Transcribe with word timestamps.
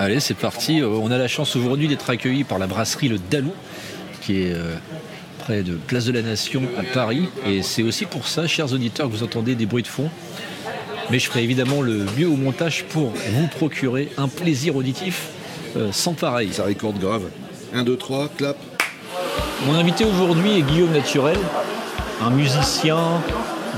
Allez, 0.00 0.20
c'est 0.20 0.34
parti. 0.34 0.80
Euh, 0.80 0.88
on 0.88 1.10
a 1.10 1.18
la 1.18 1.26
chance 1.26 1.56
aujourd'hui 1.56 1.88
d'être 1.88 2.08
accueillis 2.08 2.44
par 2.44 2.58
la 2.58 2.68
brasserie 2.68 3.08
Le 3.08 3.18
Dalou, 3.18 3.52
qui 4.20 4.42
est 4.42 4.52
euh, 4.52 4.76
près 5.40 5.62
de 5.62 5.74
Place 5.74 6.04
de 6.04 6.12
la 6.12 6.22
Nation 6.22 6.62
à 6.78 6.82
Paris. 6.82 7.28
Et 7.44 7.62
c'est 7.62 7.82
aussi 7.82 8.06
pour 8.06 8.28
ça, 8.28 8.46
chers 8.46 8.72
auditeurs, 8.72 9.08
que 9.08 9.12
vous 9.12 9.24
entendez 9.24 9.56
des 9.56 9.66
bruits 9.66 9.82
de 9.82 9.88
fond. 9.88 10.08
Mais 11.10 11.18
je 11.18 11.26
ferai 11.26 11.42
évidemment 11.42 11.82
le 11.82 12.06
mieux 12.16 12.28
au 12.28 12.36
montage 12.36 12.84
pour 12.84 13.10
vous 13.10 13.46
procurer 13.48 14.08
un 14.18 14.28
plaisir 14.28 14.76
auditif 14.76 15.30
euh, 15.76 15.90
sans 15.90 16.12
pareil. 16.12 16.52
Ça 16.52 16.64
récorde 16.64 16.98
grave. 16.98 17.24
1, 17.74 17.82
2, 17.82 17.96
3, 17.96 18.28
clap. 18.36 18.56
Mon 19.66 19.74
invité 19.74 20.04
aujourd'hui 20.04 20.58
est 20.58 20.62
Guillaume 20.62 20.92
Naturel, 20.92 21.38
un 22.22 22.30
musicien, 22.30 23.20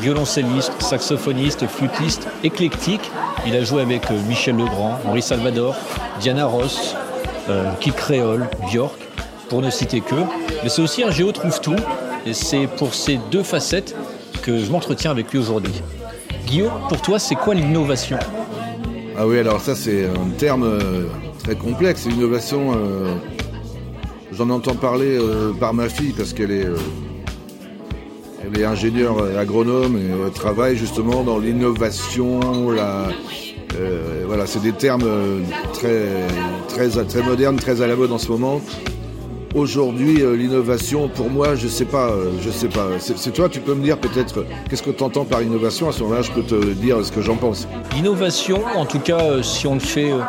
violoncelliste, 0.01 0.73
saxophoniste, 0.81 1.67
flûtiste, 1.67 2.27
éclectique. 2.43 3.11
Il 3.47 3.55
a 3.55 3.63
joué 3.63 3.83
avec 3.83 4.11
euh, 4.11 4.15
Michel 4.29 4.57
Legrand, 4.57 4.99
Henri 5.07 5.23
Salvador, 5.23 5.77
Diana 6.21 6.47
Ross, 6.47 6.95
euh, 7.49 7.71
Kid 7.81 7.95
Creole, 7.95 8.49
Björk, 8.67 8.99
pour 9.49 9.63
ne 9.63 9.71
citer 9.71 10.01
que. 10.01 10.15
Mais 10.63 10.69
c'est 10.69 10.83
aussi 10.83 11.03
un 11.03 11.11
géo 11.11 11.33
trouve-tout. 11.33 11.77
Et 12.27 12.35
c'est 12.35 12.67
pour 12.67 12.95
ces 12.95 13.19
deux 13.31 13.43
facettes 13.43 13.95
que 14.43 14.59
je 14.59 14.71
m'entretiens 14.71 15.11
avec 15.11 15.31
lui 15.33 15.39
aujourd'hui. 15.39 15.73
Guillaume, 16.47 16.73
pour 16.89 17.01
toi, 17.01 17.19
c'est 17.19 17.35
quoi 17.35 17.55
l'innovation? 17.55 18.19
Ah 19.17 19.27
oui, 19.27 19.39
alors 19.39 19.61
ça, 19.61 19.75
c'est 19.75 20.07
un 20.07 20.31
terme 20.37 20.65
euh, 20.65 21.07
très 21.43 21.57
complexe. 21.57 22.07
L'innovation, 22.07 22.73
euh, 22.75 23.15
j'en 24.33 24.51
entends 24.51 24.75
parler 24.75 25.19
par 25.59 25.73
ma 25.75 25.89
fille 25.89 26.13
parce 26.17 26.33
qu'elle 26.33 26.51
est, 26.51 26.67
euh, 28.41 28.49
elle 28.53 28.61
est 28.61 28.65
ingénieure 28.65 29.25
agronome 29.39 29.97
et 29.97 30.27
elle 30.27 30.33
travaille 30.33 30.77
justement 30.77 31.23
dans 31.23 31.39
l'innovation. 31.39 32.41
Euh, 33.79 34.25
voilà, 34.27 34.47
c'est 34.47 34.63
des 34.63 34.73
termes 34.73 35.05
euh, 35.05 35.41
très, 35.73 36.07
très, 36.69 37.05
très 37.05 37.23
modernes, 37.23 37.57
très 37.57 37.83
à 37.83 37.87
la 37.87 37.97
mode 37.97 38.13
en 38.13 38.19
ce 38.19 38.29
moment. 38.29 38.61
Aujourd'hui, 39.55 40.23
euh, 40.23 40.37
l'innovation, 40.37 41.09
pour 41.09 41.29
moi, 41.29 41.57
je 41.57 41.67
sais 41.67 41.85
pas, 41.85 42.11
euh, 42.11 42.31
je 42.41 42.51
sais 42.51 42.69
pas. 42.69 42.87
C'est 42.99 43.33
toi, 43.33 43.49
tu 43.49 43.61
peux 43.61 43.75
me 43.75 43.83
dire 43.83 43.99
peut-être 43.99 44.39
euh, 44.39 44.45
qu'est-ce 44.69 44.83
que 44.83 44.91
tu 44.91 45.03
entends 45.03 45.25
par 45.25 45.43
innovation. 45.43 45.89
À 45.89 45.93
ce 45.93 46.03
moment-là, 46.03 46.23
je 46.23 46.31
peux 46.31 46.43
te 46.43 46.55
dire 46.75 47.05
ce 47.05 47.11
que 47.11 47.21
j'en 47.21 47.37
pense. 47.37 47.67
L'innovation, 47.97 48.63
en 48.77 48.87
tout 48.87 49.01
cas, 49.01 49.21
euh, 49.21 49.43
si 49.43 49.67
on 49.67 49.75
le 49.75 49.81
fait 49.81 50.13
euh, 50.13 50.21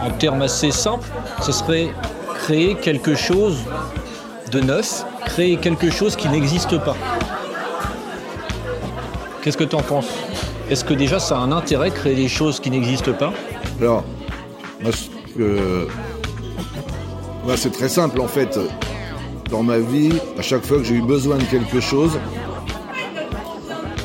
en 0.00 0.10
termes 0.10 0.42
assez 0.42 0.70
simples, 0.70 1.08
ce 1.42 1.52
serait 1.52 1.88
créer 2.38 2.74
quelque 2.74 3.14
chose 3.14 3.58
de 4.50 4.60
neuf, 4.60 5.04
créer 5.26 5.58
quelque 5.58 5.90
chose 5.90 6.16
qui 6.16 6.28
n'existe 6.28 6.78
pas. 6.78 6.96
Qu'est-ce 9.42 9.56
que 9.56 9.64
tu 9.64 9.76
en 9.76 9.82
penses? 9.82 10.08
Est-ce 10.70 10.84
que 10.84 10.94
déjà 10.94 11.18
ça 11.18 11.38
a 11.38 11.40
un 11.40 11.52
intérêt 11.52 11.90
créer 11.90 12.14
des 12.14 12.28
choses 12.28 12.60
qui 12.60 12.70
n'existent 12.70 13.12
pas? 13.12 13.32
Alors, 13.80 14.04
que- 15.36 15.86
moi, 17.44 17.56
c'est 17.56 17.70
très 17.70 17.88
simple 17.88 18.20
en 18.20 18.28
fait. 18.28 18.58
Dans 19.50 19.62
ma 19.62 19.78
vie, 19.78 20.12
à 20.38 20.42
chaque 20.42 20.64
fois 20.64 20.78
que 20.78 20.84
j'ai 20.84 20.96
eu 20.96 21.02
besoin 21.02 21.38
de 21.38 21.44
quelque 21.44 21.80
chose, 21.80 22.18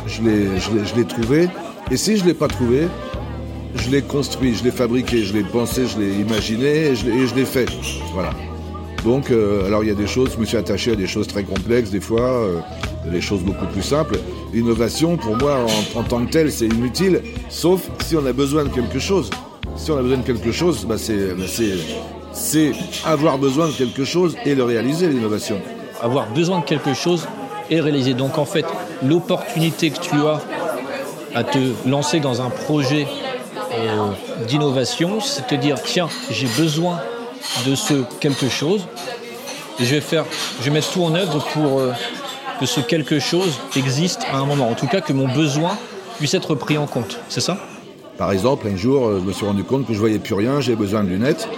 je 0.08 0.22
l'ai, 0.22 1.06
trouvé. 1.06 1.50
Et 1.92 1.98
si 1.98 2.16
je 2.16 2.24
ne 2.24 2.30
l'ai 2.30 2.34
pas 2.34 2.48
trouvé, 2.48 2.88
je 3.76 3.90
l'ai 3.90 4.02
construit, 4.02 4.56
je 4.56 4.64
l'ai 4.64 4.72
fabriqué, 4.72 5.24
je 5.24 5.34
l'ai 5.34 5.44
pensé, 5.44 5.86
je 5.88 6.00
l'ai 6.00 6.14
imaginé 6.14 6.88
et 6.88 6.96
je 6.96 7.06
l'ai, 7.08 7.24
et 7.24 7.28
je 7.28 7.36
l'ai 7.36 7.46
fait. 7.46 7.68
Voilà. 8.14 8.30
Donc, 9.04 9.32
euh, 9.32 9.66
alors 9.68 9.84
il 9.84 9.90
y 9.90 9.92
a 9.92 9.96
des 9.96 10.08
choses, 10.08 10.32
je 10.36 10.40
me 10.40 10.46
suis 10.46 10.56
attaché 10.56 10.94
à 10.94 10.96
des 10.96 11.08
choses 11.08 11.28
très 11.28 11.44
complexes 11.44 11.90
des 11.90 12.00
fois, 12.00 12.22
euh, 12.22 12.60
des 13.06 13.22
choses 13.22 13.42
beaucoup 13.42 13.66
plus 13.66 13.82
simples. 13.82 14.18
L'innovation, 14.54 15.18
pour 15.18 15.38
moi, 15.38 15.66
en, 15.96 16.04
tant 16.04 16.26
que 16.26 16.32
telle, 16.32 16.52
c'est 16.52 16.66
inutile, 16.66 17.22
sauf 17.50 17.82
si 18.04 18.16
on 18.16 18.26
a 18.26 18.34
besoin 18.34 18.64
de 18.64 18.70
quelque 18.70 19.00
chose. 19.00 19.30
Si 19.76 19.92
on 19.92 19.98
a 19.98 20.02
besoin 20.02 20.18
de 20.18 20.24
quelque 20.24 20.52
chose, 20.52 20.86
bah, 20.86 20.96
c'est, 20.98 21.34
bah, 21.36 21.46
c'est, 22.34 22.72
avoir 23.06 23.38
besoin 23.38 23.68
de 23.68 23.74
quelque 23.74 24.06
chose 24.06 24.36
et 24.46 24.56
le 24.56 24.64
réaliser, 24.64 25.08
l'innovation. 25.08 25.60
Avoir 26.02 26.30
besoin 26.30 26.60
de 26.60 26.66
quelque 26.66 26.94
chose 26.94 27.28
et 27.70 27.80
réaliser. 27.80 28.14
Donc 28.14 28.38
en 28.38 28.46
fait, 28.46 28.66
l'opportunité 29.04 29.90
que 29.90 30.00
tu 30.00 30.16
as 30.16 30.42
à 31.36 31.44
te 31.44 31.58
lancer 31.88 32.20
dans 32.20 32.42
un 32.42 32.50
projet 32.50 33.08
euh, 33.74 34.12
d'innovation, 34.48 35.20
c'est 35.20 35.48
te 35.48 35.56
dire 35.56 35.82
tiens, 35.82 36.10
j'ai 36.30 36.48
besoin 36.48 37.00
de 37.66 37.76
ce 37.76 38.04
quelque 38.20 38.50
chose 38.50 38.86
je 39.80 39.96
vais 39.96 40.02
faire, 40.02 40.26
je 40.60 40.66
vais 40.66 40.72
mettre 40.72 40.92
tout 40.92 41.04
en 41.04 41.16
œuvre 41.16 41.44
pour 41.54 41.80
euh, 41.80 41.92
que 42.64 42.70
ce 42.70 42.80
quelque 42.80 43.20
chose 43.20 43.60
existe 43.76 44.22
à 44.32 44.38
un 44.38 44.46
moment. 44.46 44.70
En 44.70 44.74
tout 44.74 44.88
cas, 44.88 45.02
que 45.02 45.12
mon 45.12 45.28
besoin 45.28 45.78
puisse 46.18 46.34
être 46.34 46.56
pris 46.56 46.78
en 46.78 46.86
compte. 46.86 47.20
C'est 47.28 47.42
ça? 47.42 47.58
Par 48.18 48.32
exemple, 48.32 48.68
un 48.70 48.78
jour, 48.78 49.06
euh, 49.06 49.20
je 49.20 49.26
me 49.28 49.34
suis 49.34 49.46
rendu 49.46 49.66
compte 49.66 49.86
que 49.86 49.94
je 49.94 50.00
voyais 50.00 50.18
plus 50.18 50.34
rien, 50.34 50.62
j'ai 50.62 50.78
besoin 50.78 51.04
de 51.04 51.10
lunettes. 51.10 51.50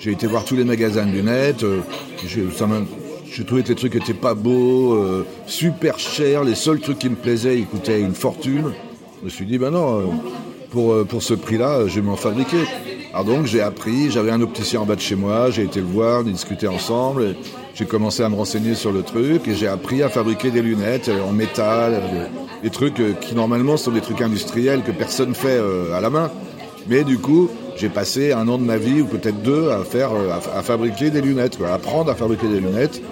J'ai 0.00 0.10
été 0.10 0.26
voir 0.26 0.44
tous 0.44 0.56
les 0.56 0.64
magasins 0.64 1.06
de 1.06 1.12
lunettes. 1.12 1.62
euh, 1.62 1.82
j'ai 2.24 3.44
trouvé 3.44 3.62
que 3.62 3.68
les 3.68 3.76
trucs 3.76 3.94
étaient 3.94 4.12
pas 4.12 4.34
beaux, 4.34 4.94
euh, 4.94 5.24
super 5.46 6.00
chers. 6.00 6.42
Les 6.42 6.56
seuls 6.56 6.80
trucs 6.80 6.98
qui 6.98 7.08
me 7.08 7.14
plaisaient, 7.14 7.58
ils 7.58 7.66
coûtaient 7.66 8.00
une 8.00 8.16
fortune. 8.16 8.72
Je 9.20 9.26
me 9.26 9.30
suis 9.30 9.46
dit, 9.46 9.58
ben 9.58 9.70
non, 9.70 10.10
pour, 10.70 11.06
pour 11.06 11.22
ce 11.22 11.34
prix-là, 11.34 11.86
je 11.86 12.00
vais 12.00 12.02
m'en 12.02 12.16
fabriquer. 12.16 12.64
Alors 13.12 13.24
donc, 13.24 13.46
j'ai 13.46 13.60
appris, 13.60 14.08
j'avais 14.08 14.30
un 14.30 14.40
opticien 14.40 14.80
en 14.80 14.86
bas 14.86 14.94
de 14.94 15.00
chez 15.00 15.16
moi, 15.16 15.50
j'ai 15.50 15.64
été 15.64 15.80
le 15.80 15.86
voir, 15.86 16.22
on 16.24 16.28
a 16.28 16.70
ensemble. 16.70 17.34
J'ai 17.74 17.84
commencé 17.84 18.22
à 18.22 18.28
me 18.28 18.36
renseigner 18.36 18.74
sur 18.74 18.92
le 18.92 19.02
truc 19.02 19.48
et 19.48 19.54
j'ai 19.56 19.66
appris 19.66 20.04
à 20.04 20.08
fabriquer 20.08 20.50
des 20.50 20.62
lunettes 20.62 21.08
euh, 21.08 21.22
en 21.22 21.32
métal, 21.32 21.94
euh, 21.94 22.26
des, 22.62 22.70
trucs 22.70 23.00
euh, 23.00 23.14
qui 23.14 23.34
normalement 23.34 23.76
sont 23.76 23.90
des 23.90 24.00
trucs 24.00 24.20
industriels 24.20 24.82
que 24.82 24.92
personne 24.92 25.34
fait 25.34 25.58
à 25.92 26.00
la 26.00 26.08
main. 26.08 26.30
Mais 26.86 27.02
du 27.02 27.18
coup, 27.18 27.50
j'ai 27.76 27.88
passé 27.88 28.32
un 28.32 28.46
an 28.46 28.58
de 28.58 28.62
ma 28.64 28.76
vie, 28.76 29.00
ou 29.00 29.06
peut-être 29.06 29.42
deux, 29.42 29.70
à 29.70 29.82
faire, 29.82 30.10
à, 30.54 30.62
fabriquer 30.62 31.10
des 31.10 31.20
lunettes, 31.20 31.58
à 31.66 31.74
apprendre 31.74 32.10
à 32.10 32.14
fabriquer 32.14 32.46
des 32.46 32.60
lunettes, 32.60 33.02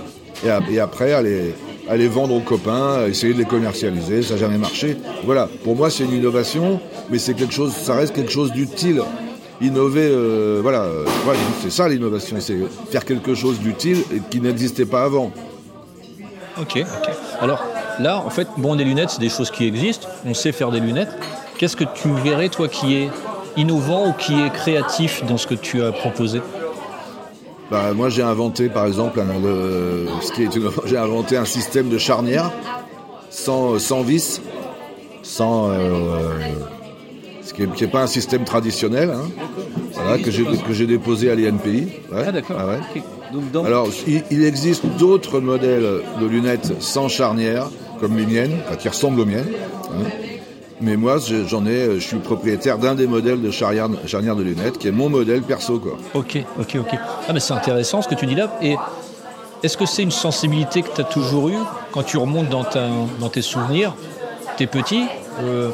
et, 0.44 0.78
après 0.78 1.12
à 1.12 1.22
les, 1.22 1.54
à 1.88 1.97
les 1.97 2.08
vendre 2.08 2.34
aux 2.34 2.41
copains, 2.41 3.00
à 3.04 3.08
essayer 3.08 3.32
de 3.32 3.38
les 3.38 3.44
commercialiser. 3.44 4.22
Ça 4.22 4.34
n'a 4.34 4.41
jamais 4.41 4.58
marché. 4.58 4.97
Voilà. 5.25 5.48
Pour 5.64 5.75
moi, 5.75 5.91
c'est 5.91 6.04
une 6.04 6.12
innovation, 6.12 6.81
mais 7.10 7.19
c'est 7.19 7.34
quelque 7.34 7.54
chose, 7.54 7.72
ça 7.72 7.94
reste 7.94 8.14
quelque 8.14 8.32
chose 8.32 8.53
d'utile. 8.53 9.03
Innover, 9.60 10.08
euh, 10.12 10.60
voilà, 10.62 10.82
euh, 10.82 11.04
voilà, 11.24 11.41
c'est 11.60 11.70
ça 11.70 11.88
l'innovation, 11.88 12.36
c'est 12.38 12.56
faire 12.91 13.04
quelque 13.04 13.34
chose 13.34 13.58
d'utile 13.58 14.04
et 14.14 14.20
qui 14.30 14.41
n'existait 14.41 14.84
pas 14.84 15.02
avant. 15.02 15.32
Ok, 16.60 16.76
ok. 16.76 17.10
Alors 17.41 17.64
là, 17.98 18.22
en 18.24 18.30
fait, 18.30 18.46
bon, 18.56 18.76
des 18.76 18.84
lunettes, 18.84 19.10
c'est 19.10 19.20
des 19.20 19.28
choses 19.28 19.50
qui 19.50 19.66
existent. 19.66 20.06
On 20.24 20.34
sait 20.34 20.52
faire 20.52 20.70
des 20.70 20.78
lunettes. 20.80 21.10
Qu'est-ce 21.56 21.76
que 21.76 21.84
tu 21.84 22.08
verrais, 22.22 22.48
toi, 22.50 22.69
qui 22.69 22.94
est 22.96 23.10
innovant 23.56 24.08
ou 24.08 24.12
qui 24.12 24.41
est 24.41 24.50
créatif 24.50 25.24
dans 25.26 25.36
ce 25.36 25.46
que 25.48 25.54
tu 25.54 25.82
as 25.82 25.90
proposé? 25.90 26.40
Bah, 27.70 27.92
moi, 27.94 28.08
j'ai 28.10 28.22
inventé, 28.22 28.69
par 28.69 28.86
exemple, 28.86 29.20
un, 29.20 29.40
le- 29.40 30.06
ce 30.22 30.32
qui 30.32 30.44
est 30.44 30.54
innovant, 30.54 30.82
j'ai 30.86 30.96
inventé 30.96 31.36
un 31.36 31.44
système 31.44 31.88
de 31.88 31.98
charnière 31.98 32.52
sans, 33.30 33.78
sans 33.80 34.02
vis, 34.02 34.40
sans, 35.22 35.70
euh, 35.70 36.30
ce 37.48 37.54
qui 37.54 37.62
n'est 37.84 37.91
pas 37.91 38.03
un 38.03 38.06
système 38.06 38.44
traditionnel, 38.44 39.10
hein, 39.10 39.28
voilà, 39.94 40.19
que 40.19 40.31
j'ai 40.31 40.86
déposé 40.86 41.31
à 41.31 41.34
l'INPI. 41.34 41.88
Ouais, 42.12 42.25
Ah, 42.26 42.32
d'accord. 42.32 42.56
ah 42.60 42.66
ouais. 42.66 42.78
Ok. 42.94 43.03
Donc, 43.32 43.50
dans- 43.53 43.64
Alors, 43.64 43.88
il, 44.06 44.22
il 44.31 44.44
existe 44.44 44.84
d'autres 44.98 45.41
modèles 45.41 45.87
de 46.20 46.26
lunettes 46.26 46.72
sans 46.81 47.08
charnière, 47.08 47.66
comme 48.00 48.16
les 48.16 48.25
miennes, 48.26 48.56
enfin, 48.66 48.76
qui 48.76 48.88
ressemblent 48.88 49.20
aux 49.20 49.26
miennes. 49.26 49.48
hein. 49.91 50.04
Mais 50.81 50.97
moi, 50.97 51.19
je- 51.19 51.44
j'en 51.47 51.66
ai, 51.66 51.94
je 51.97 52.06
suis 52.06 52.19
propriétaire 52.19 52.78
d'un 52.78 52.94
des 52.94 53.06
modèles 53.08 53.42
de 53.42 53.50
charnière, 53.50 53.88
charnière 54.06 54.37
de 54.37 54.42
lunettes, 54.44 54.78
qui 54.78 54.87
est 54.88 54.92
mon 54.92 55.08
modèle 55.08 55.42
perso, 55.42 55.78
quoi. 55.81 55.97
Ok, 56.14 56.38
ok, 56.60 56.76
ok. 56.81 56.98
Ah, 57.28 57.32
mais 57.32 57.41
c'est 57.41 57.53
intéressant 57.54 58.00
ce 58.00 58.08
que 58.08 58.14
tu 58.14 58.26
dis 58.26 58.37
là. 58.37 58.56
Et 58.62 58.76
est-ce 59.64 59.76
que 59.76 59.87
c'est 59.87 60.03
une 60.04 60.12
sensibilité 60.12 60.82
que 60.82 60.88
tu 60.94 61.00
as 61.00 61.04
toujours 61.04 61.48
eue 61.48 61.58
quand 61.92 62.04
tu 62.04 62.16
remontes 62.16 62.48
dans, 62.48 62.64
ta- 62.64 62.88
dans 63.20 63.28
tes 63.28 63.42
souvenirs? 63.42 63.94
T'es 64.56 64.66
petit 64.66 65.03
euh, 65.42 65.69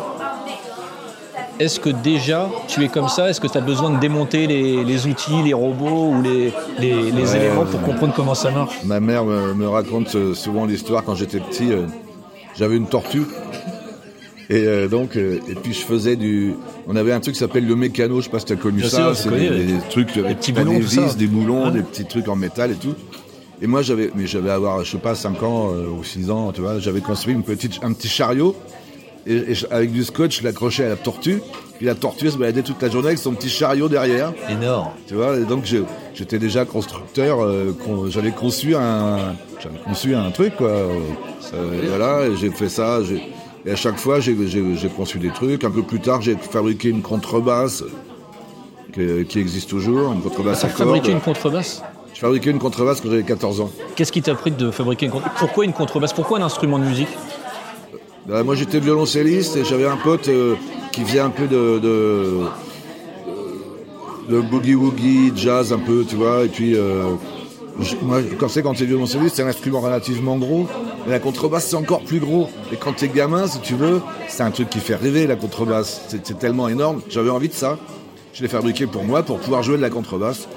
Est-ce 1.60 1.78
que 1.78 1.90
déjà 1.90 2.50
tu 2.68 2.82
es 2.84 2.88
comme 2.88 3.08
ça? 3.08 3.30
Est-ce 3.30 3.40
que 3.40 3.46
tu 3.46 3.56
as 3.56 3.60
besoin 3.60 3.90
de 3.90 4.00
démonter 4.00 4.46
les, 4.46 4.82
les 4.84 5.06
outils, 5.06 5.42
les 5.44 5.52
robots 5.54 6.10
ou 6.12 6.22
les, 6.22 6.52
les- 6.80 7.10
les 7.12 7.30
Ouais, 7.30 7.36
éléments 7.36 7.64
pour 7.64 7.80
comprendre 7.82 8.12
comment 8.14 8.34
ça 8.34 8.50
marche? 8.50 8.74
Ma 8.84 8.98
mère 9.00 9.24
me, 9.24 9.54
me 9.54 9.68
raconte 9.68 10.14
euh, 10.16 10.34
souvent 10.34 10.64
l'histoire 10.66 11.04
quand 11.04 11.14
j'étais 11.14 11.38
petit. 11.38 11.70
euh, 11.70 11.86
J'avais 12.56 12.76
une 12.76 12.86
tortue. 12.86 13.22
Et 14.50 14.66
euh, 14.66 14.88
donc, 14.88 15.16
euh, 15.16 15.38
et 15.48 15.54
puis 15.54 15.72
je 15.72 15.80
faisais 15.84 16.16
du. 16.16 16.54
On 16.86 16.96
avait 16.96 17.12
un 17.12 17.20
truc 17.20 17.34
qui 17.34 17.40
s'appelle 17.40 17.66
le 17.66 17.76
mécano, 17.76 18.18
je 18.20 18.24
sais 18.26 18.30
pas 18.30 18.40
si 18.40 18.44
tu 18.46 18.52
as 18.52 18.56
connu 18.56 18.80
Bien 18.80 18.88
ça. 18.90 19.14
c'est 19.14 19.30
des, 19.30 19.48
des 19.64 19.78
trucs 19.90 20.14
avec 20.18 20.38
petits 20.38 20.52
boulons, 20.52 20.72
des 20.74 20.80
vis, 20.80 21.16
des 21.16 21.26
boulons, 21.26 21.64
Ouais. 21.66 21.70
des 21.70 21.82
petits 21.82 22.04
trucs 22.04 22.28
en 22.28 22.36
métal 22.36 22.72
et 22.72 22.74
tout. 22.74 22.94
Et 23.62 23.66
moi, 23.66 23.80
j'avais, 23.80 24.10
mais 24.14 24.26
j'avais 24.26 24.50
avoir, 24.50 24.84
je 24.84 24.90
sais 24.90 24.98
pas, 24.98 25.14
5 25.14 25.42
ans 25.44 25.70
euh, 25.72 25.86
ou 25.88 26.04
6 26.04 26.30
ans, 26.30 26.52
tu 26.52 26.60
vois, 26.60 26.78
j'avais 26.80 27.00
construit 27.00 27.32
une 27.32 27.42
petite, 27.44 27.78
un 27.82 27.92
petit 27.92 28.08
chariot. 28.08 28.54
Et, 29.26 29.54
avec 29.70 29.90
du 29.92 30.04
scotch, 30.04 30.40
je 30.40 30.44
l'accrochais 30.44 30.84
à 30.84 30.88
la 30.90 30.96
tortue. 30.96 31.40
Puis 31.78 31.86
la 31.86 31.94
tortue 31.94 32.26
elle 32.26 32.32
se 32.32 32.36
baladait 32.38 32.62
toute 32.62 32.80
la 32.82 32.88
journée 32.90 33.08
avec 33.08 33.18
son 33.18 33.32
petit 33.32 33.48
chariot 33.48 33.88
derrière. 33.88 34.32
Énorme. 34.50 34.90
Tu 35.08 35.14
vois, 35.14 35.36
et 35.36 35.44
donc 35.44 35.64
j'étais 36.14 36.38
déjà 36.38 36.64
constructeur, 36.64 37.40
euh, 37.42 37.72
con- 37.84 38.08
j'avais 38.10 38.30
conçu 38.30 38.74
un, 38.76 39.34
j'avais 39.62 39.78
conçu 39.84 40.14
un 40.14 40.30
truc 40.30 40.54
quoi. 40.56 40.68
Euh, 40.68 41.00
voilà, 41.88 42.26
et 42.26 42.36
j'ai 42.36 42.50
fait 42.50 42.68
ça. 42.68 43.02
j'ai- 43.02 43.22
Et 43.66 43.70
à 43.72 43.76
chaque 43.76 43.96
fois, 43.96 44.20
j'ai 44.20 44.36
j'ai- 44.46 44.76
j'ai 44.76 44.88
conçu 44.88 45.18
des 45.18 45.30
trucs. 45.30 45.64
Un 45.64 45.70
peu 45.70 45.82
plus 45.82 46.00
tard, 46.00 46.20
j'ai 46.20 46.36
fabriqué 46.36 46.90
une 46.90 47.00
contrebasse 47.02 47.82
qui 48.92 49.38
existe 49.40 49.68
toujours, 49.70 50.12
une 50.12 50.20
contrebasse 50.20 50.64
à 50.64 50.68
cordes. 50.68 50.78
fabriqué 50.90 51.10
une 51.12 51.20
contrebasse? 51.20 51.82
Je 52.12 52.20
fabriquais 52.20 52.50
une 52.50 52.58
contrebasse 52.60 53.00
quand 53.00 53.10
j'avais 53.10 53.24
14 53.24 53.60
ans. 53.60 53.70
Qu'est-ce 53.96 54.12
qui 54.12 54.22
t'a 54.22 54.34
pris 54.34 54.52
de 54.52 54.70
fabriquer 54.70 55.06
une 55.06 55.12
contrebasse? 55.12 55.38
Pourquoi 55.38 55.64
une 55.64 55.72
contrebasse? 55.72 56.12
Pourquoi 56.12 56.38
un 56.38 56.42
instrument 56.42 56.78
de 56.78 56.84
musique? 56.84 57.08
Bah, 58.26 58.42
moi 58.42 58.54
j'étais 58.54 58.80
violoncelliste 58.80 59.56
et 59.56 59.64
j'avais 59.64 59.86
un 59.86 59.96
pote 59.96 60.28
euh, 60.28 60.54
qui 60.92 61.02
faisait 61.02 61.20
un 61.20 61.28
peu 61.28 61.46
de, 61.46 61.78
de, 61.78 62.40
de 64.30 64.40
boogie 64.40 64.74
woogie, 64.74 65.32
jazz 65.36 65.72
un 65.74 65.78
peu, 65.78 66.04
tu 66.08 66.16
vois. 66.16 66.44
Et 66.44 66.48
puis 66.48 66.74
euh, 66.74 67.10
moi 68.02 68.20
quand 68.38 68.48
c'est 68.48 68.62
quand 68.62 68.74
t'es 68.74 68.86
violoncelliste, 68.86 69.36
c'est 69.36 69.42
un 69.42 69.48
instrument 69.48 69.80
relativement 69.80 70.38
gros. 70.38 70.66
Mais 71.04 71.12
la 71.12 71.18
contrebasse 71.18 71.66
c'est 71.68 71.76
encore 71.76 72.00
plus 72.00 72.18
gros. 72.18 72.48
Et 72.72 72.76
quand 72.76 72.94
t'es 72.94 73.08
gamin, 73.08 73.46
si 73.46 73.60
tu 73.60 73.74
veux, 73.74 74.00
c'est 74.28 74.42
un 74.42 74.50
truc 74.50 74.70
qui 74.70 74.80
fait 74.80 74.96
rêver 74.96 75.26
la 75.26 75.36
contrebasse. 75.36 76.02
C'est 76.08 76.38
tellement 76.38 76.68
énorme. 76.68 77.02
J'avais 77.10 77.30
envie 77.30 77.48
de 77.48 77.54
ça. 77.54 77.78
Je 78.32 78.42
l'ai 78.42 78.48
fabriqué 78.48 78.86
pour 78.86 79.04
moi, 79.04 79.22
pour 79.22 79.38
pouvoir 79.38 79.62
jouer 79.62 79.76
de 79.76 79.82
la 79.82 79.90
contrebasse. 79.90 80.48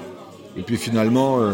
Et 0.56 0.62
puis 0.62 0.78
finalement, 0.78 1.40
euh, 1.40 1.52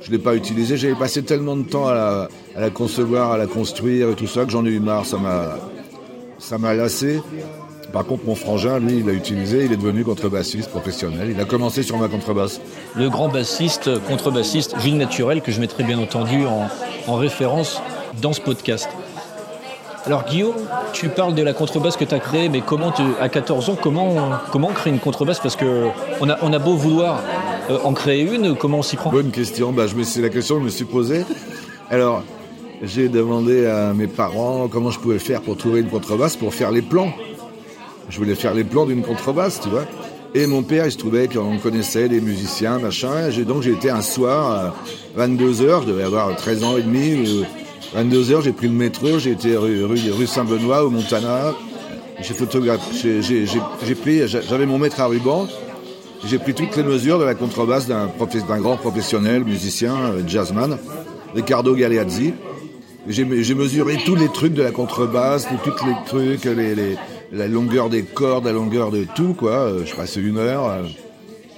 je 0.00 0.10
ne 0.10 0.16
l'ai 0.16 0.22
pas 0.22 0.34
utilisé. 0.34 0.76
J'avais 0.76 0.94
passé 0.94 1.22
tellement 1.22 1.56
de 1.56 1.62
temps 1.62 1.88
à 1.88 2.28
la, 2.56 2.70
concevoir, 2.70 3.32
à 3.32 3.38
la 3.38 3.46
construire 3.46 4.10
et 4.10 4.14
tout 4.14 4.26
ça 4.26 4.44
que 4.44 4.50
j'en 4.50 4.64
ai 4.64 4.70
eu 4.70 4.80
marre. 4.80 5.04
Ça 5.06 5.18
m'a, 6.58 6.74
lassé. 6.74 7.20
Par 7.92 8.04
contre, 8.04 8.24
mon 8.26 8.34
frangin, 8.34 8.78
lui, 8.78 8.98
il 8.98 9.06
l'a 9.06 9.12
utilisé. 9.12 9.64
Il 9.64 9.72
est 9.72 9.76
devenu 9.76 10.04
contrebassiste 10.04 10.70
professionnel. 10.70 11.30
Il 11.30 11.40
a 11.40 11.44
commencé 11.44 11.82
sur 11.82 11.98
ma 11.98 12.08
contrebasse. 12.08 12.60
Le 12.94 13.08
grand 13.08 13.28
bassiste, 13.28 13.90
contrebassiste 14.06 14.78
Gilles 14.80 14.98
Naturel, 14.98 15.40
que 15.40 15.52
je 15.52 15.60
mettrai 15.60 15.84
bien 15.84 15.98
entendu 15.98 16.46
en, 16.46 16.68
en 17.06 17.16
référence 17.16 17.80
dans 18.20 18.32
ce 18.32 18.40
podcast. 18.40 18.88
Alors 20.06 20.24
Guillaume, 20.24 20.54
tu 20.92 21.08
parles 21.08 21.34
de 21.34 21.42
la 21.42 21.52
contrebasse 21.52 21.96
que 21.96 22.04
tu 22.04 22.14
as 22.14 22.20
créée, 22.20 22.48
mais 22.48 22.60
comment 22.60 22.92
tu- 22.92 23.02
à 23.20 23.28
14 23.28 23.70
ans, 23.70 23.76
comment, 23.80 24.14
comment 24.52 24.68
on 24.68 24.72
crée 24.72 24.90
une 24.90 25.00
contrebasse? 25.00 25.40
Parce 25.40 25.56
que 25.56 25.88
on 26.20 26.28
a, 26.52 26.58
beau 26.60 26.74
vouloir 26.76 27.20
euh, 27.70 27.78
en 27.82 27.92
créer 27.92 28.22
une, 28.22 28.54
comment 28.56 28.78
on 28.78 28.82
s'y 28.82 28.94
prend? 28.94 29.10
Bonne 29.10 29.32
question. 29.32 29.72
Bah, 29.72 29.86
je 29.88 30.20
la 30.22 30.28
question 30.28 30.54
que 30.56 30.60
je 30.60 30.64
me 30.66 30.70
suis 30.70 30.84
posée. 30.84 31.24
Alors, 31.90 32.22
j'ai 32.82 33.08
demandé 33.08 33.66
à 33.66 33.92
mes 33.94 34.06
parents 34.06 34.68
comment 34.68 34.92
je 34.92 35.00
pouvais 35.00 35.18
faire 35.18 35.42
pour 35.42 35.56
trouver 35.56 35.80
une 35.80 35.88
contrebasse 35.88 36.36
pour 36.36 36.54
faire 36.54 36.70
les 36.70 36.82
plans. 36.82 37.12
Je 38.08 38.18
voulais 38.18 38.36
faire 38.36 38.54
les 38.54 38.62
plans 38.64 38.86
d'une 38.86 39.02
contrebasse, 39.02 39.60
tu 39.60 39.68
vois. 39.70 39.84
Et 40.34 40.46
mon 40.46 40.62
père, 40.62 40.86
il 40.86 40.92
se 40.92 40.98
trouvait 40.98 41.26
qu'on 41.26 41.58
connaissait 41.58 42.08
des 42.08 42.20
musiciens, 42.20 42.78
machin. 42.78 43.28
Et 43.30 43.44
donc 43.44 43.62
j'ai 43.62 43.72
été 43.72 43.90
un 43.90 44.02
soir 44.02 44.72
à 45.16 45.26
22h, 45.26 45.82
je 45.82 45.86
devais 45.88 46.04
avoir 46.04 46.36
13 46.36 46.62
ans 46.62 46.76
et 46.76 46.82
demi. 46.82 47.44
22h, 47.94 48.42
j'ai 48.42 48.52
pris 48.52 48.66
le 48.68 48.74
métro, 48.74 49.18
j'ai 49.18 49.30
été 49.32 49.56
rue, 49.56 49.84
rue, 49.84 50.26
Saint-Benoît 50.26 50.84
au 50.84 50.90
Montana. 50.90 51.54
J'ai 52.20 52.34
photographié, 52.34 53.20
j'ai, 53.22 53.94
pris, 53.94 54.26
j'avais 54.26 54.66
mon 54.66 54.78
mètre 54.78 55.00
à 55.00 55.06
ruban. 55.06 55.46
J'ai 56.24 56.38
pris 56.38 56.54
toutes 56.54 56.74
les 56.76 56.82
mesures 56.82 57.18
de 57.18 57.24
la 57.24 57.34
contrebasse 57.34 57.86
d'un, 57.86 58.08
grand 58.60 58.76
professionnel, 58.76 59.44
musicien, 59.44 59.94
euh, 59.94 60.22
jazzman, 60.26 60.78
Riccardo 61.34 61.74
Galeazzi. 61.74 62.32
J'ai, 63.06 63.24
mesuré 63.24 63.98
tous 64.04 64.16
les 64.16 64.28
trucs 64.28 64.54
de 64.54 64.62
la 64.62 64.72
contrebasse, 64.72 65.46
tous 65.46 65.86
les 65.86 65.94
trucs, 66.06 66.48
la 67.32 67.46
longueur 67.46 67.88
des 67.90 68.02
cordes, 68.02 68.46
la 68.46 68.52
longueur 68.52 68.90
de 68.90 69.06
tout, 69.14 69.34
quoi. 69.34 69.52
Euh, 69.52 69.82
Je 69.86 69.94
passais 69.94 70.20
une 70.20 70.38
heure. 70.38 70.66
euh. 70.66 70.82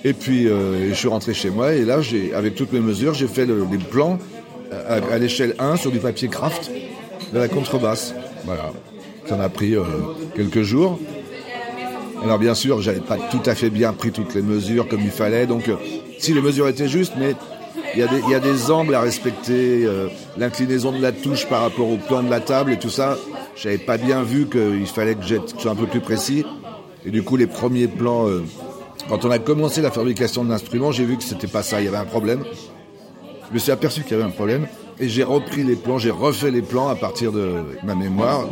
Et 0.05 0.13
puis, 0.13 0.45
je 0.47 0.95
suis 0.95 1.09
rentré 1.09 1.35
chez 1.35 1.51
moi 1.51 1.73
et 1.75 1.85
là, 1.85 1.99
avec 2.35 2.55
toutes 2.55 2.73
mes 2.73 2.79
mesures, 2.81 3.15
j'ai 3.15 3.27
fait 3.27 3.47
le- 3.47 3.67
les 3.71 3.79
plans 3.79 4.19
à, 4.88 5.19
l'échelle 5.19 5.55
1 5.59 5.76
sur 5.76 5.91
du 5.91 5.99
papier 5.99 6.29
craft 6.29 6.70
de 7.32 7.38
la 7.38 7.49
contrebasse. 7.49 8.15
Voilà. 8.44 8.73
Ça 9.26 9.37
m'a 9.37 9.49
pris 9.49 9.76
euh, 9.76 9.82
quelques 10.35 10.62
jours. 10.62 10.99
Alors 12.23 12.38
bien 12.38 12.55
sûr, 12.55 12.81
j'avais 12.81 13.00
pas 13.00 13.17
tout 13.31 13.43
à 13.47 13.55
fait 13.55 13.70
bien 13.70 13.93
pris 13.93 14.11
toutes 14.11 14.35
les 14.35 14.43
mesures 14.43 14.88
comme 14.88 15.03
il 15.03 15.11
fallait, 15.11 15.47
donc 15.47 15.69
euh, 15.69 15.76
si 16.19 16.35
les 16.35 16.41
mesures 16.41 16.67
étaient 16.67 16.88
justes, 16.88 17.12
mais 17.17 17.35
il 17.94 18.00
y, 18.00 18.35
a 18.35 18.41
des- 18.41 18.70
angles 18.70 18.94
à 18.94 19.00
respecter, 19.00 19.85
euh, 19.85 20.09
l'inclinaison 20.37 20.93
de 20.93 21.00
la 21.00 21.12
touche 21.12 21.47
par 21.47 21.62
rapport 21.62 21.88
au 21.88 21.97
plan 21.97 22.23
de 22.23 22.31
la 22.31 22.41
table 22.41 22.73
et 22.73 22.79
tout 22.79 22.91
ça, 22.91 23.17
j'avais 23.56 23.79
pas 23.79 23.97
bien 23.99 24.23
vu 24.23 24.47
qu'il 24.47 24.87
fallait 24.87 25.14
que 25.14 25.21
que 25.21 25.61
je 25.62 25.69
un 25.69 25.75
peu 25.75 25.87
plus 25.87 26.00
précis. 26.00 26.44
Et 27.06 27.11
du 27.11 27.23
coup, 27.23 27.37
les 27.37 27.47
premiers 27.47 27.87
plans, 27.87 28.26
quand 29.09 29.25
on 29.25 29.31
a 29.31 29.38
commencé 29.38 29.81
la 29.81 29.91
fabrication 29.91 30.44
de 30.44 30.50
l'instrument, 30.50 30.93
j'ai 30.93 31.05
vu 31.05 31.17
que 31.17 31.25
c'était 31.25 31.47
pas 31.47 31.62
ça, 31.62 31.81
il 31.81 31.85
y 31.85 31.88
avait 31.88 31.97
un 31.97 32.05
problème. 32.05 32.44
Je 33.49 33.55
me 33.55 33.59
suis 33.59 33.73
aperçu 33.73 34.03
qu'il 34.03 34.12
y 34.12 34.15
avait 34.15 34.25
un 34.29 34.31
problème 34.33 34.67
et 35.00 35.09
j'ai 35.09 35.23
repris 35.25 35.62
les 35.65 35.77
plans, 35.77 35.99
j'ai 35.99 36.11
refait 36.11 36.50
les 36.50 36.62
plans 36.62 36.89
à 36.89 36.95
partir 36.97 37.33
de 37.33 37.55
ma 37.85 37.95
mémoire. 37.95 38.45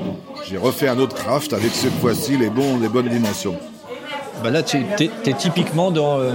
J'ai 0.48 0.56
refait 0.56 0.88
un 0.88 0.98
autre 0.98 1.14
craft 1.14 1.52
avec 1.52 1.72
cette 1.72 1.93
fois-ci 2.00 2.37
les, 2.37 2.48
bons, 2.50 2.78
les 2.78 2.88
bonnes 2.88 3.08
dimensions. 3.08 3.56
Bah 4.43 4.50
là, 4.50 4.62
tu 4.62 4.78
es, 4.78 5.32
typiquement 5.37 5.90
dans. 5.90 6.19
euh, 6.20 6.32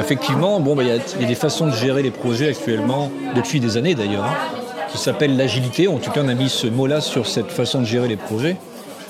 effectivement, 0.00 0.60
bon, 0.60 0.74
bah, 0.74 0.82
il 0.82 0.88
y, 0.88 0.92
a- 0.92 0.96
il 1.16 1.22
y 1.22 1.24
a 1.24 1.28
des 1.28 1.34
façons 1.34 1.66
de 1.66 1.72
gérer 1.72 2.02
les 2.02 2.10
projets 2.10 2.48
actuellement, 2.48 3.10
depuis 3.34 3.60
des 3.60 3.76
années 3.76 3.94
d'ailleurs, 3.94 4.24
hein, 4.24 4.36
qui 4.90 4.98
s'appellent 4.98 5.36
l'agilité. 5.36 5.88
En 5.88 5.98
tout 5.98 6.10
cas, 6.10 6.22
on 6.24 6.28
a 6.28 6.34
mis 6.34 6.48
ce 6.48 6.66
mot-là 6.68 7.00
sur 7.00 7.26
cette 7.26 7.50
façon 7.50 7.80
de 7.80 7.86
gérer 7.86 8.08
les 8.08 8.16
projets. 8.16 8.56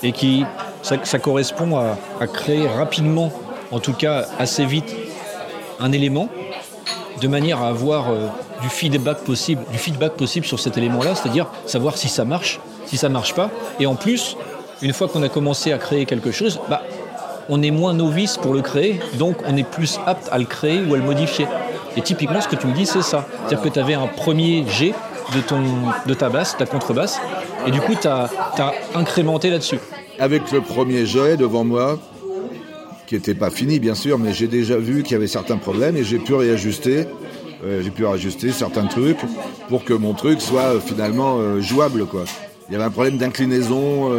Et 0.01 0.11
qui, 0.11 0.43
ça, 0.81 0.97
correspond 1.19 1.77
à, 1.77 1.97
à 2.19 2.27
créer 2.27 2.67
rapidement, 2.67 3.31
en 3.71 3.79
tout 3.79 3.93
cas 3.93 4.25
assez 4.37 4.65
vite, 4.65 4.93
un 5.79 5.91
élément, 5.93 6.27
de 7.21 7.27
manière 7.29 7.61
à 7.61 7.69
avoir 7.69 8.09
euh, 8.09 8.27
du 8.63 8.69
feedback 8.69 9.19
possible, 9.19 9.61
du 9.71 9.77
feedback 9.77 10.13
possible 10.13 10.45
sur 10.45 10.59
cet 10.59 10.77
élément-là, 10.77 11.15
c'est-à-dire 11.15 11.47
savoir 11.65 11.97
si 11.97 12.07
ça 12.07 12.23
marche, 12.23 12.59
si 12.85 12.97
ça 12.97 13.09
marche 13.09 13.35
pas. 13.35 13.51
Et 13.79 13.85
en 13.85 13.95
plus, 13.95 14.37
une 14.81 14.93
fois 14.93 15.07
qu'on 15.07 15.21
a 15.21 15.29
commencé 15.29 15.73
à 15.73 15.77
créer 15.77 16.05
quelque 16.05 16.31
chose, 16.31 16.59
bah, 16.69 16.81
on 17.49 17.61
est 17.61 17.71
moins 17.71 17.93
novice 17.93 18.37
pour 18.37 18.53
le 18.53 18.61
créer, 18.61 18.99
donc 19.19 19.35
on 19.45 19.57
est 19.57 19.67
plus 19.67 19.99
apte 20.05 20.29
à 20.31 20.37
le 20.37 20.45
créer 20.45 20.81
ou 20.81 20.93
à 20.93 20.97
le 20.97 21.03
modifier. 21.03 21.45
Et 21.97 22.01
typiquement, 22.01 22.39
ce 22.39 22.47
que 22.47 22.55
tu 22.55 22.67
me 22.67 22.73
dis, 22.73 22.85
c'est 22.85 23.01
ça. 23.01 23.27
C'est-à-dire 23.47 23.61
que 23.61 23.69
tu 23.69 23.79
avais 23.79 23.93
un 23.93 24.07
premier 24.07 24.65
jet 24.67 24.93
de, 25.35 25.41
ton, 25.41 25.61
de 26.05 26.13
ta 26.13 26.29
basse, 26.29 26.55
ta 26.57 26.65
contrebasse, 26.65 27.19
et 27.67 27.71
du 27.71 27.81
coup, 27.81 27.93
tu 27.99 28.07
as, 28.07 28.29
incrémenté 28.95 29.49
là-dessus. 29.49 29.79
Avec 30.19 30.51
le 30.51 30.61
premier 30.61 31.05
jet 31.05 31.37
devant 31.37 31.65
moi, 31.65 31.99
qui 33.07 33.15
n'était 33.15 33.35
pas 33.35 33.49
fini 33.49 33.79
bien 33.79 33.95
sûr, 33.95 34.17
mais 34.17 34.33
j'ai 34.33 34.47
déjà 34.47 34.77
vu 34.77 35.03
qu'il 35.03 35.13
y 35.13 35.15
avait 35.15 35.27
certains 35.27 35.57
problèmes 35.57 35.97
et 35.97 36.03
j'ai 36.03 36.19
pu 36.19 36.33
réajuster. 36.33 37.05
Euh, 37.63 37.81
j'ai 37.81 37.91
pu 37.91 38.05
réajuster 38.05 38.51
certains 38.51 38.87
trucs 38.87 39.19
pour 39.69 39.85
que 39.85 39.93
mon 39.93 40.13
truc 40.13 40.41
soit 40.41 40.75
euh, 40.75 40.79
finalement 40.81 41.37
euh, 41.37 41.61
jouable 41.61 42.05
quoi. 42.05 42.25
Il 42.67 42.73
y 42.73 42.75
avait 42.75 42.85
un 42.85 42.89
problème 42.89 43.17
d'inclinaison, 43.17 44.09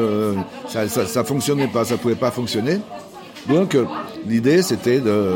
ça, 0.68 0.86
ça, 0.86 1.24
fonctionnait 1.24 1.66
pas, 1.66 1.86
ça 1.86 1.96
pouvait 1.96 2.14
pas 2.14 2.30
fonctionner. 2.30 2.78
Donc 3.48 3.74
l'idée 4.28 4.60
c'était 4.60 5.00
de 5.00 5.32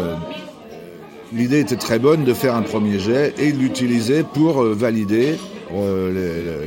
l'idée 1.32 1.60
était 1.60 1.76
très 1.76 1.98
bonne 1.98 2.24
de 2.24 2.34
faire 2.34 2.54
un 2.54 2.60
premier 2.60 2.98
jet 2.98 3.34
et 3.38 3.50
de 3.50 3.56
l'utiliser 3.56 4.24
pour 4.24 4.62
valider 4.62 5.36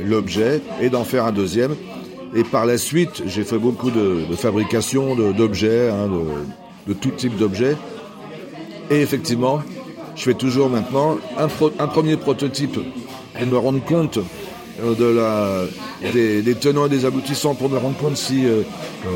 l'objet 0.04 0.60
et 0.80 0.90
d'en 0.90 1.04
faire 1.04 1.26
un 1.26 1.32
deuxième. 1.32 1.76
Et 2.34 2.42
par 2.42 2.66
la 2.66 2.76
suite, 2.76 3.22
j'ai 3.24 3.44
fait 3.44 3.58
beaucoup 3.58 3.92
de, 3.92 4.24
fabrication 4.36 5.14
d'objets, 5.14 5.90
hein, 5.90 6.08
de, 6.08 6.92
de 6.92 6.98
tout 6.98 7.10
type 7.10 7.36
d'objets. 7.36 7.76
Et 8.90 9.00
effectivement, 9.00 9.62
je 10.16 10.22
fais 10.22 10.34
toujours 10.34 10.68
maintenant 10.68 11.18
un, 11.38 11.48
premier 11.86 12.16
prototype 12.16 12.78
pour 13.34 13.46
me 13.46 13.56
rendre 13.56 13.82
compte 13.84 14.18
euh, 14.82 14.94
de 14.94 15.04
la, 15.04 16.12
des, 16.12 16.54
tenants 16.54 16.86
et 16.86 16.88
des 16.88 17.04
aboutissants, 17.04 17.54
pour 17.54 17.68
me 17.68 17.78
rendre 17.78 17.96
compte 17.96 18.16
si... 18.16 18.46
euh, 18.46 18.62
euh, 19.06 19.10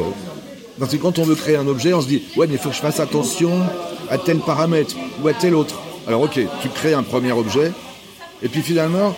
parce 0.78 0.92
que 0.92 0.96
quand 0.98 1.18
on 1.18 1.24
veut 1.24 1.34
créer 1.34 1.56
un 1.56 1.66
objet, 1.66 1.94
on 1.94 2.02
se 2.02 2.08
dit 2.08 2.22
ouais 2.36 2.46
mais 2.46 2.54
il 2.54 2.58
faut 2.58 2.68
que 2.68 2.74
je 2.74 2.80
fasse 2.80 3.00
attention 3.00 3.50
à 4.10 4.18
tel 4.18 4.38
paramètre 4.38 4.94
ou 5.22 5.28
à 5.28 5.32
tel 5.32 5.54
autre. 5.54 5.80
Alors 6.06 6.22
ok, 6.22 6.38
tu 6.60 6.68
crées 6.68 6.92
un 6.92 7.02
premier 7.02 7.32
objet, 7.32 7.72
et 8.42 8.48
puis 8.48 8.60
finalement, 8.60 9.14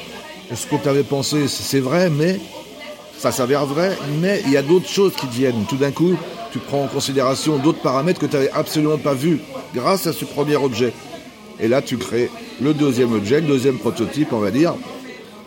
ce 0.55 0.67
que 0.67 0.77
tu 0.77 0.89
avais 0.89 1.03
pensé, 1.03 1.49
c'est 1.49 1.81
vrai, 1.81 2.11
mais 2.11 2.41
ça 3.19 3.33
s'avère 3.33 3.67
vrai, 3.67 3.99
mais 4.21 4.41
il 4.47 4.53
y 4.53 4.57
a 4.57 4.63
d'autres 4.63 4.89
choses 4.89 5.13
qui 5.15 5.27
viennent. 5.27 5.65
Tout 5.69 5.77
d'un 5.77 5.91
coup, 5.91 6.15
tu 6.53 6.59
prends 6.61 6.85
en 6.85 6.87
considération 6.87 7.59
d'autres 7.59 7.81
paramètres 7.81 8.21
que 8.21 8.27
tu 8.27 8.37
n'avais 8.37 8.51
absolument 8.53 8.97
pas 8.97 9.15
vus 9.15 9.41
grâce 9.75 10.07
à 10.07 10.13
ce 10.13 10.25
premier 10.25 10.57
objet. 10.57 10.93
Et 11.61 11.69
là, 11.69 11.83
tu 11.83 11.97
crées 11.97 12.31
le 12.61 12.75
deuxième 12.75 13.13
objet, 13.13 13.41
le 13.41 13.47
deuxième 13.47 13.79
prototype, 13.79 14.33
on 14.33 14.39
va 14.39 14.51
dire, 14.51 14.75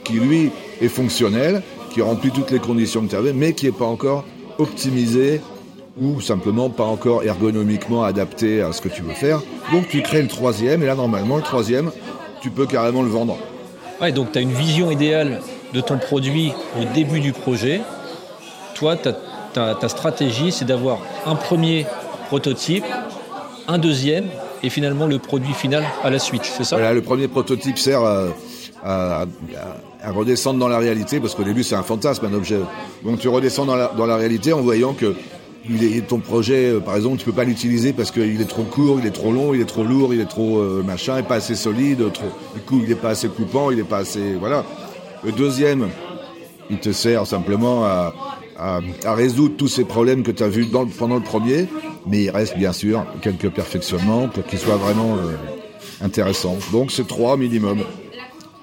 qui 0.03 0.13
lui 0.13 0.51
est 0.81 0.87
fonctionnel, 0.87 1.61
qui 1.91 2.01
remplit 2.01 2.31
toutes 2.31 2.51
les 2.51 2.59
conditions 2.59 3.01
que 3.01 3.09
tu 3.09 3.15
avais, 3.15 3.33
mais 3.33 3.53
qui 3.53 3.65
n'est 3.65 3.71
pas 3.71 3.85
encore 3.85 4.23
optimisé 4.57 5.41
ou 5.99 6.21
simplement 6.21 6.69
pas 6.69 6.85
encore 6.85 7.23
ergonomiquement 7.23 8.03
adapté 8.03 8.61
à 8.61 8.71
ce 8.71 8.81
que 8.81 8.89
tu 8.89 9.01
veux 9.01 9.13
faire. 9.13 9.41
Donc 9.71 9.89
tu 9.89 10.01
crées 10.01 10.21
le 10.21 10.27
troisième, 10.27 10.83
et 10.83 10.85
là 10.85 10.95
normalement 10.95 11.37
le 11.37 11.43
troisième, 11.43 11.91
tu 12.41 12.49
peux 12.49 12.65
carrément 12.65 13.01
le 13.01 13.09
vendre. 13.09 13.37
Ouais, 14.01 14.11
donc 14.11 14.31
tu 14.31 14.39
as 14.39 14.41
une 14.41 14.53
vision 14.53 14.89
idéale 14.89 15.41
de 15.73 15.81
ton 15.81 15.97
produit 15.97 16.53
au 16.79 16.85
début 16.93 17.19
du 17.19 17.33
projet. 17.33 17.81
Toi, 18.75 18.95
ta 19.53 19.89
stratégie, 19.89 20.51
c'est 20.51 20.65
d'avoir 20.65 20.99
un 21.25 21.35
premier 21.35 21.85
prototype, 22.27 22.85
un 23.67 23.77
deuxième, 23.77 24.25
et 24.63 24.69
finalement 24.69 25.07
le 25.07 25.19
produit 25.19 25.53
final 25.53 25.83
à 26.03 26.09
la 26.09 26.19
suite, 26.19 26.43
c'est 26.43 26.63
ça? 26.63 26.93
Le 26.93 27.01
premier 27.01 27.27
prototype 27.27 27.77
sert 27.77 28.01
à, 28.83 29.25
redescendre 30.13 30.59
dans 30.59 30.67
la 30.67 30.79
réalité, 30.79 31.19
parce 31.19 31.35
qu'au 31.35 31.43
début 31.43 31.63
c'est 31.63 31.75
un 31.75 31.83
fantasme, 31.83 32.25
un 32.25 32.33
objet. 32.33 32.59
Donc 33.03 33.19
tu 33.19 33.27
redescends 33.27 33.65
dans 33.65 34.05
la, 34.05 34.15
réalité 34.15 34.53
en 34.53 34.61
voyant 34.61 34.93
que 34.93 35.15
ton 36.07 36.19
projet, 36.19 36.73
par 36.83 36.95
exemple, 36.95 37.17
tu 37.17 37.25
peux 37.25 37.31
pas 37.31 37.43
l'utiliser 37.43 37.93
parce 37.93 38.11
qu'il 38.11 38.41
est 38.41 38.49
trop 38.49 38.63
court, 38.63 38.97
il 38.99 39.05
est 39.05 39.11
trop 39.11 39.31
long, 39.31 39.53
il 39.53 39.61
est 39.61 39.65
trop 39.65 39.83
lourd, 39.83 40.13
il 40.13 40.19
est 40.19 40.29
trop 40.29 40.61
machin, 40.83 41.17
il 41.17 41.19
est 41.19 41.27
pas 41.27 41.35
assez 41.35 41.55
solide, 41.55 41.99
du 41.99 42.61
coup, 42.61 42.81
il 42.83 42.91
est 42.91 42.95
pas 42.95 43.09
assez 43.09 43.27
coupant, 43.27 43.71
il 43.71 43.79
est 43.79 43.83
pas 43.83 43.99
assez, 43.99 44.33
voilà. 44.39 44.65
Le 45.23 45.31
deuxième, 45.31 45.89
il 46.71 46.79
te 46.79 46.91
sert 46.91 47.27
simplement 47.27 47.85
à, 47.85 48.13
résoudre 49.03 49.55
tous 49.57 49.67
ces 49.67 49.85
problèmes 49.85 50.23
que 50.23 50.31
tu 50.31 50.43
as 50.43 50.47
vus 50.47 50.67
pendant 50.97 51.15
le 51.15 51.21
premier, 51.21 51.67
mais 52.05 52.23
il 52.23 52.29
reste 52.29 52.57
bien 52.57 52.73
sûr 52.73 53.05
quelques 53.21 53.49
perfectionnements 53.49 54.27
pour 54.27 54.45
qu'il 54.45 54.59
soit 54.59 54.77
vraiment 54.77 55.17
intéressant. 56.01 56.57
Donc 56.71 56.91
c'est 56.91 57.07
trois 57.07 57.37
minimum 57.37 57.83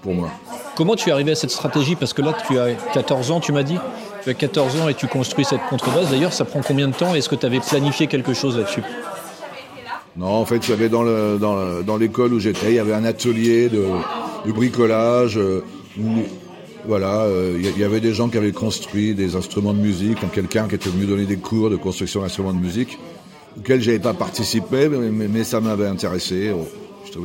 pour 0.03 0.15
moi. 0.15 0.31
Comment 0.79 0.95
tu 0.95 1.09
es 1.09 1.13
arrivé 1.13 1.33
à 1.33 1.35
cette 1.35 1.51
stratégie? 1.51 1.97
Parce 1.97 2.13
que 2.13 2.23
là, 2.23 2.37
tu 2.47 2.57
as 2.59 2.75
14 2.95 3.33
ans, 3.33 3.41
tu 3.41 3.51
m'as 3.51 3.65
dit 3.65 3.79
Tu 4.23 4.31
as 4.31 4.35
14 4.35 4.81
ans 4.81 4.89
et 4.89 4.95
tu 4.95 5.09
construis 5.09 5.45
cette 5.45 5.65
contrebasse. 5.69 6.11
D'ailleurs, 6.11 6.33
ça 6.33 6.45
prend 6.45 6.61
combien 6.61 6.87
de 6.87 6.95
temps? 6.95 7.17
Est-ce 7.17 7.29
que 7.29 7.35
tu 7.35 7.47
avais 7.47 7.59
planifié 7.59 8.07
quelque 8.07 8.33
chose 8.33 8.57
là-dessus? 8.57 8.83
Non, 10.17 10.27
en 10.27 10.45
fait, 10.45 10.65
j'avais 10.65 10.89
dans, 10.89 11.03
le, 11.03 11.39
dans, 11.39 11.97
l'école 11.97 12.33
où 12.33 12.39
j'étais, 12.39 12.69
il 12.69 12.75
y 12.75 12.79
avait 12.79 12.95
un 12.95 13.05
atelier 13.05 13.69
de, 13.69 13.85
bricolage 14.53 15.37
euh, 15.37 15.65
où 15.99 16.23
voilà, 16.87 17.23
euh, 17.23 17.57
il 17.61 17.79
y 17.79 17.85
avait 17.85 18.01
des 18.01 18.15
gens 18.15 18.29
qui 18.29 18.39
avaient 18.39 18.53
construit 18.53 19.15
des 19.15 19.37
instruments 19.37 19.75
de 19.75 19.81
musique, 19.81 20.19
quelqu'un 20.33 20.69
qui 20.69 20.77
était 20.77 20.91
venu 20.91 21.07
donner 21.07 21.25
des 21.25 21.37
cours 21.37 21.71
de 21.71 21.77
construction 21.77 22.23
d'instruments 22.23 22.53
de 22.53 22.59
musique, 22.59 22.99
auxquels 23.57 23.81
j'avais 23.81 23.99
pas 23.99 24.15
participé, 24.15 24.89
mais, 24.89 25.45
ça 25.45 25.61
m'avait 25.61 25.87
intéressé. 25.87 26.53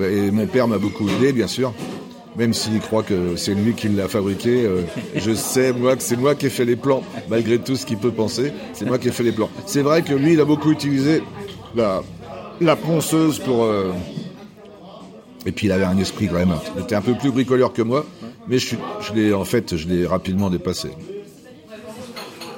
Et 0.01 0.31
mon 0.31 0.47
père 0.47 0.67
m'a 0.67 0.77
beaucoup 0.77 1.07
aidé, 1.09 1.33
bien 1.33 1.47
sûr 1.47 1.73
même 2.35 2.53
s'il 2.53 2.79
croit 2.79 3.03
que 3.03 3.35
c'est 3.35 3.53
lui 3.53 3.73
qui 3.73 3.89
l'a 3.89 4.07
fabriqué, 4.07 4.65
euh, 4.65 4.81
je 5.15 5.33
sais 5.33 5.71
moi 5.71 5.95
que 5.95 6.03
c'est 6.03 6.17
moi 6.17 6.35
qui 6.35 6.47
ai 6.47 6.49
fait 6.49 6.65
les 6.65 6.75
plans, 6.75 7.03
malgré 7.29 7.59
tout 7.59 7.75
ce 7.75 7.85
qu'il 7.85 7.97
peut 7.97 8.11
penser, 8.11 8.51
c'est 8.73 8.85
moi 8.85 8.97
qui 8.97 9.07
ai 9.09 9.11
fait 9.11 9.23
les 9.23 9.31
plans. 9.31 9.49
C'est 9.65 9.81
vrai 9.81 10.01
que 10.01 10.13
lui, 10.13 10.33
il 10.33 10.39
a 10.39 10.45
beaucoup 10.45 10.71
utilisé 10.71 11.21
la, 11.75 12.01
la 12.59 12.75
ponceuse 12.75 13.39
pour... 13.39 13.63
Euh, 13.63 13.91
et 15.45 15.51
puis 15.51 15.67
il 15.67 15.71
avait 15.71 15.83
un 15.83 15.97
esprit 15.97 16.27
quand 16.27 16.35
même, 16.35 16.55
il 16.75 16.83
était 16.83 16.95
un 16.95 17.01
peu 17.01 17.15
plus 17.15 17.31
bricoleur 17.31 17.73
que 17.73 17.81
moi, 17.81 18.05
mais 18.47 18.59
je, 18.59 18.75
je 19.01 19.13
l'ai 19.13 19.33
en 19.33 19.45
fait, 19.45 19.75
je 19.75 19.87
l'ai 19.87 20.07
rapidement 20.07 20.49
dépassé. 20.49 20.89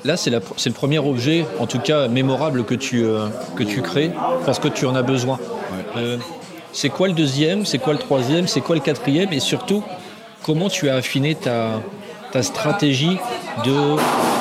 Là, 0.06 0.18
c'est 0.18 0.30
le 0.30 0.72
premier 0.72 1.00
objet, 1.00 1.48
en 1.60 1.66
tout 1.66 1.80
cas 1.80 2.08
mémorable, 2.08 2.64
que 2.64 2.76
tu, 2.76 3.04
euh, 3.04 3.28
que 3.56 3.64
tu 3.64 3.82
crées, 3.82 4.12
parce 4.46 4.60
que 4.60 4.68
tu 4.68 4.86
en 4.86 4.94
as 4.94 5.02
besoin. 5.02 5.40
C'est 6.74 6.90
quoi 6.90 7.08
le 7.08 7.14
deuxième? 7.14 7.66
C'est 7.66 7.80
quoi 7.80 7.94
le 7.94 8.00
troisième? 8.00 8.48
C'est 8.48 8.62
quoi 8.62 8.76
le 8.76 8.82
quatrième? 8.82 9.34
Et 9.34 9.40
surtout, 9.40 9.84
comment 10.44 10.70
tu 10.70 10.90
as 10.90 10.96
affiné 10.96 11.34
ta, 11.34 11.82
ta 12.32 12.44
stratégie 12.44 13.18
de 13.66 13.96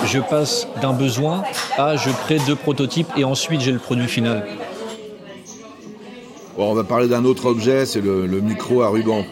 je 0.04 0.18
passe 0.18 0.68
d'un 0.82 0.92
besoin 0.92 1.44
à 1.78 1.96
je 1.96 2.10
crée 2.10 2.38
deux 2.46 2.56
prototypes 2.56 3.08
et 3.16 3.24
ensuite 3.24 3.62
j'ai 3.62 3.72
le 3.72 3.78
produit 3.78 4.08
final 4.08 4.44
On 6.58 6.74
va 6.74 6.84
parler 6.84 7.08
d'un 7.08 7.24
autre 7.24 7.46
objet, 7.46 7.86
c'est 7.86 8.02
le, 8.02 8.26
micro 8.42 8.82
à 8.82 8.88
ruban. 8.88 9.24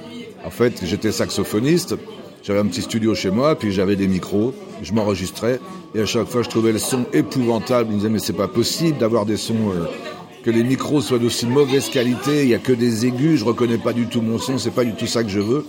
En 0.47 0.51
fait, 0.51 0.81
j'étais 0.85 1.13
saxophoniste, 1.13 1.97
j'avais 2.43 2.59
un 2.59 2.67
petit 2.67 2.83
studio 2.83 3.15
chez 3.15 3.31
moi, 3.31 3.55
puis 3.55 3.73
j'avais 3.73 3.97
des 3.97 4.09
micros, 4.09 4.55
je 4.83 4.93
m'enregistrais, 4.93 5.61
et 5.95 6.01
à 6.01 6.07
chaque 6.07 6.29
fois 6.29 6.43
je 6.43 6.49
trouvais 6.49 6.73
le 6.73 6.79
son 6.79 7.05
épouvantable. 7.13 7.91
Je 7.91 7.93
me 7.93 7.99
disais, 7.99 8.09
mais 8.09 8.19
c'est 8.19 8.33
pas 8.33 8.49
possible 8.49 8.99
d'avoir 8.99 9.27
des 9.27 9.37
sons 9.37 9.71
euh, 9.71 9.87
que 10.43 10.51
les 10.51 10.65
micros 10.65 11.01
soient 11.01 11.19
d'aussi 11.19 11.47
mauvaise 11.47 11.89
qualité, 11.89 12.43
il 12.43 12.49
n'y 12.49 12.55
a 12.55 12.59
que 12.59 12.73
des 12.73 13.07
aigus, 13.07 13.41
je 13.41 13.45
reconnais 13.45 13.79
pas 13.79 13.93
du 13.93 14.07
tout 14.07 14.21
mon 14.21 14.39
son, 14.39 14.59
c'est 14.59 14.73
pas 14.73 14.85
du 14.85 14.95
tout 14.95 15.07
ça 15.07 15.23
que 15.23 15.29
je 15.29 15.41
veux. 15.41 15.65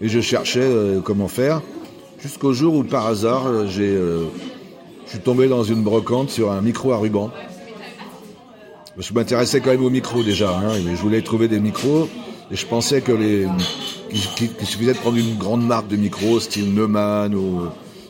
Et 0.00 0.08
je 0.08 0.20
cherchais 0.20 0.62
euh, 0.62 1.00
comment 1.00 1.28
faire, 1.28 1.60
jusqu'au 2.22 2.52
jour 2.52 2.74
où 2.74 2.84
par 2.84 3.06
hasard, 3.06 3.46
euh, 3.46 3.66
j'ai, 3.66 3.88
euh, 3.88 4.24
je 5.06 5.10
suis 5.10 5.18
tombé 5.18 5.48
dans 5.48 5.62
une 5.62 5.82
brocante 5.82 6.30
sur 6.30 6.50
un 6.50 6.60
micro 6.62 6.92
à 6.92 6.96
ruban. 6.96 7.30
Je 8.96 9.12
m'intéressais 9.12 9.60
quand 9.60 9.70
même 9.70 9.84
aux 9.84 9.90
micros 9.90 10.22
déjà, 10.22 10.56
hein, 10.56 10.72
je 10.74 11.00
voulais 11.00 11.22
trouver 11.22 11.48
des 11.48 11.60
micros, 11.60 12.08
et 12.50 12.56
je 12.56 12.66
pensais 12.66 13.00
que 13.00 13.12
les, 13.12 13.46
qu'il, 14.08 14.66
suffisait 14.66 14.94
de 14.94 14.98
prendre 14.98 15.16
une 15.16 15.36
grande 15.36 15.66
marque 15.66 15.88
de 15.88 15.96
micros, 15.96 16.40
style 16.40 16.74
Neumann 16.74 17.34
ou 17.34 17.62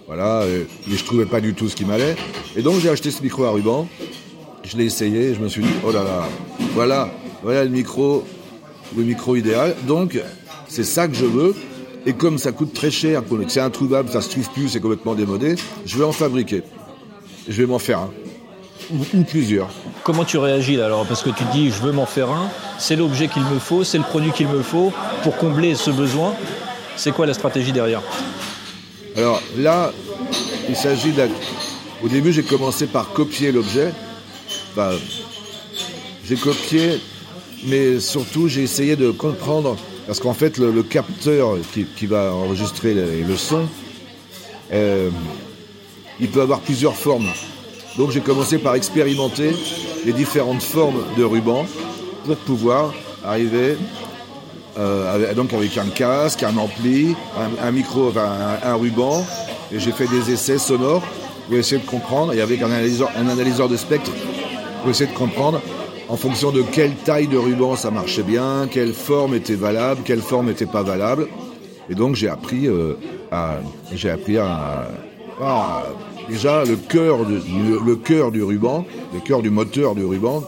voilà, 0.06 0.44
mais 0.86 0.96
je 0.96 1.04
trouvais 1.04 1.26
pas 1.26 1.40
du 1.40 1.54
tout 1.54 1.68
ce 1.68 1.76
qui 1.76 1.84
m'allait. 1.84 2.16
Et 2.56 2.62
donc 2.62 2.80
j'ai 2.80 2.88
acheté 2.88 3.10
ce 3.10 3.22
micro 3.22 3.44
à 3.44 3.50
ruban. 3.50 3.86
Je 4.64 4.76
l'ai 4.76 4.84
essayé 4.84 5.34
je 5.34 5.40
me 5.40 5.48
suis 5.48 5.62
dit, 5.62 5.68
oh 5.86 5.92
là 5.92 6.02
là, 6.02 6.28
voilà, 6.74 7.10
voilà 7.42 7.64
le 7.64 7.70
micro, 7.70 8.24
le 8.96 9.02
micro 9.02 9.36
idéal. 9.36 9.74
Donc, 9.86 10.20
c'est 10.68 10.84
ça 10.84 11.08
que 11.08 11.14
je 11.14 11.24
veux. 11.24 11.54
Et 12.06 12.12
comme 12.12 12.38
ça 12.38 12.52
coûte 12.52 12.72
très 12.72 12.90
cher, 12.90 13.22
c'est 13.48 13.60
introuvable, 13.60 14.08
ça 14.10 14.20
se 14.20 14.30
trouve 14.30 14.48
plus, 14.50 14.68
c'est 14.68 14.80
complètement 14.80 15.14
démodé, 15.14 15.56
je 15.84 15.98
vais 15.98 16.04
en 16.04 16.12
fabriquer. 16.12 16.62
Je 17.48 17.62
vais 17.62 17.66
m'en 17.66 17.78
faire 17.78 18.00
un. 18.00 18.10
Ou, 18.90 19.22
plusieurs. 19.24 19.68
Comment 20.08 20.24
tu 20.24 20.38
réagis 20.38 20.76
là 20.76 20.86
alors 20.86 21.04
Parce 21.04 21.22
que 21.22 21.28
tu 21.28 21.44
dis, 21.52 21.68
je 21.68 21.82
veux 21.82 21.92
m'en 21.92 22.06
faire 22.06 22.30
un, 22.30 22.48
c'est 22.78 22.96
l'objet 22.96 23.28
qu'il 23.28 23.42
me 23.42 23.58
faut, 23.58 23.84
c'est 23.84 23.98
le 23.98 24.04
produit 24.04 24.32
qu'il 24.32 24.48
me 24.48 24.62
faut 24.62 24.90
pour 25.22 25.36
combler 25.36 25.74
ce 25.74 25.90
besoin. 25.90 26.34
C'est 26.96 27.12
quoi 27.12 27.26
la 27.26 27.34
stratégie 27.34 27.72
derrière 27.72 28.00
Alors 29.18 29.42
là, 29.58 29.92
il 30.66 30.74
s'agit 30.74 31.12
de... 31.12 31.28
Au 32.02 32.08
début, 32.08 32.32
j'ai 32.32 32.42
commencé 32.42 32.86
par 32.86 33.12
copier 33.12 33.52
l'objet 33.52 33.92
j'ai 36.24 36.36
copié, 36.36 37.00
mais 37.66 38.00
surtout 38.00 38.48
j'ai 38.48 38.62
essayé 38.62 38.96
de 38.96 39.10
comprendre, 39.10 39.76
parce 40.06 40.20
qu'en 40.20 40.32
fait 40.32 40.56
le, 40.56 40.82
capteur 40.84 41.58
qui, 41.96 42.06
va 42.06 42.32
enregistrer 42.32 42.94
le, 42.94 43.36
son, 43.36 43.68
euh, 44.72 45.10
il 46.18 46.30
peut 46.30 46.40
avoir 46.40 46.60
plusieurs 46.60 46.96
formes. 46.96 47.28
Donc 47.98 48.10
j'ai 48.10 48.20
commencé 48.20 48.56
par 48.56 48.74
expérimenter 48.74 49.52
les 50.04 50.12
différentes 50.12 50.62
formes 50.62 51.02
de 51.16 51.24
ruban 51.24 51.66
pour 52.24 52.36
pouvoir 52.36 52.94
arriver 53.24 53.76
euh, 54.78 55.34
donc 55.34 55.52
avec 55.52 55.76
un 55.76 55.88
casque, 55.88 56.42
un 56.42 56.56
ampli, 56.56 57.16
un, 57.60 57.70
micro, 57.72 58.12
un, 58.16 58.74
ruban, 58.74 59.24
et 59.72 59.80
j'ai 59.80 59.90
fait 59.90 60.06
des 60.06 60.32
essais 60.32 60.58
sonores 60.58 61.02
pour 61.48 61.56
essayer 61.56 61.80
de 61.80 61.86
comprendre, 61.86 62.32
et 62.32 62.40
avec 62.40 62.62
un 62.62 62.70
analyseur 62.70 63.68
de 63.68 63.76
spectre 63.76 64.12
pour 64.80 64.90
essayer 64.90 65.10
de 65.10 65.16
comprendre 65.16 65.60
en 66.08 66.16
fonction 66.16 66.52
de 66.52 66.62
quelle 66.62 66.94
taille 66.94 67.26
de 67.26 67.36
ruban 67.36 67.76
ça 67.76 67.90
marchait 67.90 68.22
bien, 68.22 68.68
quelle 68.70 68.94
forme 68.94 69.34
était 69.34 69.54
valable, 69.54 70.02
quelle 70.04 70.22
forme 70.22 70.46
n'était 70.46 70.66
pas 70.66 70.82
valable. 70.82 71.26
Et 71.90 71.94
donc 71.94 72.14
j'ai 72.16 72.28
appris 72.28 72.66
euh, 72.66 72.94
à, 73.30 73.56
j'ai 73.92 74.10
appris 74.10 74.38
à, 74.38 74.88
déjà 76.28 76.64
le 76.64 76.76
cœur, 76.76 77.18
le, 77.24 77.96
cœur 77.96 78.30
du 78.30 78.42
ruban, 78.42 78.84
le 79.14 79.20
cœur 79.20 79.42
du 79.42 79.50
moteur 79.50 79.94
du 79.94 80.04
ruban. 80.04 80.44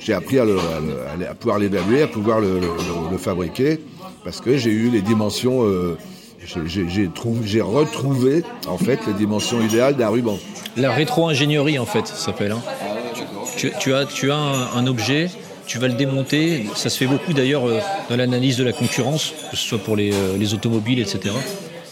J'ai 0.00 0.14
appris 0.14 0.38
à, 0.38 0.44
pouvoir 1.38 1.58
l'évaluer, 1.58 2.02
à 2.02 2.06
pouvoir 2.06 2.40
le, 2.40 2.60
fabriquer, 3.18 3.80
parce 4.24 4.40
que 4.40 4.56
j'ai 4.56 4.70
eu 4.70 4.90
les 4.90 5.02
dimensions. 5.02 5.64
Euh, 5.64 5.96
j'ai 6.64 7.60
retrouvé 7.60 8.42
en 8.66 8.78
fait 8.78 8.98
les 9.06 9.12
dimensions 9.12 9.60
idéales 9.60 9.96
d'un 9.96 10.08
ruban. 10.08 10.38
La 10.76 10.90
rétro-ingénierie 10.90 11.78
en 11.78 11.86
fait, 11.86 12.06
ça 12.06 12.16
s'appelle. 12.16 12.52
Hein 12.52 12.62
tu, 13.56 13.94
as, 13.94 14.06
tu 14.06 14.30
as 14.30 14.36
un, 14.36 14.86
objet, 14.86 15.30
tu 15.66 15.78
vas 15.78 15.88
le 15.88 15.94
démonter. 15.94 16.66
Ça 16.74 16.88
se 16.88 16.98
fait 16.98 17.06
beaucoup 17.06 17.32
d'ailleurs 17.32 17.66
euh, 17.66 17.80
dans 18.08 18.16
l'analyse 18.16 18.56
de 18.56 18.64
la 18.64 18.72
concurrence, 18.72 19.32
que 19.50 19.56
ce 19.56 19.68
soit 19.68 19.78
pour 19.78 19.96
euh, 19.98 20.36
les, 20.38 20.54
automobiles, 20.54 21.00
etc. 21.00 21.34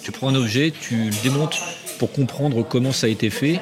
Tu 0.02 0.12
prends 0.12 0.28
un 0.28 0.34
objet, 0.34 0.72
tu 0.78 0.96
le 0.96 1.22
démontes 1.22 1.60
pour 1.98 2.12
comprendre 2.12 2.64
comment 2.68 2.92
ça 2.92 3.06
a 3.06 3.10
été 3.10 3.30
fait, 3.30 3.60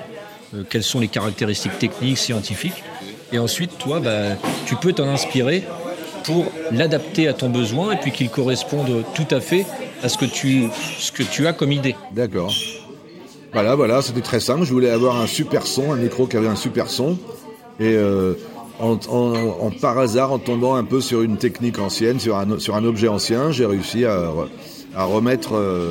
euh, 0.55 0.62
quelles 0.69 0.83
sont 0.83 1.00
les 1.00 1.09
caractéristiques 1.09 1.78
techniques, 1.78 2.19
scientifiques. 2.19 2.85
Et 3.33 3.38
ensuite, 3.38 3.76
toi, 3.78 4.00
bah, 4.00 4.37
tu 4.66 4.76
peux 4.76 4.93
t'en 4.93 5.09
inspirer 5.09 5.64
pour 6.25 6.47
l'adapter 6.73 7.28
à 7.28 7.33
ton 7.33 7.50
besoin 7.50 7.93
et 7.93 7.97
puis 7.97 8.12
qu'il 8.12 8.28
corresponde 8.28 9.05
tout 9.14 9.35
à 9.35 9.40
fait 9.40 9.66
à 10.02 10.09
ce 10.09 10.19
que 10.19 10.25
tu, 10.25 11.47
as 11.47 11.52
comme 11.52 11.73
idée. 11.73 11.97
D'accord. 12.12 12.52
Voilà, 13.52 13.75
voilà, 13.75 14.02
c'était 14.02 14.21
très 14.21 14.40
simple. 14.40 14.64
Je 14.64 14.73
voulais 14.73 14.90
avoir 14.90 15.21
un 15.21 15.26
super 15.26 15.66
son, 15.66 15.93
un 15.93 15.97
micro 15.97 16.26
qui 16.26 16.37
avait 16.37 16.49
un 16.49 16.57
super 16.57 16.90
son. 16.90 17.16
Et 17.81 17.95
euh, 17.95 18.35
par 19.81 19.99
hasard, 19.99 20.33
en 20.33 20.38
tombant 20.38 20.75
un 20.75 20.85
peu 20.85 21.00
sur 21.00 21.23
une 21.23 21.37
technique 21.37 21.78
ancienne, 21.78 22.21
sur 22.21 22.37
un, 22.37 22.85
objet 22.85 23.09
ancien, 23.09 23.52
j'ai 23.52 23.66
réussi 23.66 24.05
à, 24.05 24.31
à 24.95 25.05
remettre, 25.05 25.55
euh, 25.55 25.90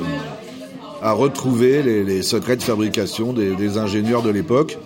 à 1.05 1.13
retrouver 1.13 1.83
les, 1.83 2.21
secrets 2.21 2.57
de 2.57 2.63
fabrication 2.63 3.33
des, 3.33 3.77
ingénieurs 3.77 4.21
de 4.21 4.29
l'époque. 4.29 4.77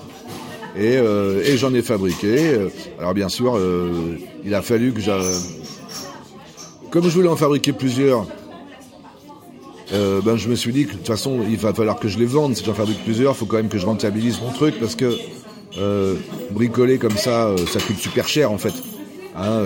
Et, 0.77 0.97
euh, 0.97 1.57
j'en 1.57 1.73
ai 1.73 1.81
fabriqué. 1.81 2.57
Alors 2.99 3.13
bien 3.13 3.29
sûr, 3.29 3.59
il 4.45 4.53
a 4.53 4.61
fallu 4.61 4.91
que 4.91 5.01
j'aille... 5.01 5.23
Comme 6.91 7.03
je 7.03 7.09
voulais 7.09 7.29
en 7.29 7.35
fabriquer 7.35 7.73
plusieurs, 7.73 8.25
ben, 9.91 10.35
je 10.35 10.49
me 10.49 10.55
suis 10.55 10.73
dit 10.73 10.85
que 10.85 10.91
de 10.91 10.97
toute 10.97 11.07
façon, 11.07 11.39
il 11.49 11.57
va 11.57 11.73
falloir 11.73 11.99
que 11.99 12.07
je 12.07 12.19
les 12.19 12.25
vende. 12.25 12.55
Si 12.55 12.63
j'en 12.63 12.73
fabrique 12.73 13.03
plusieurs, 13.03 13.33
il 13.33 13.37
faut 13.37 13.45
quand 13.45 13.57
même 13.57 13.69
que 13.69 13.77
je 13.77 13.85
rentabilise 13.85 14.39
mon 14.41 14.51
truc 14.51 14.79
parce 14.79 14.95
que 14.95 15.17
euh, 15.77 16.15
bricoler 16.51 16.97
comme 16.97 17.17
ça, 17.17 17.47
euh, 17.47 17.57
ça 17.67 17.79
coûte 17.79 17.97
super 17.97 18.27
cher 18.27 18.51
en 18.51 18.57
fait. 18.57 18.73
Hein, 19.35 19.65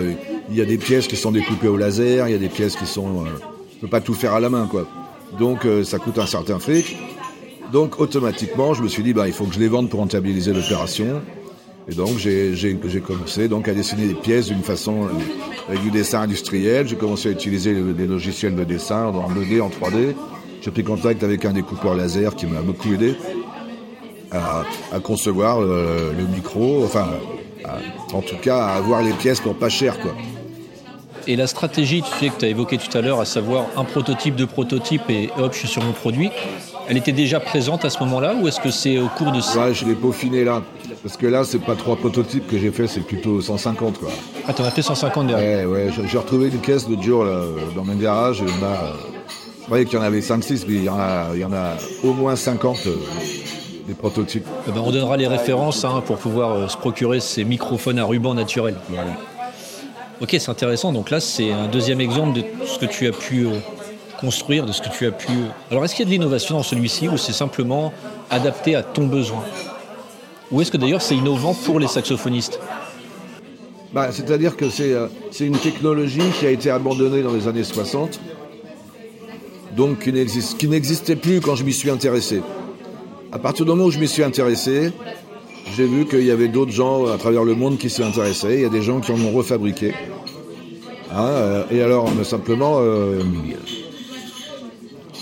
il 0.50 0.56
y 0.56 0.60
a 0.60 0.64
des 0.64 0.76
pièces 0.76 1.08
qui 1.08 1.16
sont 1.16 1.32
découpées 1.32 1.68
au 1.68 1.76
laser, 1.76 2.28
il 2.28 2.32
y 2.32 2.34
a 2.34 2.38
des 2.38 2.48
pièces 2.48 2.76
qui 2.76 2.86
sont... 2.86 3.24
Euh, 3.24 3.30
on 3.76 3.80
peut 3.80 3.88
pas 3.88 4.00
tout 4.00 4.14
faire 4.14 4.34
à 4.34 4.40
la 4.40 4.50
main 4.50 4.68
quoi. 4.70 4.86
Donc 5.38 5.66
ça 5.84 5.98
coûte 5.98 6.18
un 6.18 6.26
certain 6.26 6.58
fric. 6.58 6.96
Donc 7.72 7.98
automatiquement, 7.98 8.74
je 8.74 8.82
me 8.82 8.88
suis 8.88 9.02
dit, 9.02 9.12
bah, 9.12 9.26
il 9.26 9.32
faut 9.32 9.44
que 9.44 9.54
je 9.54 9.60
les 9.60 9.68
vende 9.68 9.88
pour 9.88 10.00
rentabiliser 10.00 10.52
l'opération. 10.52 11.22
Et 11.88 11.94
donc 11.94 12.16
j'ai 12.18 13.02
commencé 13.04 13.48
donc 13.48 13.68
à 13.68 13.74
dessiner 13.74 14.06
des 14.06 14.14
pièces 14.14 14.46
d'une 14.46 14.62
façon 14.62 15.08
avec 15.68 15.82
du 15.82 15.90
dessin 15.90 16.22
industriel. 16.22 16.86
J'ai 16.88 16.96
commencé 16.96 17.28
à 17.28 17.32
utiliser 17.32 17.74
des 17.74 18.06
logiciels 18.06 18.54
de 18.54 18.64
dessin 18.64 19.06
en 19.06 19.30
2D, 19.30 19.60
en 19.60 19.68
3D. 19.68 20.14
J'ai 20.62 20.70
pris 20.70 20.82
contact 20.82 21.22
avec 21.22 21.44
un 21.44 21.52
découpeur 21.52 21.94
laser 21.94 22.34
qui 22.34 22.46
m'a 22.46 22.62
beaucoup 22.62 22.92
aidé 22.94 23.16
à, 24.32 24.64
concevoir 25.00 25.60
le, 25.60 26.26
micro, 26.34 26.84
enfin 26.84 27.08
en 28.12 28.20
tout 28.20 28.36
cas 28.40 28.58
à 28.58 28.74
avoir 28.76 29.02
les 29.02 29.12
pièces 29.12 29.40
pour 29.40 29.54
pas 29.54 29.68
cher 29.68 29.98
quoi. 30.00 30.14
Et 31.26 31.36
la 31.36 31.46
stratégie, 31.46 32.02
tu 32.02 32.18
sais, 32.18 32.28
que 32.28 32.38
tu 32.38 32.44
as 32.44 32.48
évoqué 32.48 32.78
tout 32.78 32.96
à 32.96 33.00
l'heure, 33.00 33.20
à 33.20 33.24
savoir 33.24 33.66
un 33.76 33.84
prototype 33.84 34.36
de 34.36 34.44
prototype 34.44 35.02
et 35.08 35.30
hop, 35.38 35.52
je 35.52 35.60
suis 35.60 35.68
sur 35.68 35.82
mon 35.82 35.92
produit, 35.92 36.30
elle 36.88 36.96
était 36.98 37.12
déjà 37.12 37.40
présente 37.40 37.84
à 37.84 37.90
ce 37.90 37.98
moment-là 38.00 38.34
ou 38.34 38.46
est-ce 38.46 38.60
que 38.60 38.70
c'est 38.70 38.98
au 38.98 39.08
cours 39.08 39.32
de 39.32 39.40
ça 39.40 39.66
Ouais, 39.66 39.74
je 39.74 39.86
l'ai 39.86 39.94
peaufiné 39.94 40.44
là. 40.44 40.62
Parce 41.02 41.16
que 41.16 41.26
là, 41.26 41.44
c'est 41.44 41.58
pas 41.58 41.74
trois 41.76 41.96
prototypes 41.96 42.46
que 42.46 42.58
j'ai 42.58 42.70
fait, 42.70 42.86
c'est 42.86 43.00
plutôt 43.00 43.40
150 43.40 43.98
quoi. 43.98 44.10
Ah, 44.46 44.52
t'en 44.52 44.64
as 44.64 44.70
fait 44.70 44.82
150 44.82 45.26
derrière 45.28 45.68
Ouais, 45.68 45.86
ouais. 45.86 45.90
J'ai 46.06 46.18
retrouvé 46.18 46.48
une 46.48 46.60
caisse 46.60 46.88
de 46.88 47.00
jour 47.00 47.24
là, 47.24 47.42
dans 47.74 47.84
mon 47.84 47.94
garage. 47.94 48.42
Et 48.42 48.44
on 48.44 48.64
a, 48.64 48.92
vous 48.94 49.68
voyez 49.68 49.86
qu'il 49.86 49.98
y 49.98 50.02
en 50.02 50.04
avait 50.04 50.20
5-6, 50.20 50.64
mais 50.68 50.74
il 50.74 50.84
y, 50.84 50.88
en 50.88 50.98
a, 50.98 51.28
il 51.34 51.40
y 51.40 51.44
en 51.44 51.52
a 51.52 51.72
au 52.02 52.12
moins 52.12 52.36
50 52.36 52.86
euh, 52.86 52.96
des 53.86 53.94
prototypes. 53.94 54.46
Eh 54.68 54.72
ben, 54.72 54.82
on 54.84 54.90
donnera 54.90 55.16
les 55.16 55.26
références 55.26 55.84
hein, 55.84 56.02
pour 56.06 56.16
pouvoir 56.18 56.52
euh, 56.52 56.68
se 56.68 56.76
procurer 56.76 57.20
ces 57.20 57.44
microphones 57.44 57.98
à 57.98 58.04
ruban 58.04 58.34
naturel. 58.34 58.76
Voilà. 58.90 59.10
Ok, 60.20 60.36
c'est 60.38 60.48
intéressant. 60.48 60.92
Donc 60.92 61.10
là, 61.10 61.20
c'est 61.20 61.50
un 61.50 61.66
deuxième 61.66 62.00
exemple 62.00 62.38
de 62.38 62.44
ce 62.66 62.78
que 62.78 62.86
tu 62.86 63.06
as 63.06 63.12
pu 63.12 63.46
euh, 63.46 63.58
construire, 64.20 64.64
de 64.64 64.72
ce 64.72 64.80
que 64.80 64.88
tu 64.88 65.06
as 65.06 65.10
pu. 65.10 65.32
Alors, 65.70 65.84
est-ce 65.84 65.94
qu'il 65.94 66.04
y 66.04 66.06
a 66.06 66.10
de 66.10 66.12
l'innovation 66.12 66.56
dans 66.56 66.62
celui-ci 66.62 67.08
ou 67.08 67.16
c'est 67.16 67.32
simplement 67.32 67.92
adapté 68.30 68.76
à 68.76 68.82
ton 68.82 69.06
besoin? 69.06 69.44
Ou 70.52 70.60
est-ce 70.60 70.70
que 70.70 70.76
d'ailleurs 70.76 71.02
c'est 71.02 71.16
innovant 71.16 71.52
pour 71.52 71.80
les 71.80 71.88
saxophonistes? 71.88 72.60
Bah, 73.92 74.10
C'est-à-dire 74.12 74.56
que 74.56 74.66
euh, 74.80 75.08
c'est 75.32 75.46
une 75.46 75.58
technologie 75.58 76.30
qui 76.38 76.46
a 76.46 76.50
été 76.50 76.70
abandonnée 76.70 77.22
dans 77.22 77.32
les 77.32 77.48
années 77.48 77.64
60, 77.64 78.20
donc 79.76 79.98
qui 80.00 80.68
n'existait 80.68 81.16
plus 81.16 81.40
quand 81.40 81.56
je 81.56 81.64
m'y 81.64 81.72
suis 81.72 81.90
intéressé. 81.90 82.40
À 83.32 83.38
partir 83.40 83.64
du 83.64 83.72
moment 83.72 83.86
où 83.86 83.90
je 83.90 83.98
m'y 83.98 84.06
suis 84.06 84.22
intéressé, 84.22 84.92
j'ai 85.72 85.86
vu 85.86 86.06
qu'il 86.06 86.24
y 86.24 86.30
avait 86.30 86.48
d'autres 86.48 86.72
gens 86.72 87.06
à 87.06 87.18
travers 87.18 87.44
le 87.44 87.54
monde 87.54 87.78
qui 87.78 87.90
s'y 87.90 88.02
intéressaient. 88.02 88.54
Il 88.54 88.60
y 88.60 88.66
a 88.66 88.70
des 88.70 88.82
gens 88.82 89.00
qui 89.00 89.12
en 89.12 89.20
ont 89.20 89.32
refabriqué. 89.32 89.92
Hein, 91.12 91.26
euh, 91.26 91.64
et 91.70 91.82
alors, 91.82 92.08
simplement, 92.24 92.78
euh, 92.80 93.22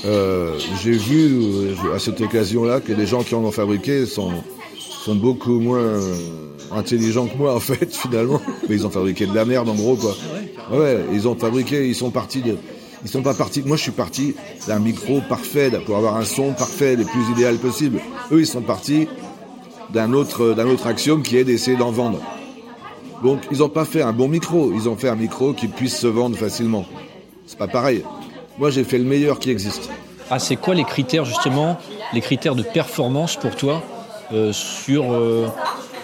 euh, 0.04 0.58
j'ai 0.82 0.92
vu 0.92 1.74
à 1.94 1.98
cette 1.98 2.20
occasion-là 2.20 2.80
que 2.80 2.92
les 2.92 3.06
gens 3.06 3.22
qui 3.22 3.34
en 3.34 3.44
ont 3.44 3.50
fabriqué 3.50 4.06
sont, 4.06 4.32
sont 5.04 5.14
beaucoup 5.14 5.60
moins 5.60 6.00
intelligents 6.72 7.26
que 7.26 7.36
moi, 7.36 7.54
en 7.54 7.60
fait, 7.60 7.94
finalement. 7.94 8.40
Mais 8.68 8.76
ils 8.76 8.86
ont 8.86 8.90
fabriqué 8.90 9.26
de 9.26 9.34
la 9.34 9.44
merde, 9.44 9.68
en 9.68 9.74
gros, 9.74 9.96
quoi. 9.96 10.16
Ouais, 10.72 10.98
ils 11.12 11.28
ont 11.28 11.36
fabriqué, 11.36 11.86
ils 11.86 11.94
sont 11.94 12.10
partis 12.10 12.40
de. 12.40 12.56
Ils 13.04 13.10
sont 13.10 13.22
pas 13.22 13.34
partis. 13.34 13.62
Moi, 13.66 13.76
je 13.76 13.82
suis 13.82 13.90
parti 13.90 14.34
d'un 14.68 14.78
micro 14.78 15.20
parfait 15.28 15.72
pour 15.84 15.96
avoir 15.96 16.16
un 16.16 16.24
son 16.24 16.52
parfait, 16.52 16.94
le 16.94 17.04
plus 17.04 17.30
idéal 17.32 17.56
possible. 17.56 18.00
Eux, 18.30 18.40
ils 18.40 18.46
sont 18.46 18.62
partis 18.62 19.08
d'un 19.92 20.12
autre, 20.12 20.54
d'un 20.54 20.68
axiome 20.86 21.22
qui 21.22 21.36
est 21.36 21.44
d'essayer 21.44 21.76
d'en 21.76 21.90
vendre. 21.90 22.20
Donc 23.22 23.40
ils 23.50 23.58
n'ont 23.58 23.68
pas 23.68 23.84
fait 23.84 24.02
un 24.02 24.12
bon 24.12 24.28
micro, 24.28 24.72
ils 24.74 24.88
ont 24.88 24.96
fait 24.96 25.08
un 25.08 25.16
micro 25.16 25.52
qui 25.52 25.68
puisse 25.68 25.96
se 25.96 26.06
vendre 26.06 26.36
facilement. 26.36 26.84
C'est 27.46 27.58
pas 27.58 27.68
pareil. 27.68 28.04
Moi 28.58 28.70
j'ai 28.70 28.84
fait 28.84 28.98
le 28.98 29.04
meilleur 29.04 29.38
qui 29.38 29.50
existe. 29.50 29.88
Ah 30.30 30.38
c'est 30.38 30.56
quoi 30.56 30.74
les 30.74 30.84
critères 30.84 31.24
justement, 31.24 31.78
les 32.12 32.20
critères 32.20 32.54
de 32.54 32.62
performance 32.62 33.36
pour 33.36 33.54
toi 33.54 33.82
euh, 34.32 34.52
sur 34.52 35.12
euh, 35.12 35.46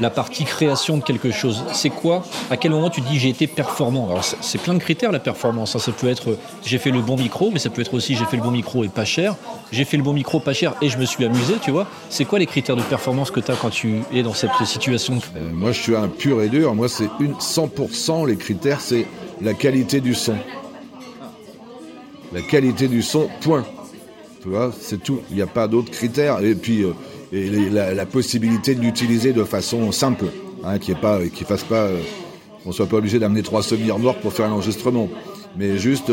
la 0.01 0.11
partie 0.11 0.45
création 0.45 0.99
de 0.99 1.03
quelque 1.03 1.31
chose. 1.31 1.65
C'est 1.73 1.91
quoi? 1.91 2.25
À 2.51 2.57
quel 2.57 2.71
moment 2.71 2.91
tu 2.91 3.01
dis 3.01 3.19
j'ai 3.19 3.29
été 3.29 3.47
performant? 3.47 4.09
Alors 4.11 4.25
c'est 4.25 4.61
plein 4.61 4.75
de 4.75 4.79
critères 4.79 5.13
la 5.13 5.19
performance. 5.19 5.75
Hein. 5.77 5.79
Ça 5.79 5.93
peut 5.93 6.09
être 6.09 6.37
j'ai 6.65 6.79
fait 6.79 6.91
le 6.91 7.01
bon 7.01 7.17
micro, 7.17 7.51
mais 7.51 7.59
ça 7.59 7.71
peut 7.71 7.83
être 7.83 7.95
aussi 7.95 8.15
j'ai 8.15 8.25
fait 8.25 8.37
le 8.37 8.43
bon 8.43 8.51
micro 8.51 8.85
et 8.85 8.89
pas 8.89 9.05
cher. 9.05 9.37
J'ai 9.73 9.85
fait 9.85 9.97
le 9.97 10.03
bon 10.03 10.13
micro 10.13 10.41
pas 10.41 10.53
cher 10.53 10.75
et 10.83 10.89
je 10.89 10.99
me 10.99 11.05
suis 11.05 11.25
amusé, 11.25 11.55
tu 11.61 11.71
vois. 11.71 11.87
C'est 12.11 12.25
quoi 12.25 12.39
les 12.39 12.47
critères 12.47 12.77
de 12.77 12.83
performance 12.83 13.31
que 13.31 13.41
tu 13.41 13.51
as 13.51 13.57
quand 13.57 13.71
tu 13.71 14.01
es 14.13 14.23
dans 14.23 14.35
cette 14.35 14.51
situation? 14.65 15.19
Euh, 15.37 15.51
Moi 15.53 15.73
je 15.73 15.83
suis 15.83 15.97
un 15.97 16.09
pur 16.09 16.43
et 16.43 16.49
dur. 16.49 16.75
Moi 16.75 16.89
c'est 16.89 17.09
une 17.21 17.35
100% 17.35 18.27
les 18.27 18.37
critères, 18.37 18.81
c'est 18.81 19.07
la 19.41 19.55
qualité 19.55 20.01
du 20.01 20.15
son. 20.15 20.37
La 22.33 22.43
qualité 22.43 22.89
du 22.89 23.03
son, 23.03 23.29
point. 23.41 23.65
Tu 24.43 24.49
vois, 24.49 24.71
c'est 24.79 25.03
tout. 25.03 25.21
Il 25.31 25.37
n'y 25.37 25.43
a 25.43 25.47
pas 25.47 25.67
d'autres 25.67 25.91
critères. 25.91 26.41
Et 26.41 26.55
puis, 26.55 26.83
euh, 26.83 26.93
et 27.33 27.51
la, 27.71 28.07
possibilité 28.07 28.75
de 28.75 28.81
l'utiliser 28.81 29.33
de 29.33 29.45
façon 29.45 29.93
simple, 29.93 30.27
hein, 30.65 30.79
qui 30.79 30.93
est 30.93 31.01
pas, 31.01 31.21
qui 31.27 31.45
fasse 31.45 31.65
pas, 31.65 31.83
euh, 31.83 32.01
on 32.65 32.73
soit 32.73 32.87
pas 32.87 32.97
obligé 32.97 33.19
d'amener 33.19 33.43
trois 33.43 33.63
semi 33.63 33.89
morts 33.99 34.17
pour 34.17 34.33
faire 34.33 34.47
un 34.47 34.53
enregistrement, 34.53 35.09
mais 35.57 35.79
juste, 35.79 36.11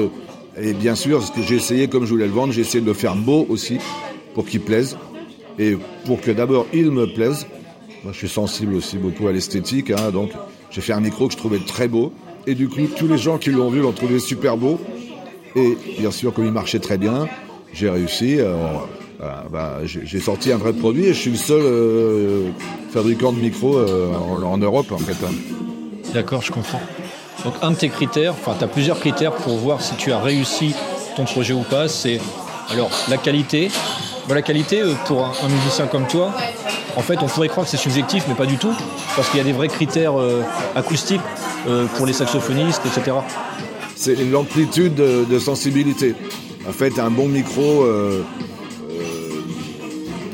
et 0.59 0.73
bien 0.73 0.95
sûr, 0.95 1.23
ce 1.23 1.31
que 1.31 1.41
j'ai 1.41 1.55
essayé, 1.55 1.87
comme 1.87 2.05
je 2.05 2.11
voulais 2.11 2.27
le 2.27 2.31
vendre, 2.31 2.53
j'ai 2.53 2.61
essayé 2.61 2.81
de 2.81 2.85
le 2.85 2.93
faire 2.93 3.15
beau 3.15 3.45
aussi, 3.49 3.77
pour 4.33 4.45
qu'il 4.45 4.61
plaise, 4.61 4.97
et 5.57 5.77
pour 6.05 6.19
que 6.19 6.31
d'abord 6.31 6.67
il 6.73 6.91
me 6.91 7.07
plaise. 7.07 7.47
Moi, 8.03 8.11
je 8.11 8.17
suis 8.17 8.29
sensible 8.29 8.75
aussi 8.75 8.97
beaucoup 8.97 9.27
à 9.27 9.31
l'esthétique, 9.31 9.91
hein, 9.91 10.11
donc 10.11 10.31
j'ai 10.69 10.81
fait 10.81 10.93
un 10.93 10.99
micro 10.99 11.27
que 11.27 11.33
je 11.33 11.37
trouvais 11.37 11.59
très 11.59 11.87
beau, 11.87 12.11
et 12.45 12.55
du 12.55 12.67
coup, 12.67 12.81
tous 12.95 13.07
les 13.07 13.17
gens 13.17 13.37
qui 13.37 13.51
l'ont 13.51 13.69
vu 13.69 13.79
l'ont 13.79 13.93
trouvé 13.93 14.19
super 14.19 14.57
beau, 14.57 14.79
et 15.55 15.77
bien 15.97 16.11
sûr, 16.11 16.33
comme 16.33 16.45
il 16.45 16.51
marchait 16.51 16.79
très 16.79 16.97
bien, 16.97 17.27
j'ai 17.73 17.89
réussi. 17.89 18.39
Euh, 18.39 18.55
bah, 19.19 19.79
j'ai 19.83 20.19
sorti 20.19 20.51
un 20.51 20.57
vrai 20.57 20.73
produit 20.73 21.05
et 21.05 21.13
je 21.13 21.19
suis 21.19 21.31
le 21.31 21.37
seul 21.37 21.61
euh, 21.63 22.49
fabricant 22.91 23.31
de 23.31 23.39
micros 23.39 23.77
euh, 23.77 24.13
en, 24.13 24.57
Europe 24.57 24.91
en 24.91 24.97
fait. 24.97 25.15
Hein. 25.25 25.31
D'accord, 26.13 26.41
je 26.41 26.51
comprends. 26.51 26.81
Donc 27.43 27.53
un 27.61 27.71
de 27.71 27.75
tes 27.75 27.89
critères, 27.89 28.33
enfin 28.33 28.55
tu 28.57 28.63
as 28.63 28.67
plusieurs 28.67 28.99
critères 28.99 29.33
pour 29.33 29.57
voir 29.57 29.81
si 29.81 29.95
tu 29.95 30.11
as 30.11 30.19
réussi 30.19 30.73
ton 31.15 31.25
projet 31.25 31.53
ou 31.53 31.61
pas, 31.61 31.87
c'est 31.87 32.19
alors 32.69 32.89
la 33.09 33.17
qualité. 33.17 33.69
Bah, 34.27 34.35
la 34.35 34.41
qualité 34.41 34.81
euh, 34.81 34.93
pour 35.05 35.23
un, 35.23 35.47
musicien 35.47 35.87
comme 35.87 36.07
toi, 36.07 36.33
en 36.97 37.01
fait 37.01 37.17
on 37.21 37.27
pourrait 37.27 37.47
croire 37.47 37.65
que 37.65 37.71
c'est 37.71 37.77
subjectif 37.77 38.25
mais 38.27 38.35
pas 38.35 38.47
du 38.47 38.57
tout, 38.57 38.73
parce 39.15 39.29
qu'il 39.29 39.37
y 39.37 39.41
a 39.41 39.45
des 39.45 39.53
vrais 39.53 39.67
critères 39.67 40.15
acoustiques 40.75 41.21
pour 41.95 42.05
les 42.05 42.13
saxophonistes, 42.13 42.81
etc. 42.85 43.17
C'est 43.95 44.15
l'amplitude 44.15 44.95
de, 44.95 45.25
de, 45.29 45.39
sensibilité. 45.39 46.15
En 46.67 46.71
fait 46.71 46.99
un 46.99 47.11
bon 47.11 47.27
micro 47.27 47.85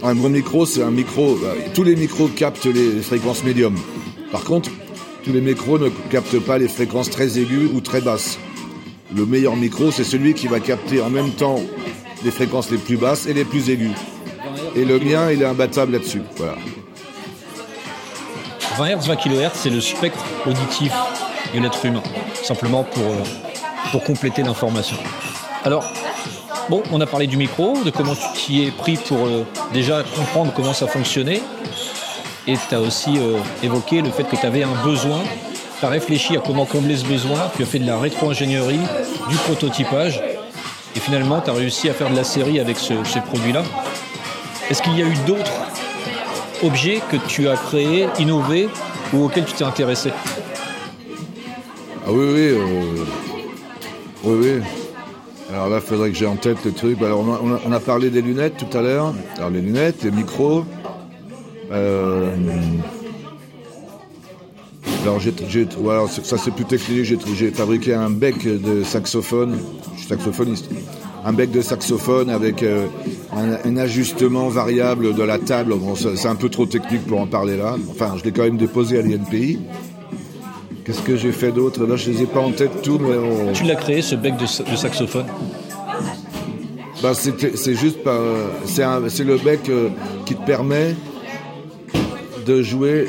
un 0.04 0.16
bon 0.16 0.30
micro, 0.30 0.66
c'est 0.66 0.84
un 0.84 0.92
micro. 0.92 1.36
Bah, 1.36 1.54
tous 1.74 1.84
les 1.84 1.96
micros 1.96 2.28
captent 2.28 2.66
les 2.66 3.02
fréquences 3.02 3.44
médium. 3.44 3.76
Par 4.32 4.44
contre, 4.44 4.70
tous 5.24 5.32
les 5.32 5.42
micros 5.42 5.78
ne 5.78 5.90
captent 6.10 6.40
pas 6.40 6.58
les 6.58 6.68
fréquences 6.68 7.10
très 7.10 7.38
aiguës 7.38 7.70
ou 7.74 7.82
très 7.82 8.02
basses. 8.02 8.40
Le 9.16 9.26
meilleur 9.26 9.56
micro, 9.56 9.92
c'est 9.92 10.04
celui 10.04 10.34
qui 10.34 10.48
va 10.48 10.60
capter 10.60 11.02
en 11.02 11.10
même 11.10 11.32
temps 11.32 11.60
les 12.24 12.32
fréquences 12.32 12.72
les 12.72 12.78
plus 12.78 12.98
basses 12.98 13.28
et 13.28 13.34
les 13.34 13.46
plus 13.46 13.70
aiguës. 13.70 13.96
Et 14.76 14.86
le 14.86 15.00
mien, 15.00 15.32
il 15.32 15.42
est 15.42 15.46
imbattable 15.46 15.94
là-dessus. 15.94 16.22
Voilà. 16.38 16.56
20 18.78 18.96
Hz, 18.96 19.08
20 19.08 19.16
kHz, 19.18 19.52
c'est 19.54 19.70
le 19.70 19.82
spectre 19.82 20.24
auditif 20.46 20.94
de 21.54 21.60
l'être 21.60 21.86
humain. 21.86 22.04
Simplement 22.42 22.84
pour, 22.84 23.04
euh, 23.04 23.24
pour 23.92 24.04
compléter 24.04 24.44
l'information. 24.44 24.98
Alors, 25.64 25.84
Bon, 26.70 26.84
on 26.92 27.02
a 27.02 27.06
parlé 27.06 27.28
du 27.28 27.38
micro, 27.38 27.78
de 27.84 27.90
comment 27.90 28.16
tu 28.16 28.28
t'y 28.34 28.64
es 28.64 28.72
pris 28.72 28.96
pour 28.96 29.26
euh, 29.26 29.46
déjà 29.74 30.04
comprendre 30.04 30.54
comment 30.56 30.74
ça 30.74 30.88
fonctionnait. 30.88 31.42
Et 32.48 32.56
tu 32.70 32.76
as 32.76 32.80
aussi 32.80 33.18
euh, 33.18 33.38
évoqué 33.62 34.02
le 34.02 34.10
fait 34.10 34.24
que 34.24 34.36
tu 34.36 34.46
avais 34.46 34.64
un 34.64 34.74
besoin. 34.84 35.20
Tu 35.80 35.86
as 35.86 35.90
réfléchi 35.90 36.38
à 36.38 36.40
comment 36.40 36.66
combler 36.66 36.96
ce 36.96 37.06
besoin. 37.06 37.50
Tu 37.56 37.64
as 37.64 37.66
fait 37.66 37.80
de 37.80 37.88
la 37.88 37.98
rétro-ingénierie, 37.98 38.80
du 39.30 39.36
prototypage. 39.38 40.22
Et 40.96 41.00
finalement, 41.00 41.42
tu 41.42 41.50
as 41.50 41.54
réussi 41.54 41.90
à 41.90 41.94
faire 41.94 42.10
de 42.10 42.16
la 42.16 42.24
série 42.24 42.60
avec 42.60 42.78
ce, 42.78 42.94
ces 43.04 43.22
produits-là. 43.22 43.64
Est-ce 44.70 44.82
qu'il 44.82 44.98
y 44.98 45.02
a 45.02 45.06
eu 45.06 45.16
d'autres 45.28 45.52
objets 46.64 47.02
que 47.10 47.18
tu 47.28 47.50
as 47.50 47.56
créés, 47.56 48.08
innovés 48.20 48.70
ou 49.14 49.26
auxquels 49.26 49.46
tu 49.46 49.54
t'es 49.54 49.64
intéressé? 49.64 50.12
Ah 52.06 52.12
oui, 52.12 52.26
oui. 52.34 52.48
Euh, 52.50 53.06
oui, 54.24 54.38
oui. 54.40 54.81
Alors 55.52 55.70
là, 55.70 55.80
il 55.82 55.88
faudrait 55.88 56.12
que 56.12 56.16
j'ai 56.16 56.26
en 56.26 56.38
tête 56.38 56.64
le 56.64 56.72
truc. 56.72 57.02
Alors, 57.02 57.26
on 57.66 57.72
a, 57.72 57.80
parlé 57.80 58.10
des 58.10 58.22
lunettes 58.22 58.56
tout 58.58 58.78
à 58.78 58.82
l'heure. 58.82 59.14
Alors, 59.38 59.50
les 59.50 59.62
lunettes, 59.62 60.04
les 60.04 60.12
micros. 60.12 60.64
Euh, 61.72 62.32
alors, 65.04 66.10
ça 66.10 66.38
c'est 66.38 66.52
plus 66.52 66.66
technique. 66.66 67.04
J'ai 67.04 67.52
fabriqué 67.52 67.94
un 67.94 68.10
bec 68.10 68.44
de 68.44 68.84
saxophone. 68.84 69.58
Je 69.94 70.00
suis 70.00 70.08
saxophoniste. 70.08 70.70
Un 71.26 71.34
bec 71.34 71.52
de 71.52 71.62
saxophone 71.62 72.30
avec 72.30 72.64
euh, 72.64 72.88
un, 73.34 73.78
ajustement 73.78 74.48
variable 74.48 75.14
de 75.14 75.24
la 75.24 75.38
table. 75.38 75.76
Bon, 75.76 75.96
c'est 75.96 76.28
un 76.28 76.36
peu 76.36 76.50
trop 76.50 76.66
technique 76.66 77.06
pour 77.06 77.20
en 77.20 77.28
parler 77.28 77.58
là. 77.58 77.76
Enfin, 77.90 78.16
je 78.18 78.24
l'ai 78.24 78.32
quand 78.32 78.44
même 78.44 78.58
déposé 78.58 79.00
à 79.00 79.02
l'INPI. 79.02 79.60
Qu'est-ce 80.86 81.02
que 81.02 81.16
j'ai 81.16 81.32
fait 81.32 81.52
d'autre 81.52 81.86
Là, 81.86 81.96
je 81.96 82.10
ne 82.10 82.16
les 82.16 82.24
ai 82.24 82.26
pas 82.26 82.40
en 82.40 82.52
tête 82.52 82.82
tout, 82.82 83.00
mais 83.00 83.54
Tu 83.54 83.64
l'as 83.64 83.76
créé, 83.76 84.02
ce 84.02 84.16
bec 84.16 84.36
de, 84.38 84.46
saxophone 84.76 85.28
bah, 87.04 87.14
C'est 87.14 87.76
juste. 87.76 88.00
C'est 88.66 89.24
le 89.24 89.38
bec 89.38 89.70
euh, 89.70 89.90
qui 90.26 90.36
te 90.36 90.46
permet 90.46 90.96
de 92.46 92.62
jouer 92.62 93.08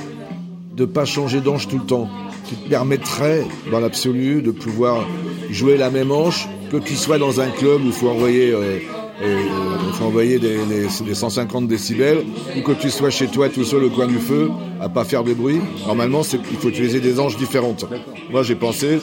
de 0.77 0.85
pas 0.85 1.05
changer 1.05 1.41
d'ange 1.41 1.69
tout 1.69 1.79
le 1.79 1.85
temps, 1.85 2.09
qui 2.47 2.55
te 2.55 2.69
permettrait, 2.69 3.45
dans 3.71 3.81
l'absolu, 3.81 4.43
de 4.43 4.51
pouvoir 4.51 5.07
jouer 5.51 5.77
la 5.77 5.91
même 5.91 6.09
manche 6.09 6.49
que 6.71 6.79
tu 6.79 6.95
sois 6.95 7.19
dans 7.19 7.41
un 7.41 7.49
club 7.49 7.83
où 7.83 7.87
il 7.87 7.93
faut 7.93 8.09
envoyer, 8.09 8.53
euh, 8.53 8.79
euh, 9.23 9.93
faut 9.93 10.05
envoyer 10.05 10.39
des, 10.39 10.59
150 11.15 11.69
décibels, 11.69 12.25
ou 12.57 12.63
que 12.63 12.73
tu 12.73 12.91
sois 12.91 13.11
chez 13.11 13.29
toi 13.29 13.49
tout 13.49 13.65
seul 13.65 13.85
au 13.85 13.91
coin 13.91 14.07
du 14.07 14.19
feu, 14.19 14.51
à 14.81 14.89
pas 14.89 15.05
faire 15.05 15.25
de 15.25 15.33
bruit. 15.33 15.61
Normalement, 15.87 16.23
il 16.23 16.57
faut 16.57 16.69
utiliser 16.69 17.01
des 17.01 17.21
anges 17.21 17.37
différentes. 17.37 17.85
Moi, 18.31 18.43
j'ai 18.43 18.57
pensé, 18.57 18.99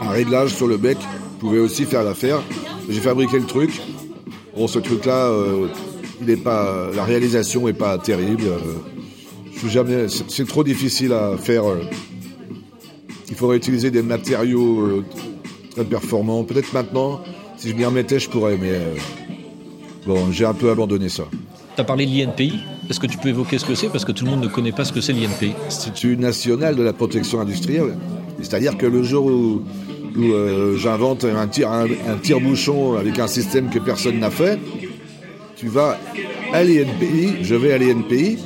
un 0.00 0.10
réglage 0.10 0.54
sur 0.54 0.66
le 0.66 0.76
bec 0.76 0.98
pouvait 1.38 1.58
aussi 1.58 1.84
faire 1.84 2.04
l'affaire. 2.04 2.42
J'ai 2.88 3.00
fabriqué 3.00 3.38
le 3.38 3.46
truc. 3.46 3.80
Bon, 4.56 4.66
ce 4.66 4.78
truc-là, 4.78 5.28
euh, 5.28 5.68
il 6.20 6.38
la 6.44 7.04
réalisation 7.04 7.66
est 7.68 7.72
pas 7.72 7.96
terrible. 7.96 8.44
jamais, 9.68 10.06
c'est 10.28 10.46
trop 10.46 10.64
difficile 10.64 11.12
à 11.12 11.36
faire. 11.38 11.64
il 13.28 13.34
faudrait 13.34 13.56
utiliser 13.56 13.90
des 13.90 14.02
matériaux 14.02 15.02
très 15.70 15.84
performant. 15.84 16.44
Peut-être 16.44 16.72
maintenant, 16.74 17.20
si 17.60 17.68
je 17.68 17.74
m'y 17.74 17.84
remettais, 17.84 18.18
je 18.18 18.28
pourrais, 18.30 18.56
mais 18.56 18.70
euh, 18.70 18.94
bon, 20.06 20.30
j'ai 20.32 20.44
un 20.44 20.54
peu 20.54 20.70
abandonné 20.70 21.08
ça. 21.08 21.24
Tu 21.74 21.80
as 21.80 21.84
parlé 21.84 22.06
de 22.06 22.10
l'INPI. 22.10 22.60
Est-ce 22.88 22.98
que 22.98 23.06
tu 23.06 23.18
peux 23.18 23.28
évoquer 23.28 23.58
ce 23.58 23.64
que 23.64 23.74
c'est? 23.74 23.88
Parce 23.88 24.04
que 24.04 24.12
tout 24.12 24.24
le 24.24 24.30
monde 24.30 24.42
ne 24.42 24.48
connaît 24.48 24.72
pas 24.72 24.84
ce 24.84 24.92
que 24.92 25.00
c'est 25.00 25.12
l'INPI. 25.12 25.52
C'est 25.68 26.02
une 26.04 26.20
nationale 26.20 26.76
de 26.76 26.82
la 26.82 26.92
protection 26.92 27.40
industrielle. 27.40 27.96
C'est-à-dire 28.42 28.76
que 28.76 28.86
le 28.86 29.02
jour 29.02 29.26
où, 29.26 29.62
euh, 30.18 30.76
j'invente 30.76 31.24
un 31.24 31.46
tire-bouchon 32.18 32.94
avec 32.94 33.18
un 33.18 33.28
système 33.28 33.70
que 33.70 33.78
personne 33.78 34.18
n'a 34.18 34.30
fait, 34.30 34.58
tu 35.56 35.68
vas 35.68 35.98
à 36.52 36.64
l'INPI, 36.64 37.42
je 37.42 37.54
vais 37.54 37.72
à 37.72 37.78
l'INPI, 37.78 38.38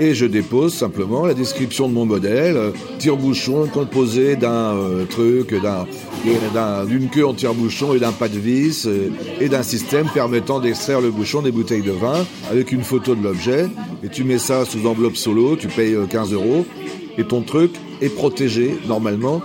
et 0.00 0.14
je 0.14 0.26
dépose 0.26 0.74
simplement 0.74 1.24
la 1.26 1.34
description 1.34 1.88
de 1.88 1.94
mon 1.94 2.04
modèle, 2.04 2.72
tire-bouchon 2.98 3.68
composé 3.72 4.36
d'un 4.36 4.74
euh, 4.74 5.04
truc, 5.04 5.54
d'une 6.88 7.08
queue 7.08 7.26
en 7.26 7.34
tire-bouchon 7.34 7.94
et 7.94 8.00
d'un 8.00 8.12
pas 8.12 8.28
de 8.28 8.38
vis 8.38 8.86
euh, 8.86 9.10
et 9.40 9.48
d'un 9.48 9.62
système 9.62 10.06
permettant 10.12 10.60
d'extraire 10.60 11.00
le 11.00 11.10
bouchon 11.10 11.42
des 11.42 11.52
bouteilles 11.52 11.82
de 11.82 11.92
vin 11.92 12.26
avec 12.50 12.72
une 12.72 12.82
photo 12.82 13.14
de 13.14 13.22
l'objet 13.22 13.66
et 14.02 14.08
tu 14.08 14.24
mets 14.24 14.38
ça 14.38 14.64
sous 14.64 14.86
enveloppe 14.86 15.16
solo, 15.16 15.56
tu 15.56 15.68
payes 15.68 15.96
15 16.10 16.32
euh, 16.32 16.36
euros 16.36 16.66
et 17.16 17.24
ton 17.24 17.42
truc 17.42 17.72
est 18.00 18.08
protégé 18.08 18.76
normalement. 18.88 19.42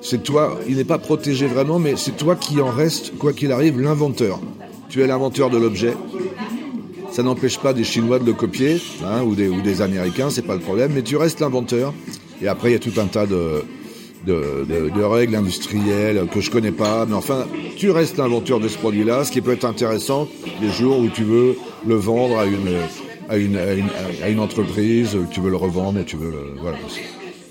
C'est 0.00 0.22
toi, 0.22 0.58
il 0.68 0.76
n'est 0.76 0.84
pas 0.84 0.98
protégé 0.98 1.46
vraiment, 1.46 1.78
mais 1.78 1.94
c'est 1.96 2.16
toi 2.16 2.36
qui 2.36 2.60
en 2.60 2.70
reste, 2.70 3.16
quoi 3.18 3.32
qu'il 3.32 3.50
arrive, 3.50 3.80
l'inventeur. 3.80 4.40
Tu 4.88 5.02
es 5.02 5.06
l'inventeur 5.06 5.50
de 5.50 5.58
l'objet 5.58 5.94
ça 7.16 7.22
n'empêche 7.22 7.58
pas 7.58 7.72
des 7.72 7.82
Chinois 7.82 8.18
de 8.18 8.26
le 8.26 8.34
copier, 8.34 8.78
hein, 9.02 9.22
ou, 9.22 9.34
des, 9.34 9.48
ou 9.48 9.62
des 9.62 9.80
Américains, 9.80 10.28
c'est 10.28 10.42
pas 10.42 10.52
le 10.52 10.60
problème, 10.60 10.92
mais 10.94 11.00
tu 11.00 11.16
restes 11.16 11.40
l'inventeur. 11.40 11.94
Et 12.42 12.46
après, 12.46 12.68
il 12.68 12.72
y 12.74 12.76
a 12.76 12.78
tout 12.78 12.92
un 13.00 13.06
tas 13.06 13.24
de, 13.24 13.62
règles 15.02 15.34
industrielles 15.34 16.26
que 16.30 16.42
je 16.42 16.50
connais 16.50 16.72
pas, 16.72 17.06
mais 17.06 17.14
enfin, 17.14 17.46
tu 17.78 17.90
restes 17.90 18.18
l'inventeur 18.18 18.60
de 18.60 18.68
ce 18.68 18.76
produit-là, 18.76 19.24
ce 19.24 19.32
qui 19.32 19.40
peut 19.40 19.52
être 19.52 19.64
intéressant 19.64 20.28
les 20.60 20.68
jours 20.68 20.98
où 20.98 21.08
tu 21.08 21.24
veux 21.24 21.56
le 21.86 21.94
vendre 21.94 22.38
à 22.38 22.44
une, 22.44 23.56
à 24.20 24.28
une, 24.28 24.38
entreprise, 24.38 25.16
tu 25.30 25.40
veux 25.40 25.48
le 25.48 25.56
revendre 25.56 26.04
tu 26.04 26.16
veux 26.16 26.30
le. 26.30 26.68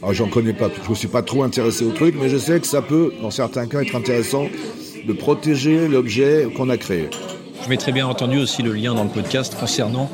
Alors 0.03 0.13
j'en 0.13 0.27
connais 0.27 0.53
pas, 0.53 0.69
je 0.83 0.87
ne 0.91 0.95
suis 0.95 1.07
pas 1.07 1.23
trop 1.23 1.41
intéressé 1.41 1.85
au 1.85 1.91
truc, 1.91 2.13
mais 2.21 2.29
je 2.29 2.37
sais 2.37 2.59
que 2.59 2.67
ça 2.67 2.83
peut, 2.83 3.13
dans 3.19 3.31
certains 3.31 3.65
cas, 3.65 3.81
être 3.81 3.95
intéressant 3.95 4.45
de 5.07 5.13
protéger 5.13 5.87
l'objet 5.87 6.49
qu'on 6.55 6.69
a 6.69 6.77
créé. 6.77 7.09
Je 7.65 7.69
mettrai 7.71 7.91
bien 7.91 8.05
entendu 8.05 8.37
aussi 8.37 8.61
le 8.61 8.73
lien 8.73 8.93
dans 8.93 9.05
le 9.05 9.09
podcast 9.09 9.57
concernant 9.59 10.07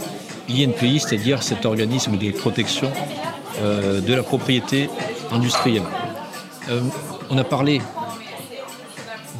l'INPI, 0.48 1.02
c'est-à-dire 1.02 1.44
cet 1.44 1.66
organisme 1.66 2.18
de 2.18 2.32
protection 2.32 2.90
euh, 3.62 4.00
de 4.00 4.14
la 4.14 4.24
propriété 4.24 4.90
industrielle. 5.34 5.84
Euh, 6.70 6.80
on 7.30 7.38
a 7.38 7.44
parlé 7.44 7.82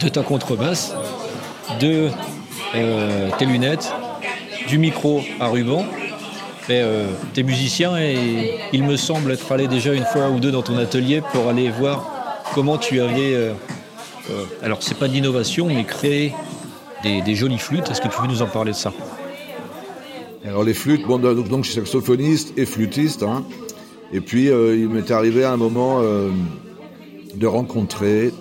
de 0.02 0.10
ta 0.10 0.24
contrebasse, 0.24 0.94
de 1.80 2.10
euh, 2.76 3.30
tes 3.40 3.46
lunettes, 3.46 3.94
du 4.68 4.78
micro 4.78 5.22
à 5.40 5.48
ruban. 5.48 5.86
Mais 6.68 6.84
t'es 7.34 7.44
musicien 7.44 7.98
et 7.98 8.60
il 8.74 8.84
me 8.84 8.98
semble 8.98 9.32
être 9.32 9.50
allé 9.54 9.70
déjà 9.70 9.94
une 9.94 10.06
fois 10.06 10.30
ou 10.30 10.42
deux 10.42 10.52
dans 10.52 10.64
ton 10.64 10.78
atelier 10.78 11.22
pour 11.32 11.48
aller 11.48 11.70
voir 11.70 12.06
comment 12.54 12.78
tu 12.78 13.00
avais. 13.00 13.52
alors 14.62 14.78
c'est 14.82 14.98
pas 14.98 15.08
d'innovation, 15.08 15.68
mais 15.68 15.84
créer 15.86 16.34
des, 17.04 17.36
jolies 17.36 17.58
flûtes. 17.58 17.90
Est-ce 17.90 18.02
que 18.02 18.08
tu 18.08 18.22
veux 18.22 18.28
nous 18.28 18.42
en 18.42 18.48
parler 18.48 18.72
de 18.72 18.78
ça? 18.78 18.94
Alors 20.46 20.64
les 20.64 20.74
flûtes, 20.74 21.06
bon, 21.06 21.20
donc, 21.20 21.64
je 21.64 21.72
suis 21.72 21.80
saxophoniste 21.80 22.58
et 22.58 22.66
flûtiste. 22.66 23.24
Hein. 23.24 23.44
Et 24.14 24.22
puis 24.22 24.50
euh, 24.50 24.76
il 24.76 24.90
m'est 24.90 25.12
arrivé 25.12 25.44
à 25.44 25.52
un 25.52 25.58
moment 25.58 26.00
euh, 26.02 26.30
de 27.36 27.48
rencontrer 27.48 28.34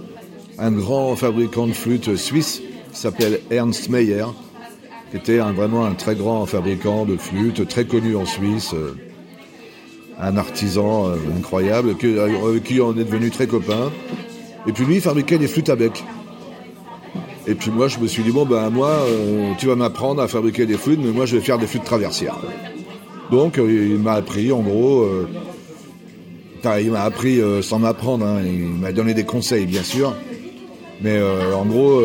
un 0.59 0.73
grand 0.73 1.15
fabricant 1.17 1.67
de 1.67 1.73
flûtes 1.73 2.17
suisse 2.17 2.63
qui 2.93 2.99
s'appelle 2.99 3.41
Ernst 3.51 3.89
Meyer, 3.89 4.25
qui 5.11 5.17
était 5.17 5.39
vraiment 5.39 5.85
un 5.85 5.93
très 5.93 6.17
grand 6.17 6.45
fabricant 6.47 7.05
de 7.05 7.17
flûtes, 7.17 7.69
très 7.69 7.85
connu 7.85 8.17
en 8.17 8.27
Suisse, 8.27 8.75
euh, 8.75 8.97
un 10.19 10.37
artisan 10.37 11.13
incroyable, 11.37 11.91
avec 11.91 12.65
qui 12.65 12.81
on 12.81 12.93
est 12.93 13.05
devenu 13.05 13.31
très 13.31 13.47
copains. 13.47 13.91
Et 14.67 14.73
puis 14.73 14.85
lui, 14.85 14.97
il 14.97 15.01
fabriquait 15.01 15.39
des 15.39 15.49
flûtes 15.49 15.71
à 15.71 15.77
bec. 15.77 16.05
Et 17.47 17.55
puis 17.55 17.71
moi, 17.71 17.89
je 17.89 17.99
me 17.99 18.07
suis 18.07 18.23
dit, 18.23 18.31
bon, 18.31 18.45
ben 18.45 18.71
moi, 18.71 18.91
euh, 18.91 19.53
tu 19.59 19.67
vas 19.67 19.77
m'apprendre 19.77 20.21
à 20.23 20.29
fabriquer 20.29 20.67
des 20.67 20.77
flûtes, 20.77 21.01
mais 21.03 21.11
moi, 21.11 21.27
je 21.27 21.37
vais 21.37 21.43
faire 21.43 21.59
des 21.59 21.67
flûtes 21.67 21.85
traversières. 21.85 22.37
Donc, 23.31 23.59
euh, 23.59 23.91
il 23.93 23.99
m'a 23.99 24.13
appris, 24.13 24.53
en 24.53 24.61
gros, 24.61 25.03
euh, 25.03 25.29
il 26.81 26.91
m'a 26.91 27.03
appris 27.03 27.41
sans 27.63 27.79
m'apprendre, 27.79 28.27
hein, 28.27 28.43
il 28.45 28.81
m'a 28.81 28.93
donné 28.93 29.15
des 29.15 29.25
conseils, 29.25 29.67
bien 29.67 29.83
sûr. 29.83 30.15
Mais 31.03 31.19
en 31.55 31.65
gros, 31.65 32.03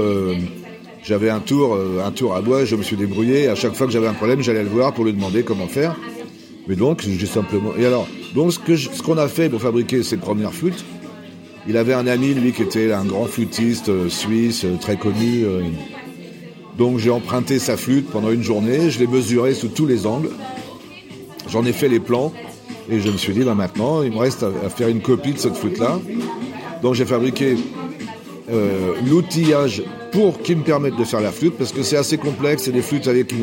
j'avais 1.04 1.30
un 1.30 1.42
tour, 1.42 1.78
un 2.02 2.12
tour 2.12 2.34
à 2.34 2.40
bois, 2.40 2.64
je 2.64 2.78
me 2.78 2.84
suis 2.84 2.96
débrouillé. 2.96 3.50
À 3.50 3.56
chaque 3.56 3.76
fois 3.76 3.86
que 3.86 3.92
j'avais 3.92 4.08
un 4.08 4.14
problème, 4.14 4.42
j'allais 4.42 4.64
le 4.64 4.70
voir 4.70 4.94
pour 4.94 5.04
lui 5.04 5.12
demander 5.12 5.44
comment 5.44 5.68
faire. 5.68 5.98
Mais 6.70 6.78
donc, 6.78 7.02
j'ai 7.02 7.26
simplement. 7.26 7.74
Et 7.78 7.86
alors, 7.86 8.08
donc, 8.34 8.54
ce 8.54 9.02
qu'on 9.02 9.18
a 9.18 9.28
fait 9.28 9.50
pour 9.50 9.62
fabriquer 9.62 10.02
ces 10.04 10.16
premières 10.16 10.54
flûtes, 10.54 10.86
il 11.68 11.78
avait 11.78 11.94
un 11.94 12.08
ami, 12.08 12.34
lui, 12.34 12.52
qui 12.52 12.62
était 12.62 12.92
un 12.92 13.06
grand 13.06 13.26
flûtiste 13.26 13.90
euh, 13.90 14.10
suisse, 14.10 14.66
euh, 14.66 14.78
très 14.80 14.98
connu. 14.98 15.44
Euh. 15.44 15.62
Donc 16.78 17.00
j'ai 17.00 17.10
emprunté 17.10 17.58
sa 17.58 17.78
flûte 17.78 18.10
pendant 18.12 18.30
une 18.32 18.44
journée, 18.44 18.90
je 18.90 19.00
l'ai 19.00 19.08
mesuré 19.08 19.54
sous 19.54 19.70
tous 19.70 19.86
les 19.86 20.06
angles. 20.06 20.30
J'en 21.50 21.66
ai 21.66 21.74
fait 21.74 21.88
les 21.88 22.00
plans 22.00 22.34
et 22.90 23.00
je 23.00 23.10
me 23.10 23.18
suis 23.18 23.34
dit, 23.34 23.42
bah, 23.42 23.56
maintenant, 23.56 24.04
il 24.04 24.12
me 24.12 24.18
reste 24.18 24.44
à, 24.44 24.70
faire 24.70 24.90
une 24.90 25.02
copie 25.02 25.34
de 25.34 25.40
cette 25.40 25.56
flûte-là. 25.56 26.00
Donc 26.82 26.94
j'ai 26.96 27.06
fabriqué 27.06 27.56
l'outillage 29.08 29.84
pour 30.12 30.42
qui 30.42 30.56
me 30.56 30.64
permette 30.64 30.96
de 30.96 31.04
faire 31.04 31.22
la 31.22 31.32
flûte, 31.32 31.56
parce 31.58 31.72
que 31.72 31.82
c'est 31.82 31.98
assez 31.98 32.18
complexe, 32.18 32.64
c'est 32.64 32.72
des 32.72 32.82
flûtes 32.82 33.08
avec 33.08 33.34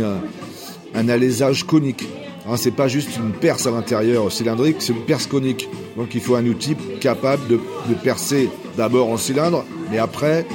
un 0.94 1.08
alésage 1.08 1.64
conique. 1.64 2.04
Hein, 2.48 2.56
c'est 2.56 2.72
pas 2.72 2.88
juste 2.88 3.16
une 3.16 3.32
perce 3.32 3.66
à 3.66 3.70
l'intérieur 3.70 4.30
cylindrique, 4.32 4.76
c'est 4.80 4.92
une 4.92 5.04
perce 5.04 5.26
conique. 5.26 5.68
Donc 5.96 6.14
il 6.14 6.20
faut 6.20 6.34
un 6.34 6.46
outil 6.46 6.74
capable 7.00 7.46
de, 7.48 7.60
percer 8.02 8.48
d'abord 8.76 9.08
en 9.08 9.16
cylindre, 9.16 9.64
mais 9.90 9.98
après 9.98 10.46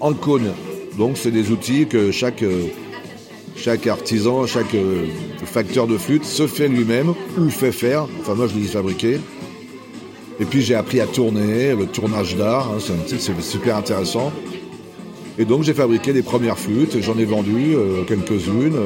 en 0.00 0.12
cône. 0.12 0.52
Donc 0.98 1.16
c'est 1.16 1.30
des 1.30 1.50
outils 1.50 1.86
que 1.86 2.10
chaque, 2.10 2.42
euh, 2.42 2.66
chaque 3.56 3.86
artisan, 3.86 4.46
chaque 4.46 4.74
euh, 4.74 5.06
facteur 5.44 5.86
de 5.86 5.96
flûte 5.96 6.24
se 6.24 6.46
fait 6.46 6.68
lui-même 6.68 7.14
ou 7.38 7.48
fait 7.48 7.72
faire. 7.72 8.06
Enfin 8.20 8.34
moi 8.34 8.46
je 8.46 8.58
l'ai 8.58 8.66
fabriqué. 8.66 9.18
Et 10.40 10.44
puis 10.44 10.60
j'ai 10.60 10.74
appris 10.74 11.00
à 11.00 11.06
tourner, 11.06 11.74
le 11.74 11.86
tournage 11.86 12.36
d'art, 12.36 12.70
hein, 12.70 12.78
c'est 13.06 13.40
super 13.40 13.76
intéressant. 13.76 14.30
Et 15.38 15.46
donc 15.46 15.62
j'ai 15.62 15.74
fabriqué 15.74 16.12
des 16.12 16.22
premières 16.22 16.58
flûtes, 16.58 17.00
j'en 17.00 17.16
ai 17.16 17.24
vendu 17.24 17.74
euh, 17.74 18.04
quelques-unes. 18.04 18.76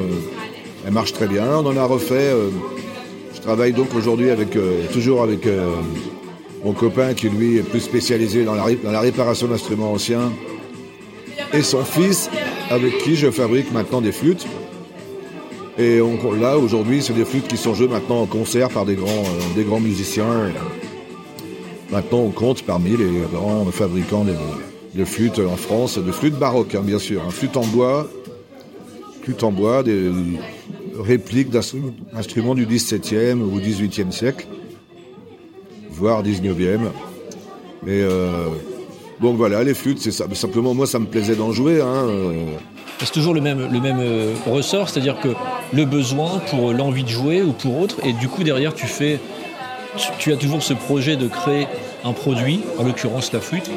Elle 0.85 0.93
marche 0.93 1.13
très 1.13 1.27
bien. 1.27 1.45
On 1.57 1.65
en 1.65 1.77
a 1.77 1.83
refait. 1.83 2.15
Euh, 2.15 2.49
je 3.33 3.41
travaille 3.41 3.73
donc 3.73 3.93
aujourd'hui 3.95 4.29
avec 4.29 4.55
euh, 4.55 4.85
toujours 4.91 5.23
avec 5.23 5.45
euh, 5.45 5.67
mon 6.63 6.73
copain 6.73 7.13
qui 7.13 7.29
lui 7.29 7.57
est 7.57 7.63
plus 7.63 7.79
spécialisé 7.79 8.43
dans 8.43 8.55
la, 8.55 8.99
réparation 8.99 9.47
d'instruments 9.47 9.93
anciens 9.93 10.31
et 11.53 11.61
son 11.61 11.83
fils 11.83 12.29
avec 12.69 12.97
qui 12.99 13.15
je 13.15 13.31
fabrique 13.31 13.71
maintenant 13.71 14.01
des 14.01 14.11
flûtes. 14.11 14.45
Et 15.77 15.99
là 16.41 16.57
aujourd'hui 16.57 17.01
c'est 17.01 17.13
des 17.13 17.23
flûtes 17.23 17.47
qui 17.47 17.55
sont 17.55 17.73
jouées 17.73 17.87
maintenant 17.87 18.21
en 18.21 18.25
concert 18.25 18.69
par 18.69 18.85
des 18.85 18.95
grands, 18.95 19.23
des 19.55 19.63
grands 19.63 19.79
musiciens. 19.79 20.51
Maintenant 21.91 22.19
on 22.19 22.31
compte 22.31 22.63
parmi 22.63 22.97
les 22.97 23.21
grands 23.31 23.65
fabricants 23.71 24.25
de, 24.93 25.05
flûtes 25.05 25.39
en 25.39 25.55
France, 25.55 25.97
de 25.97 26.11
flûtes 26.11 26.37
baroques 26.37 26.75
hein, 26.75 26.83
bien 26.83 26.99
sûr, 26.99 27.23
un 27.25 27.31
flûte 27.31 27.55
en 27.55 27.65
bois, 27.65 28.09
flûte 29.23 29.43
en 29.43 29.51
bois, 29.51 29.81
des, 29.81 30.11
répliques 30.99 31.49
d'instruments 31.49 32.55
du 32.55 32.65
XVIIe 32.65 33.33
ou 33.33 33.59
XVIIIe 33.59 34.11
siècle, 34.11 34.47
voire 35.89 36.21
XIXe. 36.23 36.79
Mais 37.83 38.01
euh, 38.01 38.47
donc 39.21 39.37
voilà, 39.37 39.63
les 39.63 39.73
flûtes, 39.73 39.99
c'est 39.99 40.11
ça. 40.11 40.25
Simplement, 40.33 40.73
moi, 40.73 40.87
ça 40.87 40.99
me 40.99 41.05
plaisait 41.05 41.35
d'en 41.35 41.51
jouer. 41.51 41.81
Hein, 41.81 42.05
euh. 42.07 42.45
C'est 42.99 43.11
toujours 43.11 43.33
le 43.33 43.41
même, 43.41 43.71
le 43.71 43.79
même 43.79 43.99
euh, 44.01 44.33
ressort, 44.45 44.89
c'est-à-dire 44.89 45.19
que 45.21 45.29
le 45.73 45.85
besoin 45.85 46.39
pour 46.49 46.73
l'envie 46.73 47.03
de 47.03 47.09
jouer 47.09 47.41
ou 47.41 47.53
pour 47.53 47.79
autre, 47.79 47.95
et 48.03 48.11
du 48.11 48.27
coup 48.27 48.43
derrière 48.43 48.73
tu 48.73 48.87
fais 48.87 49.19
tu 50.17 50.33
as 50.33 50.35
toujours 50.35 50.61
ce 50.61 50.73
projet 50.73 51.15
de 51.15 51.27
créer 51.27 51.67
un 52.03 52.13
produit, 52.13 52.61
en 52.77 52.83
l'occurrence 52.83 53.31
la 53.31 53.39
flûte, 53.39 53.69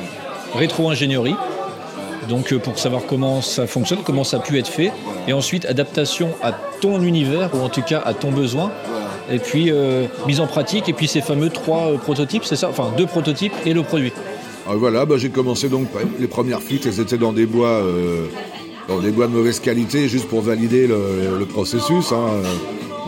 rétro-ingénierie, 0.55 1.37
donc 2.29 2.53
euh, 2.53 2.59
pour 2.59 2.79
savoir 2.79 3.03
comment 3.07 3.43
ça 3.43 3.67
fonctionne, 3.67 4.01
comment 4.05 4.25
ça 4.25 4.39
a 4.39 4.41
pu 4.41 4.59
être 4.59 4.69
fait, 4.69 4.93
et 5.29 5.33
ensuite 5.33 5.65
adaptation 5.67 6.31
à 6.43 6.53
ton 6.81 7.01
univers, 7.03 7.51
ou 7.55 7.59
en 7.59 7.69
tout 7.69 7.83
cas 7.83 8.03
à 8.05 8.15
ton 8.15 8.31
besoin, 8.31 8.71
et 9.31 9.39
puis 9.39 9.71
euh, 9.71 10.07
mise 10.27 10.41
en 10.41 10.47
pratique, 10.47 10.89
et 10.89 10.93
puis 10.93 11.09
ces 11.09 11.21
fameux 11.21 11.51
trois 11.51 11.93
euh, 11.93 11.99
prototypes, 11.99 12.45
c'est 12.45 12.57
ça? 12.57 12.69
Enfin, 12.69 12.93
deux 12.97 13.07
prototypes 13.07 13.55
et 13.67 13.73
le 13.75 13.83
produit. 13.83 14.13
Alors 14.67 14.79
voilà, 14.79 15.05
bah, 15.07 15.17
j'ai 15.19 15.31
commencé 15.31 15.69
donc 15.69 15.89
les 16.21 16.29
premières 16.29 16.63
flûtes, 16.63 16.87
elles 16.87 17.01
étaient 17.01 17.19
dans 17.19 17.33
des 17.33 17.47
bois, 17.47 17.83
dans 18.87 19.01
des 19.01 19.11
bois 19.11 19.27
de 19.27 19.33
mauvaise 19.33 19.59
qualité, 19.59 20.09
juste 20.09 20.29
pour 20.29 20.41
valider 20.41 20.87
le, 20.87 21.45
processus. 21.47 22.13
hein. 22.13 22.43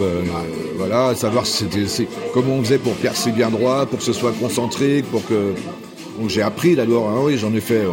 Euh, 0.00 0.22
voilà, 0.76 1.14
savoir 1.14 1.46
c'était, 1.46 1.86
comment 2.32 2.54
on 2.54 2.62
faisait 2.62 2.78
pour 2.78 2.94
percer 2.94 3.30
bien 3.30 3.50
droit, 3.50 3.86
pour 3.86 3.98
que 3.98 4.04
ce 4.04 4.12
soit 4.12 4.32
concentrique, 4.32 5.06
pour 5.10 5.24
que. 5.26 5.54
Donc 6.18 6.30
j'ai 6.30 6.42
appris 6.42 6.76
d'abord, 6.76 7.08
hein, 7.08 7.20
oui, 7.22 7.36
j'en 7.36 7.52
ai 7.54 7.60
fait 7.60 7.84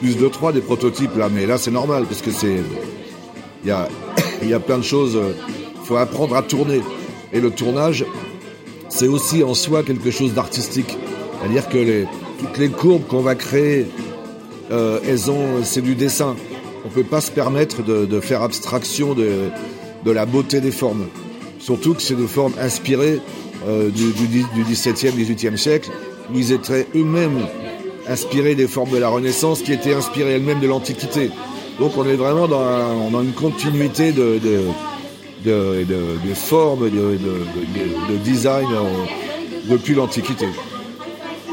plus 0.00 0.16
de 0.16 0.28
trois 0.28 0.52
des 0.52 0.60
prototypes 0.60 1.16
là, 1.16 1.28
mais 1.32 1.46
là 1.46 1.58
c'est 1.58 1.70
normal 1.70 2.04
parce 2.04 2.22
que 2.22 2.30
c'est, 2.30 2.56
il 3.64 3.68
y 3.68 3.70
a, 3.70 3.88
y 4.42 4.58
plein 4.60 4.78
de 4.78 4.84
choses. 4.84 5.18
Il 5.18 5.86
faut 5.86 5.96
apprendre 5.96 6.36
à 6.36 6.42
tourner 6.42 6.80
et 7.32 7.40
le 7.40 7.50
tournage, 7.50 8.04
c'est 8.88 9.08
aussi 9.08 9.42
en 9.42 9.54
soi 9.54 9.82
quelque 9.82 10.10
chose 10.10 10.34
d'artistique. 10.34 10.96
C'est-à-dire 11.38 11.68
que 11.68 12.04
toutes 12.38 12.58
les 12.58 12.68
courbes 12.68 13.06
qu'on 13.06 13.20
va 13.20 13.34
créer, 13.34 13.86
euh, 14.70 14.98
elles 15.06 15.30
ont, 15.30 15.62
c'est 15.64 15.82
du 15.82 15.94
dessin. 15.94 16.36
On 16.84 16.88
peut 16.88 17.04
pas 17.04 17.20
se 17.20 17.30
permettre 17.30 17.82
de, 17.82 18.06
de 18.06 18.20
faire 18.20 18.42
abstraction 18.42 19.14
de, 19.14 19.50
de 20.04 20.10
la 20.10 20.24
beauté 20.24 20.60
des 20.60 20.70
formes. 20.70 21.06
Surtout 21.58 21.94
que 21.94 22.02
c'est 22.02 22.14
des 22.14 22.26
formes 22.26 22.54
inspirées 22.60 23.20
euh, 23.66 23.90
du, 23.90 24.12
du, 24.12 24.26
du 24.28 24.64
XVIIe, 24.64 25.12
XVIIIe 25.12 25.58
siècle, 25.58 25.90
où 26.32 26.38
ils 26.38 26.52
étaient 26.52 26.86
eux-mêmes 26.94 27.46
inspirés 28.08 28.54
des 28.54 28.68
formes 28.68 28.90
de 28.90 28.98
la 28.98 29.08
Renaissance, 29.08 29.60
qui 29.62 29.72
étaient 29.72 29.94
inspirées 29.94 30.32
elles-mêmes 30.34 30.60
de 30.60 30.66
l'Antiquité. 30.68 31.30
Donc 31.78 31.92
on 31.96 32.04
est 32.04 32.14
vraiment 32.14 32.46
dans, 32.48 32.60
un- 32.60 33.10
dans 33.10 33.22
une 33.22 33.32
continuité 33.32 34.12
de, 34.12 34.38
de, 34.42 34.62
de, 35.44 35.84
de- 35.84 36.28
de 36.28 36.34
formes, 36.34 36.84
de, 36.84 36.90
de- 36.90 37.18
de- 37.18 38.12
de 38.12 38.16
design 38.24 38.66
euh, 38.72 38.82
depuis 39.70 39.94
l'Antiquité. 39.94 40.46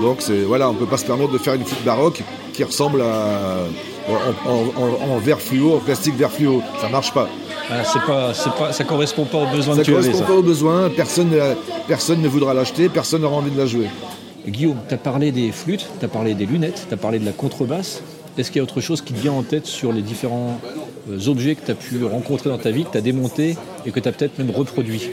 Donc 0.01 0.21
voilà, 0.47 0.69
on 0.69 0.73
peut 0.73 0.85
pas 0.85 0.97
se 0.97 1.05
permettre 1.05 1.31
de 1.31 1.37
faire 1.37 1.53
une 1.53 1.65
flûte 1.65 1.83
baroque 1.85 2.21
qui 2.53 2.63
ressemble 2.63 3.01
à 3.01 3.65
en, 4.09 4.49
en- 4.49 4.83
en- 4.83 5.13
en 5.13 5.17
verre 5.17 5.39
fluo, 5.39 5.75
en 5.75 5.79
plastique 5.79 6.15
verre 6.17 6.31
fluo. 6.31 6.61
Ça 6.81 6.89
marche 6.89 7.13
pas. 7.13 7.29
Ah, 7.69 7.83
c'est 7.85 8.01
pas, 8.05 8.33
pas, 8.57 8.73
ça 8.73 8.83
correspond 8.83 9.23
pas 9.25 9.37
aux 9.39 9.45
besoins 9.55 9.75
Ça 9.75 9.81
que 9.81 9.85
tu 9.85 9.91
avais. 9.95 10.01
correspond 10.01 10.19
ça. 10.25 10.25
pas 10.33 10.37
aux 10.39 10.43
besoins. 10.43 10.89
Personne, 10.89 11.29
ne 11.29 11.37
la- 11.37 11.55
personne 11.87 12.21
ne 12.21 12.27
voudra 12.27 12.53
l'acheter. 12.53 12.89
Personne 12.89 13.21
n'aura 13.21 13.37
envie 13.37 13.51
de 13.51 13.57
la 13.57 13.65
jouer. 13.65 13.87
Guillaume, 14.47 14.77
tu 14.87 14.93
as 14.93 14.97
parlé 14.97 15.31
des 15.31 15.51
flûtes, 15.51 15.87
tu 15.99 16.05
as 16.05 16.09
parlé 16.09 16.33
des 16.33 16.45
lunettes, 16.45 16.85
tu 16.87 16.93
as 16.93 16.97
parlé 16.97 17.19
de 17.19 17.25
la 17.25 17.31
contrebasse. 17.31 18.01
Est-ce 18.37 18.49
qu'il 18.51 18.57
y 18.57 18.59
a 18.59 18.63
autre 18.63 18.81
chose 18.81 19.01
qui 19.01 19.13
te 19.13 19.19
vient 19.19 19.31
en 19.33 19.43
tête 19.43 19.65
sur 19.67 19.93
les 19.93 20.01
différents 20.01 20.59
euh, 21.09 21.27
objets 21.27 21.55
que 21.55 21.65
tu 21.65 21.71
as 21.71 21.75
pu 21.75 22.03
rencontrer 22.03 22.49
dans 22.49 22.57
ta 22.57 22.71
vie, 22.71 22.83
que 22.83 22.91
tu 22.91 22.97
as 22.97 23.01
démonté 23.01 23.55
et 23.85 23.91
que 23.91 23.99
tu 23.99 24.09
as 24.09 24.11
peut-être 24.11 24.37
même 24.39 24.49
reproduit? 24.51 25.11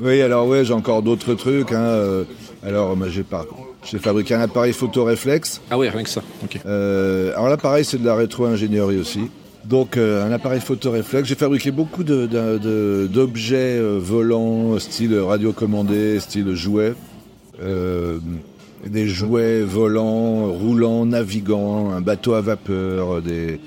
Oui, 0.00 0.20
alors 0.22 0.46
ouais, 0.48 0.64
j'ai 0.64 0.72
encore 0.72 1.02
d'autres 1.02 1.34
trucs. 1.34 1.70
hein, 1.72 1.80
euh, 1.82 2.24
alors 2.66 2.96
moi, 2.96 3.08
j'ai 3.08 3.22
pas, 3.22 3.44
j'ai 3.88 3.98
fabriqué 3.98 4.34
un 4.34 4.40
appareil 4.40 4.72
photo 4.72 5.04
réflexe. 5.04 5.60
Ah 5.70 5.78
ouais, 5.78 5.88
rien 5.90 6.02
que 6.02 6.08
ça. 6.08 6.22
Ok. 6.42 6.58
Euh, 6.66 7.32
alors 7.34 7.48
là, 7.48 7.56
pareil, 7.56 7.84
c'est 7.84 7.98
de 8.00 8.06
la 8.06 8.14
rétro-ingénierie 8.16 8.98
aussi. 8.98 9.20
Donc, 9.64 9.96
euh, 9.96 10.26
un 10.26 10.32
appareil 10.32 10.60
photoréflexe. 10.60 11.28
J'ai 11.28 11.36
fabriqué 11.36 11.70
beaucoup 11.70 12.02
de- 12.02 12.26
de- 12.26 12.58
de- 12.58 13.06
d'objets 13.12 13.78
volants, 13.80 14.76
style 14.80 15.16
radiocommandé, 15.18 16.18
style 16.18 16.52
jouet. 16.54 16.94
Euh, 17.62 18.18
des 18.86 19.06
jouets 19.06 19.62
volants, 19.62 20.52
roulants, 20.52 21.06
navigants, 21.06 21.92
un 21.92 22.00
bateau 22.00 22.34
à 22.34 22.40
vapeur, 22.40 23.22
des, 23.22 23.60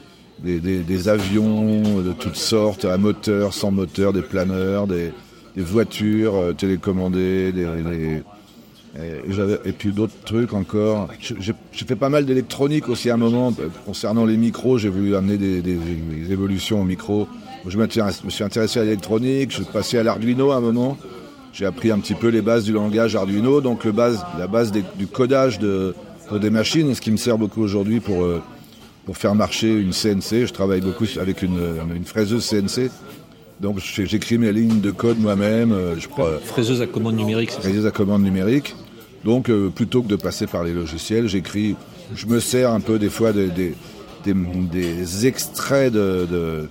avions 1.08 2.02
de 2.02 2.12
toutes 2.12 2.36
sortes, 2.36 2.84
à 2.84 2.98
moteur, 2.98 3.54
sans 3.54 3.72
moteur, 3.72 4.12
des 4.12 4.22
planeurs, 4.22 4.88
des, 4.88 5.14
voitures 5.56 6.36
euh, 6.36 6.52
télécommandées, 6.52 7.54
et, 8.98 9.72
puis 9.72 9.94
d'autres 9.94 10.20
trucs 10.26 10.54
encore. 10.54 11.08
J'ai 11.22 11.54
fait 11.72 11.96
pas 11.96 12.10
mal 12.10 12.26
d'électronique 12.26 12.90
aussi 12.90 13.10
à 13.10 13.14
un 13.14 13.18
moment. 13.18 13.54
Concernant 13.86 14.26
les 14.26 14.36
micros, 14.36 14.78
j'ai 14.78 14.90
voulu 14.90 15.16
amener 15.16 15.38
des, 15.38 15.62
des- 15.62 15.80
évolutions 16.30 16.82
au 16.82 16.86
micro. 16.86 17.30
Je 17.66 17.78
me 17.78 17.88
suis 17.88 18.44
intéressé 18.44 18.80
à 18.82 18.84
l'électronique, 18.84 19.52
je 19.52 19.64
suis 19.64 19.72
passé 19.72 19.98
à 19.98 20.04
l'Arduino 20.04 20.52
à 20.52 20.58
un 20.58 20.62
moment. 20.62 20.98
J'ai 21.58 21.66
appris 21.66 21.90
un 21.90 22.00
petit 22.00 22.16
peu 22.16 22.28
les 22.28 22.42
bases 22.42 22.66
du 22.66 22.74
langage 22.74 23.16
Arduino, 23.16 23.62
donc 23.62 23.86
le 23.86 23.94
base, 23.94 24.20
la 24.38 24.48
base 24.48 24.74
des- 24.74 24.84
du 25.00 25.08
codage 25.08 25.58
de, 25.58 25.96
de 26.30 26.38
des 26.38 26.50
machines, 26.50 26.94
ce 26.94 27.00
qui 27.00 27.12
me 27.12 27.18
sert 27.18 27.38
beaucoup 27.38 27.62
aujourd'hui 27.62 28.02
pour, 28.02 28.24
euh, 28.26 28.42
pour 29.06 29.16
faire 29.16 29.36
marcher 29.36 29.74
une 29.74 29.94
CNC. 29.94 30.46
Je 30.48 30.52
travaille 30.54 30.82
beaucoup 30.82 31.06
avec 31.20 31.42
une, 31.42 31.60
une 31.96 32.04
fraiseuse 32.04 32.46
CNC. 32.46 32.92
Donc 33.62 33.80
j'écris 33.80 34.38
mes 34.38 34.52
lignes 34.52 34.82
de 34.82 34.92
code 34.92 35.18
moi-même. 35.18 35.72
euh, 35.72 35.96
Je 35.98 36.10
crois, 36.10 36.40
Fraiseuse 36.44 36.82
à 36.82 36.88
commande 36.88 37.16
numérique, 37.16 37.52
c'est 37.52 37.74
ça? 37.82 37.88
à 37.88 37.92
commande 37.92 38.24
numérique. 38.24 38.76
Donc, 39.24 39.50
euh, 39.50 39.70
plutôt 39.70 40.04
que 40.04 40.08
de 40.10 40.18
passer 40.18 40.46
par 40.48 40.64
les 40.66 40.74
logiciels, 40.74 41.28
j'écris, 41.30 41.76
je 42.14 42.28
me 42.28 42.40
sers 42.42 42.70
un 42.70 42.82
peu 42.82 43.00
des 43.00 43.10
fois 43.10 43.32
des, 43.32 43.48
des, 43.48 43.74
des- 44.26 44.34
des 44.34 45.26
extraits 45.26 45.92
de, 45.94 46.28
de, 46.30 46.70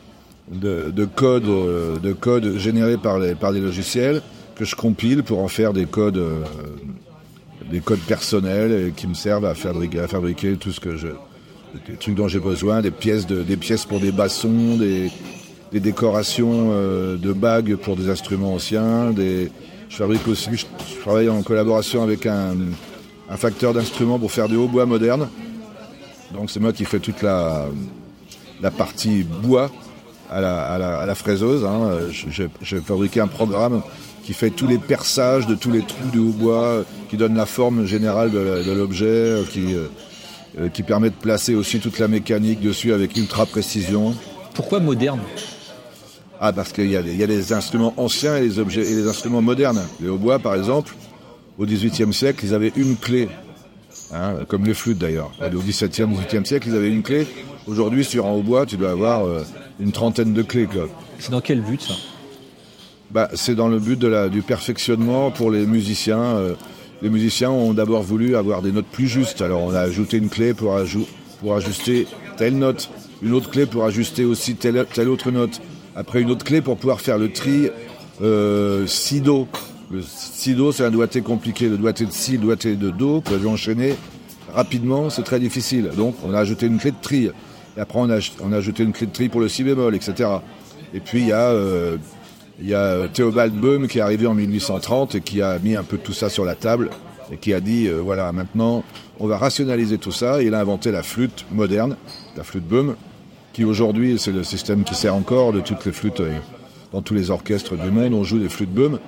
de, 0.53 0.91
de 0.91 1.05
code, 1.07 1.49
euh, 1.49 1.99
de 1.99 2.13
code 2.13 2.59
générés 2.59 2.99
par 2.99 3.19
les, 3.19 3.35
par 3.35 3.51
les 3.51 3.61
logiciels 3.61 4.21
que 4.55 4.65
je 4.65 4.77
compile 4.77 5.23
pour 5.23 5.41
en 5.41 5.49
faire 5.49 5.73
des 5.73 5.87
codes, 5.87 6.17
euh, 6.17 6.45
des 7.71 7.81
codes 7.81 8.01
personnels 8.01 8.93
qui 8.97 9.07
me 9.07 9.15
servent 9.15 9.47
à 9.47 9.55
fabriquer, 9.55 10.57
tout 10.57 10.73
ce 10.73 10.81
que 10.81 10.97
je, 10.97 11.09
des 11.89 11.97
trucs 11.97 12.15
dont 12.15 12.29
j'ai 12.29 12.41
besoin, 12.41 12.81
des 12.81 12.91
pièces, 12.91 13.27
de, 13.27 13.43
des 13.43 13.57
pièces 13.57 13.85
pour 13.85 14.01
des 14.01 14.13
bassons, 14.13 14.77
des, 14.77 15.11
décorations 15.73 16.69
euh, 16.71 17.17
de 17.17 17.33
bagues 17.33 17.75
pour 17.75 17.97
des 17.97 18.09
instruments 18.09 18.55
anciens. 18.55 19.13
Je 19.17 19.97
fabrique 19.97 20.27
aussi, 20.29 20.51
je, 20.53 20.67
travaille 21.01 21.29
en 21.29 21.43
collaboration 21.43 22.03
avec 22.03 22.27
un, 22.27 22.55
facteur 23.37 23.75
d'instruments 23.75 24.19
pour 24.19 24.31
faire 24.31 24.49
des 24.49 24.57
hautbois 24.57 24.87
modernes. 24.87 25.29
Donc 26.33 26.51
c'est 26.51 26.61
moi 26.61 26.73
qui 26.73 26.85
fais 26.85 27.01
toute 27.01 27.23
la, 27.23 27.67
partie 28.77 29.25
bois 29.25 29.71
à 30.31 30.41
la, 30.41 31.15
fraiseuse. 31.17 31.65
hein. 31.65 31.99
J'ai 32.63 32.81
fabriqué 32.81 33.21
un 33.21 33.27
programme 33.27 33.83
qui 34.25 34.33
fait 34.33 34.51
tous 34.51 34.67
les 34.67 34.79
perçages 34.79 35.47
de 35.47 35.55
tous 35.55 35.71
les 35.71 35.83
trous 35.83 36.11
de 36.13 36.21
hautbois, 36.21 36.85
qui 37.11 37.17
donne 37.17 37.37
la 37.37 37.47
forme 37.47 37.85
générale 37.87 38.31
de 38.31 38.73
l'objet, 38.73 39.05
euh, 39.07 39.45
qui, 39.45 39.75
euh, 39.75 39.87
euh, 40.59 40.69
qui 40.69 40.83
permet 40.83 41.11
de 41.11 41.15
placer 41.15 41.55
aussi 41.55 41.79
toute 41.79 41.99
la 41.99 42.09
mécanique 42.09 42.61
dessus 42.61 42.93
avec 42.93 43.17
ultra 43.17 43.45
précision. 43.45 44.15
Pourquoi 44.55 44.81
moderne? 44.81 45.21
Ah, 46.41 46.53
parce 46.53 46.73
qu'il 46.73 46.91
y, 46.91 46.97
a 46.97 47.01
y 47.01 47.27
des 47.27 47.53
instruments 47.53 47.95
anciens 47.97 48.37
et 48.37 48.43
les, 48.43 48.59
objets, 48.59 48.83
et 48.83 48.95
les 48.95 49.07
instruments 49.07 49.43
modernes. 49.43 49.83
Les 50.01 50.09
hautbois, 50.09 50.39
par 50.39 50.55
exemple, 50.55 50.95
au 51.59 51.67
XVIIIe 51.67 52.13
siècle, 52.13 52.45
ils 52.45 52.55
avaient 52.55 52.73
une 52.77 52.97
clé. 52.97 53.29
Hein, 54.13 54.45
comme 54.49 54.65
les 54.65 54.75
flûtes 54.75 54.99
d'ailleurs. 54.99 55.33
Au 55.41 55.59
XVIIe, 55.59 56.07
XVIIIe 56.07 56.47
siècle, 56.47 56.69
ils 56.69 56.77
avaient 56.77 56.91
une 56.91 57.03
clé. 57.03 57.27
Aujourd'hui, 57.67 58.05
sur 58.05 58.27
un 58.27 58.33
hautbois, 58.33 58.67
tu 58.67 58.77
dois 58.77 58.91
avoir 58.91 59.27
euh, 59.27 59.43
une 59.81 59.93
trentaine 59.93 60.33
de 60.33 60.43
clés. 60.43 60.67
Quoi. 60.67 60.89
C'est 61.19 61.31
dans 61.31 61.41
quel 61.41 61.63
but 61.63 61.81
ça? 61.81 61.95
Bah, 63.15 63.29
c'est 63.35 63.55
dans 63.55 63.69
le 63.69 63.79
but 63.79 64.05
du 64.05 64.43
perfectionnement 64.43 65.31
pour 65.31 65.53
les 65.53 65.67
musiciens. 65.67 66.19
euh, 66.19 66.55
les 67.01 67.09
musiciens 67.09 67.51
ont 67.51 67.73
d'abord 67.73 68.03
voulu 68.03 68.35
avoir 68.35 68.61
des 68.61 68.73
notes 68.73 68.89
plus 68.91 69.07
justes. 69.07 69.41
Alors 69.41 69.63
on 69.63 69.73
a 69.73 69.79
ajouté 69.79 70.17
une 70.17 70.29
clé 70.29 70.53
pour, 70.53 70.75
ajuster 70.75 72.09
telle 72.37 72.59
note, 72.59 72.91
une 73.23 73.33
autre 73.33 73.51
clé 73.51 73.67
pour 73.67 73.85
ajuster 73.85 74.25
aussi 74.25 74.57
telle, 74.57 74.79
autre 75.09 75.31
note. 75.31 75.61
Après 75.95 76.23
une 76.23 76.31
autre 76.33 76.45
clé 76.45 76.61
pour 76.61 76.77
pouvoir 76.77 77.01
faire 77.01 77.17
le 77.17 77.31
tri 77.31 77.69
euh, 78.21 78.85
si 78.89 79.21
do. 79.21 79.47
Le 79.93 80.03
si 80.03 80.57
do 80.57 80.73
c'est 80.73 80.85
un 80.85 80.91
doigté 80.91 81.21
compliqué. 81.21 81.69
Le 81.69 81.79
doigté 81.79 82.07
de 82.07 82.11
si, 82.11 82.33
le 82.33 82.39
doigté 82.39 82.75
de 82.75 82.91
do, 82.91 83.21
pour 83.21 83.37
les 83.37 83.47
enchaîner 83.47 83.95
rapidement, 84.53 85.09
c'est 85.09 85.23
très 85.23 85.39
difficile. 85.39 85.91
Donc 85.97 86.17
on 86.27 86.35
a 86.35 86.41
ajouté 86.41 86.67
une 86.67 86.79
clé 86.79 86.91
de 86.91 87.01
tri. 87.01 87.31
Et 87.77 87.81
après 87.81 88.01
on 88.01 88.11
a, 88.11 88.19
on 88.43 88.53
a 88.53 88.57
ajouté 88.57 88.83
une 88.83 88.93
clé 88.93 89.07
de 89.07 89.13
tri 89.13 89.29
pour 89.29 89.41
le 89.41 89.49
si 89.49 89.63
bémol, 89.63 89.95
etc. 89.95 90.31
Et 90.93 90.99
puis 90.99 91.21
il 91.21 91.29
y 91.29 91.33
a 91.33 91.51
euh, 91.51 91.97
il 92.61 92.69
y 92.69 92.75
a 92.75 93.09
Théobald 93.09 93.53
Böhm 93.53 93.89
qui 93.89 93.99
est 93.99 94.03
arrivé 94.03 94.27
en 94.27 94.35
1830 94.35 95.17
et 95.17 95.21
qui 95.21 95.43
a 95.43 95.59
mis 95.59 95.77
un 95.77 95.83
peu 95.83 95.99
tout 95.99 96.13
ça 96.13 96.29
sur 96.29 96.45
la 96.45 96.55
table 96.55 96.91
et 97.33 97.37
qui 97.37 97.53
a 97.53 97.61
dit 97.61 97.89
euh, 97.89 98.01
voilà 98.01 98.31
maintenant 98.33 98.85
on 99.19 99.27
va 99.27 99.39
rationaliser 99.39 99.99
tout 99.99 100.13
ça. 100.13 100.43
Et 100.43 100.47
il 100.47 100.55
a 100.55 100.61
inventé 100.61 100.91
la 100.91 101.03
flûte 101.03 101.47
moderne, 101.51 101.97
la 102.37 102.45
flûte 102.45 102.67
Böhm, 102.67 102.95
qui 103.53 103.65
aujourd'hui 103.65 104.19
c'est 104.19 104.33
le 104.33 104.45
système 104.45 104.85
qui 104.85 104.95
sert 104.95 105.15
encore 105.15 105.53
de 105.53 105.61
toutes 105.61 105.85
les 105.85 105.93
flûtes 105.93 106.21
euh, 106.21 106.39
dans 106.93 107.03
tous 107.03 107.15
les 107.15 107.31
orchestres 107.31 107.77
du 107.77 107.91
monde. 107.91 108.15
On 108.15 108.25
joue 108.25 108.39
des 108.39 108.49
flûtes 108.49 108.73
Böhm, 108.73 108.99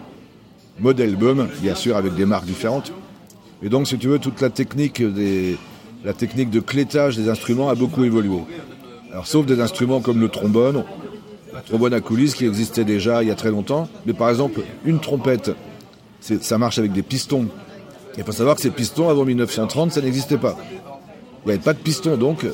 modèle 0.80 1.16
Böhm, 1.16 1.48
bien 1.62 1.74
sûr 1.74 1.96
avec 1.96 2.14
des 2.14 2.26
marques 2.26 2.46
différentes. 2.46 2.92
Et 3.62 3.68
donc 3.68 3.86
si 3.86 3.96
tu 3.96 4.08
veux 4.08 4.18
toute 4.18 4.40
la 4.40 4.50
technique 4.50 5.02
des 5.02 5.56
la 6.04 6.12
technique 6.12 6.50
de 6.50 6.60
clétage 6.60 7.16
des 7.16 7.28
instruments 7.28 7.68
a 7.68 7.74
beaucoup 7.74 8.04
évolué. 8.04 8.38
Alors 9.10 9.26
sauf 9.26 9.46
des 9.46 9.60
instruments 9.60 10.00
comme 10.00 10.20
le 10.20 10.28
trombone, 10.28 10.84
trombone 11.64 11.94
à 11.94 12.00
coulisses 12.00 12.34
qui 12.34 12.46
existait 12.46 12.84
déjà 12.84 13.22
il 13.22 13.28
y 13.28 13.32
a 13.32 13.34
très 13.34 13.50
longtemps. 13.50 13.88
Mais 14.04 14.12
par 14.12 14.28
exemple, 14.28 14.60
une 14.84 15.00
trompette 15.00 15.52
ça 16.40 16.58
marche 16.58 16.78
avec 16.78 16.92
des 16.92 17.02
pistons. 17.02 17.46
Il 18.16 18.24
faut 18.24 18.32
savoir 18.32 18.56
que 18.56 18.62
ces 18.62 18.70
pistons, 18.70 19.08
avant 19.08 19.24
1930, 19.24 19.92
ça 19.92 20.00
n'existait 20.00 20.38
pas. 20.38 20.56
Il 21.44 21.48
n'y 21.48 21.52
avait 21.52 21.62
pas 21.62 21.74
de 21.74 21.78
pistons, 21.78 22.16
donc 22.16 22.46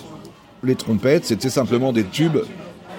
les 0.63 0.75
trompettes, 0.75 1.25
c'était 1.25 1.51
simplement 1.51 1.93
des 1.93 2.05
tubes. 2.05 2.39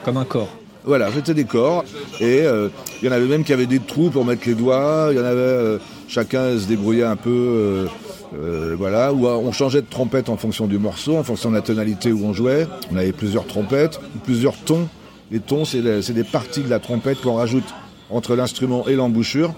Comme 0.03 0.17
un 0.17 0.25
corps. 0.25 0.49
Voilà, 0.85 1.11
c'était 1.13 1.33
des 1.33 1.45
corps. 1.45 1.85
Et 2.19 2.41
euh, 2.41 2.69
il 3.01 3.05
y 3.05 3.09
en 3.09 3.11
avait 3.11 3.25
même 3.25 3.43
qui 3.43 3.53
avaient 3.53 3.67
des 3.67 3.79
trous 3.79 4.09
pour 4.09 4.25
mettre 4.25 4.47
les 4.47 4.55
doigts. 4.55 5.09
Il 5.11 5.17
y 5.17 5.19
en 5.19 5.25
avait, 5.25 5.39
euh, 5.39 5.77
chacun 6.07 6.57
se 6.57 6.67
débrouillait 6.67 7.03
un 7.03 7.15
peu. 7.15 7.87
Euh, 8.35 8.75
voilà, 8.75 9.13
où 9.13 9.27
on 9.27 9.51
changeait 9.51 9.81
de 9.81 9.87
trompette 9.87 10.27
en 10.27 10.37
fonction 10.37 10.65
du 10.65 10.79
morceau, 10.79 11.17
en 11.17 11.23
fonction 11.23 11.51
de 11.51 11.55
la 11.55 11.61
tonalité 11.61 12.11
où 12.11 12.25
on 12.25 12.33
jouait. 12.33 12.67
On 12.91 12.97
avait 12.97 13.11
plusieurs 13.11 13.45
trompettes, 13.45 13.99
plusieurs 14.23 14.57
tons. 14.57 14.87
Les 15.31 15.39
tons, 15.39 15.65
c'est 15.65 15.81
des 15.81 16.23
parties 16.23 16.61
de 16.61 16.69
la 16.69 16.79
trompette 16.79 17.21
qu'on 17.21 17.35
rajoute 17.35 17.63
entre 18.09 18.35
l'instrument 18.35 18.87
et 18.87 18.95
l'embouchure 18.95 19.53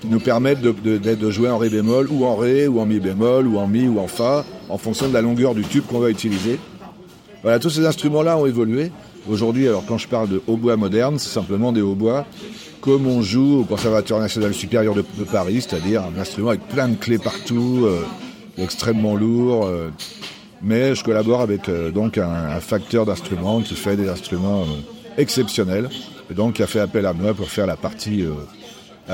qui 0.00 0.06
nous 0.06 0.20
permettent 0.20 0.62
de, 0.62 1.30
jouer 1.30 1.50
en 1.50 1.58
ré 1.58 1.68
bémol 1.68 2.08
ou 2.10 2.24
en 2.24 2.36
ré 2.36 2.68
ou 2.68 2.80
en 2.80 2.86
mi 2.86 3.00
bémol 3.00 3.46
ou 3.46 3.58
en 3.58 3.66
mi 3.66 3.86
ou 3.86 3.98
en 3.98 4.06
fa 4.06 4.44
en 4.68 4.78
fonction 4.78 5.08
de 5.08 5.12
la 5.12 5.20
longueur 5.20 5.54
du 5.54 5.62
tube 5.62 5.84
qu'on 5.84 5.98
va 5.98 6.10
utiliser. 6.10 6.58
Voilà, 7.42 7.58
tous 7.58 7.70
ces 7.70 7.86
instruments-là 7.86 8.38
ont 8.38 8.46
évolué. 8.46 8.92
Aujourd'hui, 9.28 9.68
alors 9.68 9.84
quand 9.86 9.98
je 9.98 10.08
parle 10.08 10.28
de 10.28 10.42
hautbois 10.46 10.76
moderne, 10.76 11.18
c'est 11.18 11.28
simplement 11.28 11.72
des 11.72 11.82
hautbois 11.82 12.26
comme 12.80 13.06
on 13.06 13.22
joue 13.22 13.60
au 13.60 13.64
Conservatoire 13.64 14.20
national 14.20 14.54
supérieur 14.54 14.94
de, 14.94 15.02
Paris, 15.30 15.60
c'est-à-dire 15.60 16.02
un 16.02 16.18
instrument 16.18 16.48
avec 16.48 16.66
plein 16.68 16.88
de 16.88 16.96
clés 16.96 17.18
partout, 17.18 17.82
euh, 17.84 18.02
extrêmement 18.56 19.14
lourd. 19.14 19.66
Euh, 19.66 19.90
mais 20.62 20.94
je 20.94 21.04
collabore 21.04 21.40
avec 21.40 21.68
euh, 21.68 21.90
donc 21.90 22.18
un, 22.18 22.60
facteur 22.60 23.06
d'instruments 23.06 23.60
qui 23.60 23.74
fait 23.74 23.96
des 23.96 24.08
instruments 24.08 24.64
exceptionnels 25.16 25.88
et 26.30 26.34
donc 26.34 26.54
qui 26.54 26.62
a 26.62 26.66
fait 26.66 26.80
appel 26.80 27.06
à 27.06 27.12
moi 27.12 27.34
pour 27.34 27.48
faire 27.48 27.66
la 27.66 27.76
partie, 27.76 28.24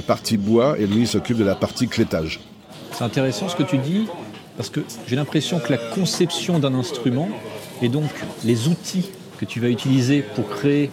partie 0.06 0.37
bois 0.37 0.78
et 0.78 0.87
lui 0.87 1.06
s'occupe 1.06 1.38
de 1.38 1.44
la 1.44 1.54
partie 1.54 1.88
clétage. 1.88 2.40
C'est 2.92 3.04
intéressant 3.04 3.48
ce 3.48 3.56
que 3.56 3.62
tu 3.62 3.78
dis 3.78 4.06
parce 4.56 4.70
que 4.70 4.80
j'ai 5.06 5.16
l'impression 5.16 5.59
que 5.59 5.70
la 5.70 5.78
conception 5.78 6.59
d'un 6.59 6.74
instrument 6.74 7.28
et 7.82 7.88
donc 7.88 8.11
les 8.44 8.68
outils 8.68 9.11
que 9.38 9.44
tu 9.44 9.61
vas 9.61 9.68
utiliser 9.68 10.22
pour 10.22 10.48
créer 10.48 10.90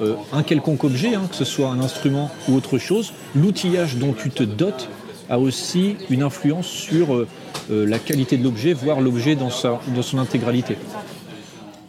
euh, 0.00 0.14
un 0.32 0.42
quelconque 0.42 0.84
objet, 0.84 1.14
hein, 1.14 1.22
que 1.28 1.36
ce 1.36 1.44
soit 1.44 1.68
un 1.68 1.80
instrument 1.80 2.30
ou 2.48 2.56
autre 2.56 2.78
chose, 2.78 3.12
l'outillage 3.34 3.96
dont 3.96 4.12
tu 4.12 4.30
te 4.30 4.42
dotes 4.42 4.88
a 5.28 5.38
aussi 5.38 5.96
une 6.10 6.22
influence 6.22 6.66
sur 6.66 7.14
euh, 7.14 7.26
euh, 7.70 7.86
la 7.86 7.98
qualité 7.98 8.36
de 8.36 8.44
l'objet, 8.44 8.72
voire 8.72 9.00
l'objet 9.00 9.36
dans, 9.36 9.50
dans 9.94 10.02
son 10.02 10.18
intégralité. 10.18 10.76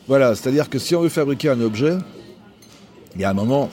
Voilà, 0.07 0.35
c'est-à-dire 0.35 0.69
que 0.69 0.79
si 0.79 0.95
on 0.95 1.01
veut 1.01 1.09
fabriquer 1.09 1.49
un 1.49 1.61
objet, 1.61 1.97
il 3.15 3.21
y 3.21 3.25
a 3.25 3.29
un 3.29 3.33
moment 3.33 3.69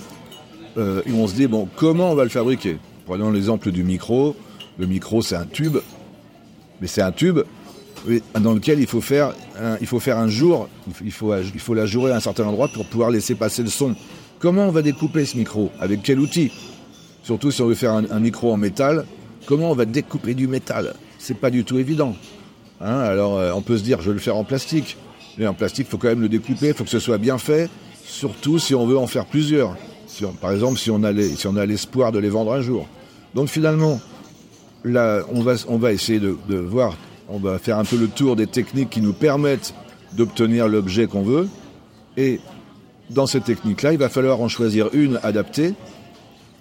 où 0.75 1.13
on 1.17 1.27
se 1.27 1.35
dit, 1.35 1.47
bon, 1.47 1.69
comment 1.77 2.13
on 2.13 2.15
va 2.15 2.25
le 2.25 2.31
fabriquer? 2.31 2.79
Prenons 3.05 3.31
l'exemple 3.31 3.71
du 3.73 3.85
micro. 3.85 4.35
Le 4.79 4.87
micro, 4.87 5.21
c'est 5.21 5.37
un 5.37 5.45
tube, 5.45 5.77
mais 6.81 6.87
c'est 6.87 7.03
un 7.03 7.13
tube 7.13 7.41
dans 8.41 8.55
lequel 8.55 8.81
il 8.81 8.87
faut 8.87 9.01
faire 9.01 9.35
un, 9.61 9.77
il 9.81 9.87
faut 9.87 10.01
faire 10.01 10.19
un 10.19 10.29
jour, 10.29 10.69
il 11.05 11.13
faut, 11.13 11.35
il 11.37 11.61
faut 11.61 11.75
la 11.75 11.87
jouer 11.87 12.11
à 12.11 12.17
un 12.17 12.21
certain 12.21 12.45
endroit 12.45 12.69
pour 12.69 12.87
pouvoir 12.87 13.11
laisser 13.11 13.35
passer 13.35 13.63
le 13.63 13.69
son. 13.69 13.95
Comment 14.39 14.67
on 14.67 14.71
va 14.71 14.83
découper 14.83 15.25
ce 15.25 15.37
micro? 15.37 15.71
Avec 15.79 16.03
quel 16.03 16.19
outil? 16.19 16.51
Surtout 17.23 17.51
si 17.53 17.63
on 17.63 17.67
veut 17.67 17.77
faire 17.77 17.93
un, 17.93 18.21
micro 18.21 18.53
en 18.53 18.57
métal, 18.57 19.05
comment 19.47 19.71
on 19.71 19.75
va 19.75 19.85
découper 19.85 20.35
du 20.35 20.49
métal? 20.49 20.95
C'est 21.19 21.39
pas 21.39 21.51
du 21.51 21.65
tout 21.65 21.79
évident. 21.79 22.17
Hein, 22.81 22.99
alors 22.99 23.39
euh, 23.39 23.53
on 23.55 23.63
peut 23.63 23.79
se 23.79 23.83
dire, 23.83 24.01
je 24.01 24.09
vais 24.09 24.15
le 24.15 24.21
faire 24.21 24.37
en 24.37 24.45
plastique. 24.45 24.97
Mais 25.39 25.47
en 25.47 25.55
plastique, 25.55 25.87
il 25.89 25.91
faut 25.91 25.99
quand 25.99 26.09
même 26.09 26.21
le 26.21 26.29
découper, 26.29 26.69
il 26.69 26.75
faut 26.75 26.85
que 26.85 26.91
ce 26.91 26.99
soit 26.99 27.19
bien 27.19 27.39
fait, 27.39 27.71
surtout 28.05 28.59
si 28.59 28.75
on 28.75 28.87
veut 28.87 28.99
en 28.99 29.07
faire 29.07 29.25
plusieurs. 29.25 29.77
par 30.41 30.53
exemple, 30.53 30.79
si 30.79 30.91
on 30.91 31.03
a 31.03 31.13
l'espoir 31.67 32.13
de 32.13 32.19
les 32.19 32.29
vendre 32.29 32.53
un 32.53 32.61
jour. 32.61 32.87
Donc 33.35 33.49
finalement, 33.49 33.99
là, 34.85 35.23
on 35.33 35.41
va, 35.41 35.55
on 35.69 35.79
va 35.79 35.93
essayer 35.93 36.21
de, 36.21 36.37
de 36.49 36.57
voir 36.57 36.97
on 37.33 37.39
va 37.39 37.59
faire 37.59 37.79
un 37.79 37.85
peu 37.85 37.97
le 37.97 38.09
tour 38.09 38.37
des 38.37 38.47
techniques 38.47 38.91
qui 38.91 39.01
nous 39.01 39.15
permettent 39.15 39.75
d'obtenir 40.13 40.69
l'objet 40.69 41.07
qu'on 41.07 41.23
veut. 41.23 41.49
Et 42.17 42.41
dans 43.11 43.27
cette 43.27 43.45
technique-là, 43.45 43.93
il 43.93 43.99
va 43.99 44.11
falloir 44.11 44.41
en 44.41 44.49
choisir 44.49 44.91
une 44.93 45.19
adaptée. 45.23 45.75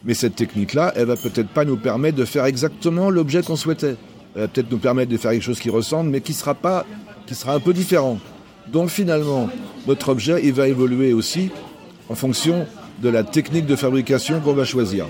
Mais 0.04 0.14
cette 0.14 0.36
technique-là, 0.36 0.94
elle 0.96 1.06
va 1.06 1.16
peut-être 1.16 1.50
pas 1.50 1.66
nous 1.66 1.78
permettre 1.78 2.18
de 2.18 2.26
faire 2.26 2.46
exactement 2.46 3.10
l'objet 3.10 3.44
qu'on 3.44 3.56
souhaitait. 3.56 3.96
Elle 4.36 4.42
va 4.42 4.48
peut-être 4.48 4.72
nous 4.72 4.80
permettre 4.80 5.12
de 5.12 5.18
faire 5.18 5.32
quelque 5.32 5.44
chose 5.44 5.60
qui 5.60 5.70
ressemble, 5.70 6.10
mais 6.10 6.22
qui 6.22 6.34
sera 6.34 6.56
pas, 6.56 6.86
qui 7.28 7.36
sera 7.36 7.54
un 7.54 7.60
peu 7.60 7.74
différent. 7.74 8.20
Donc 8.72 8.90
finalement, 8.90 9.50
notre 9.88 10.10
objet, 10.10 10.42
il 10.44 10.54
va 10.54 10.68
évoluer 10.68 11.14
aussi 11.14 11.50
en 12.10 12.16
fonction 12.16 12.66
de 13.02 13.10
la 13.10 13.24
technique 13.24 13.66
de 13.66 13.76
fabrication 13.76 14.40
qu'on 14.40 14.54
va 14.54 14.66
choisir. 14.66 15.08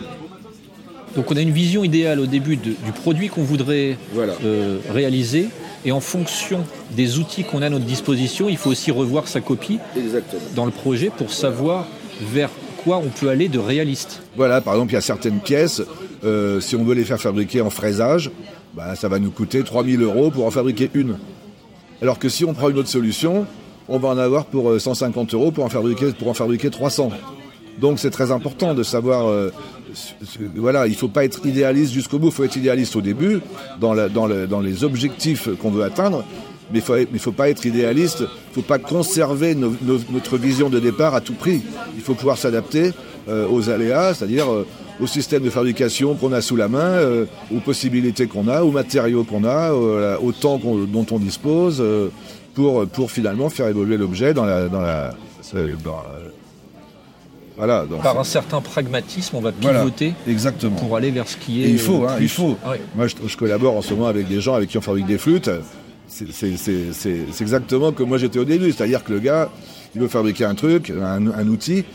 Donc 1.16 1.30
on 1.32 1.36
a 1.36 1.42
une 1.42 1.52
vision 1.52 1.84
idéale 1.84 2.20
au 2.20 2.26
début 2.26 2.56
du 2.56 2.92
produit 2.96 3.28
qu'on 3.28 3.44
voudrait 3.44 3.98
euh, 4.18 4.80
réaliser. 4.92 5.50
Et 5.84 5.92
en 5.92 6.00
fonction 6.00 6.64
des 6.92 7.18
outils 7.18 7.44
qu'on 7.44 7.62
a 7.62 7.66
à 7.66 7.70
notre 7.70 7.86
disposition, 7.86 8.48
il 8.50 8.58
faut 8.58 8.70
aussi 8.70 8.92
revoir 8.92 9.28
sa 9.28 9.42
copie 9.42 9.80
dans 10.56 10.66
le 10.66 10.72
projet 10.72 11.10
pour 11.10 11.34
savoir 11.34 11.88
vers 12.22 12.52
on 12.88 13.10
peut 13.10 13.30
aller 13.30 13.50
de 13.50 13.60
réaliste. 13.60 14.22
Voilà, 14.36 14.62
par 14.62 14.74
exemple, 14.74 14.92
il 14.92 14.96
y 14.96 14.98
a 14.98 15.02
certaines 15.02 15.40
pièces, 15.40 15.82
euh, 16.24 16.60
si 16.60 16.76
on 16.76 16.84
veut 16.84 16.96
les 16.96 17.04
faire 17.04 17.20
fabriquer 17.20 17.62
en 17.62 17.70
fraisage, 17.70 18.32
bah, 18.74 18.96
ça 18.96 19.08
va 19.08 19.20
nous 19.20 19.32
coûter 19.32 19.64
3000 19.64 20.02
euros 20.02 20.32
pour 20.32 20.46
en 20.46 20.52
fabriquer 20.52 20.90
une. 20.94 21.18
Alors 22.02 22.20
que 22.20 22.30
si 22.30 22.46
on 22.46 22.54
prend 22.54 22.70
une 22.70 22.78
autre 22.78 22.90
solution, 22.90 23.46
on 23.88 24.00
va 24.00 24.10
en 24.10 24.18
avoir 24.18 24.46
pour 24.46 24.80
150 24.80 25.34
euh, 25.34 25.38
euros 25.38 25.52
pour 25.52 25.66
en 25.66 25.70
fabriquer, 25.70 26.12
pour 26.14 26.30
en 26.30 26.34
fabriquer 26.34 26.70
300. 26.70 27.12
Donc 27.80 28.00
c'est 28.00 28.12
très 28.12 28.32
important 28.32 28.74
de 28.74 28.84
savoir 28.84 29.52
voilà, 30.56 30.88
il 30.88 30.92
ne 30.92 30.96
faut 30.96 31.08
pas 31.08 31.26
être 31.26 31.46
idéaliste 31.46 31.94
jusqu'au 31.94 32.20
bout, 32.20 32.28
il 32.28 32.34
faut 32.34 32.44
être 32.44 32.56
idéaliste 32.56 32.96
au 32.96 33.02
début, 33.02 33.40
dans, 33.80 33.94
les 34.62 34.84
objectifs 34.84 35.50
qu'on 35.58 35.72
veut 35.72 35.84
atteindre, 35.84 36.24
mais 36.74 36.80
il 36.80 37.14
ne 37.14 37.20
faut 37.20 37.32
pas 37.32 37.50
être 37.50 37.66
idéaliste, 37.66 38.20
il 38.20 38.24
ne 38.24 38.54
faut 38.56 38.62
pas 38.62 38.80
conserver 38.80 39.56
notre 39.56 40.38
vision 40.38 40.70
de 40.70 40.80
départ 40.80 41.16
à 41.16 41.22
tout 41.22 41.34
prix. 41.34 41.62
Il 41.96 42.02
faut 42.02 42.14
pouvoir 42.14 42.38
s'adapter 42.38 42.92
euh, 43.28 43.48
aux 43.48 43.70
aléas, 43.70 44.14
c'est-à-dire 44.14 44.52
euh, 44.52 44.66
au 45.00 45.08
système 45.08 45.44
de 45.44 45.50
fabrication 45.50 46.16
qu'on 46.16 46.34
a 46.34 46.42
sous 46.42 46.56
la 46.56 46.68
main, 46.68 46.80
euh, 46.80 47.26
aux 47.56 47.60
possibilités 47.60 48.28
qu'on 48.28 48.48
a, 48.48 48.64
aux 48.64 48.72
matériaux 48.72 49.24
qu'on 49.24 49.44
a, 49.44 49.72
au 49.74 50.32
temps 50.32 50.60
dont 50.60 51.06
on 51.12 51.20
dispose, 51.20 51.84
pour, 52.54 53.12
finalement 53.12 53.50
faire 53.50 53.68
évoluer 53.68 53.98
l'objet 53.98 54.34
dans 54.34 54.46
la, 54.46 54.68
dans 54.68 54.82
la 54.82 55.12
par 58.02 58.20
un 58.20 58.24
certain 58.24 58.62
pragmatisme, 58.62 59.36
on 59.36 59.42
va 59.42 59.52
pivoter 59.52 60.14
exactement. 60.28 60.76
pour 60.78 60.96
aller 60.96 61.12
vers 61.12 61.28
ce 61.28 61.38
qui 61.38 61.64
est. 61.64 61.70
il 61.70 61.80
faut, 61.80 62.06
hein, 62.08 62.16
il 62.20 62.30
faut. 62.30 62.58
Ah 62.66 62.74
Moi, 62.96 63.08
je, 63.08 63.38
collabore 63.38 63.78
en 63.78 63.82
ce 63.82 63.94
moment 63.94 64.08
avec 64.08 64.28
des 64.28 64.42
gens 64.42 64.56
avec 64.56 64.70
qui 64.70 64.78
on 64.78 64.82
fabrique 64.82 65.06
des 65.06 65.20
flûtes. 65.20 65.50
C'est 66.12 67.42
exactement 67.42 67.92
comme 67.92 68.10
moi 68.10 68.18
j'étais 68.18 68.40
au 68.40 68.46
début. 68.46 68.72
C'est-à-dire 68.72 69.04
que 69.04 69.14
le 69.14 69.20
gars, 69.20 69.50
il 69.96 70.02
veut 70.02 70.08
fabriquer 70.08 70.46
un 70.46 70.56
truc, 70.56 70.92
un, 70.92 71.48
outil. 71.48 71.86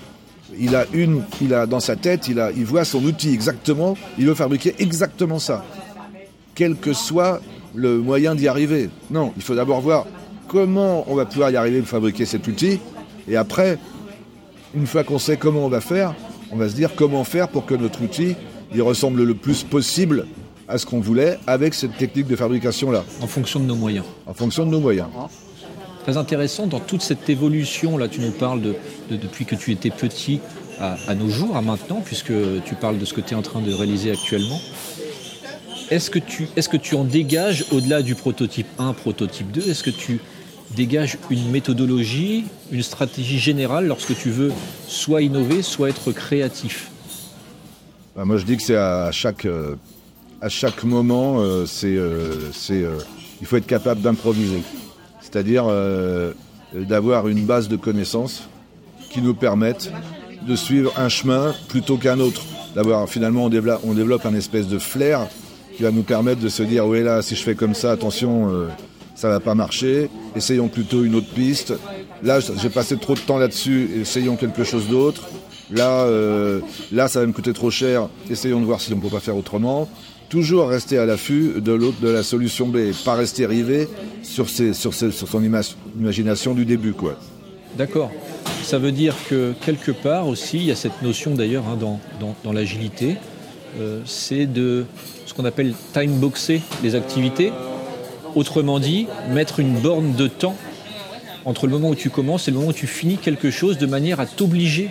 Il 0.58 0.74
a 0.74 0.86
une, 0.92 1.22
il 1.40 1.52
a 1.54 1.66
dans 1.66 1.80
sa 1.80 1.96
tête, 1.96 2.28
il, 2.28 2.40
a, 2.40 2.50
il 2.52 2.64
voit 2.64 2.84
son 2.84 3.04
outil 3.04 3.32
exactement. 3.32 3.96
Il 4.18 4.26
veut 4.26 4.34
fabriquer 4.34 4.74
exactement 4.78 5.38
ça, 5.38 5.64
quel 6.54 6.76
que 6.76 6.92
soit 6.92 7.40
le 7.74 7.98
moyen 7.98 8.34
d'y 8.34 8.48
arriver. 8.48 8.88
Non, 9.10 9.32
il 9.36 9.42
faut 9.42 9.54
d'abord 9.54 9.80
voir 9.80 10.06
comment 10.48 11.04
on 11.10 11.14
va 11.14 11.26
pouvoir 11.26 11.50
y 11.50 11.56
arriver 11.56 11.82
fabriquer 11.82 12.24
cet 12.24 12.46
outil, 12.46 12.78
et 13.28 13.36
après 13.36 13.78
une 14.74 14.86
fois 14.86 15.04
qu'on 15.04 15.18
sait 15.18 15.36
comment 15.36 15.64
on 15.64 15.68
va 15.68 15.80
faire, 15.80 16.14
on 16.52 16.56
va 16.56 16.68
se 16.68 16.74
dire 16.74 16.94
comment 16.94 17.24
faire 17.24 17.48
pour 17.48 17.66
que 17.66 17.74
notre 17.74 18.02
outil 18.02 18.36
il 18.74 18.82
ressemble 18.82 19.22
le 19.24 19.34
plus 19.34 19.62
possible 19.62 20.26
à 20.68 20.78
ce 20.78 20.86
qu'on 20.86 21.00
voulait 21.00 21.38
avec 21.46 21.74
cette 21.74 21.96
technique 21.96 22.26
de 22.26 22.36
fabrication-là. 22.36 23.04
En 23.20 23.26
fonction 23.26 23.60
de 23.60 23.64
nos 23.66 23.76
moyens. 23.76 24.04
En 24.26 24.34
fonction 24.34 24.66
de 24.66 24.70
nos 24.70 24.80
moyens. 24.80 25.08
Très 26.02 26.16
intéressant, 26.16 26.66
dans 26.66 26.80
toute 26.80 27.02
cette 27.02 27.28
évolution, 27.28 27.98
là 27.98 28.08
tu 28.08 28.20
nous 28.20 28.30
parles 28.30 28.62
de, 28.62 28.76
depuis 29.10 29.44
que 29.44 29.54
tu 29.54 29.72
étais 29.72 29.90
petit 29.90 30.40
à, 30.78 31.14
nos 31.14 31.30
jours, 31.30 31.56
à 31.56 31.62
maintenant, 31.62 32.02
puisque 32.04 32.32
tu 32.64 32.74
parles 32.74 32.98
de 32.98 33.04
ce 33.04 33.14
que 33.14 33.20
tu 33.20 33.32
es 33.32 33.36
en 33.36 33.42
train 33.42 33.60
de 33.60 33.72
réaliser 33.72 34.10
actuellement. 34.10 34.60
Est-ce 35.90 36.10
que, 36.10 36.18
tu, 36.18 36.48
est-ce 36.56 36.68
que 36.68 36.76
tu 36.76 36.96
en 36.96 37.04
dégages 37.04 37.64
au-delà 37.70 38.02
du 38.02 38.14
prototype 38.14 38.66
1, 38.78 38.92
prototype 38.92 39.50
2 39.52 39.70
Est-ce 39.70 39.82
que 39.82 39.90
tu 39.90 40.20
dégage 40.74 41.16
une 41.30 41.50
méthodologie, 41.50 42.44
une 42.72 42.82
stratégie 42.82 43.38
générale 43.38 43.86
lorsque 43.86 44.16
tu 44.16 44.30
veux 44.30 44.52
soit 44.88 45.22
innover, 45.22 45.62
soit 45.62 45.88
être 45.88 46.12
créatif? 46.12 46.90
Bah, 48.16 48.24
Moi 48.24 48.36
je 48.36 48.44
dis 48.44 48.56
que 48.56 48.62
c'est 48.62 48.76
à 48.76 49.10
chaque, 49.12 49.44
euh, 49.44 49.76
à 50.40 50.48
chaque 50.48 50.84
moment, 50.84 51.36
euh, 51.38 51.66
c'est, 51.66 51.96
euh, 51.96 52.98
il 53.40 53.46
faut 53.46 53.56
être 53.56 53.66
capable 53.66 54.00
d'improviser. 54.00 54.62
C'est-à-dire 55.20 55.66
d'avoir 56.72 57.26
une 57.28 57.44
base 57.44 57.68
de 57.68 57.76
connaissances 57.76 58.48
qui 59.10 59.20
nous 59.20 59.34
permettent 59.34 59.90
de 60.46 60.56
suivre 60.56 60.92
un 60.96 61.08
chemin 61.08 61.52
plutôt 61.68 61.96
qu'un 61.96 62.20
autre. 62.20 62.42
D'avoir 62.74 63.08
finalement 63.08 63.46
on 63.46 63.48
développe, 63.48 63.80
on 63.84 63.92
développe 63.92 64.24
un 64.24 64.34
espèce 64.34 64.68
de 64.68 64.78
flair 64.78 65.26
qui 65.76 65.82
va 65.82 65.90
nous 65.90 66.04
permettre 66.04 66.40
de 66.40 66.48
se 66.48 66.62
dire 66.62 66.86
oui 66.86 67.02
là 67.02 67.22
si 67.22 67.34
je 67.34 67.42
fais 67.42 67.54
comme 67.54 67.74
ça 67.74 67.90
attention 67.90 68.68
ça 69.16 69.30
va 69.30 69.40
pas 69.40 69.54
marcher, 69.54 70.10
essayons 70.36 70.68
plutôt 70.68 71.02
une 71.02 71.14
autre 71.14 71.32
piste. 71.34 71.72
Là, 72.22 72.38
j'ai 72.40 72.68
passé 72.68 72.98
trop 72.98 73.14
de 73.14 73.20
temps 73.20 73.38
là-dessus, 73.38 73.90
essayons 74.02 74.36
quelque 74.36 74.62
chose 74.62 74.88
d'autre. 74.88 75.22
Là, 75.70 76.02
euh, 76.02 76.60
là, 76.92 77.08
ça 77.08 77.20
va 77.20 77.26
me 77.26 77.32
coûter 77.32 77.54
trop 77.54 77.70
cher. 77.70 78.08
Essayons 78.30 78.60
de 78.60 78.66
voir 78.66 78.80
si 78.80 78.92
on 78.92 79.00
peut 79.00 79.08
pas 79.08 79.20
faire 79.20 79.36
autrement. 79.36 79.88
Toujours 80.28 80.68
rester 80.68 80.98
à 80.98 81.06
l'affût 81.06 81.60
de 81.60 81.72
l'autre, 81.72 82.00
de 82.00 82.08
la 82.08 82.22
solution 82.22 82.66
B, 82.66 82.78
pas 83.04 83.14
rester 83.14 83.46
rivé 83.46 83.88
sur, 84.22 84.48
son 84.48 85.42
imagination 85.98 86.54
du 86.54 86.64
début, 86.64 86.92
quoi. 86.92 87.18
D'accord. 87.76 88.10
Ça 88.62 88.78
veut 88.78 88.92
dire 88.92 89.14
que 89.28 89.52
quelque 89.64 89.92
part 89.92 90.26
aussi, 90.26 90.56
il 90.56 90.64
y 90.64 90.72
a 90.72 90.76
cette 90.76 91.02
notion 91.02 91.34
d'ailleurs 91.34 91.64
hein, 91.68 91.78
dans 92.42 92.52
l'agilité, 92.52 93.16
euh, 93.78 94.00
c'est 94.06 94.46
de 94.46 94.86
ce 95.26 95.34
qu'on 95.34 95.44
appelle 95.44 95.74
time 95.92 96.18
boxer 96.18 96.62
les 96.82 96.94
activités. 96.94 97.52
Autrement 98.34 98.80
dit, 98.80 99.06
mettre 99.30 99.60
une 99.60 99.78
borne 99.78 100.14
de 100.14 100.28
temps 100.28 100.56
entre 101.44 101.66
le 101.66 101.72
moment 101.72 101.90
où 101.90 101.94
tu 101.94 102.10
commences 102.10 102.48
et 102.48 102.50
le 102.50 102.56
moment 102.56 102.70
où 102.70 102.74
tu 102.74 102.86
finis 102.86 103.18
quelque 103.18 103.50
chose 103.50 103.78
de 103.78 103.86
manière 103.86 104.18
à 104.20 104.26
t'obliger 104.26 104.90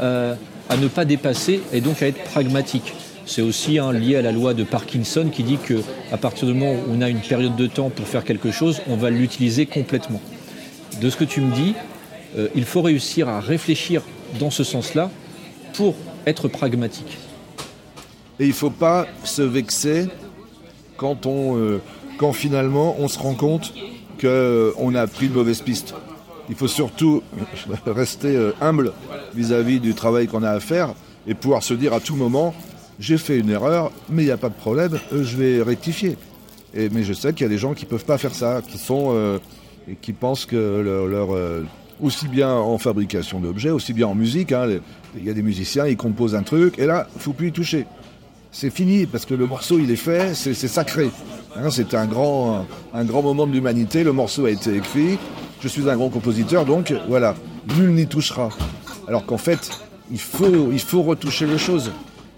euh, 0.00 0.34
à 0.68 0.76
ne 0.76 0.88
pas 0.88 1.04
dépasser 1.04 1.60
et 1.72 1.80
donc 1.80 2.02
à 2.02 2.06
être 2.06 2.22
pragmatique. 2.24 2.94
C'est 3.30 3.42
aussi 3.42 3.78
hein, 3.78 3.92
lié 3.92 4.16
à 4.16 4.22
la 4.22 4.32
loi 4.32 4.54
de 4.54 4.64
Parkinson 4.64 5.30
qui 5.32 5.44
dit 5.44 5.56
qu'à 5.56 6.16
partir 6.16 6.48
du 6.48 6.52
moment 6.52 6.72
où 6.72 6.92
on 6.92 7.00
a 7.00 7.08
une 7.08 7.20
période 7.20 7.54
de 7.54 7.68
temps 7.68 7.88
pour 7.88 8.08
faire 8.08 8.24
quelque 8.24 8.50
chose, 8.50 8.82
on 8.88 8.96
va 8.96 9.08
l'utiliser 9.08 9.66
complètement. 9.66 10.20
De 11.00 11.08
ce 11.08 11.16
que 11.16 11.22
tu 11.22 11.40
me 11.40 11.54
dis, 11.54 11.76
euh, 12.36 12.48
il 12.56 12.64
faut 12.64 12.82
réussir 12.82 13.28
à 13.28 13.38
réfléchir 13.38 14.02
dans 14.40 14.50
ce 14.50 14.64
sens-là 14.64 15.12
pour 15.74 15.94
être 16.26 16.48
pragmatique. 16.48 17.18
Et 18.40 18.46
il 18.46 18.48
ne 18.48 18.52
faut 18.52 18.68
pas 18.68 19.06
se 19.22 19.42
vexer 19.42 20.08
euh, 21.00 21.78
quand 22.18 22.32
finalement 22.32 22.96
on 22.98 23.06
se 23.06 23.20
rend 23.20 23.34
compte 23.34 23.72
qu'on 24.20 24.94
a 24.96 25.06
pris 25.06 25.26
une 25.26 25.34
mauvaise 25.34 25.62
piste. 25.62 25.94
Il 26.48 26.56
faut 26.56 26.66
surtout 26.66 27.22
rester 27.86 28.34
euh, 28.34 28.52
humble 28.60 28.92
vis-à-vis 29.36 29.78
du 29.78 29.94
travail 29.94 30.26
qu'on 30.26 30.42
a 30.42 30.50
à 30.50 30.58
faire 30.58 30.94
et 31.28 31.34
pouvoir 31.34 31.62
se 31.62 31.74
dire 31.74 31.92
à 31.92 32.00
tout 32.00 32.16
moment, 32.16 32.54
j'ai 33.00 33.18
fait 33.18 33.38
une 33.38 33.50
erreur, 33.50 33.90
mais 34.10 34.22
il 34.22 34.26
n'y 34.26 34.30
a 34.30 34.36
pas 34.36 34.50
de 34.50 34.54
problème, 34.54 35.00
euh, 35.12 35.24
je 35.24 35.36
vais 35.36 35.62
rectifier. 35.62 36.16
Mais 36.72 37.02
je 37.02 37.12
sais 37.12 37.32
qu'il 37.32 37.42
y 37.42 37.46
a 37.46 37.48
des 37.48 37.58
gens 37.58 37.74
qui 37.74 37.84
ne 37.84 37.90
peuvent 37.90 38.04
pas 38.04 38.16
faire 38.16 38.32
ça, 38.32 38.62
qui 38.62 38.78
euh, 38.92 39.38
et 39.88 39.96
qui 39.96 40.12
pensent 40.12 40.46
que 40.46 40.56
leur, 40.56 41.30
aussi 42.00 42.28
bien 42.28 42.52
en 42.52 42.78
fabrication 42.78 43.40
d'objets, 43.40 43.70
aussi 43.70 43.92
bien 43.92 44.06
en 44.06 44.14
musique, 44.14 44.52
hein, 44.52 44.68
il 45.16 45.24
y 45.24 45.30
a 45.30 45.34
des 45.34 45.42
musiciens, 45.42 45.88
ils 45.88 45.96
composent 45.96 46.36
un 46.36 46.44
truc, 46.44 46.78
et 46.78 46.86
là, 46.86 47.08
faut 47.18 47.32
plus 47.32 47.48
y 47.48 47.52
toucher. 47.52 47.86
C'est 48.52 48.70
fini, 48.70 49.06
parce 49.06 49.26
que 49.26 49.34
le 49.34 49.46
morceau, 49.46 49.80
il 49.80 49.90
est 49.90 49.96
fait, 49.96 50.32
c'est 50.34 50.54
sacré. 50.54 51.10
Hein, 51.56 51.70
c'est 51.70 51.94
un 51.94 52.06
grand, 52.06 52.66
un 52.94 53.04
grand 53.04 53.22
moment 53.22 53.48
de 53.48 53.52
l'humanité, 53.52 54.04
le 54.04 54.12
morceau 54.12 54.44
a 54.44 54.50
été 54.50 54.76
écrit, 54.76 55.18
je 55.60 55.66
suis 55.66 55.90
un 55.90 55.96
grand 55.96 56.08
compositeur, 56.08 56.64
donc 56.64 56.94
voilà, 57.08 57.34
nul 57.76 57.90
n'y 57.90 58.06
touchera. 58.06 58.50
Alors 59.08 59.26
qu'en 59.26 59.38
fait, 59.38 59.70
il 60.12 60.20
faut, 60.20 60.70
il 60.70 60.78
faut 60.78 61.02
retoucher 61.02 61.46
les 61.46 61.58
choses. 61.58 61.90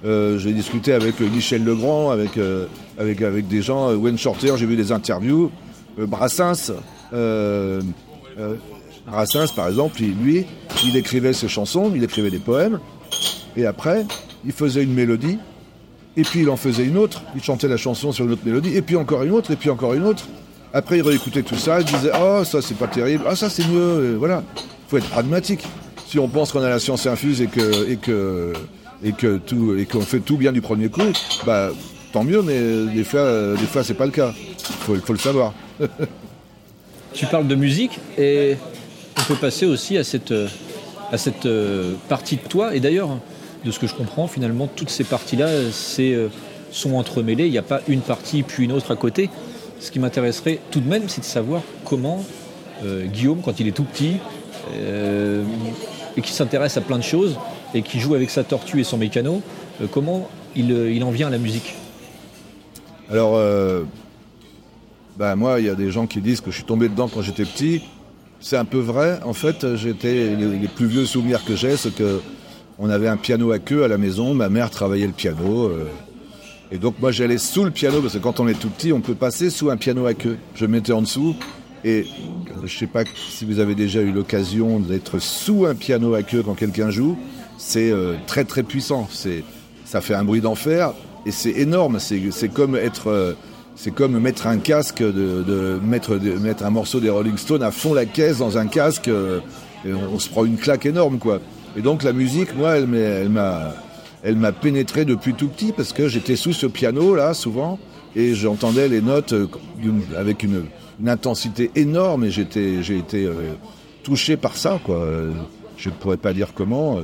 Euh, 0.04 0.36
j'ai 0.38 0.52
discuté 0.52 0.92
avec 0.92 1.20
Michel 1.20 1.62
Legrand, 1.64 2.10
avec, 2.10 2.36
euh, 2.36 2.66
avec, 2.98 3.22
avec 3.22 3.46
des 3.46 3.62
gens, 3.62 3.90
euh, 3.90 3.94
Wayne 3.94 4.18
Shorter, 4.18 4.54
j'ai 4.56 4.66
vu 4.66 4.74
des 4.74 4.90
interviews, 4.90 5.52
Brassens, 5.96 6.72
Brassens 9.06 9.52
par 9.54 9.68
exemple, 9.68 10.00
lui, 10.00 10.44
il 10.84 10.96
écrivait 10.96 11.32
ses 11.32 11.46
chansons, 11.46 11.92
il 11.94 12.02
écrivait 12.02 12.30
des 12.30 12.40
poèmes, 12.40 12.80
et 13.56 13.64
après, 13.64 14.04
il 14.44 14.52
faisait 14.52 14.82
une 14.82 14.92
mélodie, 14.92 15.38
et 16.16 16.22
puis 16.22 16.40
il 16.40 16.50
en 16.50 16.56
faisait 16.56 16.84
une 16.84 16.98
autre, 16.98 17.22
il 17.36 17.42
chantait 17.42 17.68
la 17.68 17.76
chanson 17.76 18.10
sur 18.10 18.24
une 18.24 18.32
autre 18.32 18.44
mélodie, 18.44 18.76
et 18.76 18.82
puis 18.82 18.96
encore 18.96 19.22
une 19.22 19.32
autre, 19.32 19.52
et 19.52 19.56
puis 19.56 19.70
encore 19.70 19.94
une 19.94 20.04
autre. 20.04 20.26
Après, 20.74 20.98
il 20.98 21.02
réécoutait 21.02 21.42
tout 21.42 21.56
ça, 21.56 21.80
il 21.80 21.86
disait 21.86 22.10
Oh, 22.20 22.42
ça 22.44 22.60
c'est 22.60 22.76
pas 22.76 22.88
terrible, 22.88 23.24
ah, 23.28 23.36
ça 23.36 23.48
c'est 23.48 23.68
mieux. 23.68 24.16
voilà, 24.16 24.42
il 24.56 24.62
faut 24.88 24.96
être 24.96 25.10
pragmatique. 25.10 25.64
Si 26.08 26.18
on 26.18 26.28
pense 26.28 26.50
qu'on 26.50 26.62
a 26.62 26.68
la 26.68 26.80
science 26.80 27.06
infuse 27.06 27.40
et 27.40 27.46
que, 27.46 27.90
et 27.90 27.96
que, 27.96 28.52
et 29.04 29.12
que 29.12 29.38
tout, 29.38 29.76
et 29.76 29.86
qu'on 29.86 30.00
fait 30.00 30.20
tout 30.20 30.36
bien 30.36 30.52
du 30.52 30.60
premier 30.60 30.88
coup, 30.88 31.02
bah 31.44 31.70
tant 32.12 32.24
mieux, 32.24 32.42
mais 32.42 32.60
des 32.94 33.04
fois, 33.04 33.54
des 33.54 33.66
fois 33.66 33.82
c'est 33.84 33.94
pas 33.94 34.06
le 34.06 34.12
cas. 34.12 34.32
Il 34.88 35.00
faut, 35.00 35.12
le 35.12 35.18
savoir. 35.18 35.54
tu 37.14 37.26
parles 37.26 37.48
de 37.48 37.54
musique 37.54 37.98
et 38.18 38.56
on 39.18 39.22
peut 39.22 39.34
passer 39.34 39.66
aussi 39.66 39.96
à 39.98 40.04
cette, 40.04 40.32
à 41.10 41.18
cette 41.18 41.46
euh, 41.46 41.94
partie 42.08 42.36
de 42.36 42.42
toi. 42.42 42.74
Et 42.74 42.80
d'ailleurs, 42.80 43.08
de 43.64 43.70
ce 43.70 43.78
que 43.78 43.86
je 43.86 43.94
comprends, 43.94 44.26
finalement, 44.26 44.66
toutes 44.66 44.90
ces 44.90 45.04
parties-là 45.04 45.46
euh, 45.46 46.28
sont 46.70 46.94
entremêlées. 46.94 47.46
Il 47.46 47.52
n'y 47.52 47.58
a 47.58 47.62
pas 47.62 47.80
une 47.88 48.00
partie 48.00 48.42
puis 48.42 48.64
une 48.64 48.72
autre 48.72 48.90
à 48.90 48.96
côté. 48.96 49.30
Ce 49.80 49.90
qui 49.90 49.98
m'intéresserait 49.98 50.60
tout 50.70 50.80
de 50.80 50.88
même, 50.88 51.08
c'est 51.08 51.20
de 51.20 51.26
savoir 51.26 51.62
comment 51.84 52.24
euh, 52.84 53.06
Guillaume, 53.06 53.40
quand 53.44 53.60
il 53.60 53.68
est 53.68 53.72
tout 53.72 53.84
petit, 53.84 54.16
euh, 54.74 55.44
et 56.16 56.20
qui 56.20 56.32
s'intéresse 56.32 56.76
à 56.76 56.80
plein 56.80 56.98
de 56.98 57.04
choses, 57.04 57.36
et 57.74 57.82
qui 57.82 58.00
joue 58.00 58.14
avec 58.14 58.30
sa 58.30 58.44
tortue 58.44 58.80
et 58.80 58.84
son 58.84 58.98
mécano, 58.98 59.42
euh, 59.80 59.86
comment 59.90 60.28
il, 60.54 61.02
en 61.02 61.10
vient 61.10 61.28
à 61.28 61.30
la 61.30 61.38
musique 61.38 61.74
Alors, 63.10 63.40
bah, 65.16 65.34
moi, 65.34 65.60
il 65.60 65.66
y 65.66 65.70
a 65.70 65.74
des 65.74 65.90
gens 65.90 66.06
qui 66.06 66.20
disent 66.20 66.40
que 66.42 66.50
je 66.50 66.56
suis 66.56 66.64
tombé 66.64 66.88
dedans 66.88 67.08
quand 67.08 67.22
j'étais 67.22 67.44
petit. 67.44 67.82
C'est 68.40 68.56
un 68.56 68.66
peu 68.66 68.78
vrai. 68.78 69.20
En 69.24 69.32
fait, 69.32 69.76
j'étais 69.76 70.36
les, 70.36 70.68
plus 70.68 70.86
vieux 70.86 71.06
souvenirs 71.06 71.44
que 71.44 71.56
j'ai, 71.56 71.76
c'est 71.76 71.94
que 71.94 72.20
on 72.78 72.90
avait 72.90 73.08
un 73.08 73.16
piano 73.16 73.50
à 73.52 73.58
queue 73.58 73.84
à 73.84 73.88
la 73.88 73.96
maison. 73.96 74.34
Ma 74.34 74.50
mère 74.50 74.68
travaillait 74.68 75.06
le 75.06 75.12
piano. 75.12 75.70
Et 76.72 76.78
donc 76.78 76.94
moi 77.00 77.12
j'allais 77.12 77.36
sous 77.36 77.64
le 77.64 77.70
piano, 77.70 78.00
parce 78.00 78.14
que 78.14 78.18
quand 78.18 78.40
on 78.40 78.48
est 78.48 78.58
tout 78.58 78.70
petit, 78.70 78.94
on 78.94 79.02
peut 79.02 79.14
passer 79.14 79.50
sous 79.50 79.68
un 79.68 79.76
piano 79.76 80.06
à 80.06 80.14
queue. 80.14 80.38
Je 80.54 80.64
mettais 80.64 80.92
en 80.92 81.02
dessous, 81.02 81.36
et 81.84 82.06
je 82.56 82.62
ne 82.62 82.66
sais 82.66 82.86
pas 82.86 83.04
si 83.28 83.44
vous 83.44 83.58
avez 83.58 83.74
déjà 83.74 84.00
eu 84.00 84.10
l'occasion 84.10 84.80
d'être 84.80 85.18
sous 85.18 85.66
un 85.66 85.74
piano 85.74 86.14
à 86.14 86.22
queue 86.22 86.42
quand 86.42 86.54
quelqu'un 86.54 86.88
joue, 86.88 87.18
c'est 87.62 87.92
euh, 87.92 88.16
très 88.26 88.44
très 88.44 88.64
puissant. 88.64 89.08
Ça 89.84 90.00
fait 90.00 90.14
un 90.14 90.24
bruit 90.24 90.40
d'enfer, 90.40 90.92
et 91.24 91.30
c'est 91.30 91.52
énorme. 91.52 91.98
C'est, 92.00 92.48
comme 92.52 92.76
être... 92.76 93.08
Euh, 93.08 93.34
c'est 93.74 93.92
comme 93.92 94.18
mettre 94.18 94.48
un 94.48 94.58
casque, 94.58 95.02
de, 95.02 95.80
mettre, 95.82 96.16
de, 96.16 96.32
mettre 96.32 96.64
un 96.64 96.70
morceau 96.70 97.00
des 97.00 97.08
Rolling 97.08 97.38
Stones 97.38 97.62
à 97.62 97.70
fond 97.70 97.94
la 97.94 98.04
caisse 98.04 98.38
dans 98.38 98.58
un 98.58 98.66
casque, 98.66 99.08
euh, 99.08 99.40
et 99.86 99.94
on, 99.94 100.18
se 100.18 100.28
prend 100.28 100.44
une 100.44 100.58
claque 100.58 100.84
énorme, 100.86 101.18
quoi. 101.18 101.40
Et 101.76 101.80
donc 101.80 102.02
la 102.02 102.12
musique, 102.12 102.54
moi, 102.54 102.76
elle, 102.76 103.28
m'a 104.38 104.52
pénétré 104.52 105.04
depuis 105.04 105.32
tout 105.32 105.48
petit 105.48 105.72
parce 105.72 105.92
que 105.92 106.06
j'étais 106.06 106.36
sous 106.36 106.52
ce 106.52 106.66
piano 106.66 107.14
là 107.14 107.32
souvent 107.32 107.78
et 108.14 108.34
j'entendais 108.34 108.88
les 108.88 109.00
notes 109.00 109.34
avec 110.16 110.42
une, 110.42 110.64
intensité 111.06 111.70
énorme 111.74 112.24
et 112.24 112.30
j'ai 112.30 112.42
été 112.98 113.26
touché 114.02 114.36
par 114.36 114.56
ça 114.56 114.78
quoi. 114.84 115.08
Je 115.78 115.88
ne 115.88 115.94
pourrais 115.94 116.18
pas 116.18 116.34
dire 116.34 116.52
comment. 116.54 117.00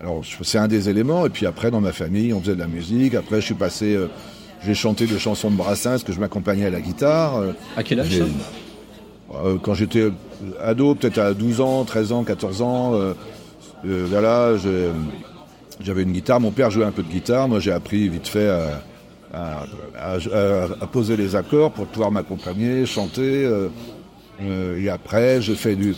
Alors 0.00 0.22
c'est 0.42 0.58
un 0.58 0.68
des 0.68 0.88
éléments 0.88 1.26
et 1.26 1.30
puis 1.30 1.46
après 1.46 1.70
dans 1.70 1.80
ma 1.80 1.92
famille 1.92 2.32
on 2.32 2.40
faisait 2.40 2.54
de 2.54 2.60
la 2.60 2.66
musique. 2.66 3.14
Après 3.14 3.40
je 3.40 3.46
suis 3.46 3.54
passé, 3.54 3.94
euh, 3.94 4.08
j'ai 4.64 4.74
chanté 4.74 5.06
des 5.06 5.18
chansons 5.18 5.50
de 5.50 5.56
Brassens 5.56 5.98
que 6.04 6.12
je 6.12 6.20
m'accompagnais 6.20 6.66
à 6.66 6.70
la 6.70 6.80
guitare. 6.80 7.42
À 7.76 7.82
quel 7.82 8.00
âge 8.00 8.18
ça 8.18 8.24
Quand 9.62 9.74
j'étais 9.74 10.10
ado, 10.60 10.94
peut-être 10.94 11.18
à 11.18 11.34
12 11.34 11.60
ans, 11.60 11.84
13 11.84 12.12
ans, 12.12 12.24
14 12.24 12.62
ans. 12.62 12.92
voilà, 13.84 14.56
je, 14.56 14.90
j'avais 15.80 16.02
une 16.02 16.12
guitare, 16.12 16.40
mon 16.40 16.50
père 16.50 16.70
jouait 16.70 16.84
un 16.84 16.92
peu 16.92 17.02
de 17.02 17.08
guitare, 17.08 17.48
moi 17.48 17.60
j'ai 17.60 17.72
appris 17.72 18.08
vite 18.08 18.28
fait 18.28 18.48
à, 18.48 18.82
poser 20.92 21.16
les 21.16 21.36
accords 21.36 21.72
pour 21.72 21.86
pouvoir 21.86 22.10
m'accompagner, 22.10 22.86
chanter. 22.86 23.44
Euh, 23.44 23.68
euh, 24.42 24.80
et 24.80 24.88
après, 24.88 25.40
j'ai 25.40 25.54
fait 25.54 25.76
du. 25.76 25.94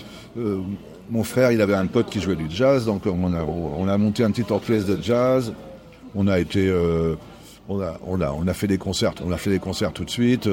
Euh, 1.08 1.12
mon 1.12 1.24
frère, 1.24 1.52
il 1.52 1.60
avait 1.60 1.74
un 1.74 1.86
pote 1.86 2.10
qui 2.10 2.20
jouait 2.20 2.36
du 2.36 2.46
jazz, 2.50 2.84
donc 2.84 3.02
on 3.06 3.32
a, 3.34 3.42
on 3.42 3.88
a 3.88 3.98
monté 3.98 4.24
un 4.24 4.30
petit 4.30 4.50
orchestre 4.52 4.96
de 4.96 5.02
jazz. 5.02 5.52
On 6.14 6.26
a 6.26 6.38
été, 6.38 6.72
on 7.68 7.80
a, 7.80 7.98
on 8.06 8.20
a, 8.20 8.32
on 8.32 8.46
a 8.46 8.54
fait 8.54 8.66
des 8.66 8.78
concerts, 8.78 9.12
on 9.24 9.30
a 9.30 9.36
fait 9.36 9.50
des 9.50 9.58
concerts 9.58 9.92
tout 9.92 10.04
de 10.04 10.10
suite. 10.10 10.48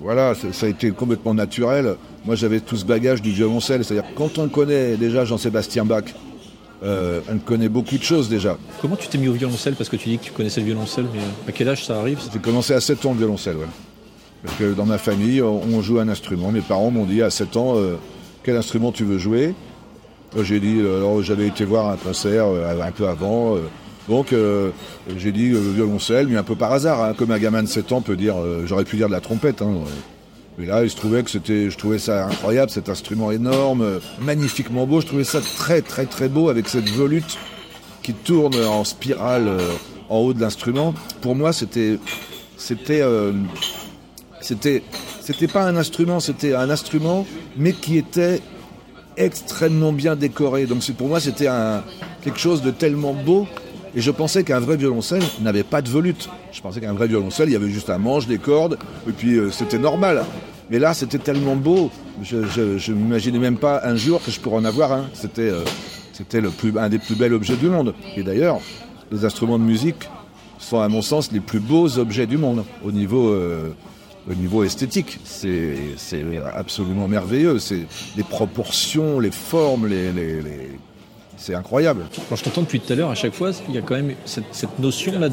voilà, 0.00 0.34
ça 0.34 0.66
a 0.66 0.68
été 0.68 0.92
complètement 0.92 1.34
naturel. 1.34 1.96
Moi, 2.24 2.36
j'avais 2.36 2.60
tout 2.60 2.76
ce 2.76 2.84
bagage 2.84 3.20
du 3.20 3.30
violoncelle, 3.30 3.84
c'est-à-dire 3.84 4.08
quand 4.14 4.38
on 4.38 4.48
connaît 4.48 4.96
déjà 4.96 5.24
Jean-Sébastien 5.24 5.84
Bach, 5.84 6.04
euh, 6.82 7.20
elle 7.28 7.40
connaît 7.40 7.68
beaucoup 7.68 7.98
de 7.98 8.02
choses 8.02 8.28
déjà. 8.28 8.56
Comment 8.80 8.96
tu 8.96 9.08
t'es 9.08 9.18
mis 9.18 9.28
au 9.28 9.32
violoncelle? 9.32 9.74
Parce 9.74 9.90
que 9.90 9.96
tu 9.96 10.08
dis 10.08 10.18
que 10.18 10.24
tu 10.24 10.32
connaissais 10.32 10.60
le 10.60 10.66
violoncelle, 10.66 11.06
mais 11.12 11.20
à 11.46 11.52
quel 11.52 11.68
âge 11.68 11.84
ça 11.84 11.98
arrive? 11.98 12.20
J'ai 12.32 12.38
commencé 12.38 12.72
à 12.72 12.80
7 12.80 13.04
ans 13.06 13.12
le 13.12 13.18
violoncelle, 13.18 13.56
ouais. 13.56 13.66
Parce 14.42 14.56
que 14.56 14.72
dans 14.72 14.86
ma 14.86 14.96
famille, 14.96 15.42
on 15.42 15.82
joue 15.82 15.98
un 15.98 16.08
instrument. 16.08 16.50
Mes 16.50 16.62
parents 16.62 16.90
m'ont 16.90 17.04
dit 17.04 17.20
à 17.20 17.28
7 17.28 17.58
ans, 17.58 17.74
euh, 17.76 17.96
quel 18.42 18.56
instrument 18.56 18.92
tu 18.92 19.04
veux 19.04 19.18
jouer 19.18 19.54
J'ai 20.42 20.60
dit, 20.60 20.78
euh, 20.80 21.22
j'avais 21.22 21.46
été 21.46 21.64
voir 21.64 21.88
un 21.90 21.96
concert 21.96 22.46
un 22.46 22.90
peu 22.92 23.08
avant. 23.08 23.56
donc 24.08 24.34
j'ai 25.16 25.32
dit 25.32 25.50
violoncelle, 25.50 26.28
mais 26.28 26.36
un 26.36 26.42
peu 26.42 26.56
par 26.56 26.72
hasard, 26.72 27.02
hein, 27.02 27.14
comme 27.16 27.30
un 27.30 27.38
gamin 27.38 27.62
de 27.62 27.68
7 27.68 27.92
ans 27.92 28.00
peut 28.00 28.16
dire, 28.16 28.36
j'aurais 28.66 28.84
pu 28.84 28.96
dire 28.96 29.08
de 29.08 29.12
la 29.12 29.20
trompette. 29.20 29.62
Hein, 29.62 29.74
et 30.60 30.66
là, 30.66 30.82
il 30.82 30.90
se 30.90 30.96
trouvait 30.96 31.22
que 31.22 31.30
c'était, 31.30 31.70
je 31.70 31.78
trouvais 31.78 31.98
ça 31.98 32.26
incroyable, 32.26 32.70
cet 32.70 32.88
instrument 32.88 33.30
énorme, 33.30 34.00
magnifiquement 34.20 34.86
beau. 34.86 35.00
Je 35.00 35.06
trouvais 35.06 35.24
ça 35.24 35.40
très, 35.40 35.80
très, 35.80 36.06
très 36.06 36.28
beau 36.28 36.50
avec 36.50 36.68
cette 36.68 36.88
volute 36.90 37.38
qui 38.02 38.12
tourne 38.12 38.54
en 38.56 38.84
spirale 38.84 39.48
euh, 39.48 39.72
en 40.08 40.18
haut 40.18 40.34
de 40.34 40.40
l'instrument. 40.40 40.94
Pour 41.20 41.34
moi, 41.34 41.52
c'était, 41.52 41.98
c'était, 42.56 43.02
euh, 43.02 43.32
c'était, 44.40 44.82
c'était 45.20 45.48
pas 45.48 45.64
un 45.64 45.76
instrument, 45.76 46.20
c'était 46.20 46.54
un 46.54 46.70
instrument, 46.70 47.26
mais 47.56 47.72
qui 47.72 47.98
était 47.98 48.40
extrêmement 49.16 49.92
bien 49.92 50.16
décoré. 50.16 50.66
Donc 50.66 50.88
pour 50.92 51.08
moi, 51.08 51.20
c'était 51.20 51.48
quelque 52.22 52.38
chose 52.38 52.62
de 52.62 52.70
tellement 52.70 53.14
beau. 53.14 53.46
Et 53.94 54.00
je 54.00 54.10
pensais 54.12 54.44
qu'un 54.44 54.60
vrai 54.60 54.76
violoncelle 54.76 55.22
n'avait 55.40 55.64
pas 55.64 55.82
de 55.82 55.88
volute. 55.88 56.28
Je 56.52 56.60
pensais 56.60 56.80
qu'un 56.80 56.92
vrai 56.92 57.08
violoncelle, 57.08 57.48
il 57.48 57.52
y 57.52 57.56
avait 57.56 57.70
juste 57.70 57.90
un 57.90 57.98
manche, 57.98 58.28
des 58.28 58.38
cordes, 58.38 58.78
et 59.08 59.12
puis 59.12 59.36
euh, 59.36 59.50
c'était 59.50 59.78
normal. 59.78 60.24
Mais 60.70 60.78
là, 60.78 60.94
c'était 60.94 61.18
tellement 61.18 61.56
beau, 61.56 61.90
je 62.22 62.36
ne 62.36 62.94
m'imaginais 62.94 63.40
même 63.40 63.56
pas 63.58 63.80
un 63.82 63.96
jour 63.96 64.22
que 64.22 64.30
je 64.30 64.38
pourrais 64.38 64.58
en 64.58 64.64
avoir 64.64 64.92
un. 64.92 65.06
C'était 65.12 65.50
euh, 65.50 65.64
c'était 66.12 66.42
un 66.78 66.88
des 66.90 66.98
plus 66.98 67.14
bels 67.14 67.32
objets 67.32 67.56
du 67.56 67.68
monde. 67.68 67.94
Et 68.14 68.22
d'ailleurs, 68.22 68.60
les 69.10 69.24
instruments 69.24 69.58
de 69.58 69.64
musique 69.64 70.08
sont, 70.58 70.78
à 70.78 70.88
mon 70.88 71.00
sens, 71.00 71.32
les 71.32 71.40
plus 71.40 71.60
beaux 71.60 71.98
objets 71.98 72.26
du 72.26 72.36
monde 72.36 72.64
au 72.84 72.92
niveau, 72.92 73.30
euh, 73.30 73.70
au 74.28 74.34
niveau 74.34 74.64
esthétique. 74.64 75.18
C'est 75.24 75.74
absolument 76.54 77.08
merveilleux. 77.08 77.58
C'est 77.58 77.86
les 78.16 78.22
proportions, 78.22 79.20
les 79.20 79.30
formes, 79.30 79.86
les, 79.86 80.12
c'est 81.36 81.54
incroyable. 81.54 82.04
Quand 82.28 82.36
je 82.36 82.44
t'entends 82.44 82.62
depuis 82.62 82.80
tout 82.80 82.92
à 82.92 82.96
l'heure, 82.96 83.10
à 83.10 83.14
chaque 83.14 83.32
fois, 83.32 83.50
il 83.68 83.74
y 83.74 83.78
a 83.78 83.80
quand 83.80 83.94
même 83.94 84.14
cette, 84.26 84.78
notion-là 84.78 85.28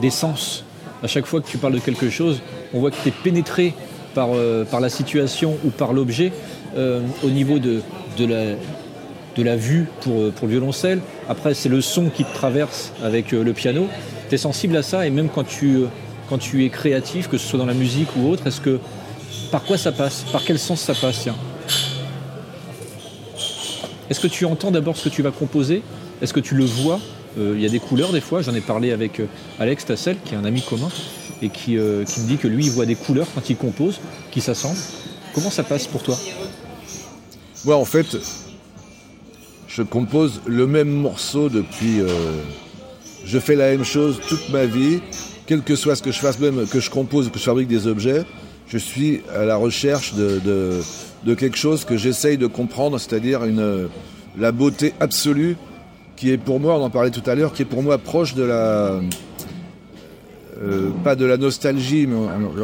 d'essence. 0.00 0.64
à 1.02 1.08
chaque 1.08 1.26
fois 1.26 1.40
que 1.40 1.48
tu 1.48 1.58
parles 1.58 1.74
de 1.74 1.80
quelque 1.80 2.08
chose, 2.08 2.40
on 2.72 2.80
voit 2.80 2.90
que 2.90 2.96
tu 3.02 3.08
es 3.08 3.12
pénétré 3.12 3.74
par, 4.14 4.30
euh, 4.32 4.64
par 4.64 4.80
la 4.80 4.88
situation 4.88 5.56
ou 5.64 5.70
par 5.70 5.92
l'objet 5.92 6.32
euh, 6.76 7.00
au 7.24 7.30
niveau 7.30 7.58
de, 7.58 7.82
la, 9.36 9.56
vue 9.56 9.86
pour, 10.00 10.20
euh, 10.20 10.32
pour 10.34 10.46
le 10.46 10.52
violoncelle. 10.52 11.00
Après, 11.28 11.54
c'est 11.54 11.68
le 11.68 11.80
son 11.80 12.10
qui 12.10 12.24
te 12.24 12.32
traverse 12.32 12.92
avec 13.02 13.32
le 13.32 13.52
piano. 13.52 13.86
Tu 14.28 14.36
es 14.36 14.38
sensible 14.38 14.76
à 14.76 14.82
ça 14.82 15.06
et 15.06 15.10
même 15.10 15.28
quand 15.28 15.44
tu, 15.44 15.80
quand 16.28 16.38
tu 16.38 16.64
es 16.64 16.68
créatif, 16.68 17.28
que 17.28 17.38
ce 17.38 17.46
soit 17.46 17.58
dans 17.58 17.66
la 17.66 17.74
musique 17.74 18.08
ou 18.16 18.28
autre, 18.28 18.46
est-ce 18.46 18.60
que 18.60 18.78
par 19.50 19.64
quoi 19.64 19.78
ça 19.78 19.92
passe? 19.92 20.24
Par 20.32 20.44
quel 20.44 20.58
sens 20.58 20.80
ça 20.80 20.94
passe 20.94 21.20
tiens? 21.22 21.36
Est-ce 24.10 24.20
que 24.20 24.26
tu 24.26 24.44
entends 24.44 24.70
d'abord 24.70 24.96
ce 24.96 25.08
que 25.08 25.14
tu 25.14 25.22
vas 25.22 25.30
composer? 25.30 25.82
Est-ce 26.22 26.32
que 26.32 26.40
tu 26.40 26.54
le 26.54 26.64
vois? 26.64 27.00
Il 27.36 27.60
y 27.60 27.66
a 27.66 27.68
des 27.68 27.78
couleurs 27.78 28.10
des 28.10 28.20
fois, 28.20 28.42
j'en 28.42 28.54
ai 28.54 28.60
parlé 28.60 28.90
avec 28.90 29.20
Alex 29.60 29.84
Tassel, 29.84 30.16
qui 30.24 30.34
est 30.34 30.36
un 30.36 30.44
ami 30.44 30.60
commun 30.60 30.88
et 31.42 31.50
euh, 31.68 32.04
qui, 32.04 32.20
me 32.20 32.26
dit 32.26 32.36
que 32.36 32.48
lui, 32.48 32.66
il 32.66 32.70
voit 32.70 32.86
des 32.86 32.94
couleurs 32.94 33.26
quand 33.34 33.48
il 33.48 33.56
compose, 33.56 34.00
qui 34.30 34.40
s'assemblent. 34.40 34.78
Comment 35.34 35.50
ça 35.50 35.62
passe 35.62 35.86
pour 35.86 36.02
toi? 36.02 36.16
Moi, 37.64 37.76
en 37.76 37.84
fait, 37.84 38.16
je 39.68 39.82
compose 39.82 40.40
le 40.46 40.66
même 40.66 40.90
morceau 40.90 41.48
depuis. 41.48 42.00
Euh, 42.00 42.08
je 43.24 43.38
fais 43.38 43.56
la 43.56 43.70
même 43.70 43.84
chose 43.84 44.20
toute 44.26 44.48
ma 44.50 44.64
vie, 44.64 45.00
quel 45.48 45.62
que 45.62 45.74
soit 45.74 45.96
ce 45.96 46.02
que 46.02 46.12
je 46.12 46.20
fasse, 46.20 46.38
même 46.38 46.66
que 46.68 46.78
je 46.78 46.90
compose, 46.90 47.28
que 47.30 47.38
je 47.40 47.44
fabrique 47.44 47.68
des 47.68 47.88
objets, 47.88 48.24
je 48.68 48.78
suis 48.78 49.22
à 49.34 49.44
la 49.44 49.56
recherche 49.56 50.14
de, 50.14 50.40
de 51.24 51.34
quelque 51.34 51.56
chose 51.56 51.84
que 51.84 51.96
j'essaye 51.96 52.38
de 52.38 52.46
comprendre, 52.46 53.00
c'est-à-dire 53.00 53.44
une, 53.44 53.88
la 54.38 54.52
beauté 54.52 54.94
absolue 55.00 55.56
qui 56.16 56.30
est 56.30 56.38
pour 56.38 56.58
moi, 56.60 56.74
on 56.76 56.82
en 56.82 56.90
parlait 56.90 57.10
tout 57.10 57.22
à 57.26 57.34
l'heure, 57.34 57.52
qui 57.52 57.62
est 57.62 57.64
pour 57.64 57.82
moi 57.82 57.96
proche 57.96 58.34
de 58.34 58.42
la, 58.42 59.00
euh, 60.60 60.90
pas 61.04 61.14
de 61.14 61.24
la 61.24 61.36
nostalgie, 61.36 62.06
mais 62.08 62.16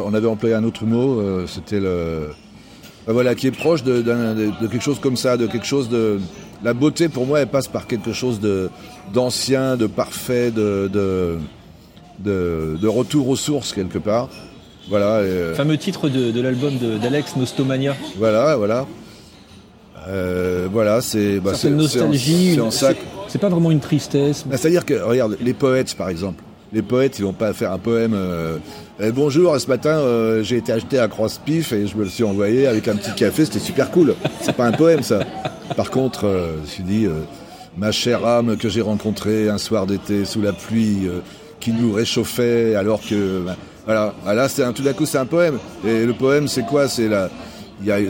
on, 0.03 0.13
avait 0.13 0.27
employé 0.27 0.55
un 0.55 0.63
autre 0.63 0.85
mot, 0.85 1.19
euh, 1.19 1.47
c'était 1.47 1.79
le. 1.79 2.29
Ben 3.07 3.13
voilà, 3.13 3.35
qui 3.35 3.47
est 3.47 3.51
proche 3.51 3.83
de, 3.83 4.01
quelque 4.59 4.83
chose 4.83 4.99
comme 4.99 5.15
ça, 5.15 5.37
de 5.37 5.47
quelque 5.47 5.65
chose 5.65 5.89
de. 5.89 6.19
La 6.63 6.73
beauté, 6.73 7.07
pour 7.07 7.25
moi, 7.25 7.39
elle 7.39 7.47
passe 7.47 7.67
par 7.67 7.87
quelque 7.87 8.11
chose 8.11 8.41
d'ancien, 9.13 9.77
de, 9.77 9.87
parfait, 9.87 10.51
de, 10.51 10.89
de, 10.91 11.37
retour 12.83 13.29
aux 13.29 13.35
sources, 13.35 13.73
quelque 13.73 13.97
part. 13.97 14.29
Voilà. 14.89 15.17
Euh, 15.17 15.55
Fameux 15.55 15.77
titre 15.77 16.09
de, 16.09 16.41
l'album 16.41 16.73
d'Alex, 17.01 17.35
Nostomania. 17.35 17.95
Voilà, 18.17 18.55
voilà. 18.55 18.85
voilà, 20.71 21.01
c'est. 21.01 21.39
Bah, 21.39 21.53
nostalgie. 21.69 22.59
C'est 23.27 23.39
pas 23.39 23.49
vraiment 23.49 23.71
une 23.71 23.79
tristesse. 23.79 24.45
C'est-à-dire 24.49 24.85
que, 24.85 24.93
regarde, 24.93 25.37
les 25.41 25.53
poètes, 25.53 25.95
par 25.95 26.09
exemple 26.09 26.43
les 26.75 26.81
poètes, 26.81 27.19
ils 27.19 27.23
vont 27.23 27.33
pas 27.33 27.53
faire 27.53 27.71
un 27.71 27.77
poème. 27.77 28.13
Euh, 28.13 28.57
eh, 28.99 29.11
bonjour, 29.11 29.57
ce 29.59 29.67
matin, 29.67 29.97
euh, 29.97 30.43
j'ai 30.43 30.57
été 30.57 30.73
acheté 30.73 30.99
à 30.99 31.07
Cross-Pif 31.07 31.71
et 31.71 31.87
je 31.87 31.95
me 31.95 32.03
le 32.03 32.09
suis 32.09 32.25
envoyé 32.25 32.67
avec 32.67 32.89
un 32.89 32.97
petit 32.97 33.13
café. 33.13 33.45
C'était 33.45 33.59
super 33.59 33.91
cool. 33.91 34.13
C'est 34.41 34.55
pas 34.55 34.65
un 34.65 34.73
poème, 34.73 35.01
ça. 35.01 35.19
Par 35.77 35.89
contre, 35.89 36.25
euh, 36.25 36.57
je 36.65 36.69
suis 36.69 36.83
dit, 36.83 37.07
ma 37.77 37.93
chère 37.93 38.25
âme 38.25 38.57
que 38.57 38.67
j'ai 38.67 38.81
rencontrée 38.81 39.49
un 39.49 39.57
soir 39.57 39.85
d'été 39.85 40.25
sous 40.25 40.41
la 40.41 40.51
pluie, 40.51 41.07
qui 41.65 41.71
nous 41.71 41.93
réchauffait 41.93 42.75
alors 42.75 43.01
que, 43.01 43.39
ben, 43.39 43.55
voilà. 43.85 44.13
Ah, 44.23 44.35
là, 44.35 44.47
c'est 44.47 44.71
tout 44.73 44.83
d'un 44.83 44.93
coup, 44.93 45.07
c'est 45.07 45.17
un 45.17 45.25
poème. 45.25 45.57
Et 45.83 46.05
le 46.05 46.13
poème, 46.13 46.47
c'est 46.47 46.63
quoi? 46.63 46.87
C'est 46.87 47.07
la 47.07 47.29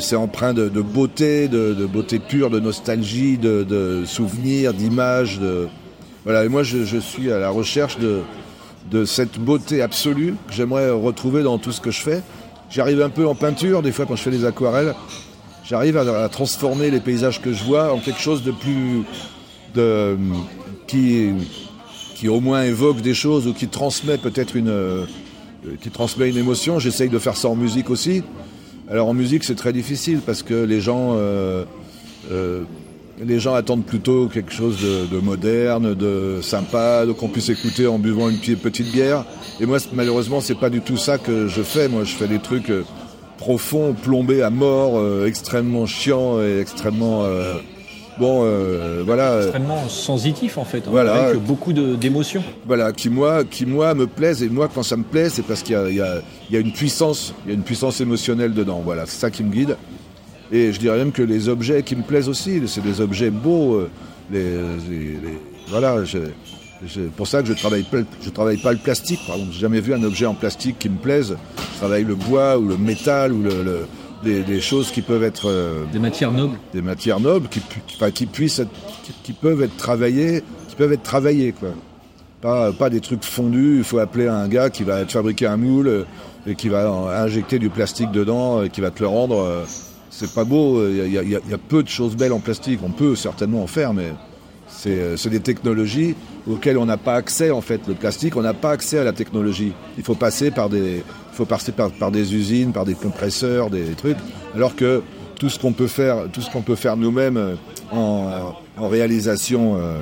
c'est 0.02 0.16
empreint 0.16 0.54
de, 0.54 0.68
beauté, 0.82 1.48
de, 1.48 1.86
beauté 1.86 2.20
pure, 2.20 2.50
de 2.50 2.60
nostalgie, 2.60 3.38
de, 3.38 4.04
souvenirs, 4.06 4.74
d'images. 4.74 5.40
De... 5.40 5.68
Voilà, 6.26 6.44
et 6.44 6.50
moi 6.50 6.64
je, 6.64 7.00
suis 7.00 7.32
à 7.32 7.40
la 7.40 7.50
recherche 7.50 7.98
de, 7.98 8.22
de 8.92 9.06
cette 9.06 9.40
beauté 9.40 9.82
absolue 9.82 10.36
que 10.48 10.54
j'aimerais 10.54 10.92
retrouver 10.92 11.42
dans 11.42 11.58
tout 11.58 11.72
ce 11.72 11.82
que 11.82 11.92
je 11.92 12.02
fais. 12.02 12.22
J'arrive 12.70 13.02
un 13.02 13.10
peu 13.10 13.26
en 13.26 13.36
peinture, 13.36 13.82
des 13.82 13.92
fois 13.92 14.06
quand 14.06 14.16
je 14.16 14.22
fais 14.22 14.32
des 14.32 14.46
aquarelles, 14.46 14.94
j'arrive 15.64 15.98
à, 15.98 16.30
transformer 16.30 16.92
les 16.92 17.00
paysages 17.00 17.42
que 17.42 17.54
je 17.54 17.64
vois 17.64 17.94
en 17.94 18.00
quelque 18.00 18.22
chose 18.22 18.44
de 18.44 18.52
plus. 18.52 19.04
De, 19.74 20.16
qui, 20.88 21.32
qui 22.16 22.30
au 22.30 22.40
moins 22.40 22.64
évoque 22.64 23.02
des 23.02 23.14
choses 23.14 23.46
ou 23.46 23.54
qui 23.54 23.68
transmet 23.68 24.18
peut-être 24.18 24.56
une, 24.56 24.70
euh, 24.70 25.06
qui 25.82 25.92
transmet 25.92 26.30
une 26.30 26.38
émotion. 26.38 26.80
J'essaye 26.80 27.10
de 27.10 27.20
faire 27.20 27.36
ça 27.36 27.50
en 27.50 27.56
musique 27.56 27.92
aussi. 27.92 28.24
Alors 28.90 29.10
en 29.10 29.14
musique 29.14 29.44
c'est 29.44 29.56
très 29.56 29.74
difficile 29.74 30.22
parce 30.26 30.42
que 30.42 30.54
les 30.54 30.80
gens 30.80 31.14
euh, 31.16 31.66
euh, 32.32 32.64
les 33.24 33.40
gens 33.40 33.54
attendent 33.54 33.86
plutôt 33.86 34.28
quelque 34.28 34.52
chose 34.52 34.78
de, 34.82 35.20
moderne, 35.20 35.94
de 35.94 36.40
sympa, 36.42 37.06
de 37.06 37.14
qu'on 37.14 37.30
puisse 37.30 37.48
écouter 37.48 37.88
en 37.88 37.98
buvant 37.98 38.30
une 38.30 38.40
petite 38.40 38.92
bière. 38.92 39.24
Et 39.62 39.66
moi, 39.66 39.78
malheureusement, 39.94 40.42
c'est 40.42 40.60
pas 40.60 40.70
du 40.70 40.82
tout 40.82 40.98
ça 40.98 41.18
que 41.18 41.48
je 41.48 41.62
fais. 41.62 41.88
Moi, 41.88 42.04
je 42.04 42.14
fais 42.14 42.28
des 42.28 42.40
trucs 42.40 42.74
profonds, 43.38 43.94
plombés 43.94 44.42
à 44.42 44.50
mort, 44.50 45.02
extrêmement 45.26 45.86
chiants 45.86 46.42
et 46.42 46.60
extrêmement 46.60 47.26
euh, 48.22 49.00
bon, 49.00 49.06
voilà. 49.06 49.42
Extrêmement 49.42 49.88
sensitif 49.90 50.58
en 50.58 50.66
fait, 50.66 50.80
hein, 50.80 50.92
voilà. 50.92 51.26
avec 51.26 51.42
beaucoup 51.42 51.74
d'émotions. 51.74 52.44
Voilà, 52.66 52.92
qui 52.92 53.10
moi, 53.10 53.44
qui 53.44 53.66
moi 53.66 53.94
me 53.94 54.08
plaisent. 54.08 54.44
Et 54.44 54.50
moi, 54.50 54.70
quand 54.74 54.84
ça 54.84 54.98
me 54.98 55.04
plaît, 55.04 55.30
c'est 55.30 55.44
parce 55.44 55.62
qu'il 55.62 55.76
y, 55.76 55.96
y 55.96 56.58
a, 56.58 56.60
une 56.60 56.72
puissance, 56.72 57.34
il 57.46 57.50
y 57.50 57.52
a 57.52 57.56
une 57.56 57.64
puissance 57.64 58.02
émotionnelle 58.02 58.54
dedans. 58.54 58.82
Voilà, 58.84 59.06
c'est 59.06 59.20
ça 59.20 59.32
qui 59.32 59.44
me 59.44 59.52
guide. 59.52 59.78
Et 60.52 60.72
je 60.72 60.80
dirais 60.80 60.98
même 60.98 61.12
que 61.12 61.24
les 61.24 61.50
objets 61.50 61.84
qui 61.84 61.96
me 61.96 62.04
plaisent 62.04 62.30
aussi, 62.30 62.62
c'est 62.68 62.84
des 62.84 63.02
objets 63.02 63.32
beaux. 63.32 63.76
Euh, 63.76 63.90
les, 64.32 65.20
voilà, 65.70 65.98
c'est 66.06 67.10
pour 67.16 67.28
ça 67.28 67.42
que 67.42 67.48
je 67.48 67.54
travaille 67.54 67.86
je 68.22 68.30
travaille 68.30 68.58
pas 68.58 68.72
le 68.72 68.78
plastique. 68.78 69.20
Par 69.26 69.36
exemple, 69.36 69.54
j'ai 69.54 69.62
jamais 69.62 69.82
vu 69.82 69.94
un 69.94 70.04
objet 70.04 70.26
en 70.26 70.36
plastique 70.36 70.78
qui 70.80 70.90
me 70.90 70.98
plaise. 70.98 71.36
Je 71.74 71.78
travaille 71.78 72.04
le 72.04 72.16
bois 72.16 72.58
ou 72.58 72.68
le 72.68 72.78
métal 72.78 73.34
ou 73.34 73.42
le, 73.42 73.88
des, 74.26 74.62
choses 74.62 74.92
qui 74.92 75.02
peuvent 75.02 75.24
être 75.24 75.50
euh, 75.50 75.86
des 75.92 76.00
matières 76.00 76.32
nobles. 76.32 76.58
Des 76.74 76.82
matières 76.82 77.20
nobles 77.20 77.48
qui, 77.48 77.62
qui 78.14 78.26
puissent 78.26 78.62
qui, 79.24 79.34
peuvent 79.34 79.62
être 79.62 79.78
travaillées, 79.78 80.44
qui 80.68 80.76
peuvent 80.76 80.94
être 80.94 81.04
travaillées 81.04 81.52
quoi. 81.54 81.70
Pas, 82.42 82.72
pas 82.74 82.90
des 82.90 83.00
trucs 83.00 83.24
fondus. 83.24 83.78
Il 83.78 83.84
faut 83.84 84.00
appeler 84.00 84.28
un 84.28 84.48
gars 84.48 84.70
qui 84.70 84.84
va 84.84 85.06
te 85.06 85.12
fabriquer 85.12 85.48
un 85.48 85.58
moule 85.58 85.88
euh, 85.88 86.04
et 86.46 86.56
qui 86.56 86.70
va 86.70 86.88
injecter 87.22 87.60
du 87.60 87.70
plastique 87.70 88.12
dedans 88.12 88.62
et 88.64 88.70
qui 88.70 88.82
va 88.82 88.92
te 88.92 89.02
le 89.02 89.08
rendre 89.08 89.64
c'est 90.12 90.34
pas 90.34 90.46
beau. 90.46 90.88
Il 90.88 91.12
y, 91.12 91.36
a 91.36 91.58
peu 91.58 91.84
de 91.84 91.90
choses 91.90 92.16
belles 92.16 92.32
en 92.32 92.40
plastique. 92.40 92.80
On 92.84 92.92
peut 92.92 93.16
certainement 93.16 93.64
en 93.64 93.68
faire, 93.68 93.94
mais 93.94 94.14
c'est 94.78 95.30
des 95.30 95.40
technologies 95.40 96.16
auxquelles 96.50 96.78
on 96.78 96.86
n'a 96.86 96.98
pas 96.98 97.16
accès 97.16 97.52
en 97.52 97.62
fait. 97.62 97.82
Le 97.88 97.94
plastique, 97.94 98.36
on 98.36 98.42
n'a 98.42 98.54
pas 98.54 98.72
accès 98.72 99.00
à 99.00 99.04
la 99.04 99.14
technologie. 99.14 99.74
Il 99.98 100.04
faut 100.04 100.16
passer 100.16 100.52
par 100.52 100.70
des, 100.70 101.04
faut 101.34 101.46
passer 101.46 101.72
par, 101.72 102.12
des 102.12 102.36
usines, 102.36 102.72
par 102.72 102.86
des 102.86 102.94
compresseurs, 102.94 103.70
des 103.70 103.86
trucs. 103.98 104.18
Alors 104.54 104.76
que 104.76 105.02
tout 105.40 105.50
ce 105.50 105.60
qu'on 105.60 105.74
peut 105.74 105.88
faire, 105.88 106.26
tout 106.32 106.76
faire 106.76 106.98
nous-mêmes 106.98 107.38
euh, 107.38 107.56
en, 107.92 108.88
réalisation 108.88 109.78
euh, 109.78 110.00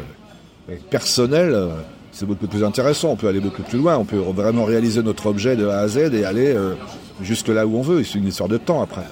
personnelle, 0.90 1.54
euh, 1.54 1.70
c'est 2.12 2.26
beaucoup 2.26 2.48
plus 2.48 2.64
intéressant. 2.64 3.10
On 3.12 3.16
peut 3.16 3.28
aller 3.28 3.40
beaucoup 3.40 3.64
plus 3.64 3.80
loin. 3.80 3.98
On 3.98 4.06
peut 4.06 4.18
vraiment 4.18 4.66
réaliser 4.66 5.02
notre 5.02 5.28
objet 5.28 5.56
de 5.56 5.68
A 5.68 5.80
à 5.80 5.88
Z 5.88 6.14
et 6.14 6.26
aller 6.26 6.56
jusque 7.22 7.48
là 7.48 7.66
où 7.66 7.78
on 7.78 7.82
veut. 7.82 8.04
C'est 8.04 8.20
une 8.20 8.28
histoire 8.28 8.50
de 8.50 8.58
temps 8.58 8.84
après. 8.84 9.06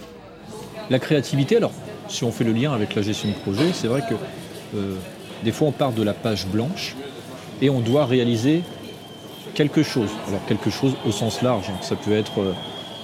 La 0.91 0.99
créativité, 0.99 1.57
alors, 1.57 1.71
si 2.09 2.23
on 2.23 2.31
fait 2.31 2.43
le 2.43 2.51
lien 2.51 2.73
avec 2.73 2.93
la 2.95 3.01
gestion 3.01 3.29
de 3.29 3.33
projet, 3.35 3.71
c'est 3.73 3.87
vrai 3.87 4.01
que 4.01 4.13
euh, 4.75 4.95
des 5.43 5.51
fois 5.51 5.67
on 5.69 5.71
part 5.71 5.91
de 5.91 6.03
la 6.03 6.13
page 6.13 6.45
blanche 6.47 6.95
et 7.61 7.69
on 7.69 7.79
doit 7.79 8.05
réaliser 8.05 8.63
quelque 9.53 9.83
chose. 9.83 10.09
Alors 10.27 10.43
quelque 10.45 10.69
chose 10.69 10.93
au 11.05 11.11
sens 11.11 11.41
large, 11.41 11.69
hein. 11.69 11.79
ça 11.81 11.95
peut 11.95 12.13
être, 12.13 12.41
euh, 12.41 12.53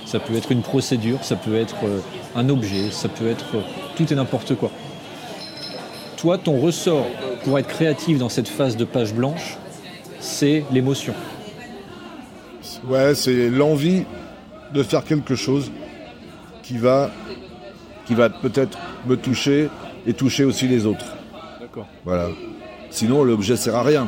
ça 0.05 0.19
peut 0.19 0.35
être 0.35 0.51
une 0.51 0.61
procédure, 0.61 1.23
ça 1.23 1.35
peut 1.35 1.55
être 1.55 1.75
euh, 1.83 1.99
un 2.35 2.49
objet, 2.49 2.89
ça 2.91 3.09
peut 3.09 3.27
être 3.27 3.45
tout 3.95 4.11
et 4.11 4.15
n'importe 4.15 4.55
quoi. 4.55 4.71
Toi, 6.17 6.37
ton 6.37 6.59
ressort 6.59 7.05
pour 7.43 7.59
être 7.59 7.67
créatif 7.67 8.17
dans 8.17 8.29
cette 8.29 8.47
phase 8.47 8.75
de 8.75 8.85
page 8.85 9.13
blanche, 9.13 9.57
c'est 10.19 10.63
l'émotion. 10.71 11.13
Ouais, 12.87 13.13
c'est 13.13 13.49
l'envie 13.49 14.03
de 14.73 14.83
faire 14.83 15.03
quelque 15.03 15.35
chose 15.35 15.71
qui 16.63 16.77
va 16.77 17.11
qui 18.05 18.15
va 18.15 18.29
peut-être 18.29 18.77
me 19.05 19.17
toucher 19.17 19.69
et 20.05 20.13
toucher 20.13 20.45
aussi 20.45 20.67
les 20.67 20.85
autres. 20.85 21.16
Voilà. 22.05 22.29
Sinon, 22.89 23.23
l'objet 23.23 23.55
sert 23.55 23.75
à 23.75 23.83
rien. 23.83 24.07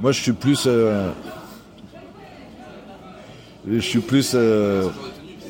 Moi, 0.00 0.12
je 0.12 0.22
suis 0.22 0.32
plus. 0.32 0.64
euh, 0.66 1.10
je 3.66 3.80
suis 3.80 4.00
plus 4.00 4.32
euh, 4.34 4.88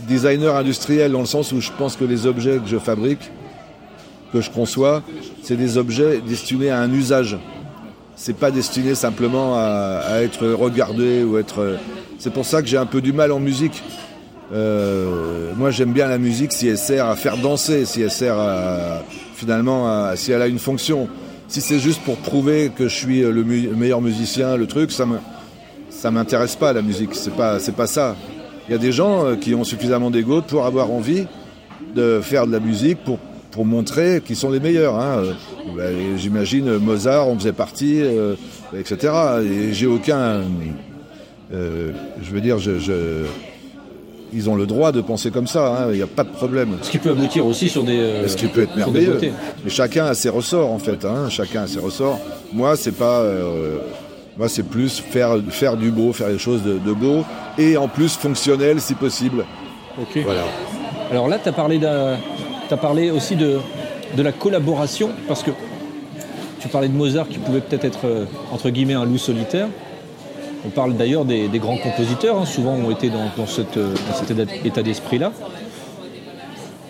designer 0.07 0.57
industriel 0.57 1.13
dans 1.13 1.21
le 1.21 1.27
sens 1.27 1.53
où 1.53 1.61
je 1.61 1.71
pense 1.77 1.97
que 1.97 2.05
les 2.05 2.27
objets 2.27 2.59
que 2.59 2.67
je 2.67 2.79
fabrique, 2.79 3.31
que 4.33 4.41
je 4.41 4.51
conçois, 4.51 5.03
c'est 5.43 5.57
des 5.57 5.77
objets 5.77 6.21
destinés 6.21 6.71
à 6.71 6.81
un 6.81 6.93
usage. 6.93 7.39
C'est 8.17 8.37
pas 8.37 8.51
destiné 8.51 8.95
simplement 8.95 9.55
à, 9.57 10.23
être 10.23 10.47
regardé 10.49 11.23
ou 11.23 11.39
être. 11.39 11.77
C'est 12.19 12.33
pour 12.33 12.45
ça 12.45 12.63
que 12.63 12.69
j'ai 12.69 12.77
un 12.77 12.87
peu 12.87 13.01
du 13.01 13.13
mal 13.13 13.31
en 13.31 13.39
musique. 13.39 13.83
Euh, 14.53 15.53
moi, 15.57 15.71
j'aime 15.71 15.93
bien 15.93 16.09
la 16.09 16.19
musique 16.19 16.53
si 16.53 16.67
elle 16.67 16.79
sert 16.79 17.07
à 17.07 17.15
faire 17.15 17.37
danser, 17.37 17.85
si 17.85 18.03
elle 18.03 18.11
sert 18.11 18.37
à, 18.37 19.03
finalement, 19.39 19.89
à- 19.89 20.17
si 20.17 20.33
elle 20.33 20.43
a 20.43 20.49
une 20.49 20.59
fonction. 20.59 21.09
Si 21.47 21.61
c'est 21.63 21.79
juste 21.79 22.03
pour 22.03 22.17
prouver 22.17 22.71
que 22.77 22.89
je 22.89 22.95
suis 22.95 23.21
le, 23.23 23.43
mu- 23.45 23.69
le 23.69 23.77
meilleur 23.77 24.03
musicien, 24.03 24.57
le 24.57 24.67
truc, 24.67 24.91
ça 24.93 25.07
ça 25.91 26.11
m'intéresse 26.11 26.57
pas 26.57 26.73
la 26.75 26.83
musique. 26.83 27.11
C'est 27.15 27.33
pas, 27.35 27.59
pas 27.73 27.87
ça. 27.87 28.17
Il 28.69 28.73
y 28.73 28.75
a 28.75 28.79
des 28.79 28.93
gens 28.93 29.25
euh, 29.25 29.37
qui 29.37 29.55
ont 29.55 29.65
suffisamment 29.65 30.11
d'ego 30.11 30.43
pour 30.43 30.67
avoir 30.67 30.91
envie 30.91 31.25
de 31.95 32.21
faire 32.23 32.47
de 32.47 32.53
la 32.53 32.61
musique 32.61 32.99
pour, 33.05 33.19
montrer 33.65 34.21
qu'ils 34.25 34.37
sont 34.37 34.51
les 34.51 34.61
meilleurs. 34.61 34.97
hein. 34.99 35.23
Euh, 35.79 36.15
et 36.15 36.19
J'imagine 36.19 36.77
Mozart 36.79 37.27
en 37.27 37.35
faisait 37.39 37.53
partie, 37.53 38.01
euh, 38.03 38.35
etc. 38.77 39.13
Et 39.43 39.73
j'ai 39.73 39.87
aucun, 39.87 40.43
euh, 41.55 41.93
je 42.23 42.31
veux 42.31 42.41
dire, 42.43 42.59
je- 42.59 42.79
ils 44.33 44.49
ont 44.51 44.55
le 44.57 44.67
droit 44.67 44.93
de 44.93 45.01
penser 45.01 45.31
comme 45.31 45.47
ça. 45.47 45.67
hein. 45.69 45.87
Il 45.91 45.97
n'y 45.97 46.03
a 46.03 46.07
pas 46.07 46.25
de 46.25 46.29
problème. 46.31 46.77
Ce 46.83 46.91
qui 46.91 46.99
peut 46.99 47.11
aboutir 47.11 47.47
aussi 47.47 47.69
sur 47.69 47.83
des. 47.85 47.97
euh, 47.99 48.29
Ce 48.29 48.37
qui 48.37 48.47
peut 48.47 48.63
être 48.63 48.77
merveilleux. 48.77 49.19
Mais 49.65 49.71
chacun 49.71 50.07
a 50.07 50.15
ses 50.15 50.29
ressorts 50.29 50.71
en 50.71 50.79
fait. 50.79 51.05
hein. 51.05 51.29
Chacun 51.31 51.63
a 51.63 51.67
ses 51.67 51.79
ressorts. 51.81 52.19
Moi, 52.53 52.77
c'est 52.77 52.93
pas. 52.97 53.21
euh, 53.21 53.79
moi, 54.37 54.49
c'est 54.49 54.63
plus 54.63 55.01
faire, 55.01 55.37
faire 55.51 55.77
du 55.77 55.91
beau, 55.91 56.13
faire 56.13 56.29
des 56.29 56.39
choses 56.39 56.63
de, 56.63 56.79
de 56.79 56.93
beau 56.93 57.25
et 57.59 57.77
en 57.77 57.89
plus 57.89 58.17
fonctionnel 58.17 58.81
si 58.81 58.95
possible. 58.95 59.45
Ok. 60.01 60.19
Voilà. 60.25 60.43
Alors 61.11 61.27
là, 61.27 61.39
tu 61.43 61.49
as 61.49 61.53
parlé, 61.53 61.81
parlé 62.81 63.11
aussi 63.11 63.35
de, 63.35 63.59
de 64.17 64.23
la 64.23 64.31
collaboration, 64.31 65.11
parce 65.27 65.43
que 65.43 65.51
tu 66.61 66.69
parlais 66.69 66.89
de 66.89 66.93
Mozart 66.95 67.29
qui 67.29 67.39
pouvait 67.39 67.61
peut-être 67.61 67.85
être, 67.85 68.05
euh, 68.05 68.25
entre 68.53 68.71
guillemets, 68.71 68.95
un 68.95 69.05
loup 69.05 69.19
solitaire. 69.19 69.69
On 70.67 70.71
parle 70.71 70.97
d'ailleurs 70.97 71.25
des, 71.25 71.49
grands 71.59 71.77
compositeurs, 71.77 72.39
hein, 72.39 72.45
souvent 72.45 72.73
ont 72.73 72.91
été 72.91 73.11
dans, 73.11 73.27
euh, 73.39 73.95
cet 74.15 74.31
état- 74.65 74.83
d'esprit-là. 74.83 75.33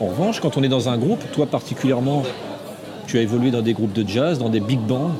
En 0.01 0.07
revanche, 0.07 0.41
quand 0.41 0.57
on 0.57 0.62
est 0.62 0.69
dans 0.69 0.89
un 0.89 0.97
groupe, 0.97 1.23
toi 1.33 1.47
particulièrement, 1.47 2.23
tu 3.07 3.19
as 3.19 3.23
évolué 3.23 3.51
dans 3.51 3.62
des 3.62 3.75
groupes 3.75 3.93
de 3.93 4.09
jazz, 4.09 4.39
dans 4.39 4.49
des 4.49 4.61
big 4.61 4.81
bands, 4.81 5.11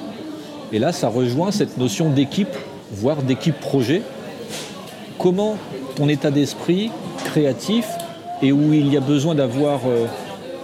et 0.72 0.78
là, 0.78 0.92
ça 0.92 1.09
rejoint 1.09 1.51
cette 1.51 1.78
notion 1.78 2.11
d'équipe, 2.11 2.55
voire 2.90 3.22
d'équipe 3.22 3.59
projet. 3.59 4.03
Comment 5.18 5.57
ton 5.96 6.09
état 6.09 6.30
d'esprit 6.30 6.90
créatif 7.24 7.86
et 8.40 8.53
où 8.53 8.72
il 8.72 8.92
y 8.92 8.96
a 8.96 9.01
besoin 9.01 9.34
d'avoir 9.34 9.80
euh, 9.86 10.07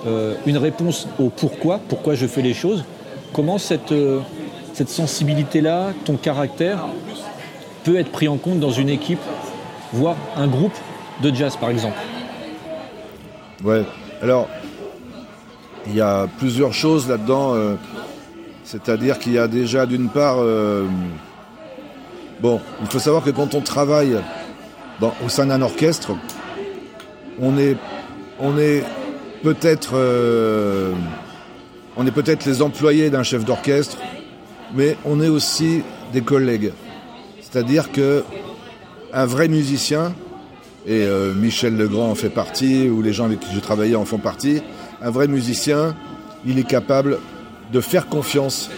euh, 0.06 0.34
une 0.46 0.58
réponse 0.58 1.08
au 1.18 1.28
pourquoi, 1.28 1.80
pourquoi 1.88 2.14
je 2.14 2.26
fais 2.26 2.42
les 2.42 2.54
choses, 2.54 2.84
comment 3.32 3.58
cette, 3.58 3.92
cette 4.72 4.88
sensibilité-là, 4.88 5.92
ton 6.04 6.16
caractère, 6.16 6.86
peut 7.84 7.96
être 7.96 8.10
pris 8.10 8.28
en 8.28 8.36
compte 8.38 8.60
dans 8.60 8.70
une 8.70 8.88
équipe, 8.88 9.20
voire 9.92 10.16
un 10.36 10.46
groupe 10.48 10.74
de 11.22 11.32
jazz 11.34 11.56
par 11.56 11.70
exemple 11.70 11.96
Ouais. 13.62 13.82
Alors, 14.22 14.48
il 15.86 15.94
y 15.94 16.00
a 16.00 16.26
plusieurs 16.38 16.72
choses 16.74 17.08
là-dedans. 17.08 17.54
euh, 17.54 17.76
C'est-à-dire 18.64 19.18
qu'il 19.18 19.32
y 19.32 19.38
a 19.38 19.48
déjà 19.48 19.86
d'une 19.86 20.08
part. 20.08 20.36
euh, 20.38 20.84
bon, 22.40 22.60
il 22.82 22.86
faut 22.88 22.98
savoir 22.98 23.22
que 23.22 23.30
quand 23.30 23.54
on 23.54 23.60
travaille 23.60 24.16
au 25.02 25.28
sein 25.28 25.46
d'un 25.46 25.62
orchestre, 25.62 26.12
on 27.40 27.56
est, 27.58 27.76
on 28.40 28.58
est 28.58 28.82
peut-être. 29.42 29.92
euh, 29.94 30.92
on 31.96 32.06
est 32.06 32.10
peut-être 32.10 32.44
les 32.44 32.60
employés 32.60 33.08
d'un 33.08 33.22
chef 33.22 33.44
d'orchestre, 33.44 33.98
mais 34.74 34.96
on 35.04 35.20
est 35.20 35.28
aussi 35.28 35.82
des 36.12 36.22
collègues. 36.22 36.72
C'est-à-dire 37.54 37.92
que 37.92 38.24
un 39.12 39.26
vrai 39.26 39.46
musicien, 39.46 40.12
et 40.88 41.04
euh, 41.04 41.32
Michel 41.34 41.76
Legrand 41.76 42.10
en 42.10 42.16
fait 42.16 42.28
partie, 42.28 42.88
ou 42.88 43.00
les 43.00 43.12
gens 43.12 43.26
avec 43.26 43.38
qui 43.38 43.54
j'ai 43.54 43.60
travaillé 43.60 43.94
en 43.94 44.04
font 44.04 44.18
partie, 44.18 44.60
un 45.00 45.10
vrai 45.10 45.28
musicien, 45.28 45.94
il 46.44 46.58
est 46.58 46.66
capable 46.66 47.20
de 47.72 47.80
faire 47.80 48.08
confiance 48.08 48.70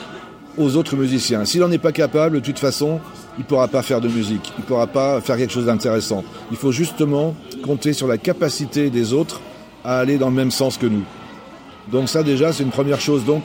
aux 0.59 0.77
autres 0.77 0.95
musiciens. 0.95 1.47
S'il 1.47 1.63
n'en 1.63 1.71
est 1.71 1.79
pas 1.79 1.93
capable, 1.93 2.35
de 2.35 2.45
toute 2.45 2.59
façon, 2.59 3.01
il 3.39 3.45
ne 3.45 3.47
pourra 3.47 3.67
pas 3.69 3.81
faire 3.81 4.03
de 4.03 4.09
musique, 4.09 4.53
il 4.59 4.61
ne 4.61 4.67
pourra 4.67 4.89
pas 4.89 5.23
faire 5.23 5.39
quelque 5.39 5.55
chose 5.55 5.65
d'intéressant. 5.65 6.23
Il 6.51 6.59
faut 6.59 6.71
justement 6.71 7.35
compter 7.65 7.95
sur 7.95 8.07
la 8.07 8.19
capacité 8.19 8.91
des 8.91 9.15
autres 9.15 9.41
à 9.85 10.01
aller 10.01 10.19
dans 10.19 10.29
le 10.29 10.37
même 10.37 10.51
sens 10.51 10.77
que 10.77 10.85
nous. 10.85 11.05
Donc 11.91 12.11
ça 12.11 12.23
déjà, 12.23 12.53
c'est 12.53 12.63
une 12.63 12.69
première 12.69 13.01
chose. 13.01 13.25
Donc, 13.25 13.45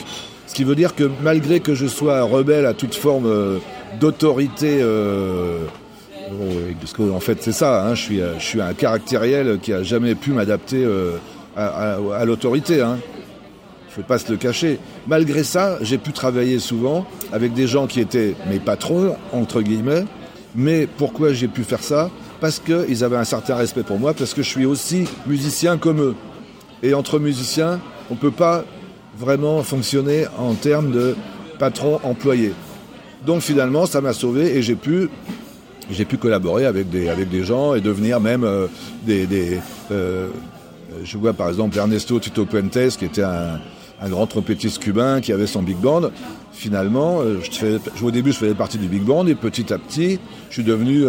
ce 0.51 0.55
qui 0.57 0.65
veut 0.65 0.75
dire 0.75 0.95
que 0.95 1.09
malgré 1.23 1.61
que 1.61 1.75
je 1.75 1.87
sois 1.87 2.23
rebelle 2.23 2.65
à 2.65 2.73
toute 2.73 2.93
forme 2.93 3.25
euh, 3.25 3.59
d'autorité, 4.01 4.81
euh, 4.81 5.59
euh, 6.29 6.71
parce 6.77 6.91
qu'en 6.91 7.21
fait 7.21 7.37
c'est 7.39 7.53
ça, 7.53 7.85
hein, 7.85 7.95
je, 7.95 8.37
suis, 8.37 8.59
un 8.59 8.73
caractériel 8.73 9.59
qui 9.61 9.71
a 9.71 9.81
jamais 9.81 10.13
pu 10.13 10.31
m'adapter 10.31 10.85
à, 11.55 12.25
l'autorité. 12.25 12.81
Hein. 12.81 12.97
Il 13.87 13.93
faut 13.93 14.01
pas 14.01 14.17
se 14.17 14.29
le 14.29 14.35
cacher. 14.35 14.79
Malgré 15.07 15.43
ça, 15.45 15.77
j'ai 15.79 15.97
pu 15.97 16.11
travailler 16.11 16.59
souvent 16.59 17.05
avec 17.31 17.53
des 17.53 17.67
gens 17.67 17.87
qui 17.87 18.01
étaient 18.01 18.35
mes 18.49 18.59
patrons, 18.59 19.15
entre 19.31 19.61
guillemets. 19.61 20.03
Mais 20.53 20.85
pourquoi 20.85 21.31
j'ai 21.31 21.47
pu 21.47 21.63
faire 21.63 21.81
ça? 21.81 22.09
Parce 22.41 22.59
qu'ils 22.59 23.05
avaient 23.05 23.15
un 23.15 23.23
certain 23.23 23.55
respect 23.55 23.83
pour 23.83 23.99
moi, 23.99 24.13
parce 24.13 24.33
que 24.33 24.43
je 24.43 24.49
suis 24.49 24.65
aussi 24.65 25.05
musicien 25.27 25.77
comme 25.77 26.01
eux. 26.01 26.15
Et 26.83 26.93
entre 26.93 27.19
musiciens, 27.19 27.79
on 28.09 28.15
ne 28.15 28.19
peut 28.19 28.31
pas 28.31 28.65
vraiment 29.17 29.61
fonctionner 29.63 30.25
en 30.37 30.53
termes 30.53 30.91
de 30.91 31.15
patron-employé. 31.59 32.53
Donc 33.25 33.41
finalement, 33.41 33.85
ça 33.85 34.01
m'a 34.01 34.13
sauvé 34.13 34.57
et 34.57 34.61
j'ai 34.61 34.75
pu, 34.75 35.09
j'ai 35.91 36.05
pu 36.05 36.17
collaborer 36.17 36.65
avec 36.65 36.89
des, 36.89 37.09
avec 37.09 37.29
des 37.29 37.43
gens 37.43 37.75
et 37.75 37.81
devenir 37.81 38.19
même 38.19 38.43
euh, 38.43 38.67
des... 39.05 39.27
des, 39.27 39.59
euh, 39.91 40.27
je 41.03 41.17
vois 41.17 41.33
par 41.33 41.47
exemple 41.47 41.77
Ernesto 41.77 42.19
Tito 42.19 42.45
Puentes, 42.45 42.97
qui 42.97 43.05
était 43.05 43.23
un, 43.23 43.59
un 44.01 44.09
grand 44.09 44.27
trompettiste 44.27 44.79
cubain 44.79 45.21
qui 45.21 45.31
avait 45.31 45.47
son 45.47 45.61
big 45.61 45.77
band. 45.77 46.11
Finalement, 46.51 47.21
euh, 47.21 47.37
je 47.41 47.51
fais- 47.51 47.77
au 48.03 48.11
début, 48.11 48.33
je 48.33 48.37
faisais 48.37 48.53
partie 48.53 48.77
du 48.77 48.87
big 48.87 49.03
band 49.03 49.25
et 49.27 49.35
petit 49.35 49.71
à 49.71 49.77
petit, 49.77 50.19
je 50.49 50.53
suis 50.53 50.63
devenu 50.63 51.03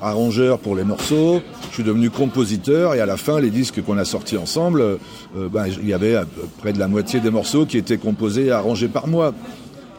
arrangeur 0.00 0.58
pour 0.58 0.76
les 0.76 0.84
morceaux, 0.84 1.42
je 1.68 1.74
suis 1.74 1.82
devenu 1.82 2.10
compositeur 2.10 2.94
et 2.94 3.00
à 3.00 3.06
la 3.06 3.16
fin, 3.16 3.40
les 3.40 3.50
disques 3.50 3.82
qu'on 3.82 3.98
a 3.98 4.04
sortis 4.04 4.36
ensemble, 4.36 4.80
euh, 4.80 5.48
ben, 5.50 5.66
il 5.66 5.88
y 5.88 5.92
avait 5.92 6.16
près 6.58 6.72
de 6.72 6.78
la 6.78 6.88
moitié 6.88 7.20
des 7.20 7.30
morceaux 7.30 7.66
qui 7.66 7.78
étaient 7.78 7.98
composés 7.98 8.46
et 8.46 8.50
arrangés 8.50 8.88
par 8.88 9.06
moi. 9.06 9.34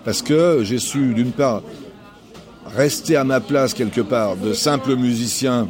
Parce 0.05 0.21
que 0.21 0.61
j'ai 0.63 0.79
su, 0.79 1.13
d'une 1.13 1.31
part, 1.31 1.61
rester 2.65 3.15
à 3.15 3.23
ma 3.23 3.39
place 3.39 3.73
quelque 3.73 4.01
part 4.01 4.35
de 4.37 4.53
simple 4.53 4.95
musicien 4.95 5.67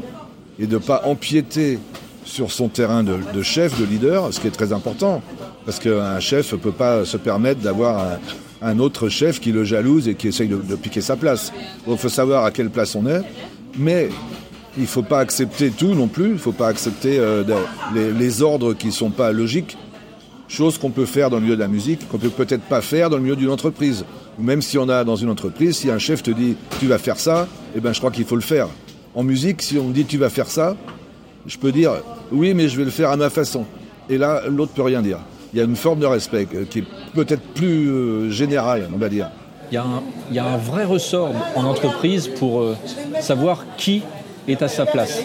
et 0.59 0.67
de 0.67 0.77
pas 0.77 1.03
empiéter 1.05 1.79
sur 2.25 2.51
son 2.51 2.67
terrain 2.67 3.03
de, 3.03 3.41
chef, 3.41 3.79
de 3.79 3.85
leader, 3.85 4.31
ce 4.31 4.39
qui 4.39 4.47
est 4.47 4.51
très 4.51 4.71
important. 4.71 5.21
Parce 5.65 5.79
qu'un 5.79 6.19
chef 6.19 6.53
ne 6.53 6.57
peut 6.57 6.71
pas 6.71 7.05
se 7.05 7.17
permettre 7.17 7.61
d'avoir 7.61 8.19
un, 8.61 8.79
autre 8.79 9.09
chef 9.09 9.39
qui 9.39 9.51
le 9.51 9.63
jalouse 9.63 10.07
et 10.07 10.15
qui 10.15 10.27
essaye 10.27 10.47
de, 10.47 10.57
de 10.57 10.75
piquer 10.75 11.01
sa 11.01 11.15
place. 11.15 11.51
Il 11.87 11.97
faut 11.97 12.09
savoir 12.09 12.45
à 12.45 12.51
quelle 12.51 12.69
place 12.69 12.95
on 12.95 13.07
est. 13.07 13.23
Mais 13.77 14.09
il 14.77 14.83
ne 14.83 14.87
faut 14.87 15.03
pas 15.03 15.19
accepter 15.19 15.71
tout 15.71 15.93
non 15.93 16.07
plus. 16.07 16.27
Il 16.27 16.33
ne 16.33 16.37
faut 16.37 16.51
pas 16.51 16.67
accepter 16.67 17.19
euh, 17.19 17.43
les, 17.93 18.41
ordres 18.41 18.73
qui 18.73 18.87
ne 18.87 18.91
sont 18.91 19.09
pas 19.09 19.31
logiques. 19.31 19.77
Chose 20.47 20.77
qu'on 20.77 20.89
peut 20.89 21.05
faire 21.05 21.29
dans 21.29 21.37
le 21.37 21.43
milieu 21.43 21.55
de 21.55 21.61
la 21.61 21.67
musique, 21.67 22.07
qu'on 22.09 22.17
peut 22.17 22.29
peut-être 22.29 22.63
pas 22.63 22.81
faire 22.81 23.09
dans 23.09 23.17
le 23.17 23.23
milieu 23.23 23.35
d'une 23.35 23.51
entreprise. 23.51 24.05
Ou 24.39 24.43
même 24.43 24.61
si 24.61 24.77
on 24.77 24.89
a 24.89 25.03
dans 25.03 25.15
une 25.15 25.29
entreprise, 25.29 25.77
si 25.77 25.91
un 25.91 25.99
chef 25.99 26.23
te 26.23 26.31
dit 26.31 26.55
tu 26.79 26.87
vas 26.87 26.97
faire 26.97 27.19
ça, 27.19 27.47
eh 27.75 27.79
ben 27.79 27.93
je 27.93 27.99
crois 27.99 28.09
qu'il 28.09 28.25
faut 28.25 28.35
le 28.35 28.41
faire. 28.41 28.67
En 29.13 29.23
musique, 29.23 29.61
si 29.61 29.77
on 29.77 29.85
me 29.85 29.93
dit 29.93 30.05
tu 30.05 30.17
vas 30.17 30.29
faire 30.29 30.47
ça, 30.47 30.75
je 31.45 31.57
peux 31.57 31.71
dire 31.71 31.91
oui, 32.31 32.53
mais 32.53 32.67
je 32.67 32.77
vais 32.77 32.85
le 32.85 32.89
faire 32.89 33.11
à 33.11 33.17
ma 33.17 33.29
façon. 33.29 33.65
Et 34.09 34.17
là, 34.17 34.43
l'autre 34.47 34.71
peut 34.71 34.81
rien 34.81 35.01
dire. 35.01 35.19
Il 35.53 35.59
y 35.59 35.61
a 35.61 35.65
une 35.65 35.75
forme 35.75 35.99
de 35.99 36.05
respect 36.05 36.47
euh, 36.55 36.65
qui 36.65 36.79
est 36.79 36.85
peut-être 37.13 37.41
plus 37.53 37.89
euh, 37.89 38.29
générale, 38.29 38.87
on 38.93 38.97
va 38.97 39.09
dire. 39.09 39.29
Il 39.71 39.75
y, 39.75 40.39
a 40.39 40.45
un, 40.45 40.57
vrai 40.57 40.83
ressort 40.83 41.31
en 41.55 41.63
entreprise 41.63 42.27
pour 42.27 42.61
euh, 42.61 42.75
savoir 43.19 43.65
qui 43.77 44.01
est 44.47 44.61
à 44.63 44.67
sa 44.67 44.85
place. 44.85 45.21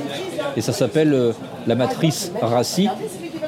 Et 0.56 0.60
ça 0.60 0.72
s'appelle 0.72 1.14
euh, 1.14 1.32
la 1.66 1.74
matrice 1.74 2.30
RACI, 2.42 2.88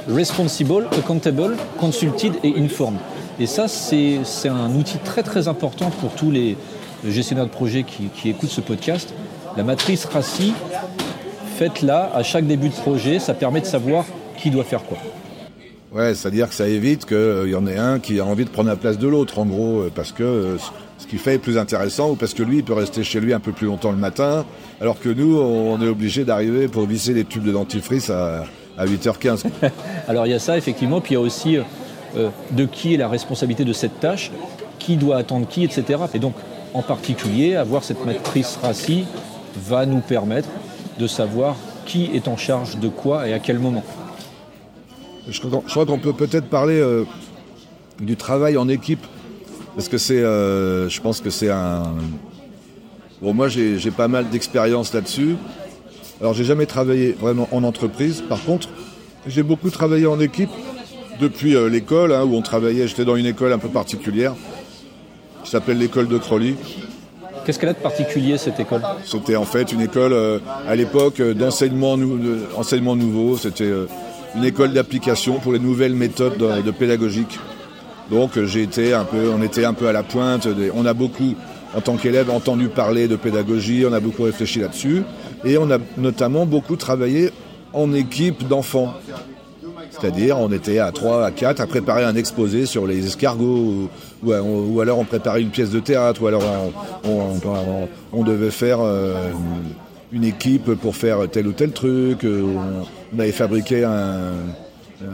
Responsible, 0.08 0.86
Accountable, 0.98 1.56
Consulted 1.78 2.32
et 2.42 2.54
Informed. 2.58 2.98
Et 3.38 3.46
ça, 3.46 3.68
c'est 3.68 4.20
un 4.48 4.74
outil 4.74 4.96
très 4.98 5.22
très 5.22 5.48
important 5.48 5.90
pour 6.00 6.12
tous 6.12 6.30
les 6.30 6.56
gestionnaires 7.06 7.44
de 7.44 7.50
projets 7.50 7.82
qui, 7.82 8.04
qui 8.04 8.30
écoutent 8.30 8.50
ce 8.50 8.62
podcast. 8.62 9.12
La 9.56 9.64
matrice 9.64 10.06
RACI, 10.06 10.54
faite 11.56 11.82
là, 11.82 12.10
à 12.14 12.22
chaque 12.22 12.46
début 12.46 12.68
de 12.68 12.74
projet, 12.74 13.18
ça 13.18 13.34
permet 13.34 13.60
de 13.60 13.66
savoir 13.66 14.04
qui 14.38 14.50
doit 14.50 14.64
faire 14.64 14.84
quoi. 14.84 14.98
Ouais, 15.96 16.14
c'est-à-dire 16.14 16.48
que 16.48 16.54
ça 16.54 16.68
évite 16.68 17.06
qu'il 17.06 17.48
y 17.48 17.54
en 17.54 17.66
ait 17.66 17.78
un 17.78 17.98
qui 17.98 18.20
a 18.20 18.24
envie 18.26 18.44
de 18.44 18.50
prendre 18.50 18.68
la 18.68 18.76
place 18.76 18.98
de 18.98 19.08
l'autre, 19.08 19.38
en 19.38 19.46
gros, 19.46 19.84
parce 19.94 20.12
que 20.12 20.58
ce 20.98 21.06
qu'il 21.06 21.18
fait 21.18 21.34
est 21.34 21.38
plus 21.38 21.56
intéressant, 21.56 22.10
ou 22.10 22.16
parce 22.16 22.34
que 22.34 22.42
lui, 22.42 22.58
il 22.58 22.64
peut 22.64 22.74
rester 22.74 23.02
chez 23.02 23.18
lui 23.18 23.32
un 23.32 23.40
peu 23.40 23.52
plus 23.52 23.66
longtemps 23.66 23.92
le 23.92 23.96
matin, 23.96 24.44
alors 24.80 25.00
que 25.00 25.08
nous, 25.08 25.38
on 25.38 25.80
est 25.80 25.88
obligé 25.88 26.24
d'arriver 26.24 26.68
pour 26.68 26.86
visser 26.86 27.14
les 27.14 27.24
tubes 27.24 27.44
de 27.44 27.52
dentifrice 27.52 28.10
à, 28.10 28.44
à 28.76 28.84
8h15. 28.84 29.44
alors 30.08 30.26
il 30.26 30.32
y 30.32 30.34
a 30.34 30.38
ça, 30.38 30.58
effectivement, 30.58 31.00
puis 31.00 31.12
il 31.12 31.14
y 31.14 31.18
a 31.18 31.20
aussi 31.20 31.56
de 32.50 32.64
qui 32.66 32.92
est 32.92 32.98
la 32.98 33.08
responsabilité 33.08 33.64
de 33.64 33.72
cette 33.72 33.98
tâche, 33.98 34.30
qui 34.78 34.96
doit 34.96 35.16
attendre 35.16 35.48
qui, 35.48 35.64
etc. 35.64 35.98
Et 36.12 36.18
donc, 36.18 36.34
en 36.74 36.82
particulier, 36.82 37.56
avoir 37.56 37.84
cette 37.84 38.04
matrice 38.04 38.58
RACI 38.62 39.06
va 39.56 39.86
nous 39.86 40.00
permettre 40.00 40.48
de 40.98 41.06
savoir 41.06 41.56
qui 41.86 42.10
est 42.14 42.28
en 42.28 42.36
charge 42.36 42.78
de 42.78 42.88
quoi 42.88 43.26
et 43.28 43.32
à 43.32 43.38
quel 43.38 43.58
moment. 43.58 43.82
Je 45.28 45.40
crois 45.40 45.86
qu'on 45.86 45.98
peut 45.98 46.12
peut-être 46.12 46.46
parler 46.46 46.78
euh, 46.78 47.04
du 48.00 48.16
travail 48.16 48.56
en 48.56 48.68
équipe, 48.68 49.04
parce 49.74 49.88
que 49.88 49.98
c'est, 49.98 50.22
euh, 50.22 50.88
je 50.88 51.00
pense 51.00 51.20
que 51.20 51.30
c'est 51.30 51.50
un... 51.50 51.94
Bon, 53.20 53.34
moi 53.34 53.48
j'ai 53.48 53.90
pas 53.90 54.08
mal 54.08 54.28
d'expérience 54.28 54.92
là-dessus. 54.92 55.36
Alors 56.20 56.34
j'ai 56.34 56.44
jamais 56.44 56.66
travaillé 56.66 57.12
vraiment 57.12 57.48
en 57.50 57.64
entreprise. 57.64 58.22
Par 58.28 58.42
contre, 58.44 58.68
j'ai 59.26 59.42
beaucoup 59.42 59.70
travaillé 59.70 60.06
en 60.06 60.20
équipe 60.20 60.50
depuis 61.20 61.56
euh, 61.56 61.68
l'école, 61.68 62.12
hein, 62.12 62.24
où 62.24 62.34
on 62.34 62.42
travaillait. 62.42 62.86
J'étais 62.86 63.04
dans 63.04 63.16
une 63.16 63.26
école 63.26 63.52
un 63.52 63.58
peu 63.58 63.68
particulière, 63.68 64.34
qui 65.42 65.50
s'appelle 65.50 65.78
l'école 65.78 66.08
de 66.08 66.18
Crowley. 66.18 66.54
Qu'est-ce 67.44 67.58
qu'elle 67.58 67.68
a 67.68 67.74
de 67.74 67.78
particulier 67.78 68.38
cette 68.38 68.58
école? 68.58 68.82
C'était 69.04 69.36
en 69.36 69.44
fait 69.44 69.72
une 69.72 69.80
école 69.80 70.12
euh, 70.12 70.38
à 70.68 70.74
l'époque 70.74 71.20
euh, 71.20 71.32
d'enseignement 71.32 71.96
nouveau. 71.96 73.36
C'était 73.36 73.72
une 74.36 74.44
école 74.44 74.72
d'application 74.72 75.38
pour 75.38 75.52
les 75.52 75.58
nouvelles 75.58 75.94
méthodes 75.94 76.36
de, 76.38 76.70
pédagogique. 76.70 77.38
Donc 78.10 78.38
j'ai 78.44 78.62
été 78.62 78.94
un 78.94 79.04
peu, 79.04 79.30
on 79.30 79.42
était 79.42 79.64
un 79.64 79.74
peu 79.74 79.88
à 79.88 79.92
la 79.92 80.02
pointe. 80.02 80.46
on 80.74 80.86
a 80.86 80.94
beaucoup, 80.94 81.34
en 81.74 81.80
tant 81.80 81.96
qu'élève, 81.96 82.30
entendu 82.30 82.68
parler 82.68 83.08
de 83.08 83.16
pédagogie. 83.16 83.84
On 83.88 83.92
a 83.92 84.00
beaucoup 84.00 84.24
réfléchi 84.24 84.60
là-dessus 84.60 85.02
et 85.44 85.58
on 85.58 85.70
a 85.70 85.78
notamment 85.96 86.46
beaucoup 86.46 86.76
travaillé 86.76 87.30
en 87.72 87.92
équipe 87.92 88.46
d'enfants. 88.46 88.94
C'est-à-dire, 89.90 90.38
on 90.38 90.52
était 90.52 90.78
à 90.78 90.92
3, 90.92 91.24
à 91.24 91.30
4 91.30 91.60
à 91.60 91.66
préparer 91.66 92.04
un 92.04 92.16
exposé 92.16 92.66
sur 92.66 92.86
les 92.86 93.06
escargots, 93.06 93.88
ou, 94.22 94.80
alors 94.80 94.98
on 94.98 95.04
préparait 95.04 95.40
une 95.40 95.50
pièce 95.50 95.70
de 95.70 95.80
théâtre, 95.80 96.22
ou 96.22 96.26
alors 96.26 96.42
on, 98.12 98.24
devait 98.24 98.50
faire 98.50 98.78
euh, 98.80 99.30
une 100.12 100.24
équipe 100.24 100.74
pour 100.74 100.96
faire 100.96 101.28
tel 101.30 101.46
ou 101.46 101.52
tel 101.52 101.72
truc. 101.72 102.24
Euh, 102.24 102.42
on, 103.12 103.18
avait 103.18 103.32
fabriqué 103.32 103.84
un. 103.84 104.32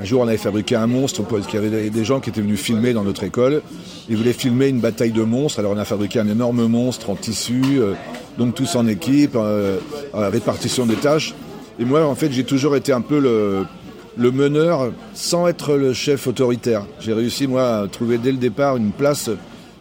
Un 0.01 0.05
jour, 0.05 0.21
on 0.21 0.29
avait 0.29 0.37
fabriqué 0.37 0.77
un 0.77 0.87
monstre 0.87 1.25
parce 1.25 1.49
qu'il 1.49 1.61
y 1.61 1.67
avait 1.67 1.91
des 1.91 2.05
gens 2.05 2.21
qui 2.21 2.31
étaient 2.31 2.41
venus 2.41 2.61
filmer 2.61 2.93
dans 2.93 3.03
notre 3.03 3.25
école. 3.25 3.63
Ils 4.09 4.17
voulaient 4.17 4.33
filmer 4.33 4.69
une 4.69 4.79
bataille 4.79 5.11
de 5.11 5.25
monstres. 5.25 5.59
Alors, 5.59 5.73
on 5.73 5.77
a 5.77 5.85
fabriqué 5.85 6.21
un 6.21 6.29
énorme 6.29 6.67
monstre 6.69 7.11
en 7.11 7.17
tissu, 7.17 7.63
euh, 7.79 7.95
donc 8.39 8.55
tous 8.55 8.77
en 8.77 8.87
équipe, 8.87 9.37
répartition 10.15 10.87
des 10.87 10.95
tâches. 10.95 11.35
Et 11.79 11.85
moi, 11.85 12.07
en 12.07 12.15
fait, 12.15 12.31
j'ai 12.31 12.45
toujours 12.45 12.77
été 12.77 12.93
un 12.93 13.01
peu 13.01 13.19
le, 13.19 14.31
meneur 14.31 14.93
sans 15.15 15.49
être 15.49 15.75
le 15.75 15.93
chef 15.93 16.27
autoritaire. 16.27 16.87
J'ai 17.01 17.13
réussi, 17.13 17.47
moi, 17.47 17.79
à 17.79 17.89
trouver 17.89 18.19
dès 18.19 18.31
le 18.31 18.39
départ 18.39 18.77
une 18.77 18.93
place 18.93 19.31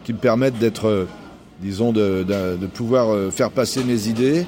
qui 0.04 0.12
me 0.12 0.18
permette 0.18 0.58
d'être, 0.58 0.88
euh, 0.88 1.06
disons, 1.60 1.92
de, 1.92 2.24
pouvoir 2.74 3.10
euh, 3.10 3.30
faire 3.30 3.50
passer 3.50 3.84
mes 3.84 4.08
idées 4.08 4.46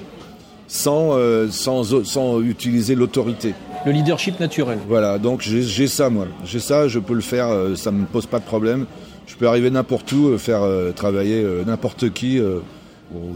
sans, 0.66 1.12
euh, 1.12 1.48
sans, 1.50 2.04
sans 2.04 2.40
utiliser 2.40 2.94
l'autorité. 2.94 3.54
Le 3.86 3.92
leadership 3.92 4.40
naturel. 4.40 4.78
Voilà, 4.88 5.18
donc 5.18 5.42
j'ai 5.42 5.86
ça, 5.88 6.10
moi. 6.10 6.26
J'ai 6.44 6.60
ça, 6.60 6.88
je 6.88 6.98
peux 6.98 7.14
le 7.14 7.20
faire, 7.20 7.48
ça 7.76 7.90
ne 7.90 7.98
me 7.98 8.06
pose 8.06 8.26
pas 8.26 8.38
de 8.38 8.44
problème. 8.44 8.86
Je 9.26 9.36
peux 9.36 9.46
arriver 9.46 9.70
n'importe 9.70 10.10
où, 10.12 10.36
faire 10.38 10.62
travailler 10.96 11.44
n'importe 11.66 12.10
qui, 12.14 12.40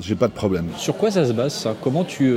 j'ai 0.01 0.15
pas 0.15 0.29
de 0.29 0.33
problème. 0.33 0.69
Sur 0.79 0.97
quoi 0.97 1.11
ça 1.11 1.27
se 1.27 1.33
base, 1.33 1.53
ça? 1.53 1.75
Comment 1.83 2.05
tu 2.05 2.35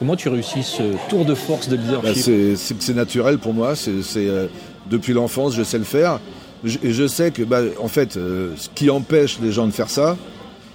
Comment 0.00 0.16
tu 0.16 0.30
réussis 0.30 0.62
ce 0.62 0.82
tour 1.10 1.26
de 1.26 1.34
force 1.34 1.68
de 1.68 1.76
leadership? 1.76 2.32
Bah, 2.32 2.56
C'est 2.56 2.94
naturel 2.94 3.36
pour 3.36 3.52
moi. 3.52 3.76
C'est 3.76 3.92
euh, 4.16 4.46
depuis 4.90 5.12
l'enfance, 5.12 5.54
je 5.54 5.62
sais 5.62 5.76
le 5.76 5.84
faire. 5.84 6.20
et 6.64 6.90
je 6.90 7.06
sais 7.06 7.30
que, 7.30 7.42
bah, 7.42 7.60
en 7.78 7.88
fait, 7.88 8.16
euh, 8.16 8.54
ce 8.56 8.70
qui 8.74 8.88
empêche 8.88 9.38
les 9.42 9.52
gens 9.52 9.66
de 9.66 9.72
faire 9.72 9.90
ça, 9.90 10.16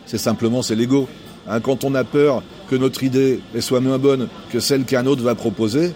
c'est 0.06 0.20
simplement 0.20 0.62
c'est 0.62 0.76
l'ego. 0.76 1.08
Hein, 1.50 1.60
quand 1.60 1.84
on 1.84 1.96
a 1.96 2.04
peur 2.04 2.44
que 2.70 2.76
notre 2.76 3.04
idée 3.04 3.40
soit 3.60 3.80
moins 3.80 3.98
bonne 3.98 4.28
que 4.52 4.60
celle 4.60 4.86
qu'un 4.86 5.06
autre 5.06 5.24
va 5.24 5.36
proposer, 5.36 5.88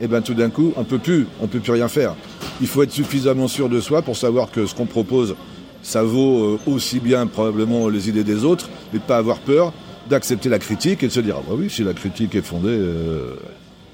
et 0.00 0.04
eh 0.04 0.06
ben 0.06 0.22
tout 0.22 0.34
d'un 0.34 0.48
coup, 0.48 0.72
on 0.76 0.84
peut 0.84 0.98
plus, 0.98 1.26
on 1.40 1.48
peut 1.48 1.58
plus 1.58 1.72
rien 1.72 1.88
faire. 1.88 2.14
Il 2.60 2.68
faut 2.68 2.84
être 2.84 2.92
suffisamment 2.92 3.48
sûr 3.48 3.68
de 3.68 3.80
soi 3.80 4.02
pour 4.02 4.16
savoir 4.16 4.52
que 4.52 4.64
ce 4.64 4.72
qu'on 4.72 4.86
propose, 4.86 5.34
ça 5.82 6.04
vaut 6.04 6.44
euh, 6.44 6.58
aussi 6.66 7.00
bien 7.00 7.26
probablement 7.26 7.88
les 7.88 8.08
idées 8.08 8.22
des 8.22 8.44
autres, 8.44 8.68
et 8.94 9.00
pas 9.00 9.16
avoir 9.16 9.38
peur 9.38 9.72
d'accepter 10.08 10.48
la 10.48 10.58
critique 10.58 11.02
et 11.02 11.08
de 11.08 11.12
se 11.12 11.20
dire 11.20 11.36
ah 11.38 11.42
bah 11.46 11.54
oui 11.56 11.68
si 11.68 11.84
la 11.84 11.92
critique 11.92 12.34
est 12.34 12.42
fondée 12.42 12.68
euh, 12.70 13.34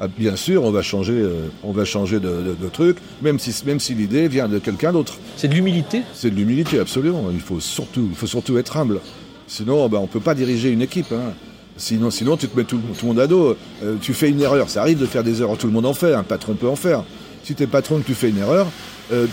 ah, 0.00 0.08
bien 0.08 0.36
sûr 0.36 0.62
on 0.62 0.70
va 0.70 0.82
changer 0.82 1.14
euh, 1.14 1.48
on 1.62 1.72
va 1.72 1.84
changer 1.84 2.20
de, 2.20 2.54
truc 2.72 2.98
même 3.20 3.38
si 3.38 3.52
même 3.66 3.80
si 3.80 3.94
l'idée 3.94 4.28
vient 4.28 4.48
de 4.48 4.58
quelqu'un 4.58 4.92
d'autre 4.92 5.14
c'est 5.36 5.48
de 5.48 5.54
l'humilité? 5.54 6.02
C'est 6.14 6.30
de 6.30 6.36
l'humilité 6.36 6.78
absolument 6.78 7.24
il 7.32 7.40
faut 7.40 7.60
surtout 7.60 8.06
il 8.10 8.16
faut 8.16 8.26
surtout 8.26 8.58
être 8.58 8.76
humble 8.76 9.00
sinon 9.46 9.88
bah, 9.88 9.98
on 10.00 10.06
peut 10.06 10.20
pas 10.20 10.34
diriger 10.34 10.70
une 10.70 10.82
équipe 10.82 11.12
hein. 11.12 11.32
Sinon 11.76 12.10
sinon 12.10 12.36
tu 12.36 12.48
te 12.48 12.56
mets 12.56 12.64
tout, 12.64 12.78
le 12.78 13.06
monde 13.06 13.18
à 13.18 13.26
dos 13.26 13.56
euh, 13.82 13.96
tu 14.00 14.14
fais 14.14 14.28
une 14.30 14.40
erreur 14.40 14.68
ça 14.70 14.82
arrive 14.82 14.98
de 14.98 15.06
faire 15.06 15.24
des 15.24 15.42
erreurs 15.42 15.58
tout 15.58 15.66
le 15.66 15.72
monde 15.72 15.86
en 15.86 15.94
fait 15.94 16.14
un 16.14 16.22
patron 16.22 16.54
peut 16.54 16.68
en 16.68 16.76
faire 16.76 17.04
si 17.42 17.54
tu 17.54 17.62
es 17.62 17.66
patron 17.66 17.98
que 17.98 18.06
tu 18.06 18.14
fais 18.14 18.30
une 18.30 18.38
erreur 18.38 18.66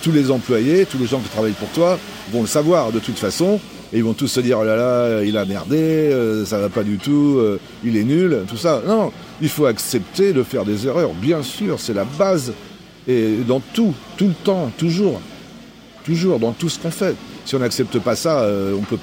tous 0.03 0.11
les 0.11 0.31
employés 0.31 0.85
tous 0.85 0.97
les 0.97 1.05
gens 1.05 1.19
qui 1.19 1.29
travaillent 1.29 1.53
pour 1.53 1.69
toi 1.69 1.97
vont 2.33 2.41
le 2.41 2.47
savoir 2.47 2.91
de 2.91 2.99
toute 2.99 3.17
façon 3.17 3.59
et 3.93 3.97
ils 3.97 4.03
vont 4.03 4.13
tous 4.13 4.27
se 4.27 4.39
dire 4.39 4.59
oh 4.59 4.63
là 4.63 4.75
là, 4.75 5.23
il 5.23 5.37
a 5.37 5.45
merdé, 5.45 5.77
euh, 5.77 6.45
ça 6.45 6.59
va 6.59 6.69
pas 6.69 6.83
du 6.83 6.97
tout, 6.97 7.35
euh, 7.37 7.59
il 7.83 7.97
est 7.97 8.03
nul, 8.03 8.43
tout 8.47 8.57
ça. 8.57 8.81
Non, 8.87 9.11
il 9.41 9.49
faut 9.49 9.65
accepter 9.65 10.31
de 10.31 10.43
faire 10.43 10.63
des 10.63 10.87
erreurs, 10.87 11.13
bien 11.13 11.43
sûr, 11.43 11.79
c'est 11.79 11.93
la 11.93 12.05
base. 12.05 12.53
Et 13.07 13.37
dans 13.47 13.59
tout, 13.59 13.93
tout 14.15 14.27
le 14.27 14.33
temps, 14.33 14.71
toujours, 14.77 15.19
toujours, 16.05 16.39
dans 16.39 16.53
tout 16.53 16.69
ce 16.69 16.79
qu'on 16.79 16.91
fait. 16.91 17.15
Si 17.43 17.55
on 17.55 17.59
n'accepte 17.59 17.99
pas 17.99 18.15
ça, 18.15 18.41
euh, 18.41 18.77
on 18.77 18.83
peut 18.83 18.97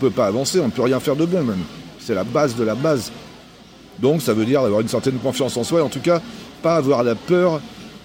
peut 0.00 0.10
pas 0.10 0.26
avancer, 0.26 0.58
on 0.58 0.66
ne 0.66 0.70
peut 0.70 0.82
rien 0.82 0.98
faire 0.98 1.14
de 1.14 1.26
bon 1.26 1.44
même. 1.44 1.62
C'est 2.04 2.14
la 2.14 2.24
base 2.24 2.56
de 2.56 2.64
la 2.64 2.74
base. 2.74 3.12
Donc 3.98 4.22
ça 4.22 4.32
veut 4.32 4.44
dire 4.44 4.60
avoir 4.60 4.80
une 4.80 4.88
certaine 4.88 5.18
confiance 5.18 5.56
en 5.56 5.64
soi, 5.64 5.80
et 5.80 5.82
en 5.82 5.88
tout 5.88 6.00
cas, 6.00 6.20
pas 6.62 6.76
avoir 6.76 7.02
la 7.02 7.14
peur 7.14 7.60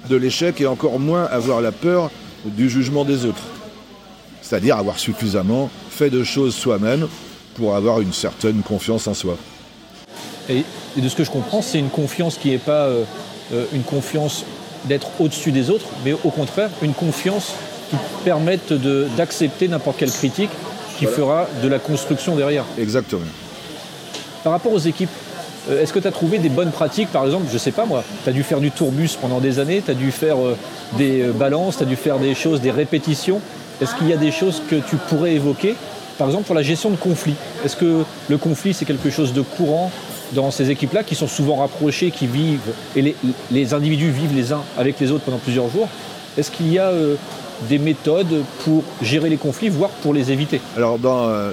de 0.10 0.16
l'échec 0.16 0.62
et 0.62 0.68
encore 0.68 1.00
moins 1.00 1.26
avoir 1.26 1.62
la 1.62 1.72
peur 1.72 2.12
du 2.46 2.70
jugement 2.70 3.04
des 3.04 3.26
autres. 3.26 3.42
C'est-à-dire 4.42 4.78
avoir 4.78 5.00
suffisamment 5.00 5.70
fait 5.90 6.10
de 6.10 6.24
choses 6.24 6.56
soi-même 6.56 7.08
pour 7.56 7.76
avoir 7.76 8.02
une 8.02 8.14
certaine 8.14 8.62
confiance 8.62 9.08
en 9.08 9.14
soi. 9.14 9.38
Et, 10.50 10.64
de 10.96 11.10
ce 11.10 11.16
que 11.16 11.24
je 11.24 11.32
comprends, 11.32 11.62
c'est 11.62 11.80
une 11.80 11.90
confiance 11.90 12.38
qui 12.38 12.50
n'est 12.52 12.58
pas 12.58 12.86
euh, 12.86 13.04
euh, 13.54 13.66
une 13.74 13.84
confiance 13.84 14.46
d'être 14.86 15.10
au-dessus 15.20 15.52
des 15.52 15.70
autres, 15.70 15.88
mais 16.06 16.14
au 16.14 16.30
contraire, 16.30 16.70
une 16.82 16.94
confiance 16.94 17.54
qui 17.90 17.96
permette 18.24 18.74
d'accepter 19.18 19.68
n'importe 19.68 19.98
quelle 19.98 20.12
critique 20.12 20.50
qui 20.98 21.06
fera 21.06 21.48
de 21.62 21.68
la 21.68 21.80
construction 21.80 22.36
derrière. 22.36 22.64
Exactement. 22.80 23.22
Par 24.48 24.54
rapport 24.54 24.72
aux 24.72 24.80
équipes, 24.80 25.10
euh, 25.70 25.84
est-ce 25.84 25.92
que 25.92 26.00
tu 26.00 26.08
as 26.08 26.12
trouvé 26.12 26.38
des 26.38 26.48
bonnes 26.48 26.72
pratiques 26.72 27.10
Par 27.12 27.26
exemple, 27.26 27.48
je 27.50 27.56
ne 27.56 27.60
sais 27.60 27.74
pas 27.74 27.84
moi, 27.84 28.02
tu 28.24 28.30
as 28.30 28.32
dû 28.32 28.44
faire 28.44 28.62
du 28.62 28.72
tourbus 28.72 29.18
pendant 29.20 29.42
des 29.42 29.60
années, 29.60 29.82
tu 29.84 29.92
as 29.92 29.94
dû 29.94 30.10
faire 30.10 30.38
des 30.98 31.24
balances, 31.36 31.76
tu 31.76 31.84
as 31.84 31.86
dû 31.86 31.98
faire 31.98 32.18
des 32.18 32.34
choses, 32.34 32.62
des 32.62 32.72
répétitions. 32.72 33.42
Est-ce 33.82 33.94
qu'il 33.96 34.08
y 34.08 34.14
a 34.14 34.18
des 34.18 34.32
choses 34.32 34.62
que 34.70 34.78
tu 34.78 34.96
pourrais 35.10 35.34
évoquer 35.34 35.76
Par 36.18 36.28
exemple, 36.28 36.46
pour 36.46 36.56
la 36.56 36.62
gestion 36.62 36.92
de 36.92 36.96
conflits? 36.96 37.36
Est-ce 37.66 37.76
que 37.76 38.06
le 38.30 38.38
conflit, 38.38 38.74
c'est 38.74 38.86
quelque 38.86 39.10
chose 39.10 39.34
de 39.34 39.42
courant 39.42 39.92
dans 40.32 40.50
ces 40.50 40.72
équipes-là 40.72 41.04
qui 41.04 41.16
sont 41.16 41.28
souvent 41.28 41.58
rapprochées, 41.58 42.12
qui 42.12 42.26
vivent, 42.26 42.72
et 42.96 43.16
les, 43.52 43.74
individus 43.74 44.12
vivent 44.12 44.34
les 44.34 44.54
uns 44.54 44.64
avec 44.78 44.98
les 45.02 45.12
autres 45.12 45.26
pendant 45.26 45.40
plusieurs 45.40 45.70
jours? 45.70 45.90
Est-ce 46.38 46.52
qu'il 46.52 46.72
y 46.72 46.80
a 46.80 46.88
euh, 46.88 47.16
des 47.64 47.80
méthodes 47.80 48.46
pour 48.64 48.86
gérer 49.02 49.28
les 49.28 49.36
conflits, 49.36 49.68
voire 49.68 49.90
pour 49.90 50.14
les 50.14 50.32
éviter? 50.32 50.62
Alors, 50.78 50.98
euh, 51.04 51.52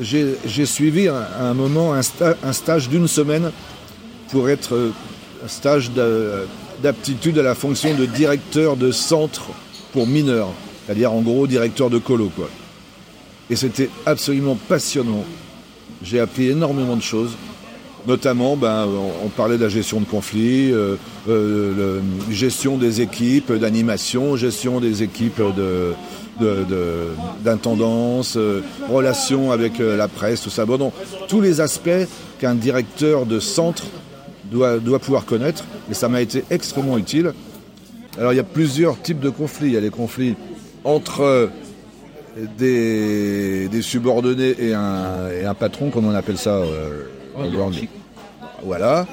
j'ai 0.00 0.66
suivi 0.66 1.08
à 1.08 1.26
un, 1.40 1.54
moment 1.54 1.94
un, 1.94 2.52
stage 2.52 2.88
d'une 2.88 3.08
semaine 3.08 3.50
pour 4.30 4.48
être 4.48 4.74
euh, 4.74 4.92
un 5.44 5.48
stage 5.48 5.90
d'aptitude 6.82 7.38
à 7.38 7.42
la 7.42 7.54
fonction 7.54 7.94
de 7.94 8.06
directeur 8.06 8.76
de 8.76 8.92
centre 8.92 9.48
pour 9.92 10.06
mineurs 10.06 10.50
c'est-à-dire 10.88 11.12
en 11.12 11.20
gros 11.20 11.46
directeur 11.46 11.90
de 11.90 11.98
colo. 11.98 12.30
Quoi. 12.34 12.48
Et 13.50 13.56
c'était 13.56 13.90
absolument 14.06 14.56
passionnant. 14.68 15.22
J'ai 16.02 16.18
appris 16.18 16.48
énormément 16.48 16.96
de 16.96 17.02
choses. 17.02 17.36
Notamment, 18.06 18.56
ben, 18.56 18.86
on, 19.22 19.28
parlait 19.28 19.58
de 19.58 19.64
la 19.64 19.68
gestion 19.68 20.00
de 20.00 20.06
conflits, 20.06 20.72
euh, 20.72 20.96
euh, 21.28 22.00
gestion 22.30 22.78
des 22.78 23.02
équipes 23.02 23.52
d'animation, 23.52 24.34
gestion 24.36 24.80
des 24.80 25.02
équipes 25.02 25.42
de, 25.54 25.92
d'intendance, 27.44 28.36
euh, 28.36 28.62
relations 28.88 29.52
avec 29.52 29.78
la 29.78 30.08
presse, 30.08 30.42
tout 30.42 30.50
ça. 30.50 30.64
Bon, 30.64 30.92
tous 31.28 31.40
les 31.40 31.60
aspects 31.60 32.06
qu'un 32.38 32.54
directeur 32.54 33.26
de 33.26 33.40
centre 33.40 33.84
doit, 34.44 34.78
doit 34.78 34.98
pouvoir 34.98 35.24
connaître, 35.24 35.64
et 35.90 35.94
ça 35.94 36.08
m'a 36.08 36.20
été 36.20 36.44
extrêmement 36.50 36.98
utile. 36.98 37.32
Alors 38.18 38.32
il 38.32 38.36
y 38.36 38.40
a 38.40 38.44
plusieurs 38.44 39.00
types 39.00 39.20
de 39.20 39.30
conflits. 39.30 39.68
Il 39.68 39.72
y 39.74 39.76
a 39.76 39.80
les 39.80 39.90
conflits 39.90 40.34
entre 40.84 41.50
des, 42.58 43.68
subordonnés 43.82 44.54
et 44.58 44.74
un, 44.74 45.54
patron, 45.58 45.90
comme 45.90 46.06
on 46.06 46.14
appelle 46.14 46.38
ça. 46.38 46.56
Euh, 46.56 47.04
voilà. 48.64 49.06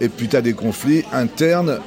Et 0.00 0.08
puis 0.08 0.28
tu 0.28 0.36
as 0.36 0.42
des 0.42 0.52
conflits 0.52 1.04
internes 1.12 1.78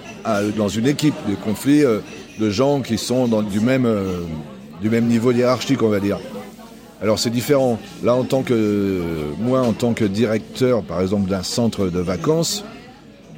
dans 0.57 0.67
une 0.67 0.87
équipe, 0.87 1.15
des 1.27 1.35
conflits 1.35 1.83
euh, 1.83 1.99
de 2.39 2.49
gens 2.49 2.81
qui 2.81 2.97
sont 2.97 3.27
dans, 3.27 3.41
du, 3.41 3.59
même, 3.59 3.85
euh, 3.85 4.21
du 4.81 4.89
même 4.89 5.05
niveau 5.05 5.31
hiérarchique, 5.31 5.81
on 5.83 5.89
va 5.89 5.99
dire. 5.99 6.19
Alors 7.01 7.19
c'est 7.19 7.29
différent. 7.29 7.79
Là, 8.03 8.13
en 8.15 8.23
tant 8.23 8.43
que 8.43 9.01
moi, 9.39 9.61
en 9.61 9.73
tant 9.73 9.93
que 9.93 10.05
directeur, 10.05 10.83
par 10.83 11.01
exemple, 11.01 11.29
d'un 11.29 11.43
centre 11.43 11.87
de 11.87 11.99
vacances, 11.99 12.63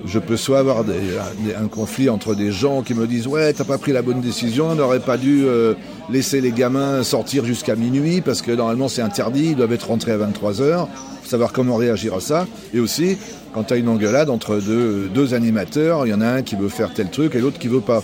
je 0.06 0.20
peux 0.20 0.38
soit 0.38 0.60
avoir 0.60 0.84
un 0.84 1.68
conflit 1.68 2.10
entre 2.10 2.36
des 2.36 2.52
gens 2.52 2.82
qui 2.82 2.94
me 2.94 3.08
disent 3.08 3.28
ouais 3.28 3.54
t'as 3.54 3.64
pas 3.64 3.78
pris 3.78 3.92
la 3.92 4.02
bonne 4.02 4.22
décision, 4.22 4.70
on 4.72 4.76
n'aurait 4.76 5.00
pas 5.00 5.18
dû 5.18 5.44
euh, 5.46 5.76
laisser 6.10 6.42
les 6.42 6.52
gamins 6.52 7.04
sortir 7.04 7.46
jusqu'à 7.46 7.76
minuit 7.76 8.22
parce 8.22 8.42
que 8.42 8.52
normalement 8.52 8.88
c'est 8.88 9.02
interdit, 9.02 9.50
ils 9.52 9.56
doivent 9.56 9.72
être 9.72 9.88
rentrés 9.88 10.12
à 10.12 10.18
23h, 10.18 10.88
savoir 11.24 11.54
comment 11.54 11.76
réagir 11.76 12.16
à 12.16 12.20
ça. 12.20 12.48
Et 12.74 12.80
aussi 12.80 13.18
quand 13.54 13.66
tu 13.66 13.74
as 13.74 13.78
une 13.78 13.88
engueulade 13.88 14.30
entre 14.30 14.60
deux, 14.60 15.34
animateurs, 15.34 16.06
il 16.06 16.10
y 16.10 16.14
en 16.14 16.22
a 16.22 16.28
un 16.28 16.42
qui 16.42 16.56
veut 16.56 16.70
faire 16.70 16.94
tel 16.94 17.10
truc 17.10 17.36
et 17.36 17.40
l'autre 17.40 17.60
qui 17.60 17.68
veut 17.68 17.82
pas. 17.82 18.04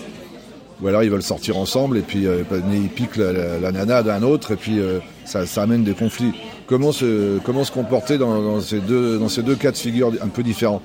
Ou 0.82 0.88
alors 0.88 1.04
ils 1.04 1.10
veulent 1.10 1.22
sortir 1.22 1.58
ensemble 1.58 1.98
et 1.98 2.02
puis 2.02 2.26
euh, 2.26 2.44
ils 2.72 2.90
piquent 2.90 3.18
la, 3.18 3.72
nana 3.72 4.02
d'un 4.02 4.24
autre 4.24 4.52
et 4.52 4.56
puis 4.56 4.80
euh, 4.80 5.00
ça, 5.26 5.44
amène 5.62 5.84
des 5.84 5.94
conflits. 5.94 6.34
Comment 6.68 6.92
se, 6.92 7.40
comment 7.40 7.64
se 7.64 7.72
comporter 7.72 8.18
dans, 8.18 8.62
ces 8.62 8.80
deux, 8.80 9.18
dans 9.18 9.30
ces 9.30 9.44
deux 9.44 9.56
cas 9.56 9.72
de 9.72 9.78
figure 9.78 10.14
un 10.22 10.28
peu 10.28 10.44
différents? 10.44 10.82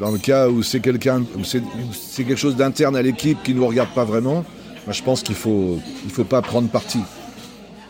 Dans 0.00 0.10
le 0.10 0.18
cas 0.18 0.48
où 0.48 0.62
c'est 0.62 0.80
quelqu'un, 0.80 1.22
c'est 1.44 2.24
quelque 2.24 2.36
chose 2.36 2.56
d'interne 2.56 2.96
à 2.96 3.02
l'équipe 3.02 3.42
qui 3.42 3.52
ne 3.52 3.60
nous 3.60 3.66
regarde 3.66 3.90
pas 3.94 4.04
vraiment, 4.04 4.44
moi 4.86 4.92
je 4.92 5.02
pense 5.02 5.22
qu'il 5.22 5.34
faut, 5.34 5.78
il 6.04 6.10
faut 6.10 6.24
pas 6.24 6.40
prendre 6.42 6.68
parti. 6.68 7.00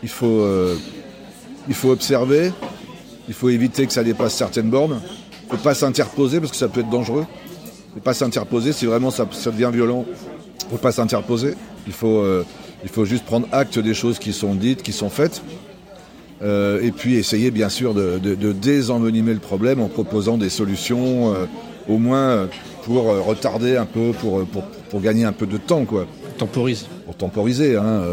Il 0.01 0.09
faut, 0.09 0.41
euh, 0.41 0.75
il 1.67 1.75
faut 1.75 1.89
observer, 1.89 2.51
il 3.27 3.33
faut 3.33 3.49
éviter 3.49 3.85
que 3.85 3.93
ça 3.93 4.03
dépasse 4.03 4.33
certaines 4.33 4.69
bornes. 4.69 5.01
Il 5.43 5.53
ne 5.53 5.57
faut 5.57 5.63
pas 5.63 5.73
s'interposer 5.73 6.39
parce 6.39 6.51
que 6.51 6.57
ça 6.57 6.67
peut 6.67 6.81
être 6.81 6.89
dangereux. 6.89 7.25
Il 7.27 7.89
ne 7.89 7.93
faut 7.95 8.03
pas 8.03 8.13
s'interposer 8.13 8.71
si 8.71 8.85
vraiment 8.85 9.11
ça, 9.11 9.25
devient 9.25 9.71
violent. 9.73 10.05
Il 10.69 10.73
ne 10.73 10.77
faut 10.77 10.83
pas 10.83 10.91
s'interposer. 10.91 11.55
Il 11.87 11.93
faut, 11.93 12.19
euh, 12.19 12.45
il 12.83 12.89
faut 12.89 13.05
juste 13.05 13.25
prendre 13.25 13.47
acte 13.51 13.79
des 13.79 13.93
choses 13.93 14.19
qui 14.19 14.33
sont 14.33 14.55
dites, 14.55 14.83
qui 14.83 14.93
sont 14.93 15.09
faites. 15.09 15.41
Euh, 16.41 16.81
et 16.81 16.91
puis 16.91 17.15
essayer 17.15 17.51
bien 17.51 17.67
sûr 17.67 17.93
de, 17.93 18.17
désenvenimer 18.53 19.33
le 19.33 19.39
problème 19.39 19.81
en 19.81 19.87
proposant 19.87 20.37
des 20.37 20.49
solutions 20.49 21.33
au 21.89 21.97
moins 21.97 22.29
euh, 22.29 22.47
pour 22.83 23.09
euh, 23.09 23.21
retarder 23.21 23.75
un 23.75 23.85
peu, 23.85 24.11
pour, 24.19 24.39
euh, 24.39 24.47
pour, 24.49 24.63
pour, 24.63 25.01
gagner 25.01 25.25
un 25.25 25.33
peu 25.33 25.47
de 25.47 25.57
temps. 25.57 25.83
Quoi. 25.85 26.05
Temporise. 26.37 26.85
Pour 27.05 27.15
temporiser. 27.15 27.75
Hein. 27.75 28.03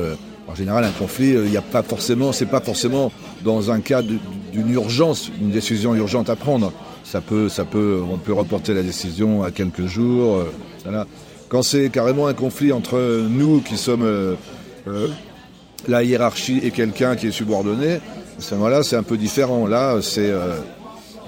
En 0.48 0.54
général, 0.54 0.84
un 0.84 0.90
conflit, 0.90 1.30
il 1.30 1.50
n'y 1.50 1.56
a 1.56 1.62
pas 1.62 1.82
forcément, 1.82 2.32
c'est 2.32 2.46
pas 2.46 2.60
forcément 2.60 3.12
dans 3.44 3.70
un 3.70 3.80
cas 3.80 4.02
d'une 4.02 4.70
urgence, 4.70 5.30
une 5.40 5.50
décision 5.50 5.94
urgente 5.94 6.30
à 6.30 6.36
prendre. 6.36 6.72
Ça 7.04 7.20
peut, 7.20 7.48
ça 7.48 7.64
peut, 7.64 8.00
on 8.10 8.16
peut 8.16 8.32
reporter 8.32 8.74
la 8.74 8.82
décision 8.82 9.42
à 9.42 9.50
quelques 9.50 9.86
jours. 9.86 10.44
Quand 11.48 11.62
c'est 11.62 11.90
carrément 11.90 12.26
un 12.26 12.34
conflit 12.34 12.72
entre 12.72 13.26
nous 13.28 13.60
qui 13.60 13.76
sommes 13.76 14.36
la 15.88 16.02
hiérarchie 16.02 16.60
et 16.62 16.70
quelqu'un 16.70 17.16
qui 17.16 17.28
est 17.28 17.32
subordonné, 17.32 17.94
à 17.94 18.00
ce 18.40 18.54
moment-là, 18.56 18.82
c'est 18.82 18.96
un 18.96 19.02
peu 19.02 19.16
différent. 19.16 19.66
Là, 19.66 19.98
c'est 20.02 20.32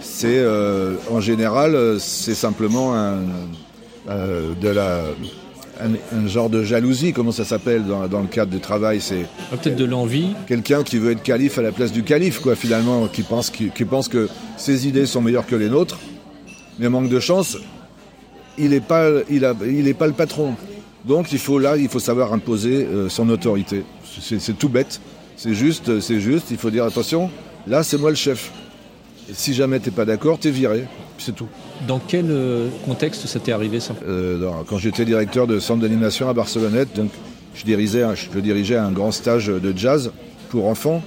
c'est 0.00 0.38
euh, 0.38 0.94
en 1.10 1.20
général, 1.20 1.74
euh, 1.74 1.98
c'est 1.98 2.34
simplement 2.34 2.94
un, 2.94 3.18
euh, 4.08 4.54
de 4.54 4.68
la, 4.68 5.02
un, 5.80 6.26
genre 6.26 6.50
de 6.50 6.62
jalousie, 6.62 7.12
comment 7.12 7.32
ça 7.32 7.44
s'appelle 7.44 7.84
dans, 7.84 8.20
le 8.20 8.26
cadre 8.26 8.50
du 8.50 8.60
travail 8.60 9.00
C'est 9.00 9.26
ah, 9.52 9.56
peut-être 9.56 9.76
de 9.76 9.84
l'envie. 9.84 10.34
Quelqu'un 10.46 10.82
qui 10.82 10.98
veut 10.98 11.12
être 11.12 11.22
calife 11.22 11.58
à 11.58 11.62
la 11.62 11.72
place 11.72 11.92
du 11.92 12.04
calife, 12.04 12.40
quoi, 12.40 12.54
finalement, 12.54 13.06
qui 13.08 13.22
pense, 13.22 13.50
qui, 13.50 13.84
pense 13.84 14.08
que 14.08 14.28
ses 14.56 14.86
idées 14.86 15.06
sont 15.06 15.20
meilleures 15.20 15.46
que 15.46 15.56
les 15.56 15.68
nôtres, 15.68 15.98
mais 16.78 16.88
manque 16.88 17.08
de 17.08 17.20
chance, 17.20 17.56
il 18.58 18.70
n'est 18.70 18.80
pas, 18.80 19.08
il 19.30 19.44
a, 19.44 19.54
il 19.66 19.94
pas 19.94 20.06
le 20.06 20.12
patron. 20.12 20.54
Donc 21.04 21.32
il 21.32 21.38
faut 21.38 21.58
là, 21.58 21.76
il 21.76 21.88
faut 21.88 22.00
savoir 22.00 22.32
imposer 22.32 22.86
son 23.08 23.28
autorité. 23.28 23.84
C'est 24.20 24.58
tout 24.58 24.68
bête. 24.68 25.00
C'est 25.36 25.54
juste, 25.54 26.00
c'est 26.00 26.20
juste. 26.20 26.50
Il 26.50 26.58
faut 26.58 26.70
dire 26.70 26.84
attention. 26.84 27.30
Là, 27.66 27.82
c'est 27.82 27.98
moi 27.98 28.10
le 28.10 28.16
chef 28.16 28.50
si 29.32 29.54
jamais 29.54 29.80
tu 29.80 29.90
n'es 29.90 29.94
pas 29.94 30.04
d'accord, 30.04 30.38
tu 30.38 30.48
es 30.48 30.50
viré. 30.50 30.84
C'est 31.18 31.34
tout. 31.34 31.48
Dans 31.86 31.98
quel 31.98 32.26
euh, 32.30 32.68
contexte 32.84 33.26
ça 33.26 33.40
t'est 33.40 33.52
arrivé 33.52 33.80
ça? 33.80 33.94
Euh, 34.06 34.50
Quand 34.66 34.78
j'étais 34.78 35.04
directeur 35.04 35.46
de 35.46 35.58
centre 35.58 35.80
d'animation 35.82 36.28
à 36.28 36.32
Barcelonnette, 36.32 36.94
donc 36.94 37.10
je 37.54 37.64
dirigeais, 37.64 38.02
un, 38.02 38.14
je 38.14 38.38
dirigeais 38.38 38.76
un 38.76 38.92
grand 38.92 39.12
stage 39.12 39.46
de 39.46 39.76
jazz 39.76 40.12
pour 40.48 40.66
enfants, 40.66 41.02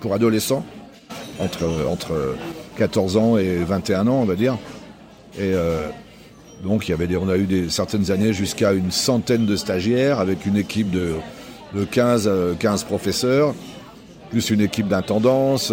pour 0.00 0.14
adolescents, 0.14 0.64
entre, 1.40 1.64
entre 1.88 2.36
14 2.76 3.16
ans 3.16 3.38
et 3.38 3.56
21 3.56 4.06
ans, 4.06 4.20
on 4.20 4.24
va 4.24 4.34
dire. 4.36 4.56
Et 5.36 5.52
euh, 5.52 5.88
donc, 6.64 6.88
il 6.88 6.92
y 6.92 6.94
avait 6.94 7.06
des, 7.06 7.16
on 7.16 7.28
a 7.28 7.36
eu 7.36 7.44
des, 7.44 7.68
certaines 7.68 8.10
années 8.10 8.32
jusqu'à 8.32 8.72
une 8.72 8.90
centaine 8.90 9.46
de 9.46 9.54
stagiaires 9.54 10.18
avec 10.18 10.46
une 10.46 10.56
équipe 10.56 10.90
de, 10.90 11.12
de 11.74 11.84
15, 11.84 12.30
15 12.58 12.84
professeurs, 12.84 13.54
plus 14.30 14.50
une 14.50 14.62
équipe 14.62 14.88
d'intendance. 14.88 15.72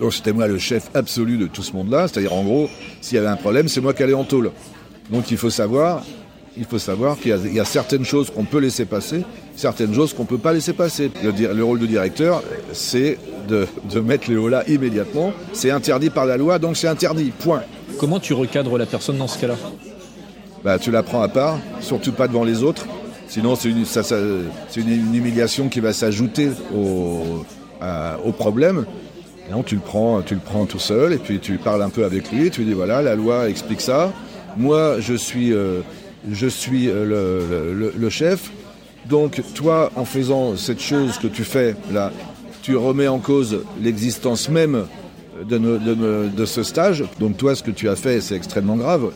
Donc 0.00 0.12
c'était 0.12 0.32
moi 0.32 0.46
le 0.46 0.58
chef 0.58 0.90
absolu 0.94 1.38
de 1.38 1.46
tout 1.46 1.62
ce 1.62 1.72
monde-là. 1.72 2.08
C'est-à-dire 2.08 2.32
en 2.32 2.42
gros, 2.42 2.68
s'il 3.00 3.16
y 3.16 3.18
avait 3.18 3.28
un 3.28 3.36
problème, 3.36 3.68
c'est 3.68 3.80
moi 3.80 3.94
qui 3.94 4.02
allais 4.02 4.14
en 4.14 4.24
tôle. 4.24 4.50
Donc 5.10 5.30
il 5.30 5.36
faut 5.36 5.50
savoir, 5.50 6.04
qu'il 6.54 7.52
y, 7.52 7.60
a 7.60 7.64
certaines 7.64 8.04
choses 8.04 8.30
qu'on 8.30 8.44
peut 8.44 8.58
laisser 8.58 8.84
passer, 8.84 9.22
certaines 9.56 9.94
choses 9.94 10.14
qu'on 10.14 10.22
ne 10.22 10.28
peut 10.28 10.38
pas 10.38 10.52
laisser 10.52 10.72
passer. 10.72 11.10
Le, 11.22 11.62
rôle 11.62 11.78
du 11.78 11.86
directeur, 11.86 12.42
c'est 12.72 13.18
de, 13.48 14.00
mettre 14.00 14.30
les 14.30 14.36
hauts 14.36 14.48
là 14.48 14.64
immédiatement. 14.68 15.32
C'est 15.52 15.70
interdit 15.70 16.10
par 16.10 16.26
la 16.26 16.36
loi, 16.36 16.58
donc 16.58 16.76
c'est 16.76 16.88
interdit. 16.88 17.32
Point. 17.38 17.62
Comment 17.98 18.20
tu 18.20 18.32
recadres 18.32 18.76
la 18.78 18.86
personne 18.86 19.18
dans 19.18 19.28
ce 19.28 19.38
cas-là? 19.38 19.56
Bah, 20.64 20.78
Tu 20.78 20.90
la 20.90 21.02
prends 21.02 21.22
à 21.22 21.28
part, 21.28 21.58
surtout 21.80 22.12
pas 22.12 22.28
devant 22.28 22.44
les 22.44 22.62
autres. 22.62 22.86
Sinon, 23.28 23.56
c'est 23.56 23.68
une, 23.68 25.14
humiliation 25.14 25.68
qui 25.68 25.80
va 25.80 25.92
s'ajouter 25.92 26.50
au, 26.74 28.32
problème. 28.32 28.84
Non, 29.50 29.62
tu 29.62 29.74
le 29.74 29.80
prends, 29.80 30.22
tu 30.22 30.34
le 30.34 30.40
prends 30.40 30.64
tout 30.64 30.78
seul 30.78 31.12
et 31.12 31.18
puis 31.18 31.38
tu 31.38 31.58
parles 31.58 31.82
un 31.82 31.90
peu 31.90 32.04
avec 32.04 32.30
lui. 32.32 32.50
Tu 32.50 32.60
lui 32.60 32.68
dis 32.68 32.74
voilà, 32.74 33.02
la 33.02 33.14
loi 33.14 33.48
explique 33.48 33.80
ça. 33.80 34.12
Moi, 34.56 35.00
je 35.00 35.14
suis, 35.14 35.52
euh, 35.52 35.80
je 36.30 36.46
suis 36.46 36.88
euh, 36.88 37.90
le, 37.96 38.10
chef. 38.10 38.50
Donc, 39.06 39.42
toi, 39.54 39.90
en 39.96 40.04
faisant 40.04 40.56
cette 40.56 40.80
chose 40.80 41.18
que 41.18 41.26
tu 41.26 41.44
fais 41.44 41.74
là, 41.92 42.10
tu 42.62 42.76
remets 42.76 43.08
en 43.08 43.18
cause 43.18 43.64
l'existence 43.82 44.48
même 44.48 44.86
de, 45.42 46.44
ce 46.44 46.62
stage. 46.62 47.04
Donc, 47.18 47.36
toi, 47.36 47.54
ce 47.54 47.62
que 47.62 47.70
tu 47.70 47.88
as 47.88 47.96
fait, 47.96 48.20
c'est 48.20 48.36
extrêmement 48.36 48.76
grave. 48.76 49.12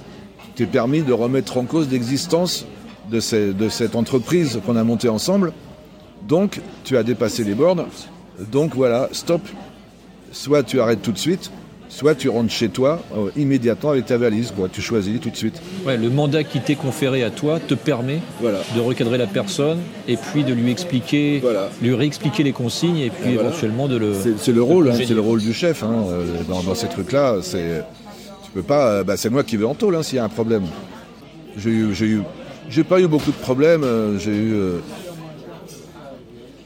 Tu 0.54 0.64
es 0.64 0.66
permis 0.66 1.02
de 1.02 1.12
remettre 1.12 1.56
en 1.56 1.64
cause 1.64 1.88
l'existence 1.90 2.66
de 3.10 3.20
cette 3.20 3.96
entreprise 3.96 4.60
qu'on 4.66 4.76
a 4.76 4.84
montée 4.84 5.08
ensemble. 5.08 5.52
Donc, 6.26 6.60
tu 6.84 6.96
as 6.96 7.02
dépassé 7.02 7.44
les 7.44 7.54
bornes. 7.54 7.86
Donc, 8.50 8.74
voilà, 8.74 9.08
stop, 9.12 9.42
soit 10.32 10.62
tu 10.62 10.80
arrêtes 10.80 11.02
tout 11.02 11.12
de 11.12 11.18
suite, 11.18 11.50
soit 11.88 12.14
tu 12.14 12.28
rentres 12.28 12.52
chez 12.52 12.68
toi 12.68 13.02
euh, 13.16 13.30
immédiatement 13.36 13.90
avec 13.90 14.06
ta 14.06 14.16
valise. 14.16 14.52
Tu 14.72 14.80
choisis 14.80 15.20
tout 15.20 15.30
de 15.30 15.36
suite. 15.36 15.60
Ouais, 15.86 15.96
le 15.96 16.10
mandat 16.10 16.44
qui 16.44 16.60
t'est 16.60 16.74
conféré 16.74 17.22
à 17.22 17.30
toi 17.30 17.58
te 17.60 17.74
permet 17.74 18.20
de 18.42 18.80
recadrer 18.80 19.18
la 19.18 19.26
personne 19.26 19.78
et 20.06 20.16
puis 20.16 20.44
de 20.44 20.52
lui 20.52 20.70
expliquer, 20.70 21.42
lui 21.82 21.94
réexpliquer 21.94 22.42
les 22.42 22.52
consignes 22.52 22.98
et 22.98 23.10
puis 23.10 23.32
éventuellement 23.32 23.88
de 23.88 23.96
le. 23.96 24.12
C'est 24.38 24.52
le 24.52 24.62
rôle, 24.62 24.90
hein, 24.90 24.94
c'est 24.96 25.14
le 25.14 25.20
rôle 25.20 25.40
du 25.40 25.52
chef 25.52 25.82
hein, 25.82 26.04
euh, 26.08 26.24
dans, 26.48 26.74
ces 26.74 26.88
trucs-là. 26.88 27.36
C'est 27.42 27.84
tu 28.44 28.50
peux 28.52 28.62
pas. 28.62 28.88
Euh, 28.88 29.04
bah, 29.04 29.16
c'est 29.16 29.30
moi 29.30 29.42
qui 29.42 29.56
vais 29.56 29.64
en 29.64 29.74
tôle 29.74 29.96
hein, 29.96 30.02
s'il 30.02 30.16
y 30.16 30.20
a 30.20 30.24
un 30.24 30.28
problème. 30.28 30.64
J'ai 31.56 31.70
eu, 31.70 31.94
j'ai 31.94 32.06
eu, 32.06 32.22
j'ai 32.68 32.84
pas 32.84 33.00
eu 33.00 33.08
beaucoup 33.08 33.32
de 33.32 33.36
problèmes. 33.36 33.84
J'ai 34.18 34.36
eu 34.36 34.54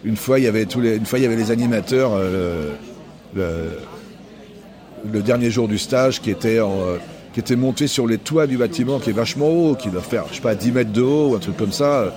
une 0.05 0.17
fois 0.17 0.39
il 0.39 0.45
y 0.45 0.49
avait 0.49 0.67
tous 0.67 0.81
les, 0.81 0.97
une 0.97 1.07
fois 1.07 1.19
il 1.19 1.23
y 1.23 1.27
avait 1.27 1.37
les 1.37 1.51
animateurs 1.51 2.19
le, 2.19 3.43
dernier 5.05 5.51
jour 5.51 5.69
du 5.69 5.79
stage 5.79 6.21
qui 6.21 6.31
était, 6.31 6.59
qui 7.33 7.41
était 7.41 7.57
monté 7.57 7.87
sur 7.87 8.07
les 8.07 8.19
toits 8.19 8.47
du 8.47 8.57
bâtiment 8.57 8.99
qui 8.99 9.11
est 9.11 9.15
vachement 9.15 9.49
haut, 9.49 9.75
qui 9.75 9.89
doit 9.89 10.03
faire, 10.03 10.25
je 10.31 10.37
sais 10.37 10.41
pas, 10.41 10.55
10 10.55 10.73
mètres 10.73 10.93
de 10.93 11.03
haut 11.03 11.35
un 11.35 11.39
truc 11.39 11.57
comme 11.57 11.73
ça. 11.73 12.15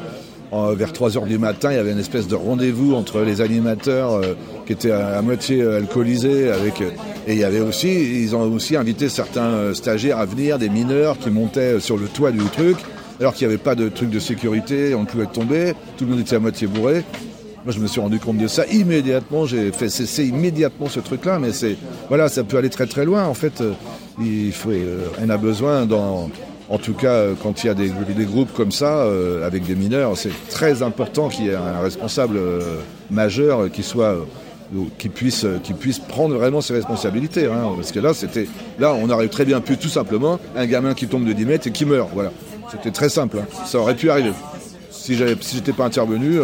vers 0.52 0.94
3 0.94 1.18
heures 1.18 1.26
du 1.26 1.38
matin, 1.38 1.72
il 1.72 1.76
y 1.76 1.80
avait 1.80 1.92
une 1.92 2.00
espèce 2.00 2.28
de 2.28 2.36
rendez-vous 2.36 2.94
entre 2.94 3.22
les 3.22 3.42
animateurs 3.42 4.14
euh, 4.14 4.36
qui 4.66 4.74
étaient 4.74 4.92
à, 4.92 5.22
moitié 5.22 5.62
euh, 5.62 5.78
alcoolisés 5.78 6.50
avec 6.50 6.82
et 7.28 7.34
il 7.34 7.40
y 7.40 7.44
avait 7.44 7.60
aussi 7.60 7.90
ils 8.22 8.36
ont 8.36 8.54
aussi 8.54 8.78
invité 8.78 9.10
certains 9.10 9.50
euh, 9.50 9.74
stagiaires 9.74 10.20
à 10.20 10.26
venir, 10.26 10.58
des 10.58 10.70
mineurs 10.70 11.18
qui 11.18 11.30
montaient 11.30 11.80
sur 11.80 11.98
le 11.98 12.08
toit 12.08 12.32
du 12.32 12.44
truc 12.46 12.78
alors 13.20 13.34
qu'il 13.34 13.48
n'y 13.48 13.54
avait 13.54 13.64
pas 13.64 13.76
de 13.76 13.90
truc 13.90 14.10
de 14.10 14.20
sécurité, 14.20 14.94
on 14.94 15.06
pouvait 15.06 15.26
tomber, 15.26 15.74
tout 15.98 16.06
le 16.06 16.12
monde 16.12 16.20
était 16.20 16.36
à 16.36 16.40
moitié 16.40 16.68
bourré. 16.68 17.04
Moi, 17.66 17.74
je 17.74 17.80
me 17.80 17.88
suis 17.88 17.99
rendu 17.99 18.20
compte 18.20 18.38
de 18.38 18.47
ça 18.47 18.68
immédiatement. 18.68 19.47
J'ai 19.47 19.72
fait 19.72 19.89
cesser 19.89 20.24
immédiatement 20.26 20.88
ce 20.88 20.99
truc-là, 20.99 21.39
mais 21.39 21.51
c'est 21.51 21.78
voilà, 22.09 22.30
ça 22.30 22.43
peut 22.43 22.57
aller 22.57 22.70
très 22.70 22.86
très 22.86 23.05
loin. 23.05 23.26
En 23.26 23.34
fait, 23.34 23.59
euh, 23.59 23.72
il 24.22 24.51
faut, 24.51 24.70
euh, 24.70 25.07
on 25.20 25.28
a 25.32 25.38
besoin 25.38 25.88
dans 25.88 26.30
en 26.70 26.78
tout 26.78 26.93
cas, 26.93 27.13
euh, 27.13 27.34
quand 27.41 27.63
il 27.63 27.68
y 27.68 27.70
a 27.72 27.74
des, 27.74 27.89
groupes 28.26 28.53
comme 28.53 28.72
ça, 28.72 29.07
avec 29.43 29.66
des 29.66 29.74
mineurs, 29.74 30.16
c'est 30.16 30.30
très 30.49 30.84
important 30.84 31.28
qu'il 31.28 31.45
y 31.45 31.49
ait 31.49 31.55
un 31.55 31.80
responsable 31.82 32.39
majeur 33.09 33.72
qui 33.72 33.82
soit 33.82 34.16
qui 34.99 35.09
puisse, 35.09 35.47
qui 35.63 35.74
puisse 35.74 35.97
prendre 35.97 36.36
vraiment 36.36 36.61
ses 36.61 36.74
responsabilités. 36.74 37.47
Hein. 37.47 37.72
parce 37.76 37.91
que 37.91 37.99
là, 37.99 38.13
c'était, 38.13 38.47
là, 38.78 38.93
on 38.93 39.09
aurait 39.09 39.28
très 39.28 39.45
bien 39.45 39.59
pu 39.59 39.78
tout 39.78 39.89
simplement 39.89 40.39
un 40.55 40.68
gamin 40.68 40.93
qui 40.93 41.07
tombe 41.07 41.26
de 41.26 41.34
10 41.34 41.45
mètres 41.47 41.68
et 41.68 41.72
qui 41.72 41.86
meurt. 41.86 42.09
Voilà, 42.13 42.32
c'était 42.72 42.91
très 42.91 43.09
simple. 43.09 43.39
Hein. 43.41 43.66
Ça 43.66 43.80
aurait 43.80 43.95
pu 43.95 44.11
arriver. 44.11 44.34
Si 44.91 45.16
j'avais, 45.16 45.36
si 45.41 45.55
j'étais 45.55 45.74
pas 45.74 45.86
intervenu, 45.86 46.39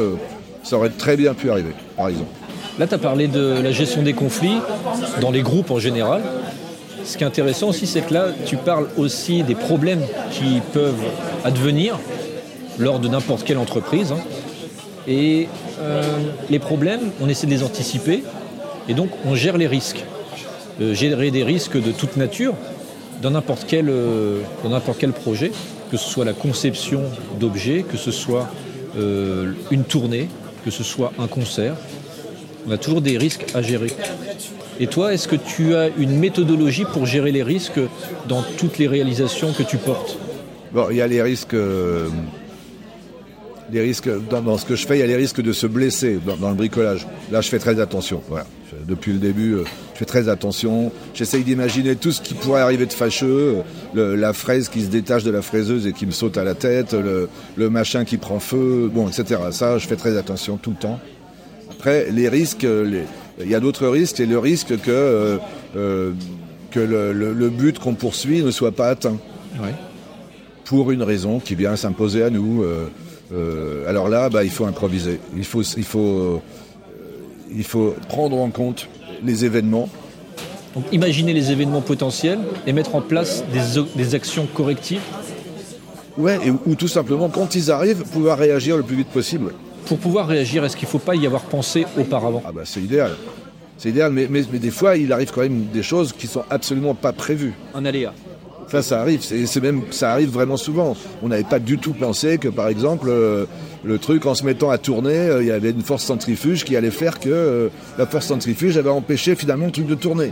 ça 0.64 0.78
aurait 0.78 0.90
très 0.90 1.18
bien 1.18 1.34
pu 1.34 1.50
arriver, 1.50 1.74
par 1.98 2.10
exemple. 2.10 2.30
Là, 2.80 2.88
tu 2.88 2.94
as 2.94 2.98
parlé 2.98 3.28
de 3.28 3.60
la 3.62 3.72
gestion 3.72 4.02
des 4.02 4.14
conflits 4.14 4.58
dans 5.20 5.32
les 5.32 5.42
groupes 5.42 5.72
en 5.72 5.80
général. 5.80 6.22
Ce 7.04 7.18
qui 7.18 7.24
est 7.24 7.28
intéressant 7.28 7.70
aussi, 7.70 7.88
c'est 7.88 8.02
que 8.02 8.14
là, 8.14 8.28
tu 8.46 8.56
parles 8.58 8.88
aussi 8.98 9.44
des 9.44 9.56
problèmes 9.56 10.02
qui 10.32 10.62
peuvent 10.74 11.04
advenir 11.44 12.00
lors 12.80 13.00
de 13.00 13.08
n'importe 13.08 13.44
quelle 13.44 13.58
entreprise. 13.58 14.12
Hein. 14.12 14.20
Et 15.08 15.48
euh, 15.80 16.04
les 16.50 16.60
problèmes, 16.60 17.12
on 17.22 17.28
essaie 17.28 17.48
de 17.48 17.52
les 17.52 17.64
anticiper 17.64 18.24
et 18.88 18.94
donc 18.94 19.10
on 19.26 19.36
gère 19.36 19.58
les 19.58 19.68
risques. 19.68 20.04
Euh, 20.80 20.94
gérer 20.94 21.32
des 21.32 21.44
risques 21.44 21.82
de 21.82 21.92
toute 21.92 22.18
nature 22.18 22.56
dans 23.22 23.32
n'importe 23.32 23.66
quel, 23.68 23.90
euh, 23.90 24.42
quel 24.98 25.12
projet, 25.12 25.52
que 25.92 25.98
ce 25.98 26.10
soit 26.10 26.26
la 26.26 26.34
conception 26.34 27.02
d'objets, 27.40 27.84
que 27.84 27.98
ce 27.98 28.12
soit 28.12 28.48
une 29.72 29.84
tournée, 29.86 30.28
que 30.64 30.72
ce 30.72 30.84
soit 30.84 31.12
un 31.20 31.28
concert. 31.28 31.76
On 32.68 32.72
a 32.72 32.78
toujours 32.78 33.02
des 33.02 33.18
risques 33.18 33.46
à 33.54 33.62
gérer. 33.62 33.92
Et 34.80 34.88
toi, 34.88 35.14
est-ce 35.14 35.28
que 35.28 35.36
tu 35.36 35.76
as 35.76 35.90
une 35.98 36.18
méthodologie 36.18 36.86
pour 36.86 37.06
gérer 37.06 37.32
les 37.32 37.44
risques 37.44 37.80
dans 38.28 38.44
toutes 38.58 38.78
les 38.78 38.88
réalisations 38.88 39.52
que 39.54 39.64
tu 39.64 39.78
portes? 39.78 40.18
Bon, 40.72 40.88
il 40.90 40.98
y 40.98 41.02
a 41.02 41.08
les 41.08 41.22
risques. 41.22 41.56
Euh, 43.72 43.74
les 43.74 43.82
risques 43.82 44.10
dans, 44.30 44.58
ce 44.58 44.66
que 44.66 44.76
je 44.76 44.86
fais, 44.86 44.98
il 44.98 45.00
y 45.00 45.04
a 45.04 45.08
les 45.08 45.16
risques 45.16 45.42
de 45.42 45.54
se 45.54 45.68
blesser 45.68 46.20
dans, 46.40 46.50
le 46.50 46.56
bricolage. 46.56 47.08
Là, 47.32 47.42
je 47.42 47.50
fais 47.50 47.60
très 47.60 47.80
attention. 47.80 48.22
Voilà. 48.30 48.46
Depuis 48.88 49.12
le 49.14 49.20
début, 49.20 49.54
euh, 49.54 49.64
je 49.94 50.00
fais 50.00 50.06
très 50.06 50.30
attention. 50.30 50.92
J'essaye 51.14 51.44
d'imaginer 51.44 51.96
tout 51.96 52.12
ce 52.12 52.22
qui 52.22 52.34
pourrait 52.34 52.62
arriver 52.62 52.86
de 52.86 52.94
fâcheux. 52.94 53.58
la 53.94 54.34
fraise 54.34 54.70
qui 54.70 54.82
se 54.82 54.88
détache 54.88 55.24
de 55.24 55.32
la 55.32 55.42
fraiseuse 55.42 55.88
et 55.88 55.94
qui 55.94 56.06
me 56.06 56.12
saute 56.12 56.38
à 56.38 56.44
la 56.44 56.56
tête, 56.56 56.94
le, 56.94 57.30
le 57.56 57.70
machin 57.70 58.06
qui 58.06 58.18
prend 58.18 58.40
feu, 58.40 58.90
bon, 58.94 59.08
etc. 59.08 59.40
Ça, 59.52 59.78
je 59.78 59.88
fais 59.88 59.96
très 59.98 60.18
attention 60.18 60.58
tout 60.58 60.72
le 60.72 60.78
temps. 60.78 61.00
Après, 61.70 62.12
les 62.12 62.30
risques, 62.30 62.64
les, 62.64 63.04
il 63.40 63.50
y 63.50 63.56
a 63.56 63.60
d'autres 63.60 63.88
risques, 63.88 64.20
et 64.20 64.26
le 64.26 64.40
risque 64.40 64.80
que, 64.82 64.92
euh, 64.92 65.38
euh, 65.76 66.12
que 66.72 66.80
le, 66.80 67.50
but 67.50 67.80
qu'on 67.80 67.96
poursuit 67.96 68.44
ne 68.44 68.52
soit 68.52 68.72
pas 68.72 68.90
atteint. 68.90 69.18
Pour 70.66 70.92
une 70.92 71.04
raison 71.04 71.40
qui 71.40 71.56
vient 71.56 71.76
s'imposer 71.76 72.24
à 72.24 72.30
nous. 72.30 72.64
Euh, 72.64 72.88
alors 73.88 74.10
là, 74.10 74.30
bah, 74.30 74.44
il 74.44 74.50
faut 74.50 74.66
improviser. 74.66 75.20
Il 75.36 75.46
faut, 75.46 75.62
il, 75.62 75.84
faut, 75.84 76.42
il 77.56 77.64
faut 77.64 77.96
prendre 78.08 78.38
en 78.38 78.50
compte 78.50 78.88
les 79.24 79.46
événements. 79.46 79.90
Donc 80.76 80.86
imaginer 80.92 81.34
les 81.34 81.52
événements 81.52 81.82
potentiels 81.82 82.40
et 82.66 82.74
mettre 82.74 82.96
en 82.96 83.02
place 83.02 83.44
des, 83.52 83.82
des 83.96 84.16
actions 84.16 84.48
correctives 84.54 85.02
Ouais, 86.18 86.38
ou 86.66 86.76
tout 86.76 86.88
simplement, 86.88 87.30
quand 87.30 87.56
ils 87.56 87.72
arrivent, 87.72 88.04
pouvoir 88.04 88.38
réagir 88.38 88.78
le 88.78 88.84
plus 88.84 88.98
vite 88.98 89.08
possible. 89.08 89.54
Pour 89.86 89.98
pouvoir 89.98 90.28
réagir, 90.28 90.64
est-ce 90.64 90.76
qu'il 90.76 90.86
ne 90.88 90.92
faut 90.92 91.00
pas 91.00 91.16
y 91.16 91.26
avoir 91.26 91.44
pensé 91.44 91.86
auparavant? 91.98 92.44
Ah 92.46 92.52
bah 92.52 92.62
c'est 92.66 92.82
idéal. 92.82 93.12
C'est 93.78 93.90
idéal, 93.90 94.12
mais, 94.12 94.28
mais, 94.30 94.44
des 94.44 94.70
fois, 94.70 94.96
il 94.96 95.12
arrive 95.12 95.32
quand 95.32 95.42
même 95.42 95.66
des 95.74 95.82
choses 95.82 96.14
qui 96.14 96.28
sont 96.28 96.44
absolument 96.52 96.94
pas 96.94 97.14
prévues. 97.14 97.54
Un 97.74 97.84
aléa. 97.86 98.14
Ça 98.80 99.02
arrive, 99.02 99.22
c'est 99.22 99.62
même, 99.62 99.82
ça 99.92 100.14
arrive 100.14 100.30
vraiment 100.30 100.56
souvent. 100.56 100.96
On 101.22 101.28
n'avait 101.28 101.44
pas 101.44 101.60
du 101.60 101.78
tout 101.78 101.92
pensé 101.92 102.38
que, 102.38 102.48
par 102.48 102.70
exemple, 102.70 103.08
euh, 103.10 103.46
le 103.84 104.00
truc, 104.00 104.26
en 104.26 104.34
se 104.34 104.46
mettant 104.46 104.70
à 104.70 104.78
tourner, 104.78 105.14
euh, 105.14 105.42
il 105.42 105.48
y 105.48 105.52
avait 105.52 105.72
une 105.72 105.82
force 105.82 106.06
centrifuge 106.06 106.64
qui 106.64 106.78
allait 106.78 106.90
faire 106.90 107.20
que 107.20 107.30
euh, 107.30 107.68
la 107.98 108.06
force 108.06 108.28
centrifuge 108.28 108.78
avait 108.78 108.90
empêché 108.90 109.36
finalement 109.36 109.66
le 109.66 109.74
truc 109.74 109.88
de 109.88 109.96
tourner. 109.96 110.32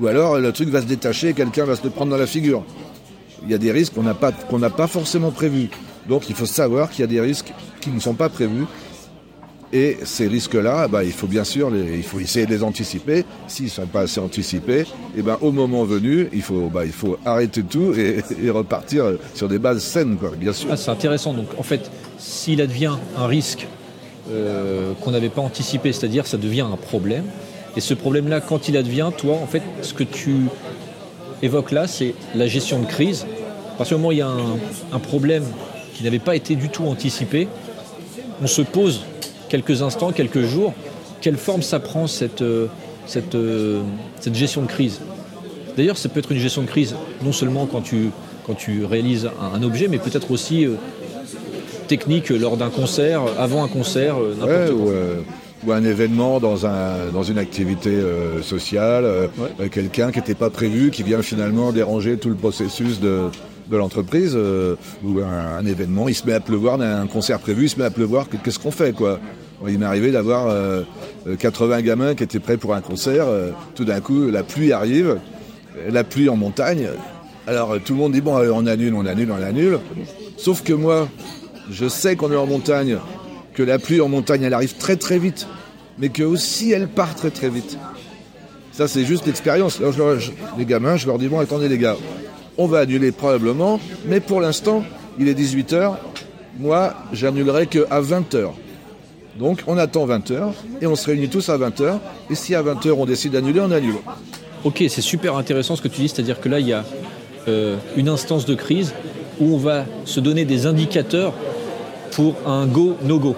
Ou 0.00 0.08
alors, 0.08 0.40
le 0.40 0.50
truc 0.50 0.70
va 0.70 0.80
se 0.80 0.86
détacher 0.86 1.28
et 1.28 1.34
quelqu'un 1.34 1.64
va 1.64 1.76
se 1.76 1.84
le 1.84 1.90
prendre 1.90 2.10
dans 2.10 2.16
la 2.16 2.26
figure. 2.26 2.64
Il 3.44 3.50
y 3.50 3.54
a 3.54 3.58
des 3.58 3.70
risques 3.70 3.94
qu'on 3.94 4.12
qu'on 4.48 4.58
n'a 4.58 4.70
pas 4.70 4.86
forcément 4.88 5.30
prévus. 5.30 5.68
Donc, 6.08 6.28
il 6.28 6.34
faut 6.34 6.46
savoir 6.46 6.90
qu'il 6.90 7.02
y 7.02 7.04
a 7.04 7.06
des 7.08 7.20
risques 7.20 7.52
qui 7.80 7.90
ne 7.90 8.00
sont 8.00 8.14
pas 8.14 8.28
prévus. 8.28 8.64
Et 9.74 9.98
ces 10.04 10.28
risques-là, 10.28 10.86
bah, 10.86 11.02
il 11.02 11.10
faut 11.10 11.26
bien 11.26 11.42
sûr 11.42 11.72
il 11.74 12.04
faut 12.04 12.20
essayer 12.20 12.46
de 12.46 12.52
les 12.52 12.62
anticiper. 12.62 13.24
S'ils 13.48 13.64
ne 13.64 13.70
sont 13.70 13.86
pas 13.86 14.02
assez 14.02 14.20
anticipés, 14.20 14.82
et 14.82 14.86
eh 15.18 15.22
ben, 15.22 15.36
au 15.40 15.50
moment 15.50 15.82
venu, 15.82 16.28
il 16.32 16.42
faut, 16.42 16.70
bah, 16.72 16.86
il 16.86 16.92
faut 16.92 17.18
arrêter 17.24 17.64
tout 17.64 17.92
et, 17.92 18.22
repartir 18.50 19.14
sur 19.34 19.48
des 19.48 19.58
bases 19.58 19.82
saines, 19.82 20.16
quoi, 20.16 20.30
bien 20.38 20.52
sûr. 20.52 20.68
Ah, 20.70 20.76
c'est 20.76 20.92
intéressant. 20.92 21.34
Donc, 21.34 21.48
en 21.58 21.64
fait, 21.64 21.90
s'il 22.18 22.60
advient 22.60 22.92
un 23.18 23.26
risque 23.26 23.66
euh, 24.30 24.92
qu'on 25.00 25.10
n'avait 25.10 25.28
pas 25.28 25.42
anticipé, 25.42 25.92
c'est-à-dire 25.92 26.28
ça 26.28 26.36
devient 26.36 26.66
un 26.72 26.76
problème, 26.76 27.24
et 27.76 27.80
ce 27.80 27.94
problème-là, 27.94 28.40
quand 28.40 28.68
il 28.68 28.76
advient, 28.76 29.10
toi, 29.18 29.38
en 29.42 29.48
fait, 29.48 29.62
ce 29.82 29.92
que 29.92 30.04
tu 30.04 30.36
évoques 31.42 31.72
là, 31.72 31.88
c'est 31.88 32.14
la 32.36 32.46
gestion 32.46 32.78
de 32.78 32.86
crise. 32.86 33.26
À 33.74 33.78
partir 33.78 33.96
du 33.96 34.02
moment 34.02 34.10
où 34.10 34.12
il 34.12 34.18
y 34.18 34.22
a 34.22 34.30
un 34.92 34.98
problème 35.00 35.42
qui 35.94 36.04
n'avait 36.04 36.20
pas 36.20 36.36
été 36.36 36.54
du 36.54 36.68
tout 36.68 36.84
anticipé, 36.84 37.48
on 38.40 38.46
se 38.46 38.62
pose 38.62 39.02
quelques 39.48 39.82
instants, 39.82 40.12
quelques 40.12 40.42
jours, 40.42 40.72
quelle 41.20 41.36
forme 41.36 41.62
ça 41.62 41.80
prend 41.80 42.06
cette, 42.06 42.42
euh, 42.42 42.66
cette, 43.06 43.34
euh, 43.34 43.82
cette 44.20 44.34
gestion 44.34 44.62
de 44.62 44.66
crise? 44.66 45.00
D'ailleurs, 45.76 45.96
ça 45.96 46.08
peut 46.08 46.20
être 46.20 46.32
une 46.32 46.38
gestion 46.38 46.62
de 46.62 46.66
crise 46.66 46.94
non 47.22 47.32
seulement 47.32 47.66
quand 47.66 47.80
tu, 47.80 48.10
quand 48.46 48.54
tu 48.54 48.84
réalises 48.84 49.28
un, 49.54 49.62
objet, 49.62 49.88
mais 49.88 49.98
peut-être 49.98 50.30
aussi 50.30 50.66
euh, 50.66 50.74
technique 51.88 52.28
lors 52.28 52.56
d'un 52.56 52.70
concert, 52.70 53.22
avant 53.38 53.64
un 53.64 53.68
concert, 53.68 54.16
n'importe 54.38 54.76
quoi. 54.76 54.92
Ou, 55.66 55.72
un 55.72 55.82
événement 55.82 56.40
dans, 56.40 56.66
un, 56.66 57.10
dans 57.10 57.22
une 57.22 57.38
activité 57.38 57.98
sociale, 58.42 59.30
quelqu'un 59.72 60.12
qui 60.12 60.18
n'était 60.18 60.34
pas 60.34 60.50
prévu, 60.50 60.90
qui 60.90 61.02
vient 61.02 61.22
finalement 61.22 61.72
déranger 61.72 62.18
tout 62.18 62.28
le 62.28 62.34
processus 62.34 63.00
de, 63.00 63.30
de 63.70 63.76
l'entreprise, 63.76 64.32
euh, 64.34 64.76
ou 65.02 65.20
un, 65.20 65.64
événement, 65.64 66.08
il 66.08 66.14
se 66.14 66.26
met 66.26 66.34
à 66.34 66.40
pleuvoir, 66.40 66.80
un 66.80 67.06
concert 67.06 67.38
prévu, 67.38 67.64
il 67.64 67.68
se 67.68 67.78
met 67.78 67.84
à 67.84 67.90
pleuvoir, 67.90 68.26
qu'est-ce 68.42 68.58
qu'on 68.58 68.70
fait 68.70 68.92
quoi? 68.92 69.18
Il 69.66 69.78
m'est 69.78 69.86
arrivé 69.86 70.10
d'avoir 70.10 70.54
80 71.38 71.76
euh, 71.78 71.80
gamins 71.80 72.14
qui 72.14 72.22
étaient 72.22 72.40
prêts 72.40 72.58
pour 72.58 72.74
un 72.74 72.82
concert, 72.82 73.26
euh, 73.26 73.50
tout 73.74 73.84
d'un 73.84 74.00
coup 74.00 74.28
la 74.28 74.42
pluie 74.42 74.72
arrive, 74.72 75.18
la 75.88 76.04
pluie 76.04 76.28
en 76.28 76.36
montagne, 76.36 76.88
alors 77.46 77.78
tout 77.82 77.94
le 77.94 77.98
monde 78.00 78.12
dit 78.12 78.20
bon 78.20 78.36
on 78.36 78.66
annule, 78.66 78.94
on 78.94 79.06
annule, 79.06 79.30
on 79.30 79.42
annule, 79.42 79.78
sauf 80.36 80.62
que 80.62 80.72
moi 80.72 81.08
je 81.70 81.88
sais 81.88 82.16
qu'on 82.16 82.30
est 82.32 82.36
en 82.36 82.46
montagne, 82.46 82.98
que 83.54 83.62
la 83.62 83.78
pluie 83.78 84.00
en 84.00 84.08
montagne 84.08 84.42
elle 84.42 84.54
arrive 84.54 84.76
très 84.76 84.96
très 84.96 85.18
vite, 85.18 85.46
mais 85.98 86.10
que 86.10 86.22
aussi 86.22 86.72
elle 86.72 86.88
part 86.88 87.14
très 87.14 87.30
très 87.30 87.48
vite. 87.48 87.78
Ça, 88.72 88.88
c'est 88.88 89.04
juste 89.04 89.24
l'expérience. 89.24 89.80
Les 90.58 90.64
gamins, 90.64 90.96
je 90.96 91.06
leur 91.06 91.16
dis, 91.16 91.28
bon, 91.28 91.38
attendez 91.38 91.68
les 91.68 91.78
gars, 91.78 91.96
on 92.58 92.66
va 92.66 92.80
annuler 92.80 93.12
probablement, 93.12 93.80
mais 94.06 94.20
pour 94.20 94.40
l'instant, 94.40 94.84
il 95.18 95.28
est 95.28 95.34
18h, 95.34 95.94
moi, 96.58 96.94
j'annulerai 97.12 97.66
qu'à 97.66 98.00
20h. 98.00 98.50
Donc, 99.38 99.62
on 99.66 99.76
attend 99.78 100.06
20h, 100.06 100.52
et 100.80 100.86
on 100.86 100.94
se 100.94 101.06
réunit 101.06 101.28
tous 101.28 101.48
à 101.48 101.58
20h, 101.58 101.98
et 102.30 102.34
si 102.34 102.54
à 102.54 102.62
20h 102.62 102.92
on 102.92 103.06
décide 103.06 103.32
d'annuler, 103.32 103.60
on 103.60 103.70
annule. 103.70 103.96
Ok, 104.62 104.84
c'est 104.88 105.00
super 105.00 105.36
intéressant 105.36 105.76
ce 105.76 105.82
que 105.82 105.88
tu 105.88 106.00
dis, 106.00 106.08
c'est-à-dire 106.08 106.40
que 106.40 106.48
là, 106.48 106.60
il 106.60 106.68
y 106.68 106.72
a 106.72 106.84
euh, 107.48 107.76
une 107.96 108.08
instance 108.08 108.46
de 108.46 108.54
crise 108.54 108.94
où 109.40 109.54
on 109.54 109.58
va 109.58 109.84
se 110.04 110.20
donner 110.20 110.44
des 110.44 110.66
indicateurs 110.66 111.34
pour 112.14 112.36
un 112.46 112.66
go, 112.66 112.96
no 113.02 113.18
go. 113.18 113.36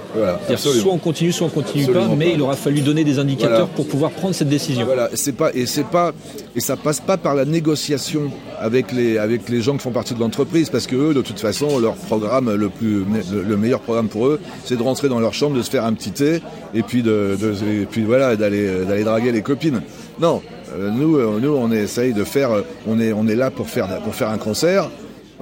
soit 0.57 0.93
on 0.93 0.99
continue, 0.99 1.33
soit 1.33 1.47
on 1.47 1.51
continue 1.51 1.87
pas, 1.87 2.07
mais 2.17 2.33
il 2.35 2.43
aura 2.43 2.57
fallu 2.57 2.81
donner 2.81 3.05
des 3.05 3.19
indicateurs 3.19 3.69
pour 3.69 3.87
pouvoir 3.87 4.11
prendre 4.11 4.35
cette 4.35 4.49
décision. 4.49 4.85
Voilà, 4.85 5.11
c'est 5.15 5.33
pas 5.33 5.51
et 5.55 5.67
c'est 5.67 5.87
pas 5.87 6.13
et 6.55 6.61
ça 6.61 6.77
passe 6.77 7.01
pas 7.01 7.17
par 7.17 7.35
la 7.35 7.45
négociation 7.45 8.31
avec 8.61 8.93
les 8.93 9.19
avec 9.19 9.49
les 9.49 9.61
gens 9.63 9.75
qui 9.77 9.81
font 9.81 9.91
partie 9.91 10.15
de 10.15 10.21
l'entreprise 10.21 10.71
parce 10.71 10.87
que 10.87 10.97
eux, 10.97 11.15
de 11.15 11.23
toute 11.23 11.41
façon, 11.41 11.79
leur 11.79 11.95
programme 11.95 12.55
le 12.55 12.69
plus 12.69 13.05
le, 13.33 13.57
meilleur 13.57 13.81
programme 13.81 14.09
pour 14.09 14.27
eux, 14.27 14.41
c'est 14.65 14.77
de 14.77 14.83
rentrer 14.83 15.09
dans 15.09 15.21
leur 15.21 15.35
chambre, 15.35 15.57
de 15.57 15.63
se 15.63 15.71
faire 15.71 15.85
un 15.85 15.95
petit 15.95 16.11
thé 16.11 16.41
et 16.75 16.83
puis 16.83 17.03
de, 17.03 17.37
et 17.83 17.87
puis 17.87 18.05
voilà 18.05 18.37
d'aller 18.37 18.85
d'aller 18.85 19.05
draguer 19.05 19.33
les 19.33 19.43
copines. 19.43 19.83
Non, 20.21 20.43
euh, 20.79 20.91
nous, 20.91 21.17
euh, 21.17 21.39
nous, 21.41 21.55
on 21.55 21.71
essaye 21.71 22.13
de 22.13 22.25
faire, 22.25 22.51
on 22.87 22.99
est, 23.01 23.13
on 23.13 23.27
est 23.29 23.35
là 23.35 23.51
pour 23.51 23.69
faire, 23.69 24.01
pour 24.01 24.15
faire 24.15 24.31
un 24.31 24.39
concert. 24.39 24.91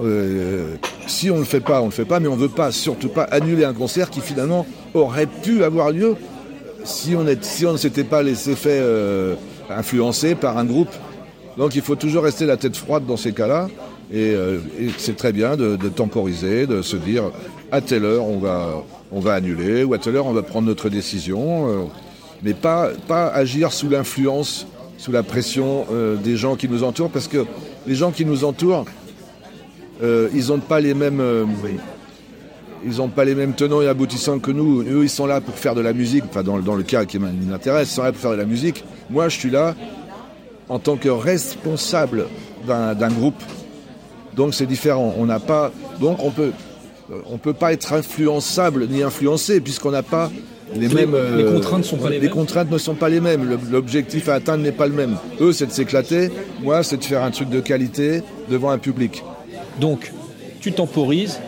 Euh, 0.01 0.75
si 1.07 1.29
on 1.31 1.35
ne 1.35 1.39
le 1.39 1.45
fait 1.45 1.61
pas, 1.61 1.79
on 1.79 1.85
ne 1.85 1.89
le 1.89 1.95
fait 1.95 2.05
pas, 2.05 2.19
mais 2.19 2.27
on 2.27 2.35
ne 2.35 2.41
veut 2.41 2.49
pas, 2.49 2.71
surtout 2.71 3.09
pas 3.09 3.23
annuler 3.23 3.63
un 3.63 3.73
concert 3.73 4.09
qui 4.09 4.19
finalement 4.19 4.65
aurait 4.93 5.27
pu 5.27 5.63
avoir 5.63 5.91
lieu 5.91 6.15
si 6.83 7.15
on, 7.15 7.23
ne 7.23 7.77
s'était 7.77 8.03
pas 8.03 8.21
laissé 8.21 8.55
faire 8.55 8.83
euh, 8.85 9.35
influencer 9.69 10.35
par 10.35 10.57
un 10.57 10.65
groupe. 10.65 10.91
Donc 11.57 11.75
il 11.75 11.81
faut 11.81 11.95
toujours 11.95 12.23
rester 12.23 12.45
la 12.45 12.57
tête 12.57 12.75
froide 12.75 13.05
dans 13.07 13.17
ces 13.17 13.31
cas-là, 13.31 13.69
et, 14.11 14.33
euh, 14.35 14.59
c'est 14.97 15.15
très 15.15 15.31
bien 15.31 15.55
de, 15.55 15.77
temporiser, 15.89 16.67
de 16.67 16.81
se 16.81 16.97
dire 16.97 17.31
à 17.71 17.81
telle 17.81 18.05
heure 18.05 18.25
on 18.25 18.37
va, 18.37 18.83
on 19.11 19.19
va 19.19 19.33
annuler, 19.33 19.83
ou 19.83 19.93
à 19.93 19.97
telle 19.97 20.17
heure 20.17 20.27
on 20.27 20.33
va 20.33 20.43
prendre 20.43 20.67
notre 20.67 20.89
décision, 20.89 21.89
mais 22.43 22.53
pas, 22.53 22.89
pas 23.07 23.27
agir 23.27 23.71
sous 23.71 23.89
l'influence, 23.89 24.67
sous 24.97 25.11
la 25.11 25.23
pression 25.23 25.87
des 26.23 26.35
gens 26.35 26.55
qui 26.55 26.67
nous 26.67 26.83
entourent, 26.83 27.09
parce 27.09 27.29
que 27.29 27.45
les 27.87 27.95
gens 27.95 28.11
qui 28.11 28.25
nous 28.25 28.43
entourent, 28.43 28.85
euh, 30.03 30.29
ils 30.33 30.47
n'ont 30.47 30.59
pas 30.59 30.79
les 30.79 30.93
mêmes. 30.93 31.19
euh, 31.19 31.45
ils 32.85 32.97
n'ont 32.97 33.07
pas 33.07 33.25
les 33.25 33.33
mêmes 33.35 33.53
tenants 33.53 33.81
et 33.81 33.87
aboutissants 33.87 34.39
que 34.39 34.51
nous. 34.51 34.81
Eux, 34.83 35.03
ils 35.03 35.09
sont 35.09 35.25
là 35.25 35.41
pour 35.41 35.55
faire 35.55 35.73
de 35.75 35.81
la 35.81 35.93
musique. 35.93 36.23
Enfin, 36.29 36.43
dans, 36.43 36.59
dans 36.59 36.75
le 36.75 36.83
cas 36.83 37.05
qui 37.05 37.17
m'intéresse, 37.19 37.89
ils 37.91 37.95
sont 37.95 38.03
là 38.03 38.11
pour 38.11 38.21
faire 38.21 38.31
de 38.31 38.35
la 38.35 38.45
musique. 38.45 38.83
Moi, 39.09 39.27
je 39.29 39.39
suis 39.39 39.49
là 39.49 39.75
en 40.69 40.77
tant 40.79 40.95
que 40.97 41.09
responsable 41.09 42.25
d'un 42.67 43.09
groupe. 43.09 43.41
Donc, 44.35 44.53
c'est 44.53 44.65
différent. 44.65 45.15
On 45.17 45.25
n'a 45.25 45.39
pas. 45.39 45.71
Donc, 45.99 46.17
on 46.23 46.29
peut. 46.31 46.51
euh, 47.11 47.15
On 47.31 47.37
peut 47.37 47.53
pas 47.53 47.71
être 47.73 47.93
influençable 47.93 48.87
ni 48.87 49.01
influencé 49.03 49.61
puisqu'on 49.61 49.91
n'a 49.91 50.03
pas 50.03 50.29
les, 50.75 50.87
Les- 50.87 50.93
mêmes. 50.95 51.13
euh, 51.15 51.37
les 51.37 51.45
contraintes 51.45 51.85
sont 51.85 51.97
pas 51.97 52.09
les 52.09 52.19
mêmes. 52.19 52.29
contraintes 52.31 52.71
ne 52.71 52.77
sont 52.79 52.95
pas 52.95 53.09
les 53.09 53.21
mêmes. 53.21 53.57
L'objectif 53.71 54.27
à 54.29 54.33
atteindre 54.35 54.63
n'est 54.63 54.71
pas 54.71 54.87
le 54.87 54.93
même. 54.93 55.15
Eux, 55.39 55.53
c'est 55.53 55.67
de 55.67 55.71
s'éclater. 55.71 56.29
Moi, 56.63 56.83
c'est 56.83 56.97
de 56.97 57.03
faire 57.03 57.23
un 57.23 57.31
truc 57.31 57.49
de 57.49 57.59
qualité 57.61 58.21
devant 58.49 58.71
un 58.71 58.79
public. 58.79 59.23
Donc, 59.79 60.11
tu 60.61 60.71
temporises. 60.71 61.39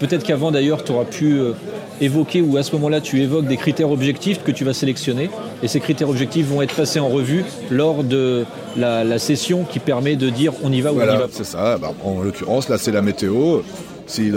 Peut-être 0.00 0.24
qu'avant 0.24 0.50
d'ailleurs, 0.50 0.82
tu 0.82 0.90
auras 0.92 1.04
pu 1.04 1.34
euh, 1.34 1.52
évoquer 2.00 2.40
ou 2.42 2.56
à 2.56 2.62
ce 2.64 2.72
moment-là, 2.72 3.00
tu 3.00 3.20
évoques 3.20 3.46
des 3.46 3.56
critères 3.56 3.90
objectifs 3.90 4.42
que 4.42 4.50
tu 4.50 4.64
vas 4.64 4.74
sélectionner. 4.74 5.30
Et 5.62 5.68
ces 5.68 5.78
critères 5.78 6.08
objectifs 6.08 6.46
vont 6.46 6.60
être 6.60 6.74
passés 6.74 6.98
en 6.98 7.08
revue 7.08 7.44
lors 7.70 8.02
de 8.02 8.44
la, 8.76 9.04
la 9.04 9.18
session 9.20 9.62
qui 9.62 9.78
permet 9.78 10.16
de 10.16 10.28
dire 10.28 10.54
on 10.64 10.72
y 10.72 10.80
va 10.80 10.92
ou 10.92 10.96
on 10.98 11.02
y 11.04 11.06
va 11.06 11.18
pas. 11.18 11.28
c'est 11.30 11.44
ça. 11.44 11.78
Bah, 11.78 11.92
en 12.04 12.20
l'occurrence, 12.22 12.68
là, 12.68 12.78
c'est 12.78 12.90
la 12.90 13.02
météo. 13.02 13.60
S'il 14.06 14.34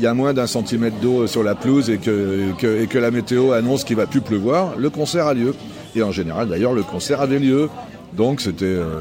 y 0.00 0.06
a 0.06 0.14
moins 0.14 0.32
d'un 0.32 0.46
centimètre 0.46 0.96
d'eau 1.00 1.26
sur 1.26 1.42
la 1.42 1.56
pelouse 1.56 1.90
et 1.90 1.98
que, 1.98 2.52
que- 2.58 2.82
et 2.82 2.86
que 2.86 2.98
la 2.98 3.10
météo 3.10 3.52
annonce 3.52 3.82
qu'il 3.82 3.96
va 3.96 4.06
plus 4.06 4.20
pleuvoir, 4.20 4.74
le 4.78 4.88
concert 4.88 5.26
a 5.26 5.34
lieu. 5.34 5.54
Et 5.96 6.02
en 6.02 6.12
général, 6.12 6.48
d'ailleurs, 6.48 6.72
le 6.74 6.82
concert 6.84 7.20
avait 7.20 7.40
lieu. 7.40 7.68
Donc, 8.16 8.40
c'était 8.40 8.64
euh, 8.66 9.00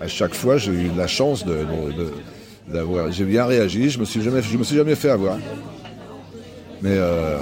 à 0.00 0.06
chaque 0.06 0.34
fois, 0.34 0.56
j'ai 0.58 0.70
eu 0.72 0.90
la 0.96 1.08
chance 1.08 1.44
de, 1.44 1.54
de- 1.54 1.92
de- 2.04 2.12
d'avoir. 2.72 3.10
J'ai 3.12 3.24
bien 3.24 3.44
réagi. 3.44 3.90
Je 3.90 3.98
me 3.98 4.04
suis 4.04 4.22
jamais, 4.22 4.42
je 4.42 4.56
me 4.56 4.64
suis 4.64 4.76
jamais 4.76 4.94
fait 4.94 5.10
avoir. 5.10 5.38
Mais 6.82 6.94
euh, 6.94 7.38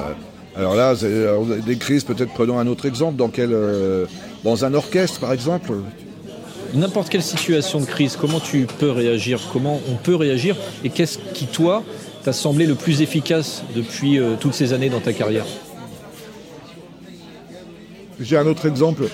alors 0.56 0.74
là, 0.74 0.94
alors, 1.02 1.44
des 1.44 1.76
crises. 1.76 2.04
Peut-être 2.04 2.32
prenons 2.32 2.58
un 2.58 2.66
autre 2.66 2.86
exemple. 2.86 3.16
Dans 3.16 3.28
quel, 3.28 3.52
euh, 3.52 4.06
dans 4.44 4.64
un 4.64 4.74
orchestre, 4.74 5.20
par 5.20 5.32
exemple? 5.32 5.72
N'importe 6.74 7.08
quelle 7.08 7.22
situation 7.22 7.80
de 7.80 7.86
crise, 7.86 8.16
comment 8.16 8.40
tu 8.40 8.66
peux 8.78 8.90
réagir? 8.90 9.40
Comment 9.52 9.80
on 9.88 9.94
peut 9.94 10.14
réagir? 10.14 10.54
Et 10.84 10.90
qu'est-ce 10.90 11.18
qui, 11.32 11.46
toi, 11.46 11.82
t'a 12.24 12.34
semblé 12.34 12.66
le 12.66 12.74
plus 12.74 13.00
efficace 13.00 13.62
depuis 13.74 14.18
euh, 14.18 14.34
toutes 14.38 14.52
ces 14.52 14.74
années 14.74 14.90
dans 14.90 15.00
ta 15.00 15.14
carrière? 15.14 15.46
J'ai 18.20 18.36
un 18.36 18.46
autre 18.46 18.66
exemple. 18.66 19.04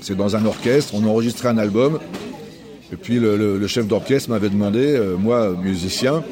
C'est 0.00 0.16
dans 0.16 0.34
un 0.34 0.44
orchestre, 0.44 0.94
on 0.96 1.06
enregistrait 1.06 1.48
un 1.48 1.58
album, 1.58 2.00
et 2.92 2.96
puis 2.96 3.18
le, 3.18 3.66
chef 3.66 3.86
d'orchestre 3.86 4.30
m'avait 4.30 4.50
demandé, 4.50 4.80
euh, 4.96 5.16
moi, 5.16 5.50
musicien, 5.62 6.22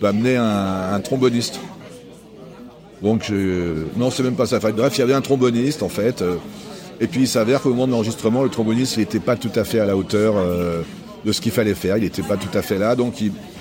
d'amener 0.00 0.36
un, 0.36 0.92
un 0.92 1.00
tromboniste. 1.00 1.58
Donc, 3.02 3.30
non, 3.96 4.10
c'est 4.10 4.22
même 4.22 4.34
pas 4.34 4.46
ça. 4.46 4.58
Bref, 4.60 4.96
il 4.96 5.00
y 5.00 5.02
avait 5.02 5.14
un 5.14 5.20
tromboniste, 5.22 5.82
en 5.82 5.88
fait. 5.88 6.22
euh, 6.22 6.36
et 7.00 7.06
puis, 7.08 7.22
il 7.22 7.28
s'avère 7.28 7.60
qu'au 7.62 7.70
moment 7.70 7.86
de 7.86 7.92
l'enregistrement, 7.92 8.42
le 8.44 8.48
tromboniste 8.48 8.98
n'était 8.98 9.18
pas 9.20 9.36
tout 9.36 9.50
à 9.56 9.64
fait 9.64 9.80
à 9.80 9.86
la 9.86 9.96
hauteur 9.96 10.34
euh, 10.36 10.82
de 11.24 11.32
ce 11.32 11.40
qu'il 11.40 11.50
fallait 11.50 11.74
faire. 11.74 11.96
Il 11.96 12.04
n'était 12.04 12.22
pas 12.22 12.36
tout 12.36 12.56
à 12.56 12.62
fait 12.62 12.78
là. 12.78 12.94
Donc, 12.94 13.14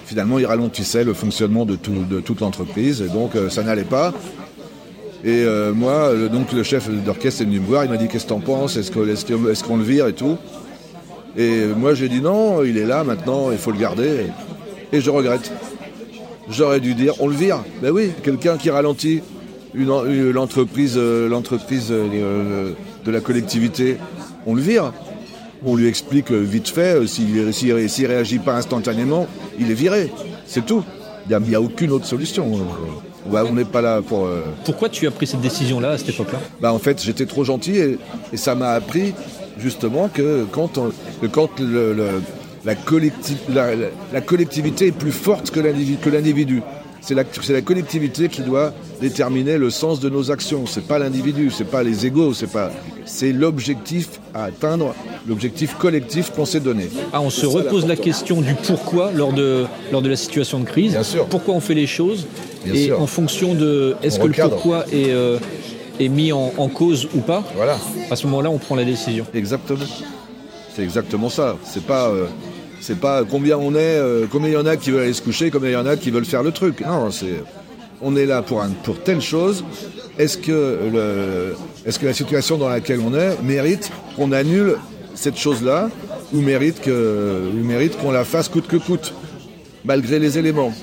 finalement, 0.06 0.38
il 0.38 0.46
ralentissait 0.46 1.04
le 1.04 1.14
fonctionnement 1.14 1.66
de, 1.66 1.76
tout- 1.76 2.06
de 2.08 2.20
toute 2.20 2.42
l'entreprise. 2.42 3.02
Et 3.02 3.08
donc, 3.08 3.32
ça 3.50 3.64
n'allait 3.64 3.84
pas. 3.84 4.14
Et 5.24 5.46
moi, 5.76 6.12
le- 6.14 6.30
donc 6.30 6.52
le 6.52 6.64
chef 6.64 6.90
d'orchestre 6.90 7.42
est 7.44 7.46
venu 7.46 7.60
me 7.60 7.66
voir, 7.68 7.86
il 7.86 7.92
m'a 7.92 7.98
dit 7.98 8.08
qu'est-ce 8.08 8.24
que 8.24 8.30
t'en 8.30 8.40
penses, 8.40 8.76
est-ce 8.78 8.92
qu'on 9.64 9.78
le 9.78 9.84
vire 9.84 10.08
et 10.08 10.14
tout? 10.14 10.36
Et 11.38 11.66
moi 11.68 11.94
j'ai 11.94 12.10
dit 12.10 12.22
non, 12.22 12.64
il 12.64 12.78
est 12.78 12.86
là 12.86 13.04
maintenant, 13.04 13.52
il 13.52 13.58
faut 13.58 13.72
le 13.72 13.78
garder. 13.80 14.28
Et 14.92 15.00
je 15.02 15.10
regrette. 15.10 15.52
J'aurais 16.50 16.80
dû 16.80 16.94
dire 16.96 17.14
on 17.20 17.28
le 17.28 17.36
vire. 17.36 17.64
Ben 17.82 17.92
oui, 17.92 18.12
quelqu'un 18.24 18.58
qui 18.58 18.70
ralentit 18.70 19.22
l'entreprise 19.74 20.96
euh, 20.98 21.30
l'entreprise 21.30 21.88
euh, 21.92 22.72
de 23.06 23.12
la 23.12 23.22
collectivité, 23.22 23.98
on 24.46 24.56
le 24.56 24.62
vire. 24.62 24.92
On 25.64 25.76
lui 25.76 25.88
explique 25.88 26.32
euh, 26.32 26.40
vite 26.40 26.70
fait, 26.70 26.96
euh, 26.96 27.06
s'il 27.06 27.54
s'il 27.54 28.08
réagit 28.08 28.40
pas 28.40 28.56
instantanément, 28.56 29.28
il 29.60 29.70
est 29.70 29.76
viré. 29.76 30.12
C'est 30.48 30.66
tout. 30.66 30.84
Il 31.30 31.38
n'y 31.38 31.56
a, 31.56 31.60
a 31.60 31.62
aucune 31.62 31.92
autre 31.92 32.06
solution. 32.08 32.52
Euh, 33.32 33.44
on 33.48 33.54
n'est 33.54 33.64
pas 33.64 33.82
là 33.82 34.02
pour... 34.02 34.26
euh, 34.26 34.42
Pourquoi 34.66 34.90
tu 34.90 35.06
as 35.06 35.12
pris 35.12 35.28
cette 35.28 35.40
décision-là 35.42 35.92
à 35.92 35.98
cette 36.00 36.10
époque-là? 36.10 36.40
Bah, 36.60 36.74
en 36.74 36.80
fait, 36.80 37.02
j'étais 37.04 37.28
trop 37.28 37.44
gentil 37.44 37.78
et, 37.78 38.00
et 38.34 38.38
ça 38.38 38.56
m'a 38.56 38.72
appris 38.72 39.14
justement 39.60 40.10
que 40.14 40.46
quand, 40.52 40.78
on- 40.78 40.92
que 41.22 41.28
quand 41.28 41.60
le- 41.60 41.94
le- 41.94 42.22
la, 42.66 42.76
collecti- 42.76 43.38
la- 43.54 43.76
la- 43.76 43.88
la 44.14 44.22
collectivité 44.22 44.88
est 44.88 44.92
plus 44.92 45.12
forte 45.12 45.52
que 45.52 45.60
l'individu. 45.60 46.62
C'est 47.04 47.16
la, 47.16 47.24
collectivité 47.64 48.30
qui 48.30 48.42
doit 48.44 48.74
déterminer 49.02 49.58
le 49.58 49.72
sens 49.72 50.00
de 50.00 50.08
nos 50.08 50.30
actions. 50.30 50.68
C'est 50.68 50.86
pas 50.86 51.00
l'individu, 51.00 51.50
c'est 51.50 51.64
pas 51.68 51.82
les 51.82 52.06
égaux, 52.06 52.36
c'est 52.36 52.46
pas, 52.52 52.72
c'est 53.06 53.32
l'objectif 53.32 54.20
à 54.36 54.44
atteindre, 54.44 54.94
l'objectif 55.28 55.74
collectif 55.80 56.30
qu'on 56.30 56.46
s'est 56.46 56.60
donné. 56.60 56.90
Ah, 57.12 57.20
on 57.20 57.32
se 57.32 57.48
repose 57.48 57.88
la 57.88 57.96
question 57.96 58.42
du 58.42 58.54
pourquoi 58.54 59.12
lors 59.16 59.34
de, 59.34 59.66
lors 59.92 60.04
de 60.04 60.10
la 60.10 60.16
situation 60.16 60.60
de 60.60 60.66
crise. 60.66 60.92
Bien 60.92 61.02
sûr. 61.02 61.26
Pourquoi 61.26 61.56
on 61.56 61.60
fait 61.60 61.74
les 61.74 61.88
choses 61.88 62.28
Bien 62.66 62.76
Et 62.76 62.86
sûr. 62.86 63.02
en 63.02 63.08
fonction 63.08 63.56
de 63.56 63.96
est-ce 64.04 64.20
que 64.20 64.28
le 64.28 64.34
pourquoi 64.50 64.86
est, 64.94 65.10
euh, 65.10 65.40
est 66.00 66.08
mis 66.10 66.32
en, 66.32 66.54
en 66.58 66.68
cause 66.68 67.08
ou 67.16 67.20
pas, 67.20 67.44
Voilà. 67.56 67.78
à 68.10 68.16
ce 68.16 68.26
moment-là, 68.28 68.50
on 68.50 68.58
prend 68.58 68.76
la 68.76 68.86
décision. 68.86 69.26
Exactement. 69.34 69.80
C'est 70.76 70.84
exactement 70.84 71.30
ça. 71.30 71.58
C'est 71.66 71.84
pas, 71.86 72.08
euh, 72.10 72.26
c'est 72.80 73.00
pas 73.00 73.24
combien 73.30 73.58
on 73.58 73.74
est, 73.74 73.78
euh, 73.78 74.26
combien 74.32 74.50
il 74.50 74.54
y 74.54 74.58
en 74.58 74.66
a 74.66 74.78
qui 74.78 74.90
veulent 74.92 75.04
aller 75.04 75.14
se 75.14 75.22
coucher, 75.22 75.52
combien 75.52 75.70
il 75.70 75.74
y 75.74 75.78
en 75.78 75.86
a 75.86 75.98
qui 75.98 76.12
veulent 76.12 76.26
faire 76.26 76.44
le 76.44 76.52
truc. 76.52 76.82
Non, 76.82 77.12
c'est, 77.12 77.44
on 78.02 78.16
est 78.16 78.26
là 78.26 78.42
pour 78.42 78.62
un, 78.62 78.70
pour 78.84 79.00
telle 79.04 79.22
chose. 79.22 79.64
Est-ce 80.18 80.38
que 80.38 80.80
le, 80.94 81.56
est-ce 81.86 82.00
que 82.00 82.06
la 82.06 82.14
situation 82.14 82.58
dans 82.58 82.70
laquelle 82.70 83.00
on 83.00 83.14
est 83.14 83.42
mérite 83.44 83.92
qu'on 84.16 84.32
annule 84.32 84.78
cette 85.14 85.38
chose-là 85.38 85.90
ou 86.34 86.40
mérite 86.42 86.80
que, 86.82 87.50
ou 87.54 87.64
mérite 87.66 87.98
qu'on 87.98 88.12
la 88.12 88.24
fasse 88.24 88.48
coûte 88.48 88.68
que 88.68 88.78
coûte, 88.78 89.14
malgré 89.84 90.20
les 90.20 90.38
éléments? 90.38 90.74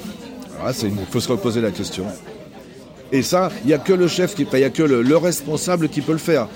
Ah, 0.64 0.72
c'est, 0.72 0.88
il 0.88 0.92
faut 1.10 1.20
se 1.20 1.28
reposer 1.28 1.60
la 1.60 1.70
question. 1.70 2.04
Et 3.12 3.22
ça, 3.22 3.50
il 3.64 3.68
n'y 3.68 3.72
a 3.74 3.78
que 3.78 3.92
le 3.92 4.06
chef, 4.08 4.34
il 4.38 4.46
n'y 4.58 4.64
a 4.64 4.70
que 4.70 4.82
le, 4.82 5.02
le 5.02 5.16
responsable 5.16 5.88
qui 5.88 6.00
peut 6.00 6.12
le 6.12 6.18
faire. 6.18 6.48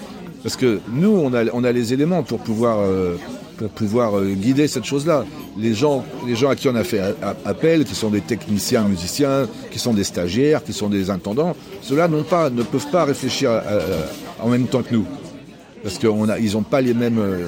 Parce 0.43 0.57
que 0.57 0.81
nous, 0.93 1.11
on 1.11 1.33
a, 1.65 1.73
les 1.73 1.93
éléments 1.93 2.23
pour 2.25 2.41
pouvoir, 2.41 2.81
euh, 2.81 3.17
euh, 3.63 4.35
guider 4.35 4.67
cette 4.67 4.85
chose-là. 4.85 5.25
Les 5.57 5.73
gens, 5.73 6.05
à 6.51 6.57
qui 6.57 6.69
on 6.69 6.75
a 6.75 6.83
fait 6.85 6.99
a- 6.99 7.37
appel, 7.45 7.85
qui 7.85 7.95
sont 7.95 8.11
des 8.11 8.21
techniciens, 8.21 8.83
musiciens, 8.83 9.47
qui 9.71 9.79
sont 9.79 9.95
des 9.95 10.05
stagiaires, 10.05 10.65
qui 10.65 10.73
sont 10.73 10.89
des 10.89 11.11
intendants, 11.11 11.55
ceux-là 11.81 12.09
ne 12.09 12.63
peuvent 12.63 12.91
pas 12.91 13.05
réfléchir 13.05 13.51
en 14.41 14.49
même 14.49 14.67
temps 14.67 14.83
que 14.83 14.95
nous. 14.95 15.07
Parce 15.83 15.99
qu'ils 15.99 16.11
n'ont 16.11 16.63
pas 16.63 16.81
les 16.81 16.95
mêmes, 16.95 17.19
euh, 17.19 17.47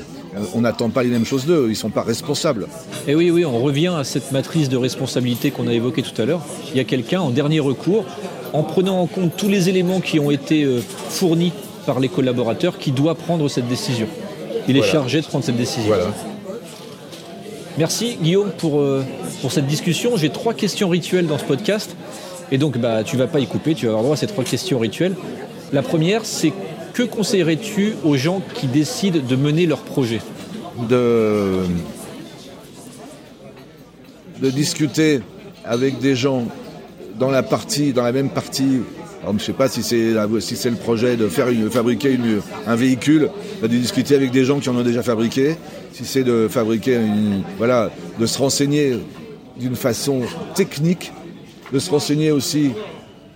on 0.55 0.61
n'attend 0.61 0.91
pas 0.91 1.03
les 1.03 1.11
mêmes 1.11 1.25
choses 1.25 1.47
d'eux. 1.47 1.65
Ils 1.67 1.71
ne 1.71 1.75
sont 1.75 1.91
pas 1.91 2.03
responsables. 2.03 2.67
Et 3.07 3.15
oui, 3.15 3.31
oui, 3.31 3.45
on 3.45 3.61
revient 3.61 3.93
à 3.97 4.05
cette 4.05 4.33
matrice 4.33 4.69
de 4.69 4.77
responsabilité 4.77 5.51
qu'on 5.51 5.67
a 5.69 5.73
évoquée 5.73 6.03
tout 6.03 6.21
à 6.21 6.25
l'heure. 6.25 6.43
Il 6.73 6.77
y 6.77 6.81
a 6.81 6.85
quelqu'un 6.85 7.21
en 7.21 7.31
dernier 7.31 7.61
recours, 7.61 8.05
en 8.53 8.63
prenant 8.63 9.01
en 9.01 9.07
compte 9.07 9.37
tous 9.37 9.49
les 9.49 9.69
éléments 9.69 10.01
qui 10.01 10.19
ont 10.19 10.31
été 10.31 10.65
euh, 10.65 10.81
fournis 11.09 11.53
par 11.87 12.01
les 12.01 12.09
collaborateurs, 12.09 12.79
qui 12.79 12.93
doit 12.93 13.15
prendre 13.15 13.49
cette 13.49 13.69
décision. 13.69 14.07
Il 14.69 14.77
est 14.77 14.83
chargé 14.83 15.21
de 15.21 15.27
prendre 15.27 15.45
cette 15.45 15.57
décision. 15.57 15.89
Voilà. 15.89 16.07
Merci 17.77 18.17
Guillaume 18.23 18.51
pour, 18.57 18.81
euh, 18.81 19.05
pour 19.41 19.53
cette 19.53 19.67
discussion. 19.67 20.17
J'ai 20.17 20.31
trois 20.31 20.55
questions 20.55 20.89
rituelles 20.89 21.27
dans 21.27 21.39
ce 21.39 21.45
podcast. 21.45 21.97
Et 22.53 22.59
donc 22.59 22.79
bah, 22.79 23.03
tu 23.03 23.17
vas 23.17 23.27
pas 23.27 23.41
y 23.41 23.47
couper, 23.47 23.75
tu 23.75 23.87
vas 23.87 23.93
avoir 23.93 24.05
droit 24.05 24.15
à 24.15 24.19
ces 24.19 24.27
trois 24.27 24.45
questions 24.45 24.79
rituelles. 24.79 25.17
La 25.73 25.83
première, 25.83 26.25
c'est 26.25 26.53
que 26.95 27.03
conseillerais-tu 27.03 27.93
aux 28.05 28.17
gens 28.17 28.41
qui 28.55 28.67
décident 28.69 29.19
de 29.21 29.37
mener 29.37 29.67
leur 29.67 29.81
projet 29.83 30.21
de, 30.89 31.61
de 34.41 34.51
discuter 34.51 35.21
avec 35.65 35.99
des 35.99 36.15
gens 36.17 36.47
dans 37.19 37.31
la 37.31 37.43
partie, 37.43 37.93
dans 37.93 38.03
la 38.03 38.13
même 38.13 38.31
partie. 38.31 38.81
Je 39.27 39.33
ne 39.33 39.39
sais 39.39 39.53
pas 39.53 39.69
si 39.69 39.83
c'est 39.83 40.13
si 40.41 40.69
le 40.69 40.77
projet 40.77 41.17
de 41.17 41.29
faire 41.29 41.49
une, 41.49 41.71
fabriquer 41.71 42.13
une- 42.13 42.41
un 42.67 42.77
véhicule, 42.77 43.31
bah, 43.63 43.69
de 43.69 43.77
discuter 43.77 44.15
avec 44.15 44.31
des 44.31 44.45
gens 44.45 44.61
qui 44.61 44.69
en 44.69 44.77
ont 44.77 44.83
déjà 44.83 45.03
fabriqué. 45.03 45.57
Si 45.93 46.05
c'est 46.05 46.25
de 46.25 46.47
fabriquer 46.51 46.97
une, 46.97 47.43
voilà, 47.57 47.91
de 48.21 48.27
se 48.27 48.39
renseigner 48.39 48.99
d'une 49.59 49.77
façon 49.77 50.23
technique, 50.55 51.13
de 51.73 51.79
se 51.79 51.91
renseigner 51.91 52.31
aussi 52.33 52.73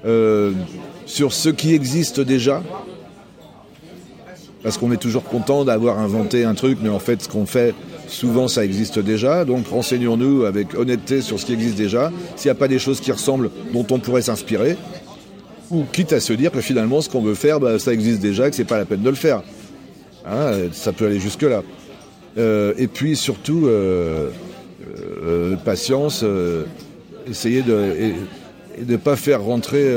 euh, 0.04 0.52
sur 1.06 1.32
ce 1.32 1.48
qui 1.48 1.72
existe 1.74 2.20
déjà, 2.20 2.62
parce 4.68 4.76
qu'on 4.76 4.92
est 4.92 4.98
toujours 4.98 5.24
content 5.24 5.64
d'avoir 5.64 5.98
inventé 5.98 6.44
un 6.44 6.52
truc, 6.52 6.76
mais 6.82 6.90
en 6.90 6.98
fait, 6.98 7.22
ce 7.22 7.28
qu'on 7.30 7.46
fait, 7.46 7.74
souvent, 8.06 8.48
ça 8.48 8.66
existe 8.66 8.98
déjà. 8.98 9.46
Donc, 9.46 9.66
renseignons-nous 9.66 10.44
avec 10.44 10.74
honnêteté 10.74 11.22
sur 11.22 11.40
ce 11.40 11.46
qui 11.46 11.54
existe 11.54 11.76
déjà. 11.76 12.12
S'il 12.36 12.48
n'y 12.48 12.52
a 12.52 12.54
pas 12.54 12.68
des 12.68 12.78
choses 12.78 13.00
qui 13.00 13.10
ressemblent, 13.10 13.50
dont 13.72 13.86
on 13.90 13.98
pourrait 13.98 14.20
s'inspirer, 14.20 14.76
ou 15.70 15.84
quitte 15.90 16.12
à 16.12 16.20
se 16.20 16.34
dire 16.34 16.52
que 16.52 16.60
finalement, 16.60 17.00
ce 17.00 17.08
qu'on 17.08 17.22
veut 17.22 17.32
faire, 17.32 17.60
bah, 17.60 17.78
ça 17.78 17.94
existe 17.94 18.20
déjà, 18.20 18.50
que 18.50 18.56
c'est 18.56 18.64
pas 18.64 18.76
la 18.76 18.84
peine 18.84 19.00
de 19.00 19.08
le 19.08 19.16
faire. 19.16 19.42
Hein, 20.26 20.50
ça 20.72 20.92
peut 20.92 21.06
aller 21.06 21.18
jusque-là. 21.18 21.62
Euh, 22.36 22.74
et 22.76 22.88
puis, 22.88 23.16
surtout, 23.16 23.68
euh, 23.68 24.28
euh, 25.24 25.56
patience, 25.56 26.22
essayer 27.26 27.62
de 27.62 28.12
ne 28.86 28.96
pas 28.98 29.16
faire 29.16 29.42
rentrer 29.42 29.90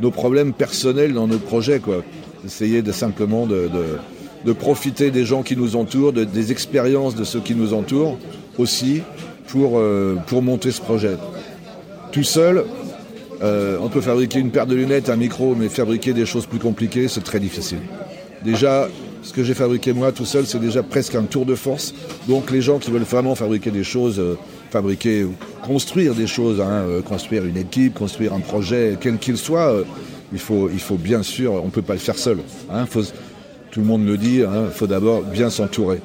nos 0.00 0.10
problèmes 0.10 0.52
personnels 0.52 1.12
dans 1.12 1.28
nos 1.28 1.38
projets. 1.38 1.78
Quoi. 1.78 2.02
Essayer 2.44 2.82
de 2.82 2.92
simplement 2.92 3.46
de, 3.46 4.52
profiter 4.52 5.10
des 5.10 5.24
gens 5.24 5.42
qui 5.42 5.56
nous 5.56 5.76
entourent, 5.76 6.12
des 6.12 6.52
expériences 6.52 7.14
de 7.14 7.24
ceux 7.24 7.40
qui 7.40 7.54
nous 7.54 7.72
entourent 7.72 8.18
aussi 8.58 9.02
pour, 9.48 9.80
pour 10.26 10.42
monter 10.42 10.70
ce 10.70 10.80
projet. 10.80 11.16
Tout 12.12 12.22
seul, 12.22 12.64
on 13.40 13.88
peut 13.88 14.02
fabriquer 14.02 14.40
une 14.40 14.50
paire 14.50 14.66
de 14.66 14.74
lunettes, 14.74 15.08
un 15.08 15.16
micro, 15.16 15.54
mais 15.54 15.68
fabriquer 15.68 16.12
des 16.12 16.26
choses 16.26 16.46
plus 16.46 16.58
compliquées, 16.58 17.08
c'est 17.08 17.24
très 17.24 17.40
difficile. 17.40 17.78
Déjà, 18.44 18.88
ce 19.24 19.32
que 19.32 19.42
j'ai 19.42 19.54
fabriqué 19.54 19.94
moi 19.94 20.12
tout 20.12 20.26
seul, 20.26 20.44
c'est 20.44 20.60
déjà 20.60 20.82
presque 20.82 21.14
un 21.14 21.22
tour 21.22 21.46
de 21.46 21.54
force. 21.54 21.94
Donc 22.28 22.50
les 22.50 22.60
gens 22.60 22.78
qui 22.78 22.90
veulent 22.90 23.02
vraiment 23.02 23.34
fabriquer 23.34 23.70
des 23.70 23.82
choses, 23.82 24.20
euh, 24.20 24.36
fabriquer, 24.70 25.26
construire 25.62 26.14
des 26.14 26.26
choses, 26.26 26.60
hein, 26.60 26.84
euh, 26.86 27.00
construire 27.00 27.46
une 27.46 27.56
équipe, 27.56 27.94
construire 27.94 28.34
un 28.34 28.40
projet, 28.40 28.98
quel 29.00 29.16
qu'il 29.16 29.38
soit, 29.38 29.72
euh, 29.72 29.84
il, 30.34 30.40
faut, 30.40 30.68
il 30.68 30.80
faut 30.80 30.96
bien 30.96 31.22
sûr, 31.22 31.52
on 31.54 31.66
ne 31.66 31.70
peut 31.70 31.82
pas 31.82 31.94
le 31.94 32.00
faire 32.00 32.18
seul. 32.18 32.38
Hein. 32.70 32.86
tout 33.70 33.80
le 33.80 33.86
monde 33.86 34.04
le 34.04 34.18
dit, 34.18 34.38
il 34.38 34.44
hein, 34.44 34.66
faut 34.70 34.86
d'abord 34.86 35.22
bien 35.22 35.48
s'entourer. 35.48 36.00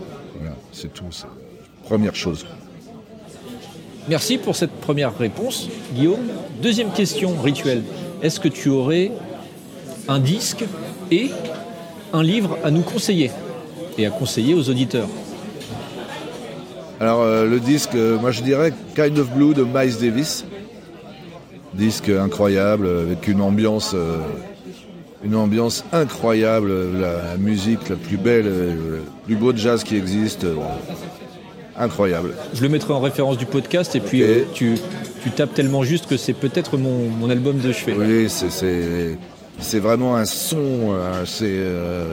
c'est 0.72 0.94
tout. 0.94 1.06
Première 1.84 2.16
chose. 2.16 2.46
Merci 4.08 4.38
pour 4.38 4.56
cette 4.56 4.72
première 4.72 5.18
réponse, 5.18 5.68
Guillaume. 5.94 6.28
Deuxième 6.62 6.92
question 6.92 7.36
rituelle. 7.42 7.84
Est-ce 8.22 8.40
que 8.40 8.48
tu 8.48 8.70
aurais 8.70 9.12
un 10.08 10.20
disque 10.20 10.64
et 11.12 11.32
un 12.14 12.24
livre 12.24 12.58
à 12.64 12.72
nous 12.72 12.82
conseiller 12.82 13.32
et 13.98 14.06
à 14.06 14.10
conseiller 14.10 14.54
aux 14.54 14.70
auditeurs? 14.70 15.10
Alors 17.00 17.22
euh, 17.22 17.46
le 17.46 17.60
disque, 17.60 17.96
euh, 17.96 18.20
moi 18.20 18.32
je 18.32 18.42
dirais 18.42 18.74
Kind 18.94 19.18
of 19.18 19.32
Blue 19.32 19.54
de 19.54 19.64
Miles 19.64 19.98
Davis. 20.00 20.46
Disque 21.74 22.10
incroyable 22.10 22.88
avec 22.88 23.28
une 23.28 23.42
ambiance, 23.42 23.94
euh, 23.94 24.18
une 25.24 25.36
ambiance 25.36 25.86
incroyable, 25.92 26.72
la 27.00 27.38
musique 27.38 27.90
la 27.90 27.96
plus 27.96 28.18
belle, 28.18 28.46
le 28.46 29.02
plus 29.26 29.36
beau 29.36 29.56
jazz 29.56 29.84
qui 29.84 29.96
existe. 29.96 30.46
incroyable. 31.78 32.34
Je 32.54 32.62
le 32.62 32.70
mettrai 32.70 32.94
en 32.94 33.00
référence 33.00 33.38
du 33.38 33.46
podcast 33.46 33.96
et 33.96 34.00
puis 34.00 34.24
tu, 34.54 34.76
tu, 35.24 35.32
tapes 35.32 35.54
tellement 35.54 35.84
juste 35.84 36.08
que 36.08 36.18
c'est 36.18 36.34
peut-être 36.34 36.78
mon, 36.78 37.08
mon, 37.10 37.30
album 37.30 37.60
de 37.60 37.72
chevet. 37.72 37.94
Oui, 37.94 38.30
c'est 38.30 39.18
c'est 39.62 39.80
vraiment 39.80 40.16
un 40.16 40.26
son, 40.26 40.94
euh, 40.94 41.26
euh, 41.42 42.06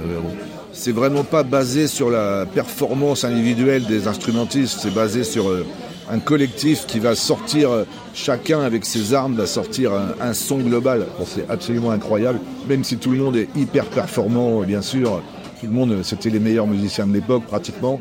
c'est 0.73 0.93
vraiment 0.93 1.25
pas 1.25 1.43
basé 1.43 1.87
sur 1.87 2.11
la 2.11 2.45
performance 2.47 3.25
individuelle 3.25 3.85
des 3.85 4.09
instrumentistes, 4.09 4.81
c'est 4.81 4.95
basé 4.95 5.25
sur 5.25 5.49
euh, 5.49 5.65
un 6.11 6.19
collectif 6.19 6.87
qui 6.87 6.99
va 6.99 7.15
sortir, 7.15 7.71
chacun 8.15 8.61
avec 8.61 8.85
ses 8.85 9.15
armes 9.15 9.35
va 9.35 9.47
sortir 9.47 9.93
un, 10.21 10.33
son 10.33 10.59
global. 10.59 11.07
c'est 11.27 11.49
absolument 11.49 11.91
incroyable, 11.91 12.39
même 12.69 12.85
si 12.85 12.97
tout 12.97 13.11
le 13.11 13.19
monde 13.19 13.37
est 13.37 13.49
hyper 13.57 13.87
performant, 13.87 14.61
bien 14.63 14.83
sûr, 14.83 15.23
tout 15.61 15.67
le 15.67 15.73
monde, 15.73 15.99
c'était 16.03 16.31
les 16.31 16.39
meilleurs 16.39 16.67
musiciens 16.67 17.07
de 17.07 17.13
l'époque 17.13 17.45
pratiquement, 17.45 18.01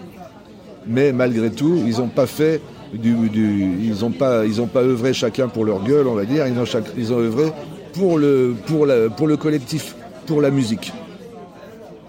mais 0.87 1.11
malgré 1.11 1.49
tout, 1.51 1.81
ils 1.85 1.97
n'ont 1.97 2.09
pas 2.09 2.27
fait 2.27 2.61
du, 2.93 3.15
ils 3.33 4.01
n'ont 4.01 4.11
pas, 4.11 4.43
pas 4.73 4.81
œuvré 4.81 5.13
chacun 5.13 5.47
pour 5.47 5.65
leur 5.65 5.83
gueule, 5.83 6.07
on 6.07 6.15
va 6.15 6.25
dire, 6.25 6.45
ils 6.47 7.13
ont, 7.13 7.19
œuvré 7.19 7.51
pour 7.93 8.17
le, 8.17 8.55
pour 8.65 8.85
le 9.27 9.37
collectif, 9.37 9.95
pour 10.27 10.41
la 10.41 10.51
musique. 10.51 10.93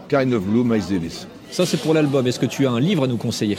Kind 0.08 0.32
of 0.32 0.42
Blue, 0.42 0.62
Miles 0.62 0.84
Davis. 0.88 1.26
Ça, 1.50 1.66
c'est 1.66 1.78
pour 1.78 1.94
l'album. 1.94 2.26
Est-ce 2.26 2.38
que 2.38 2.46
tu 2.46 2.66
as 2.66 2.70
un 2.70 2.80
livre 2.80 3.04
à 3.04 3.06
nous 3.06 3.16
conseiller? 3.16 3.56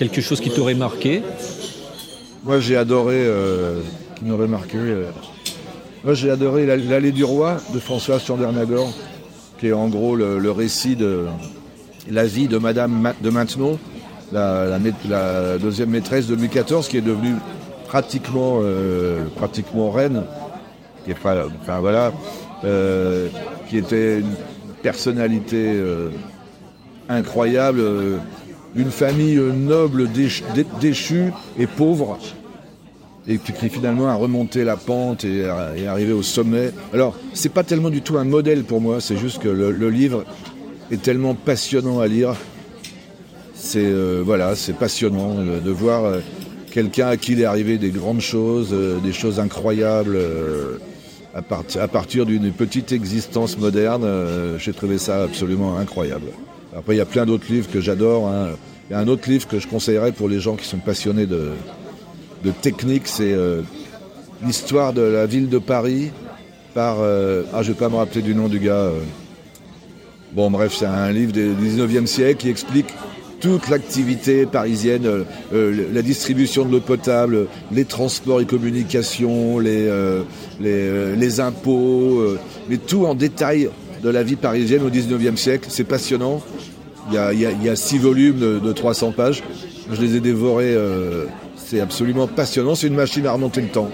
Quelque 0.00 0.22
chose 0.22 0.40
qui 0.40 0.48
t'aurait 0.48 0.72
marqué 0.72 1.20
Moi, 2.44 2.58
j'ai 2.58 2.74
adoré. 2.74 3.16
Euh, 3.18 3.82
qui 4.16 4.24
m'aurait 4.24 4.48
marqué. 4.48 4.78
Euh, 4.78 5.10
moi, 6.04 6.14
j'ai 6.14 6.30
adoré 6.30 6.64
L'Allée 6.64 7.12
du 7.12 7.22
Roi 7.22 7.58
de 7.74 7.78
François 7.78 8.18
Chandernagor, 8.18 8.90
qui 9.58 9.66
est 9.66 9.72
en 9.74 9.88
gros 9.88 10.16
le, 10.16 10.50
récit 10.50 10.96
de 10.96 11.26
la 12.10 12.24
vie 12.24 12.48
de 12.48 12.56
Madame 12.56 13.12
de 13.20 13.28
Maintenon, 13.28 13.78
la, 14.32 14.78
deuxième 15.58 15.90
maîtresse 15.90 16.26
de 16.28 16.34
Louis 16.34 16.48
XIV, 16.48 16.88
qui 16.88 16.96
est 16.96 17.02
devenue 17.02 17.34
pratiquement, 17.86 18.60
euh, 18.62 19.26
pratiquement 19.36 19.90
reine, 19.90 20.22
qui, 21.04 21.10
est 21.10 21.16
enfin, 21.20 21.80
voilà, 21.80 22.14
qui 23.68 23.76
était 23.76 24.20
une 24.20 24.34
personnalité 24.82 25.78
incroyable, 27.10 27.82
d'une 28.74 28.90
famille 28.90 29.36
noble, 29.36 30.08
déchue 30.80 31.32
et 31.58 31.66
pauvre, 31.66 32.18
et 33.26 33.38
qui 33.38 33.68
finalement 33.68 34.08
a 34.08 34.14
remonté 34.14 34.64
la 34.64 34.76
pente 34.76 35.24
et 35.24 35.40
est 35.76 35.86
arrivé 35.86 36.12
au 36.12 36.22
sommet. 36.22 36.70
Alors, 36.92 37.16
c'est 37.34 37.52
pas 37.52 37.64
tellement 37.64 37.90
du 37.90 38.02
tout 38.02 38.18
un 38.18 38.24
modèle 38.24 38.64
pour 38.64 38.80
moi, 38.80 39.00
c'est 39.00 39.16
juste 39.16 39.40
que 39.40 39.48
le, 39.48 39.90
livre 39.90 40.24
est 40.90 41.02
tellement 41.02 41.34
passionnant 41.34 42.00
à 42.00 42.06
lire. 42.06 42.34
C'est 43.54 43.92
voilà, 44.22 44.54
c'est 44.56 44.76
passionnant 44.76 45.34
de 45.34 45.70
voir 45.70 46.20
quelqu'un 46.70 47.08
à 47.08 47.16
qui 47.16 47.32
il 47.32 47.40
est 47.40 47.44
arrivé 47.44 47.76
des 47.76 47.90
grandes 47.90 48.20
choses, 48.20 48.70
euh, 48.72 48.98
des 49.00 49.12
choses 49.12 49.38
incroyables 49.38 50.16
euh, 50.16 50.78
à, 51.34 51.42
partir 51.88 52.26
d'une 52.26 52.52
petite 52.52 52.92
existence 52.92 53.58
moderne. 53.58 54.04
Euh, 54.04 54.58
j'ai 54.58 54.72
trouvé 54.72 54.98
ça 54.98 55.24
absolument 55.24 55.76
incroyable. 55.76 56.26
Après, 56.76 56.94
il 56.94 56.98
y 56.98 57.02
a 57.02 57.06
plein 57.06 57.26
d'autres 57.26 57.50
livres 57.50 57.70
que 57.70 57.80
j'adore. 57.80 58.28
Hein. 58.28 58.50
Il 58.88 58.92
y 58.92 58.96
a 58.96 58.98
un 58.98 59.08
autre 59.08 59.28
livre 59.28 59.46
que 59.48 59.58
je 59.58 59.66
conseillerais 59.66 60.12
pour 60.12 60.28
les 60.28 60.40
gens 60.40 60.56
qui 60.56 60.66
sont 60.66 60.78
passionnés 60.78 61.26
de, 61.26 61.52
technique, 62.62 63.06
c'est 63.06 63.36
l'histoire 64.42 64.92
de 64.92 65.02
la 65.02 65.26
ville 65.26 65.48
de 65.48 65.58
Paris 65.58 66.10
par... 66.74 66.98
ah, 67.00 67.62
je 67.62 67.68
ne 67.68 67.74
vais 67.74 67.78
pas 67.78 67.88
me 67.88 67.96
rappeler 67.96 68.22
du 68.22 68.34
nom 68.34 68.48
du 68.48 68.58
gars. 68.58 68.90
Bon, 70.32 70.50
bref, 70.50 70.74
c'est 70.78 70.86
un 70.86 71.12
livre 71.12 71.32
du 71.32 71.52
19e 71.52 72.06
siècle 72.06 72.40
qui 72.40 72.48
explique 72.48 72.86
toute 73.40 73.68
l'activité 73.68 74.46
parisienne, 74.46 75.06
euh, 75.06 75.24
euh, 75.52 75.88
la 75.92 76.02
distribution 76.02 76.64
de 76.64 76.72
l'eau 76.72 76.80
potable, 76.80 77.46
les 77.72 77.84
transports 77.84 78.40
et 78.40 78.44
communications, 78.44 79.58
les, 79.58 79.86
euh, 79.88 80.22
les, 80.60 81.40
impôts, 81.40 82.22
mais 82.68 82.76
tout 82.76 83.06
en 83.06 83.14
détail 83.14 83.70
de 84.02 84.08
la 84.08 84.22
vie 84.22 84.36
parisienne 84.36 84.82
au 84.82 84.90
19e 84.90 85.36
siècle. 85.36 85.68
C'est 85.70 85.84
passionnant. 85.84 86.42
Il 87.10 87.40
y, 87.40 87.68
a, 87.68 87.76
six 87.76 87.98
volumes 87.98 88.38
de, 88.38 88.72
300 88.72 89.12
pages. 89.12 89.42
Je 89.90 90.00
les 90.00 90.16
ai 90.16 90.20
dévorés. 90.20 90.76
c'est 91.56 91.80
absolument 91.80 92.26
passionnant. 92.26 92.74
C'est 92.74 92.86
une 92.86 92.94
machine 92.94 93.26
à 93.26 93.32
remonter 93.32 93.60
le 93.60 93.68
temps. 93.68 93.88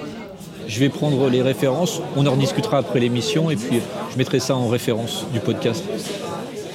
Je 0.68 0.80
vais 0.80 0.88
prendre 0.88 1.28
les 1.30 1.43
références. 1.43 2.02
On 2.16 2.26
en 2.26 2.36
discutera 2.36 2.78
après 2.78 3.01
l'émission 3.01 3.51
et 3.51 3.56
puis 3.56 3.80
je 4.12 4.18
mettrai 4.18 4.40
ça 4.40 4.56
en 4.56 4.68
référence 4.68 5.26
du 5.32 5.40
podcast. 5.40 5.84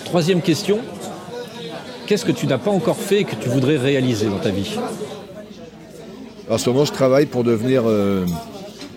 Troisième 0.05 0.41
question 0.41 0.79
qu'est-ce 2.11 2.25
que 2.25 2.33
tu 2.33 2.45
n'as 2.45 2.57
pas 2.57 2.71
encore 2.71 2.97
fait 2.97 3.21
et 3.21 3.23
que 3.23 3.35
tu 3.35 3.47
voudrais 3.47 3.77
réaliser 3.77 4.25
dans 4.25 4.39
ta 4.39 4.49
vie? 4.49 4.77
En 6.49 6.57
ce 6.57 6.69
moment, 6.69 6.83
je 6.83 6.91
travaille 6.91 7.25
pour 7.25 7.45
devenir 7.45 7.83
euh, 7.85 8.25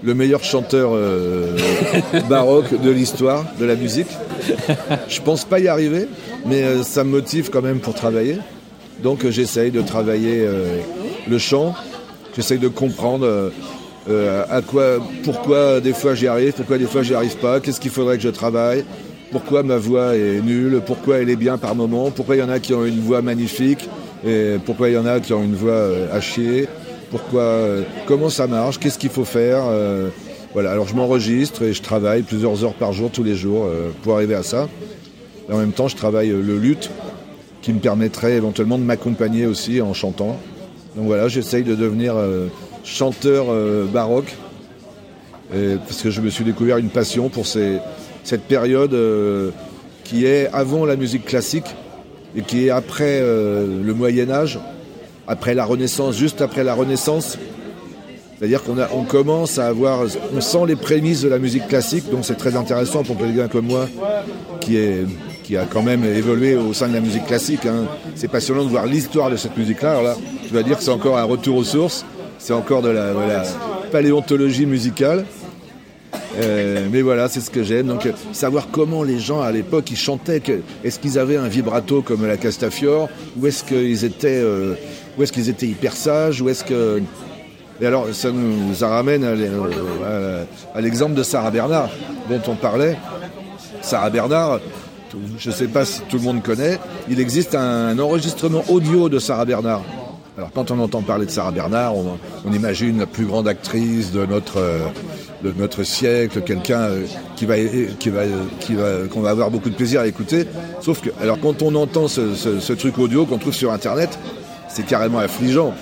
le 0.05 0.15
meilleur 0.15 0.45
chanteur 0.45 0.91
euh, 0.93 1.57
baroque 2.29 2.81
de 2.81 2.91
l'histoire 2.91 3.45
de 3.59 3.65
la 3.65 3.75
musique. 3.75 4.09
Je 5.09 5.21
pense 5.21 5.45
pas 5.45 5.59
y 5.59 5.69
arriver, 5.69 6.07
mais 6.47 6.63
euh, 6.63 6.83
ça 6.83 7.05
me 7.05 7.11
motive 7.11 7.51
quand 7.51 7.63
même 7.63 7.81
pour 7.81 7.95
travailler. 7.95 8.39
Donc 9.03 9.29
j'essaye 9.29 9.71
de 9.71 9.83
travailler 9.83 10.47
le 11.29 11.39
chant, 11.39 11.75
j'essaye 12.37 12.59
de 12.59 12.69
comprendre 12.69 13.51
à 14.09 14.63
quoi, 14.63 14.99
pourquoi 15.25 15.81
des 15.81 15.93
fois 15.93 16.15
j'y 16.15 16.29
arrive, 16.29 16.53
pourquoi 16.53 16.79
des 16.79 16.87
fois 16.87 17.03
j'y 17.03 17.13
arrive 17.13 17.37
pas, 17.39 17.59
qu'est-ce 17.59 17.81
qu'il 17.81 17.91
faudrait 17.91 18.17
que 18.17 18.23
je 18.23 18.29
travaille, 18.29 18.85
pourquoi 19.35 19.65
ma 19.65 19.79
voix 19.79 20.15
est 20.15 20.41
nulle, 20.41 20.81
pourquoi 20.87 21.19
elle 21.19 21.29
est 21.29 21.37
bien 21.37 21.59
par 21.59 21.75
moment, 21.75 22.13
pourquoi 22.13 22.37
il 22.37 22.39
y 22.39 22.43
en 22.43 22.49
a 22.49 22.61
qui 22.61 22.73
ont 22.73 22.85
une 22.85 23.01
voix 23.01 23.21
magnifique, 23.21 23.89
et 24.25 24.59
pourquoi 24.65 24.89
il 24.89 24.95
y 24.95 24.97
en 24.97 25.07
a 25.07 25.19
qui 25.19 25.33
ont 25.33 25.43
une 25.43 25.57
voix 25.57 25.73
euh, 25.73 26.07
à 26.17 26.21
chier, 26.21 26.69
pourquoi, 27.11 27.43
euh, 27.43 27.83
comment 28.07 28.29
ça 28.29 28.47
marche, 28.47 28.79
qu'est-ce 28.79 28.99
qu'il 28.99 29.11
faut 29.11 29.25
faire. 29.25 29.63
Euh, 29.67 30.09
voilà, 30.53 30.73
alors 30.73 30.87
je 30.87 30.95
m'enregistre 30.95 31.63
et 31.63 31.73
je 31.73 31.83
travaille 31.83 32.23
plusieurs 32.23 32.65
heures 32.65 32.75
par 32.75 32.93
jour, 32.93 33.11
tous 33.11 33.25
les 33.25 33.35
jours, 33.35 33.69
pour 34.03 34.15
arriver 34.15 34.37
à 34.37 34.45
ça. 34.45 34.69
Et 35.49 35.53
en 35.53 35.59
même 35.59 35.73
temps, 35.73 35.89
je 35.89 35.97
travaille 35.97 36.29
le 36.29 36.59
luth, 36.59 36.91
qui 37.61 37.73
me 37.73 37.81
permettrait 37.81 38.35
éventuellement 38.35 38.79
de 38.79 38.85
m'accompagner 38.85 39.47
aussi 39.47 39.81
en 39.81 39.95
chantant. 39.95 40.39
Donc 40.95 41.07
voilà, 41.07 41.27
j'essaye 41.27 41.65
de 41.65 41.75
devenir 41.75 42.15
chanteur 42.85 43.47
baroque, 43.93 44.33
parce 45.51 46.03
que 46.03 46.11
je 46.11 46.21
me 46.21 46.31
suis 46.31 46.45
découvert 46.45 46.79
une 46.79 46.89
passion 46.89 47.29
pour 47.29 47.47
cette 47.47 48.43
période 48.49 48.95
euh, 48.95 49.51
qui 50.03 50.27
est 50.27 50.49
avant 50.53 50.85
la 50.85 50.97
musique 50.97 51.25
classique 51.25 51.67
et 52.37 52.43
qui 52.43 52.67
est 52.67 52.71
après 52.71 53.21
euh, 53.21 53.83
le 53.83 53.95
Moyen 53.95 54.31
Âge, 54.31 54.59
après 55.27 55.55
la 55.55 55.65
Renaissance, 55.65 56.17
juste 56.17 56.41
après 56.41 56.65
la 56.65 56.75
Renaissance. 56.75 57.39
C'est-à-dire 58.39 58.63
qu'on 58.65 58.77
on 58.93 59.05
commence 59.05 59.59
à 59.59 59.69
avoir, 59.69 60.01
on 60.37 60.41
sent 60.41 60.67
les 60.67 60.77
prémices 60.77 61.23
de 61.23 61.29
la 61.29 61.39
musique 61.39 61.69
classique, 61.69 62.11
donc 62.11 62.25
c'est 62.25 62.35
très 62.35 62.57
intéressant 62.57 63.03
pour 63.05 63.17
quelqu'un 63.17 63.49
comme 63.49 63.67
moi 63.67 63.89
qui, 64.61 64.77
est, 64.77 65.07
qui 65.45 65.57
a 65.57 65.65
quand 65.65 65.83
même 65.83 66.05
évolué 66.05 66.57
au 66.57 66.73
sein 66.73 66.89
de 66.89 66.95
la 66.95 67.01
musique 67.01 67.27
classique. 67.27 67.65
hein. 67.65 67.85
C'est 68.17 68.29
passionnant 68.29 68.65
de 68.65 68.69
voir 68.69 68.87
l'histoire 68.87 69.31
de 69.31 69.37
cette 69.37 69.57
musique-là. 69.57 69.91
Alors 69.93 70.03
là, 70.03 70.17
je 70.47 70.53
dois 70.53 70.63
dire 70.63 70.77
que 70.77 70.83
c'est 70.83 70.91
encore 70.91 71.17
un 71.17 71.25
retour 71.25 71.57
aux 71.57 71.65
sources. 71.65 72.05
C'est 72.39 72.53
encore 72.53 72.83
de 72.83 72.91
la 72.91 73.13
paléontologie 73.93 74.67
musicale. 74.67 75.25
Euh, 76.41 76.87
mais 76.91 77.03
voilà, 77.03 77.29
c'est 77.29 77.41
ce 77.41 77.51
que 77.51 77.63
j'aime. 77.63 77.87
Donc, 77.87 78.07
euh, 78.07 78.13
savoir 78.33 78.69
comment 78.71 79.03
les 79.03 79.19
gens 79.19 79.41
à 79.41 79.53
l'époque 79.53 79.91
ils 79.91 79.97
chantaient. 79.97 80.43
Est-ce 80.83 80.99
qu'ils 80.99 81.19
avaient 81.19 81.37
un 81.37 81.49
vibrato 81.49 82.03
comme 82.03 82.27
la 82.27 82.37
Castafiore 82.37 83.09
Ou 83.39 83.47
est-ce 83.47 83.65
qu'ils 83.65 84.05
étaient, 84.05 84.41
euh, 84.43 84.75
étaient 85.19 85.67
hyper 85.67 85.93
sages 85.95 86.41
Ou 86.41 86.49
est-ce 86.49 86.65
que 86.65 87.03
et 87.81 87.87
alors, 87.87 88.07
ça 88.13 88.31
nous 88.31 88.73
ramène 88.81 89.25
à 89.25 89.35
l'e- 89.35 89.51
à- 90.05 90.79
à 90.79 90.81
l'exemple 90.81 91.15
de 91.15 91.25
Sarah 91.25 91.51
Bernard, 91.51 91.91
dont 92.31 92.41
on 92.47 92.55
parlait. 92.55 92.97
Sarah 93.83 94.11
Bernard, 94.11 94.61
je 95.39 95.51
ne 95.51 95.55
sais 95.55 95.67
pas 95.67 95.85
si 95.85 96.01
tout 96.09 96.19
le 96.19 96.23
monde 96.23 96.41
connaît, 96.41 96.79
il 97.11 97.19
existe 97.19 97.57
un 97.57 97.99
enregistrement 97.99 98.63
audio 98.69 99.09
de 99.09 99.19
Sarah 99.19 99.45
Bernard. 99.45 99.83
Alors, 100.39 100.51
quand 100.55 100.71
on 100.71 100.79
entend 100.79 101.03
parler 101.03 101.27
de 101.27 101.31
Sarah 101.33 101.51
Bernard, 101.51 101.95
on, 101.97 102.17
imagine 102.53 103.01
la 103.01 103.07
plus 103.07 103.25
grande 103.27 103.49
actrice 103.49 104.13
de 104.13 104.25
notre, 104.25 104.61
de 105.45 105.53
notre 105.57 105.83
siècle, 105.83 106.41
quelqu'un 106.41 106.81
euh, 106.81 107.05
qui 107.37 107.45
va, 107.45 107.57
qui 107.99 108.09
va, 108.09 108.23
qu'on 109.11 109.21
va 109.21 109.31
avoir 109.31 109.51
beaucoup 109.51 109.69
de 109.69 109.75
plaisir 109.75 110.01
à 110.01 110.07
écouter. 110.07 110.47
Sauf 110.81 111.03
que, 111.03 111.11
alors, 111.21 111.39
quand 111.39 111.63
on 111.63 111.75
entend 111.75 112.09
ce, 112.09 112.73
truc 112.73 112.99
audio 112.99 113.27
qu'on 113.27 113.39
trouve 113.39 113.53
sur 113.53 113.71
Internet, 113.71 114.19
c'est 114.69 114.87
carrément 114.87 115.19
affligeant. 115.19 115.75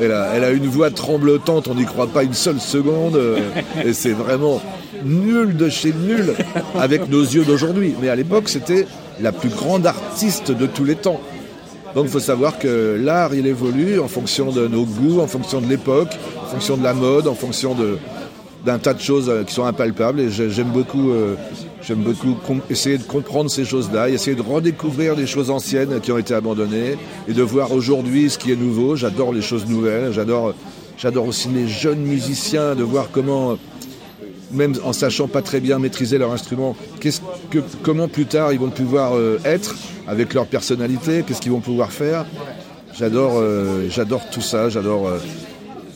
Elle 0.00 0.12
a, 0.12 0.50
une 0.50 0.66
voix 0.66 0.90
tremblotante, 0.90 1.68
on 1.68 1.74
n'y 1.74 1.84
croit 1.84 2.06
pas 2.06 2.22
une 2.22 2.32
seule 2.32 2.60
seconde, 2.60 3.16
euh, 3.16 3.38
et 3.84 3.92
c'est 3.92 4.12
vraiment 4.12 4.62
nul 5.04 5.56
de 5.56 5.68
chez 5.68 5.92
nul 5.92 6.34
avec 6.78 7.08
nos 7.08 7.22
yeux 7.22 7.44
d'aujourd'hui. 7.44 7.94
Mais 8.00 8.08
à 8.08 8.16
l'époque, 8.16 8.48
c'était 8.48 8.86
la 9.20 9.32
plus 9.32 9.50
grande 9.50 9.86
artiste 9.86 10.50
de 10.50 10.66
tous 10.66 10.84
les 10.84 10.96
temps. 10.96 11.20
Donc 11.94 12.04
il 12.04 12.10
faut 12.10 12.20
savoir 12.20 12.58
que 12.58 12.96
l'art, 12.98 13.34
il 13.34 13.46
évolue 13.46 13.98
en 13.98 14.08
fonction 14.08 14.52
de 14.52 14.66
nos 14.68 14.84
goûts, 14.84 15.20
en 15.20 15.26
fonction 15.26 15.60
de 15.60 15.66
l'époque, 15.66 16.16
en 16.42 16.46
fonction 16.46 16.76
de 16.76 16.84
la 16.84 16.94
mode, 16.94 17.26
en 17.26 17.34
fonction 17.34 17.74
de, 17.74 17.98
d'un 18.64 18.78
tas 18.78 18.94
de 18.94 19.00
choses 19.00 19.28
euh, 19.28 19.42
qui 19.44 19.54
sont 19.54 19.64
impalpables. 19.64 20.20
Et 20.20 20.30
j'ai- 20.30 20.50
j'aime 20.50 20.70
beaucoup, 20.70 21.10
euh, 21.10 21.34
beaucoup 21.96 22.36
essayer 22.68 22.98
de 22.98 23.02
comprendre 23.04 23.50
ces 23.50 23.64
choses-là, 23.64 24.08
et 24.10 24.14
essayer 24.14 24.36
de 24.36 24.42
redécouvrir 24.42 25.16
des 25.16 25.26
choses 25.26 25.50
anciennes 25.50 26.00
qui 26.00 26.12
ont 26.12 26.18
été 26.18 26.34
abandonnées, 26.34 26.96
et 27.28 27.32
de 27.32 27.42
voir 27.42 27.72
aujourd'hui 27.72 28.28
ce 28.30 28.38
qui 28.38 28.52
est 28.52 28.56
nouveau. 28.56 28.96
J'adore 28.96 29.32
les 29.32 29.42
choses 29.42 29.66
nouvelles. 29.66 30.12
J'adore, 30.12 30.54
aussi 31.26 31.48
les 31.48 31.66
jeunes 31.68 32.00
musiciens, 32.02 32.74
de 32.74 32.82
voir 32.82 33.08
comment 33.10 33.56
même 34.52 34.74
en 34.84 34.92
sachant 34.92 35.28
pas 35.28 35.42
très 35.42 35.60
bien 35.60 35.78
maîtriser 35.78 36.18
leur 36.18 36.32
instrument, 36.32 36.76
comment 37.84 38.08
plus 38.08 38.26
tard 38.26 38.52
ils 38.52 38.58
vont 38.58 38.70
pouvoir 38.70 39.16
euh, 39.16 39.38
être 39.44 39.76
avec 40.08 40.34
leur 40.34 40.46
personnalité, 40.46 41.22
qu'est-ce 41.24 41.40
qu'ils 41.40 41.52
vont 41.52 41.60
pouvoir 41.60 41.92
faire. 41.92 42.26
J'adore, 42.98 43.40
tout 44.32 44.40
ça, 44.40 44.68
j'adore 44.68 45.08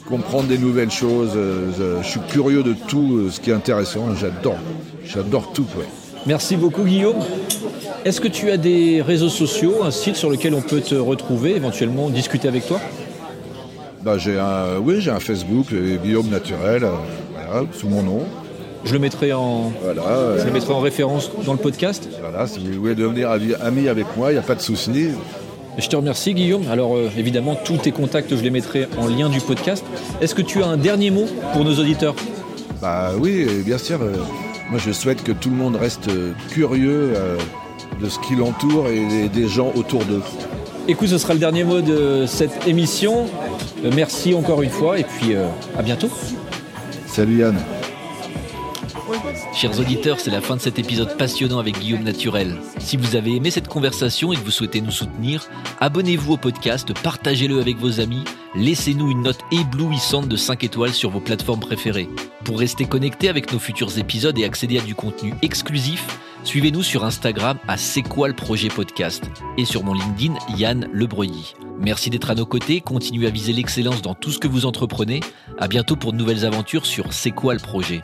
comprendre 0.06 0.48
des 0.48 0.58
nouvelles 0.58 0.90
choses. 0.90 1.32
euh, 1.36 2.00
je, 2.02 2.08
suis 2.08 2.20
curieux 2.20 2.62
de 2.62 2.74
tout 2.88 3.16
euh, 3.16 3.30
ce 3.30 3.40
qui 3.40 3.50
est 3.50 3.54
intéressant. 3.54 4.14
J'adore, 4.14 4.58
j'adore 5.04 5.52
tout. 5.52 5.66
ouais. 5.78 5.86
Merci 6.26 6.56
beaucoup 6.56 6.84
Guillaume. 6.84 7.18
Est-ce 8.04 8.20
que 8.20 8.28
tu 8.28 8.50
as 8.50 8.56
des 8.56 9.02
réseaux 9.02 9.28
sociaux, 9.28 9.82
un 9.82 9.90
site 9.90 10.16
sur 10.16 10.30
lequel 10.30 10.54
on 10.54 10.60
peut 10.62 10.80
te 10.80 10.94
retrouver, 10.94 11.56
éventuellement 11.56 12.10
discuter 12.10 12.48
avec 12.48 12.66
toi? 12.66 12.80
Bah, 14.02 14.18
j'ai 14.18 14.38
un, 14.38 14.78
oui, 14.82 15.00
j'ai 15.00 15.10
un 15.10 15.20
Facebook, 15.20 15.68
Guillaume 16.02 16.28
Naturel, 16.28 16.84
euh, 16.84 16.90
voilà, 17.32 17.66
sous 17.72 17.88
mon 17.88 18.02
nom. 18.02 18.20
Je 18.84 18.92
le 18.92 18.98
mettrai 18.98 19.32
en, 19.32 19.72
Voilà, 19.82 20.02
euh, 20.02 20.38
je 20.38 20.44
le 20.44 20.52
mettrai 20.52 20.74
en 20.74 20.80
référence 20.80 21.30
dans 21.46 21.52
le 21.52 21.58
podcast? 21.58 22.06
voilà, 22.20 22.46
si 22.46 22.58
vous 22.58 22.80
voulez 22.80 22.94
devenir 22.94 23.30
ami 23.30 23.88
avec 23.88 24.06
moi, 24.16 24.30
il 24.30 24.34
n'y 24.34 24.38
a 24.38 24.42
pas 24.42 24.54
de 24.54 24.60
souci. 24.60 25.08
Je 25.78 25.88
te 25.88 25.96
remercie 25.96 26.34
Guillaume. 26.34 26.64
Alors 26.70 26.96
euh, 26.96 27.10
évidemment, 27.18 27.56
tous 27.56 27.76
tes 27.78 27.90
contacts, 27.92 28.34
je 28.36 28.42
les 28.42 28.50
mettrai 28.50 28.86
en 28.98 29.06
lien 29.08 29.28
du 29.28 29.40
podcast. 29.40 29.84
Est-ce 30.20 30.34
que 30.34 30.42
tu 30.42 30.62
as 30.62 30.66
un 30.66 30.76
dernier 30.76 31.10
mot 31.10 31.26
pour 31.52 31.64
nos 31.64 31.74
auditeurs 31.78 32.14
Bah 32.80 33.10
oui, 33.18 33.40
et 33.48 33.62
bien 33.62 33.78
sûr. 33.78 34.00
euh, 34.02 34.12
moi, 34.70 34.78
je 34.84 34.92
souhaite 34.92 35.22
que 35.22 35.32
tout 35.32 35.50
le 35.50 35.56
monde 35.56 35.76
reste 35.76 36.08
euh, 36.08 36.32
curieux 36.50 37.12
euh, 37.16 37.36
de 38.00 38.08
ce 38.08 38.18
qui 38.20 38.34
l'entoure 38.34 38.88
et 38.88 39.28
des- 39.28 39.46
gens 39.48 39.72
autour 39.74 40.04
d'eux. 40.04 40.22
Écoute, 40.88 41.08
ce 41.08 41.18
sera 41.18 41.34
le 41.34 41.38
dernier 41.40 41.64
mot 41.64 41.80
de 41.80 42.24
cette 42.26 42.66
émission. 42.66 43.26
Euh, 43.84 43.90
merci 43.94 44.34
encore 44.34 44.62
une 44.62 44.70
fois 44.70 44.98
et 44.98 45.04
puis 45.04 45.34
euh, 45.34 45.46
à 45.78 45.82
bientôt. 45.82 46.08
Salut 47.06 47.38
Yann. 47.40 47.56
Chers 49.54 49.78
auditeurs, 49.78 50.18
c'est 50.18 50.32
la 50.32 50.40
fin 50.40 50.56
de 50.56 50.60
cet 50.60 50.80
épisode 50.80 51.16
passionnant 51.16 51.60
avec 51.60 51.78
Guillaume 51.78 52.02
Naturel. 52.02 52.56
Si 52.78 52.96
vous 52.96 53.14
avez 53.14 53.36
aimé 53.36 53.52
cette 53.52 53.68
conversation 53.68 54.32
et 54.32 54.36
que 54.36 54.42
vous 54.42 54.50
souhaitez 54.50 54.80
nous 54.80 54.90
soutenir, 54.90 55.46
abonnez-vous 55.80 56.32
au 56.32 56.36
podcast, 56.36 56.92
partagez-le 57.02 57.60
avec 57.60 57.76
vos 57.76 58.00
amis, 58.00 58.24
laissez-nous 58.56 59.12
une 59.12 59.22
note 59.22 59.38
éblouissante 59.52 60.26
de 60.26 60.36
5 60.36 60.64
étoiles 60.64 60.92
sur 60.92 61.10
vos 61.10 61.20
plateformes 61.20 61.60
préférées. 61.60 62.08
Pour 62.42 62.58
rester 62.58 62.84
connecté 62.84 63.28
avec 63.28 63.52
nos 63.52 63.60
futurs 63.60 63.96
épisodes 63.96 64.36
et 64.40 64.44
accéder 64.44 64.80
à 64.80 64.82
du 64.82 64.96
contenu 64.96 65.34
exclusif, 65.40 66.04
suivez-nous 66.42 66.82
sur 66.82 67.04
Instagram 67.04 67.56
à 67.68 67.76
C'est 67.76 68.02
quoi 68.02 68.26
le 68.26 68.34
projet 68.34 68.68
podcast 68.68 69.24
et 69.56 69.64
sur 69.64 69.84
mon 69.84 69.94
LinkedIn 69.94 70.34
Yann 70.56 70.88
Lebreuilly. 70.92 71.54
Merci 71.78 72.10
d'être 72.10 72.30
à 72.30 72.34
nos 72.34 72.46
côtés, 72.46 72.80
continuez 72.80 73.28
à 73.28 73.30
viser 73.30 73.52
l'excellence 73.52 74.02
dans 74.02 74.14
tout 74.14 74.32
ce 74.32 74.40
que 74.40 74.48
vous 74.48 74.66
entreprenez. 74.66 75.20
À 75.58 75.68
bientôt 75.68 75.94
pour 75.94 76.12
de 76.12 76.18
nouvelles 76.18 76.44
aventures 76.44 76.86
sur 76.86 77.12
C'est 77.12 77.30
quoi 77.30 77.54
le 77.54 77.60
projet. 77.60 78.02